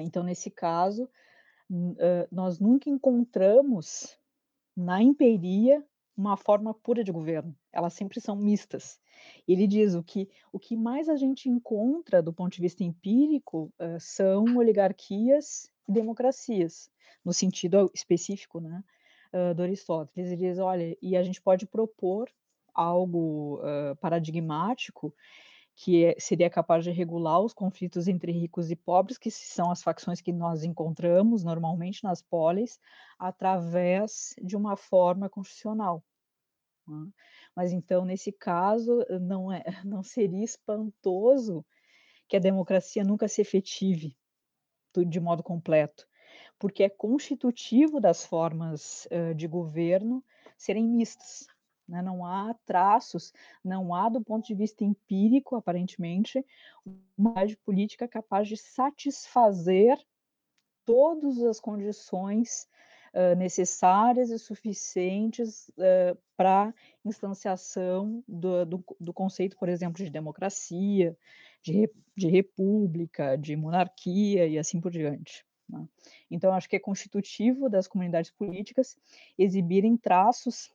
então, 0.00 0.22
nesse 0.22 0.50
caso, 0.50 1.08
nós 2.30 2.58
nunca 2.58 2.88
encontramos 2.88 4.18
na 4.76 5.02
empiria, 5.02 5.84
uma 6.22 6.36
forma 6.36 6.72
pura 6.72 7.02
de 7.02 7.12
governo. 7.12 7.54
Elas 7.72 7.94
sempre 7.94 8.20
são 8.20 8.36
mistas. 8.36 9.00
Ele 9.46 9.66
diz 9.66 9.94
o 9.94 10.02
que 10.02 10.28
o 10.52 10.58
que 10.58 10.76
mais 10.76 11.08
a 11.08 11.16
gente 11.16 11.48
encontra 11.48 12.22
do 12.22 12.32
ponto 12.32 12.54
de 12.54 12.60
vista 12.60 12.84
empírico 12.84 13.72
uh, 13.78 13.98
são 13.98 14.56
oligarquias 14.56 15.70
e 15.88 15.92
democracias, 15.92 16.90
no 17.24 17.32
sentido 17.32 17.90
específico, 17.94 18.60
né, 18.60 18.82
uh, 19.32 19.54
do 19.54 19.62
Aristóteles. 19.62 20.30
Ele 20.30 20.48
diz, 20.48 20.58
olha, 20.58 20.96
e 21.02 21.16
a 21.16 21.22
gente 21.22 21.42
pode 21.42 21.66
propor 21.66 22.30
algo 22.74 23.60
uh, 23.60 23.96
paradigmático 23.96 25.14
que 25.74 26.04
é, 26.04 26.14
seria 26.18 26.50
capaz 26.50 26.84
de 26.84 26.90
regular 26.90 27.40
os 27.40 27.54
conflitos 27.54 28.06
entre 28.06 28.30
ricos 28.30 28.70
e 28.70 28.76
pobres, 28.76 29.18
que 29.18 29.30
são 29.30 29.70
as 29.70 29.82
facções 29.82 30.20
que 30.20 30.32
nós 30.32 30.64
encontramos 30.64 31.42
normalmente 31.42 32.04
nas 32.04 32.22
polis, 32.22 32.78
através 33.18 34.34
de 34.42 34.56
uma 34.56 34.76
forma 34.76 35.28
constitucional. 35.28 36.04
Né? 36.86 37.08
Mas 37.54 37.72
então, 37.72 38.04
nesse 38.04 38.32
caso, 38.32 39.04
não, 39.20 39.52
é, 39.52 39.62
não 39.84 40.02
seria 40.02 40.44
espantoso 40.44 41.64
que 42.28 42.36
a 42.36 42.40
democracia 42.40 43.04
nunca 43.04 43.28
se 43.28 43.40
efetive 43.40 44.16
de 45.06 45.20
modo 45.20 45.42
completo, 45.42 46.06
porque 46.58 46.82
é 46.82 46.88
constitutivo 46.88 48.00
das 48.00 48.24
formas 48.24 49.06
uh, 49.06 49.34
de 49.34 49.46
governo 49.46 50.22
serem 50.56 50.86
mistas. 50.86 51.46
Né? 51.88 52.02
Não 52.02 52.24
há 52.24 52.54
traços, 52.66 53.32
não 53.64 53.94
há, 53.94 54.08
do 54.08 54.22
ponto 54.22 54.46
de 54.46 54.54
vista 54.54 54.84
empírico, 54.84 55.56
aparentemente, 55.56 56.44
uma 57.16 57.34
política 57.64 58.06
capaz 58.06 58.48
de 58.48 58.56
satisfazer 58.56 59.98
todas 60.84 61.38
as 61.42 61.60
condições 61.60 62.68
necessárias 63.36 64.30
e 64.30 64.38
suficientes 64.38 65.68
uh, 65.70 66.16
para 66.36 66.74
instanciação 67.04 68.24
do, 68.26 68.64
do, 68.64 68.84
do, 68.98 69.12
conceito, 69.12 69.56
por 69.58 69.68
exemplo, 69.68 70.02
de 70.02 70.10
democracia, 70.10 71.16
de, 71.62 71.90
de 72.16 72.28
república, 72.28 73.36
de 73.36 73.54
monarquia 73.54 74.46
e 74.46 74.58
assim 74.58 74.80
por 74.80 74.90
diante. 74.90 75.44
Né? 75.68 75.86
Então, 76.30 76.52
acho 76.52 76.68
que 76.68 76.76
é 76.76 76.80
constitutivo 76.80 77.68
das 77.68 77.86
comunidades 77.86 78.30
políticas 78.30 78.96
exibirem 79.38 79.96
traços 79.96 80.72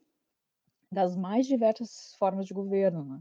das 0.91 1.15
mais 1.15 1.45
diversas 1.45 2.13
formas 2.17 2.45
de 2.45 2.53
governo. 2.53 3.03
Né? 3.03 3.19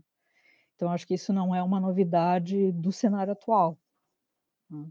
Então, 0.74 0.90
acho 0.90 1.06
que 1.06 1.14
isso 1.14 1.32
não 1.32 1.54
é 1.54 1.62
uma 1.62 1.80
novidade 1.80 2.70
do 2.72 2.92
cenário 2.92 3.32
atual. 3.32 3.78
Né? 4.70 4.86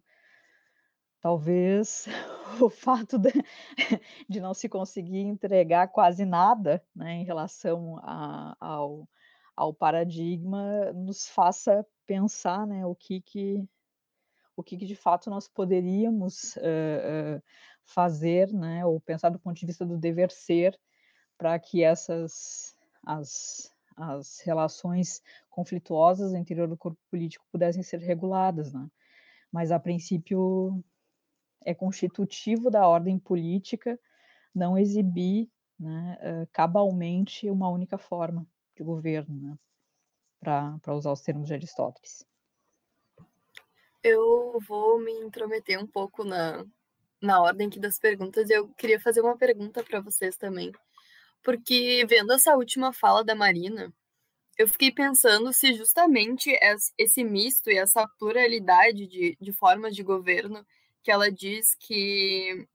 Talvez 1.21 2.05
o 2.61 2.69
fato 2.69 3.17
de, 3.17 3.31
de, 4.29 4.39
não 4.39 4.53
se 4.53 4.69
conseguir 4.69 5.21
entregar 5.21 5.87
quase 5.87 6.25
nada 6.25 6.83
né, 6.95 7.13
em 7.13 7.23
relação 7.23 7.97
a, 8.03 8.55
ao, 8.59 9.07
ao 9.55 9.73
paradigma 9.73 10.91
nos 10.93 11.27
faça 11.27 11.85
pensar 12.05 12.65
né, 12.67 12.85
o 12.85 12.95
que, 12.95 13.21
que 13.21 13.67
o 14.57 14.63
que, 14.63 14.77
que 14.77 14.85
de 14.85 14.95
fato 14.95 15.29
nós 15.29 15.49
poderíamos 15.49 16.55
uh, 16.55 17.37
uh, 17.37 17.43
fazer, 17.83 18.53
né, 18.53 18.85
ou 18.85 19.01
pensar 19.01 19.29
do 19.29 19.39
ponto 19.39 19.59
de 19.59 19.65
vista 19.65 19.85
do 19.85 19.97
dever 19.97 20.31
ser, 20.31 20.79
para 21.37 21.59
que 21.59 21.83
essas 21.83 22.73
as, 23.05 23.71
as 23.95 24.39
relações 24.39 25.21
conflituosas 25.49 26.31
no 26.31 26.37
interior 26.37 26.67
do 26.67 26.77
corpo 26.77 26.99
político 27.09 27.45
pudessem 27.51 27.83
ser 27.83 27.99
reguladas, 27.99 28.73
né? 28.73 28.87
Mas 29.51 29.71
a 29.71 29.79
princípio 29.79 30.83
é 31.65 31.73
constitutivo 31.73 32.69
da 32.69 32.87
ordem 32.87 33.17
política 33.19 33.99
não 34.53 34.77
exibir 34.77 35.49
né, 35.77 36.17
uh, 36.21 36.47
cabalmente 36.53 37.49
uma 37.49 37.69
única 37.69 37.97
forma 37.97 38.47
de 38.75 38.83
governo, 38.83 39.35
né, 39.41 39.57
para 40.39 40.95
usar 40.95 41.11
os 41.11 41.21
termos 41.21 41.47
de 41.47 41.53
Aristóteles. 41.53 42.25
Eu 44.01 44.59
vou 44.67 44.99
me 44.99 45.11
intrometer 45.11 45.81
um 45.81 45.87
pouco 45.87 46.23
na, 46.23 46.63
na 47.19 47.41
ordem 47.41 47.67
aqui 47.67 47.79
das 47.79 47.97
perguntas. 47.97 48.49
Eu 48.49 48.69
queria 48.69 48.99
fazer 48.99 49.21
uma 49.21 49.35
pergunta 49.35 49.83
para 49.83 49.99
vocês 49.99 50.37
também. 50.37 50.71
Porque 51.43 52.05
vendo 52.07 52.31
essa 52.31 52.55
última 52.55 52.93
fala 52.93 53.23
da 53.23 53.33
Marina, 53.33 53.91
eu 54.57 54.67
fiquei 54.67 54.91
pensando 54.91 55.51
se 55.51 55.73
justamente 55.73 56.51
esse 56.97 57.23
misto 57.23 57.69
e 57.69 57.77
essa 57.77 58.07
pluralidade 58.19 59.07
de, 59.07 59.37
de 59.41 59.51
formas 59.51 59.95
de 59.95 60.03
governo 60.03 60.65
que 61.05 61.11
ela 61.11 61.31
diz 61.31 61.75
que 61.79 62.67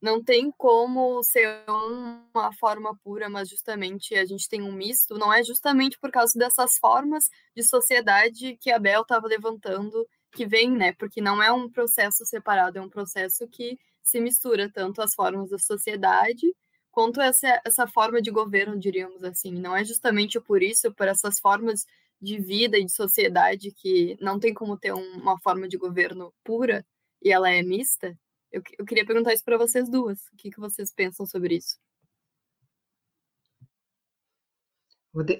não 0.00 0.22
tem 0.22 0.52
como 0.52 1.20
ser 1.24 1.64
uma 1.68 2.52
forma 2.58 2.96
pura, 3.02 3.28
mas 3.28 3.48
justamente 3.48 4.14
a 4.14 4.24
gente 4.24 4.48
tem 4.48 4.62
um 4.62 4.72
misto, 4.72 5.18
não 5.18 5.32
é 5.32 5.42
justamente 5.42 5.98
por 5.98 6.10
causa 6.10 6.38
dessas 6.38 6.78
formas 6.78 7.28
de 7.56 7.62
sociedade 7.64 8.56
que 8.60 8.70
a 8.70 8.78
Bel 8.78 9.02
estava 9.02 9.26
levantando 9.26 10.06
que 10.30 10.46
vem, 10.46 10.70
né? 10.70 10.92
Porque 10.92 11.20
não 11.20 11.42
é 11.42 11.52
um 11.52 11.68
processo 11.68 12.24
separado, 12.24 12.78
é 12.78 12.80
um 12.80 12.88
processo 12.88 13.48
que 13.48 13.76
se 14.00 14.20
mistura 14.20 14.70
tanto 14.70 15.02
as 15.02 15.12
formas 15.12 15.50
da 15.50 15.58
sociedade 15.58 16.46
quanto 16.92 17.20
essa, 17.20 17.60
essa 17.64 17.86
forma 17.88 18.22
de 18.22 18.30
governo, 18.30 18.78
diríamos 18.78 19.24
assim. 19.24 19.52
Não 19.52 19.76
é 19.76 19.84
justamente 19.84 20.40
por 20.40 20.62
isso, 20.62 20.92
por 20.94 21.08
essas 21.08 21.40
formas 21.40 21.84
de 22.20 22.38
vida 22.38 22.78
e 22.78 22.84
de 22.84 22.92
sociedade 22.92 23.72
que 23.72 24.16
não 24.20 24.38
tem 24.38 24.54
como 24.54 24.76
ter 24.76 24.92
um, 24.94 25.14
uma 25.14 25.38
forma 25.40 25.66
de 25.68 25.76
governo 25.76 26.32
pura 26.44 26.84
e 27.22 27.30
ela 27.30 27.50
é 27.50 27.62
mista? 27.62 28.18
Eu, 28.50 28.62
eu 28.78 28.84
queria 28.84 29.06
perguntar 29.06 29.32
isso 29.32 29.44
para 29.44 29.56
vocês 29.56 29.88
duas. 29.88 30.26
O 30.28 30.36
que, 30.36 30.50
que 30.50 30.60
vocês 30.60 30.92
pensam 30.92 31.24
sobre 31.24 31.56
isso? 31.56 31.78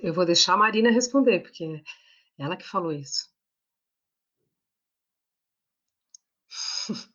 Eu 0.03 0.13
vou 0.13 0.27
deixar 0.27 0.55
a 0.55 0.57
Marina 0.57 0.91
responder, 0.91 1.41
porque 1.41 1.65
é 1.65 1.83
ela 2.43 2.57
que 2.57 2.69
falou 2.69 2.93
isso. 2.93 3.31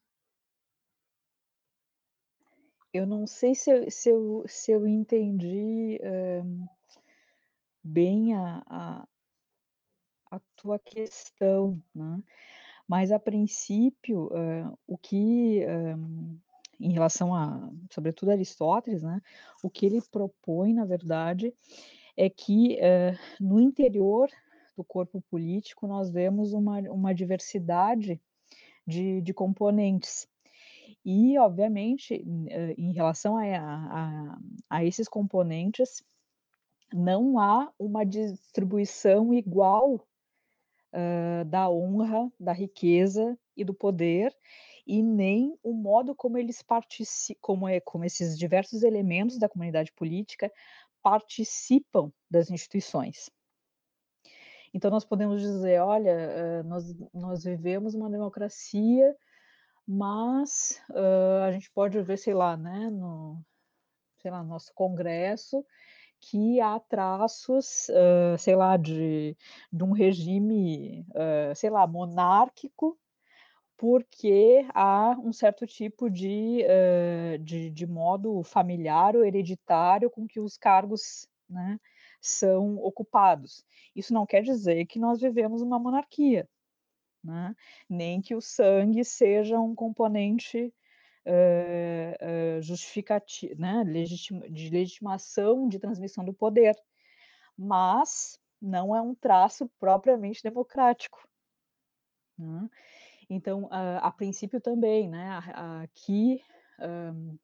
Eu 2.94 3.06
não 3.06 3.28
sei 3.28 3.54
se 3.54 3.70
eu, 3.70 3.92
se 3.92 4.10
eu, 4.10 4.44
se 4.48 4.72
eu 4.72 4.88
entendi 4.88 6.00
bem 7.84 8.34
a, 8.34 8.64
a, 8.66 9.08
a 10.32 10.40
tua 10.56 10.80
questão, 10.80 11.80
né? 11.94 12.24
Mas 12.88 13.12
a 13.12 13.20
princípio, 13.20 14.30
o 14.88 14.98
que, 14.98 15.62
em 16.80 16.92
relação 16.94 17.36
a, 17.36 17.70
sobretudo 17.92 18.32
Aristóteles, 18.32 19.04
né? 19.04 19.22
O 19.62 19.70
que 19.70 19.86
ele 19.86 20.02
propõe, 20.10 20.74
na 20.74 20.86
verdade, 20.86 21.54
é 22.16 22.30
que 22.30 22.78
no 23.40 23.60
interior 23.60 24.30
do 24.76 24.84
corpo 24.84 25.22
político 25.30 25.88
nós 25.88 26.10
vemos 26.10 26.54
uma, 26.54 26.80
uma 26.92 27.14
diversidade 27.14 28.22
de, 28.86 29.22
de 29.22 29.34
componentes. 29.34 30.28
E, 31.04 31.38
obviamente, 31.40 32.14
em 32.78 32.94
relação 32.94 33.38
a, 33.38 33.44
a, 33.44 34.38
a 34.70 34.86
esses 34.86 35.10
componentes, 35.10 36.04
não 36.94 37.38
há 37.38 37.72
uma 37.78 38.06
distribuição 38.06 39.34
igual 39.34 40.06
uh, 40.98 41.46
da 41.46 41.70
honra, 41.70 42.32
da 42.40 42.52
riqueza 42.52 43.38
e 43.56 43.64
do 43.64 43.74
poder, 43.74 44.36
e 44.86 45.04
nem 45.04 45.58
o 45.64 45.74
modo 45.74 46.16
como 46.16 46.38
eles 46.38 46.62
participam, 46.62 47.40
como, 47.42 47.68
é, 47.68 47.80
como 47.80 48.04
esses 48.04 48.38
diversos 48.38 48.84
elementos 48.84 49.38
da 49.38 49.48
comunidade 49.48 49.92
política 49.94 50.52
participam 51.04 52.12
das 52.30 52.50
instituições. 52.50 53.30
Então, 54.74 54.92
nós 54.92 55.06
podemos 55.06 55.42
dizer: 55.42 55.82
olha, 55.82 56.64
nós, 56.64 56.96
nós 57.14 57.44
vivemos 57.44 57.96
uma 57.96 58.10
democracia 58.10 59.16
mas 59.88 60.82
uh, 60.90 61.44
a 61.48 61.52
gente 61.54 61.72
pode 61.72 62.02
ver, 62.02 62.18
sei 62.18 62.34
lá, 62.34 62.58
né, 62.58 62.90
no 62.90 63.42
sei 64.18 64.30
lá, 64.32 64.44
nosso 64.44 64.74
congresso, 64.74 65.66
que 66.20 66.60
há 66.60 66.80
traços, 66.80 67.88
uh, 67.90 68.38
sei 68.38 68.56
lá, 68.56 68.78
de, 68.78 69.36
de 69.72 69.84
um 69.84 69.92
regime, 69.92 71.06
uh, 71.12 71.56
sei 71.56 71.70
lá, 71.70 71.86
monárquico, 71.88 72.98
porque 73.78 74.66
há 74.74 75.16
um 75.20 75.32
certo 75.32 75.68
tipo 75.68 76.10
de, 76.10 76.64
de, 77.42 77.70
de, 77.70 77.86
modo 77.86 78.42
familiar 78.44 79.16
ou 79.16 79.24
hereditário 79.24 80.10
com 80.10 80.28
que 80.28 80.40
os 80.40 80.58
cargos 80.58 81.30
né, 81.48 81.80
são 82.20 82.78
ocupados. 82.78 83.64
Isso 83.96 84.14
não 84.14 84.26
quer 84.26 84.42
dizer 84.42 84.86
que 84.86 85.00
nós 85.00 85.22
vivemos 85.22 85.62
uma 85.62 85.80
monarquia, 85.80 86.48
né? 87.24 87.56
nem 87.90 88.22
que 88.22 88.36
o 88.36 88.42
sangue 88.42 89.04
seja 89.06 89.60
um 89.60 89.76
componente 89.76 90.74
uh, 91.28 92.58
uh, 92.58 92.62
justificativo, 92.62 93.60
né? 93.60 93.84
Legitima, 93.86 94.50
de 94.50 94.70
legitimação 94.70 95.68
de 95.68 95.80
transmissão 95.80 96.24
do 96.24 96.34
poder, 96.34 96.76
mas 97.58 98.40
não 98.62 98.96
é 98.96 99.02
um 99.02 99.14
traço 99.14 99.70
propriamente 99.80 100.42
democrático. 100.42 101.28
Né? 102.38 102.70
Então, 103.30 103.68
a, 103.70 104.08
a, 104.08 104.12
princípio 104.12 104.62
também, 104.62 105.10
né, 105.10 105.40
aqui 105.84 106.42
um, 106.80 107.38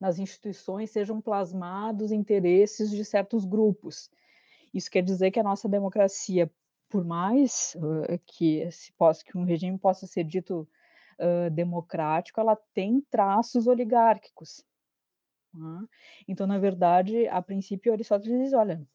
nas 0.00 0.18
instituições 0.18 0.90
sejam 0.90 1.20
plasmados 1.20 2.10
interesses 2.10 2.90
de 2.90 3.04
certos 3.04 3.44
grupos. 3.44 4.10
Isso 4.72 4.90
quer 4.90 5.02
dizer 5.02 5.30
que 5.30 5.38
a 5.38 5.44
nossa 5.44 5.68
democracia, 5.68 6.50
por 6.88 7.04
mais 7.04 7.76
uh, 7.76 8.18
que, 8.26 8.68
se 8.70 8.92
possa, 8.92 9.24
que 9.24 9.36
um 9.36 9.44
regime 9.44 9.78
possa 9.78 10.06
ser 10.06 10.24
dito 10.24 10.68
uh, 11.18 11.50
democrático, 11.50 12.40
ela 12.40 12.56
tem 12.72 13.00
traços 13.10 13.66
oligárquicos. 13.66 14.64
Né? 15.52 15.86
Então, 16.28 16.46
na 16.46 16.58
verdade, 16.58 17.26
a 17.28 17.40
princípio, 17.42 17.92
Aristóteles 17.92 18.44
diz: 18.44 18.52
olha, 18.52 18.86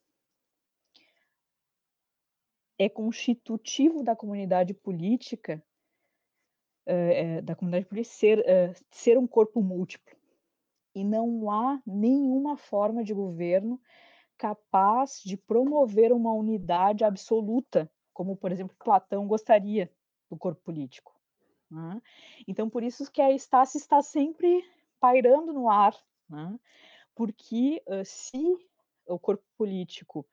é 2.78 2.90
constitutivo 2.90 4.04
da 4.04 4.16
comunidade 4.16 4.74
política, 4.74 5.64
uh, 6.88 7.42
da 7.42 7.56
comunidade 7.56 7.86
política 7.86 8.16
ser, 8.16 8.44
ser 8.92 9.18
um 9.18 9.28
corpo 9.28 9.62
múltiplo. 9.62 10.18
E 10.96 11.04
não 11.04 11.50
há 11.52 11.82
nenhuma 11.86 12.58
forma 12.58 13.04
de 13.04 13.14
governo 13.14 13.80
capaz 14.40 15.22
de 15.24 15.36
promover 15.36 16.14
uma 16.14 16.32
unidade 16.32 17.04
absoluta, 17.04 17.92
como, 18.14 18.38
por 18.38 18.52
exemplo, 18.52 18.76
Platão 18.84 19.28
gostaria 19.28 19.92
do 20.30 20.38
corpo 20.38 20.62
político. 20.64 21.19
Né? 21.70 22.02
Então, 22.48 22.70
por 22.70 22.84
isso 22.84 23.12
que 23.12 23.22
a 23.22 23.32
Estácia 23.32 23.78
está 23.78 24.02
sempre 24.02 24.64
pairando 25.00 25.54
no 25.54 25.70
ar, 25.70 25.96
né? 26.30 26.60
porque 27.16 27.82
uh, 27.88 28.04
se 28.04 28.58
o 29.06 29.20
corpo 29.20 29.44
político, 29.58 30.26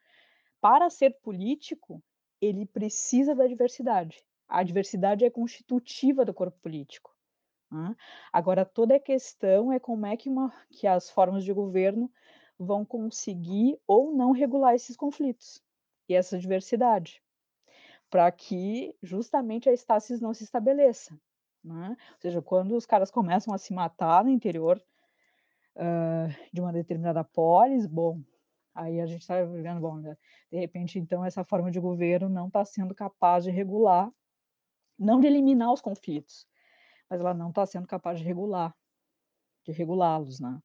para 0.60 0.90
ser 0.90 1.18
político, 1.22 2.02
ele 2.40 2.66
precisa 2.66 3.34
da 3.34 3.46
diversidade. 3.46 4.24
A 4.48 4.62
diversidade 4.62 5.24
é 5.24 5.30
constitutiva 5.30 6.24
do 6.24 6.34
corpo 6.34 6.58
político. 6.60 7.14
Né? 7.70 7.96
Agora, 8.32 8.64
toda 8.64 8.96
a 8.96 9.00
questão 9.00 9.72
é 9.72 9.78
como 9.78 10.06
é 10.06 10.16
que, 10.16 10.28
uma, 10.28 10.52
que 10.70 10.86
as 10.86 11.10
formas 11.10 11.44
de 11.44 11.52
governo 11.52 12.10
vão 12.58 12.84
conseguir 12.84 13.78
ou 13.86 14.14
não 14.14 14.32
regular 14.32 14.74
esses 14.74 14.96
conflitos 14.96 15.62
e 16.08 16.14
essa 16.14 16.38
diversidade, 16.38 17.22
para 18.08 18.30
que 18.30 18.94
justamente 19.02 19.68
a 19.68 19.72
estasis 19.72 20.20
não 20.20 20.32
se 20.32 20.44
estabeleça. 20.44 21.18
Né? 21.66 21.96
Ou 22.12 22.20
seja, 22.20 22.40
quando 22.40 22.76
os 22.76 22.86
caras 22.86 23.10
começam 23.10 23.52
a 23.52 23.58
se 23.58 23.74
matar 23.74 24.22
no 24.22 24.30
interior 24.30 24.80
uh, 25.74 26.48
de 26.52 26.60
uma 26.60 26.72
determinada 26.72 27.24
polis, 27.24 27.86
bom, 27.86 28.22
aí 28.72 29.00
a 29.00 29.06
gente 29.06 29.22
está 29.22 29.42
vendo, 29.42 29.80
bom, 29.80 29.96
né? 29.96 30.16
de 30.50 30.58
repente, 30.58 30.96
então, 30.96 31.24
essa 31.24 31.42
forma 31.42 31.68
de 31.70 31.80
governo 31.80 32.28
não 32.28 32.46
está 32.46 32.64
sendo 32.64 32.94
capaz 32.94 33.42
de 33.42 33.50
regular, 33.50 34.08
não 34.96 35.18
de 35.18 35.26
eliminar 35.26 35.72
os 35.72 35.80
conflitos, 35.80 36.46
mas 37.10 37.20
ela 37.20 37.34
não 37.34 37.48
está 37.48 37.66
sendo 37.66 37.86
capaz 37.88 38.20
de 38.20 38.24
regular, 38.24 38.72
de 39.64 39.72
regulá-los, 39.72 40.38
né? 40.38 40.62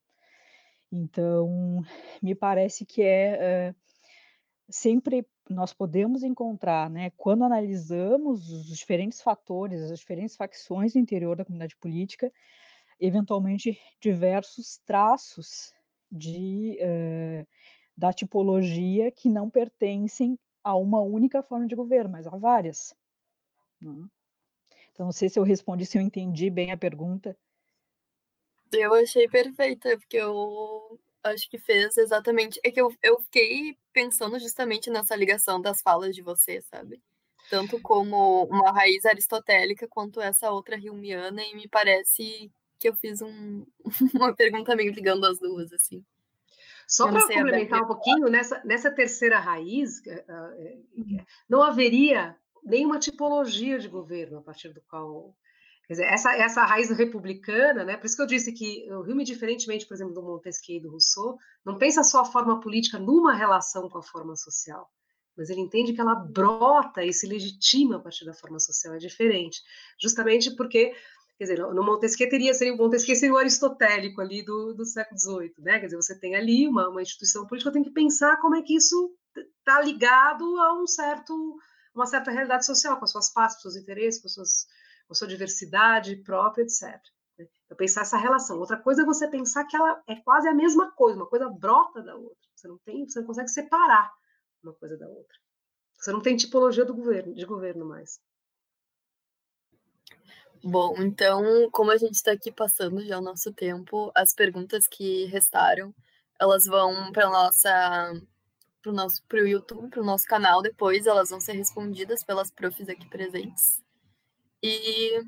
Então, 0.91 1.81
me 2.21 2.35
parece 2.35 2.85
que 2.85 3.01
é, 3.01 3.37
é 3.69 3.75
sempre 4.69 5.25
nós 5.49 5.73
podemos 5.73 6.23
encontrar, 6.23 6.89
né, 6.89 7.11
quando 7.17 7.43
analisamos 7.43 8.49
os 8.49 8.77
diferentes 8.77 9.21
fatores, 9.21 9.81
as 9.81 9.99
diferentes 9.99 10.35
facções 10.35 10.93
do 10.93 10.99
interior 10.99 11.35
da 11.35 11.45
comunidade 11.45 11.75
política, 11.75 12.31
eventualmente 12.99 13.79
diversos 13.99 14.77
traços 14.85 15.73
de, 16.11 16.77
uh, 16.81 17.47
da 17.97 18.13
tipologia 18.13 19.11
que 19.11 19.29
não 19.29 19.49
pertencem 19.49 20.37
a 20.63 20.75
uma 20.75 21.01
única 21.01 21.41
forma 21.41 21.67
de 21.67 21.75
governo, 21.75 22.11
mas 22.11 22.27
a 22.27 22.37
várias. 22.37 22.95
Né? 23.81 24.07
Então, 24.91 25.05
não 25.07 25.11
sei 25.11 25.29
se 25.29 25.39
eu 25.39 25.43
respondi, 25.43 25.85
se 25.85 25.97
eu 25.97 26.01
entendi 26.01 26.49
bem 26.49 26.71
a 26.71 26.77
pergunta. 26.77 27.35
Eu 28.71 28.93
achei 28.93 29.27
perfeita, 29.27 29.97
porque 29.97 30.17
eu 30.17 30.99
acho 31.23 31.49
que 31.49 31.57
fez 31.57 31.97
exatamente. 31.97 32.59
É 32.63 32.71
que 32.71 32.81
eu, 32.81 32.93
eu 33.01 33.19
fiquei 33.21 33.77
pensando 33.93 34.39
justamente 34.39 34.89
nessa 34.89 35.15
ligação 35.15 35.61
das 35.61 35.81
falas 35.81 36.15
de 36.15 36.21
você, 36.21 36.61
sabe? 36.61 37.01
Tanto 37.49 37.79
como 37.81 38.45
uma 38.45 38.71
raiz 38.71 39.05
aristotélica 39.05 39.87
quanto 39.87 40.21
essa 40.21 40.51
outra 40.51 40.77
riumiana, 40.77 41.43
e 41.43 41.55
me 41.55 41.67
parece 41.67 42.51
que 42.79 42.89
eu 42.89 42.95
fiz 42.95 43.21
um, 43.21 43.65
uma 44.15 44.33
pergunta 44.33 44.75
meio 44.75 44.93
ligando 44.93 45.25
as 45.25 45.39
duas, 45.39 45.71
assim. 45.73 46.03
Só 46.87 47.09
para 47.09 47.21
complementar 47.21 47.83
um 47.83 47.87
pouquinho, 47.87 48.27
nessa, 48.27 48.61
nessa 48.65 48.91
terceira 48.91 49.39
raiz, 49.39 49.99
uh, 49.99 51.25
não 51.47 51.61
haveria 51.63 52.35
nenhuma 52.63 52.99
tipologia 52.99 53.79
de 53.79 53.87
governo 53.87 54.39
a 54.39 54.41
partir 54.41 54.73
do 54.73 54.81
qual 54.81 55.33
dizer, 55.91 56.05
essa, 56.05 56.35
essa 56.35 56.63
raiz 56.63 56.89
republicana, 56.89 57.83
né? 57.83 57.97
Por 57.97 58.05
isso 58.05 58.15
que 58.15 58.21
eu 58.21 58.27
disse 58.27 58.51
que 58.51 58.87
o 58.91 59.01
Hume, 59.01 59.23
diferentemente, 59.23 59.85
por 59.85 59.93
exemplo, 59.93 60.13
do 60.13 60.21
Montesquieu 60.21 60.77
e 60.77 60.81
do 60.81 60.91
Rousseau, 60.91 61.37
não 61.65 61.77
pensa 61.77 62.03
só 62.03 62.21
a 62.21 62.25
forma 62.25 62.59
política 62.59 62.99
numa 62.99 63.33
relação 63.33 63.89
com 63.89 63.97
a 63.97 64.03
forma 64.03 64.35
social, 64.35 64.89
mas 65.35 65.49
ele 65.49 65.61
entende 65.61 65.93
que 65.93 66.01
ela 66.01 66.15
brota 66.15 67.03
e 67.03 67.11
se 67.11 67.27
legitima 67.27 67.97
a 67.97 67.99
partir 67.99 68.25
da 68.25 68.33
forma 68.33 68.59
social, 68.59 68.93
é 68.93 68.97
diferente. 68.97 69.61
Justamente 69.99 70.55
porque, 70.55 70.93
quer 71.37 71.43
dizer, 71.45 71.59
no 71.59 71.83
Montesquieu 71.83 72.29
teria, 72.29 72.53
seria, 72.53 72.73
o 72.73 72.77
Montesquieu 72.77 73.15
seria 73.15 73.33
o 73.33 73.37
aristotélico 73.37 74.21
ali 74.21 74.43
do, 74.43 74.73
do 74.73 74.85
século 74.85 75.19
XVIII, 75.19 75.53
né? 75.59 75.79
Quer 75.79 75.85
dizer, 75.85 75.97
você 75.97 76.19
tem 76.19 76.35
ali 76.35 76.67
uma, 76.67 76.89
uma 76.89 77.01
instituição 77.01 77.47
política, 77.47 77.71
tem 77.71 77.83
que 77.83 77.91
pensar 77.91 78.37
como 78.37 78.55
é 78.55 78.61
que 78.61 78.75
isso 78.75 79.15
está 79.35 79.81
ligado 79.81 80.43
a 80.59 80.81
um 80.81 80.85
certo, 80.85 81.57
uma 81.95 82.05
certa 82.05 82.29
realidade 82.29 82.65
social, 82.65 82.97
com 82.97 83.05
as 83.05 83.11
suas 83.11 83.31
partes, 83.33 83.55
com 83.55 83.67
os 83.67 83.73
seus 83.73 83.83
interesses, 83.83 84.21
com 84.21 84.27
as 84.27 84.33
suas 84.33 84.67
com 85.11 85.15
sua 85.15 85.27
diversidade 85.27 86.15
própria, 86.23 86.63
etc. 86.63 86.97
Então, 87.37 87.77
pensar 87.77 88.03
essa 88.03 88.15
relação. 88.15 88.57
Outra 88.57 88.77
coisa 88.77 89.01
é 89.01 89.05
você 89.05 89.27
pensar 89.27 89.65
que 89.65 89.75
ela 89.75 90.01
é 90.07 90.15
quase 90.15 90.47
a 90.47 90.53
mesma 90.53 90.89
coisa, 90.91 91.17
uma 91.17 91.27
coisa 91.27 91.49
brota 91.49 92.01
da 92.01 92.15
outra. 92.15 92.37
Você 92.55 92.65
não 92.65 92.77
tem, 92.77 93.05
você 93.05 93.19
não 93.19 93.27
consegue 93.27 93.49
separar 93.49 94.09
uma 94.63 94.73
coisa 94.73 94.97
da 94.97 95.09
outra. 95.09 95.37
Você 95.97 96.13
não 96.13 96.21
tem 96.21 96.37
tipologia 96.37 96.85
do 96.85 96.95
governo, 96.95 97.33
de 97.33 97.45
governo 97.45 97.85
mais. 97.85 98.21
Bom, 100.63 100.95
então, 100.99 101.69
como 101.71 101.91
a 101.91 101.97
gente 101.97 102.13
está 102.13 102.31
aqui 102.31 102.49
passando 102.49 103.03
já 103.03 103.17
o 103.17 103.21
nosso 103.21 103.51
tempo, 103.51 104.13
as 104.15 104.33
perguntas 104.33 104.87
que 104.87 105.25
restaram, 105.25 105.93
elas 106.39 106.63
vão 106.63 107.11
para 107.11 107.29
nossa 107.29 108.13
para 108.81 108.91
o 108.91 108.95
nosso 108.95 109.21
pro 109.27 109.45
YouTube, 109.45 109.89
para 109.89 110.01
o 110.01 110.05
nosso 110.05 110.25
canal 110.25 110.61
depois, 110.61 111.05
elas 111.05 111.31
vão 111.31 111.41
ser 111.41 111.51
respondidas 111.51 112.23
pelas 112.23 112.49
profs 112.49 112.87
aqui 112.87 113.09
presentes. 113.09 113.80
E 114.63 115.23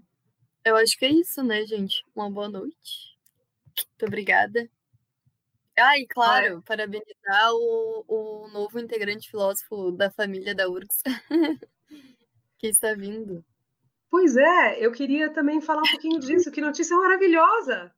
eu 0.64 0.76
acho 0.76 0.98
que 0.98 1.06
é 1.06 1.10
isso, 1.10 1.44
né, 1.44 1.66
gente? 1.66 2.04
Uma 2.16 2.30
boa 2.30 2.50
noite. 2.50 3.18
Muito 3.76 4.06
obrigada. 4.06 4.70
Ah, 5.78 5.98
e 5.98 6.06
claro, 6.06 6.62
parabenizar 6.62 7.52
o, 7.54 8.06
o 8.08 8.48
novo 8.50 8.80
integrante 8.80 9.30
filósofo 9.30 9.92
da 9.92 10.12
família 10.12 10.54
da 10.54 10.70
URGS, 10.70 11.02
que 12.60 12.68
está 12.68 12.94
vindo. 12.94 13.44
Pois 14.10 14.38
é, 14.38 14.78
eu 14.80 14.92
queria 14.92 15.34
também 15.34 15.60
falar 15.60 15.82
um 15.82 15.90
pouquinho 15.90 16.20
disso. 16.20 16.52
Que 16.52 16.62
notícia 16.62 16.96
maravilhosa! 16.96 17.92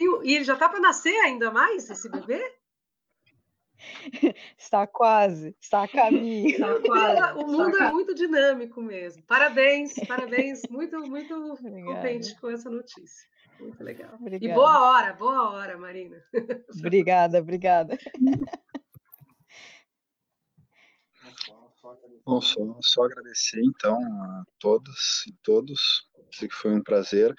E, 0.00 0.28
e 0.28 0.34
ele 0.34 0.44
já 0.44 0.54
está 0.54 0.68
para 0.68 0.80
nascer 0.80 1.14
ainda 1.20 1.52
mais, 1.52 1.88
esse 1.88 2.10
bebê? 2.10 2.57
Está 4.58 4.86
quase, 4.86 5.56
está 5.60 5.84
a 5.84 5.88
caminho. 5.88 6.50
Está 6.50 6.80
quase, 6.80 7.32
o 7.38 7.46
mundo 7.46 7.76
é 7.76 7.92
muito 7.92 8.14
dinâmico 8.14 8.82
mesmo. 8.82 9.22
Parabéns, 9.24 9.94
parabéns. 10.06 10.62
Muito, 10.68 10.98
muito 10.98 11.34
Obrigada. 11.54 11.84
contente 11.84 12.40
com 12.40 12.50
essa 12.50 12.68
notícia. 12.68 13.28
Muito 13.60 13.82
legal. 13.82 14.14
Obrigada. 14.20 14.52
E 14.52 14.54
boa 14.54 14.80
hora, 14.80 15.12
boa 15.14 15.50
hora, 15.50 15.76
Marina. 15.76 16.22
Obrigada, 16.76 17.38
obrigada. 17.38 17.98
Bom, 22.24 22.40
só, 22.40 22.60
só 22.80 23.04
agradecer 23.04 23.60
então 23.64 23.96
a 23.96 24.44
todas 24.58 25.24
e 25.26 25.32
todos. 25.42 26.08
Sei 26.30 26.46
que 26.46 26.54
foi 26.54 26.72
um 26.72 26.82
prazer. 26.82 27.34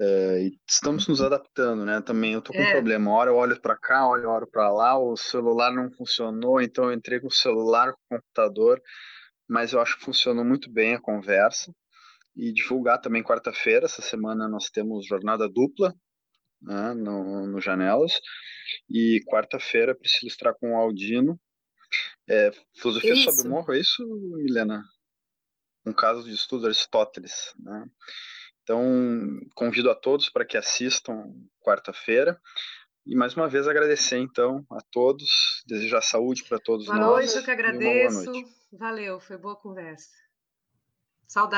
É, 0.00 0.50
estamos 0.68 1.08
nos 1.08 1.20
adaptando, 1.20 1.84
né? 1.84 2.00
Também 2.00 2.32
eu 2.32 2.42
tô 2.42 2.52
com 2.52 2.58
é. 2.58 2.68
um 2.68 2.72
problema. 2.72 3.10
Hora 3.10 3.30
eu 3.30 3.36
olho 3.36 3.60
para 3.60 3.76
cá, 3.76 4.08
olho, 4.08 4.30
olho 4.30 4.46
para 4.46 4.70
lá, 4.70 4.96
o 4.96 5.16
celular 5.16 5.72
não 5.72 5.90
funcionou, 5.90 6.60
então 6.60 6.84
eu 6.84 6.92
entrei 6.92 7.18
com 7.18 7.26
o 7.26 7.32
celular, 7.32 7.92
com 7.92 8.14
o 8.14 8.18
computador, 8.18 8.80
mas 9.48 9.72
eu 9.72 9.80
acho 9.80 9.98
que 9.98 10.04
funcionou 10.04 10.44
muito 10.44 10.70
bem 10.70 10.94
a 10.94 11.00
conversa. 11.00 11.72
E 12.36 12.52
divulgar 12.52 13.00
também 13.00 13.24
quarta-feira, 13.24 13.86
essa 13.86 14.00
semana 14.00 14.46
nós 14.48 14.70
temos 14.70 15.04
jornada 15.04 15.48
dupla 15.48 15.92
né, 16.62 16.94
no, 16.94 17.48
no 17.48 17.60
Janelas. 17.60 18.12
E 18.88 19.20
quarta-feira 19.26 19.96
preciso 19.96 20.28
estar 20.28 20.54
com 20.54 20.72
o 20.72 20.76
Aldino. 20.76 21.40
É, 22.28 22.52
filosofia 22.76 23.14
isso. 23.14 23.24
sobre 23.24 23.48
o 23.48 23.50
morro, 23.50 23.72
é 23.72 23.80
isso, 23.80 24.06
Milena? 24.36 24.84
Um 25.84 25.92
caso 25.92 26.22
de 26.22 26.34
estudo 26.34 26.66
Aristóteles, 26.66 27.52
né? 27.58 27.84
Então, 28.68 29.40
convido 29.54 29.90
a 29.90 29.94
todos 29.94 30.28
para 30.28 30.44
que 30.44 30.54
assistam 30.54 31.32
quarta-feira. 31.62 32.38
E 33.06 33.16
mais 33.16 33.34
uma 33.34 33.48
vez 33.48 33.66
agradecer, 33.66 34.18
então, 34.18 34.62
a 34.70 34.82
todos, 34.92 35.62
desejar 35.66 36.02
saúde 36.02 36.44
para 36.44 36.58
todos 36.58 36.84
boa 36.84 36.98
nós. 36.98 37.06
Boa 37.06 37.18
noite, 37.20 37.34
eu 37.34 37.42
que 37.42 37.50
agradeço. 37.50 38.30
Valeu, 38.70 39.18
foi 39.20 39.38
boa 39.38 39.56
conversa. 39.56 40.10
Saudade. 41.26 41.56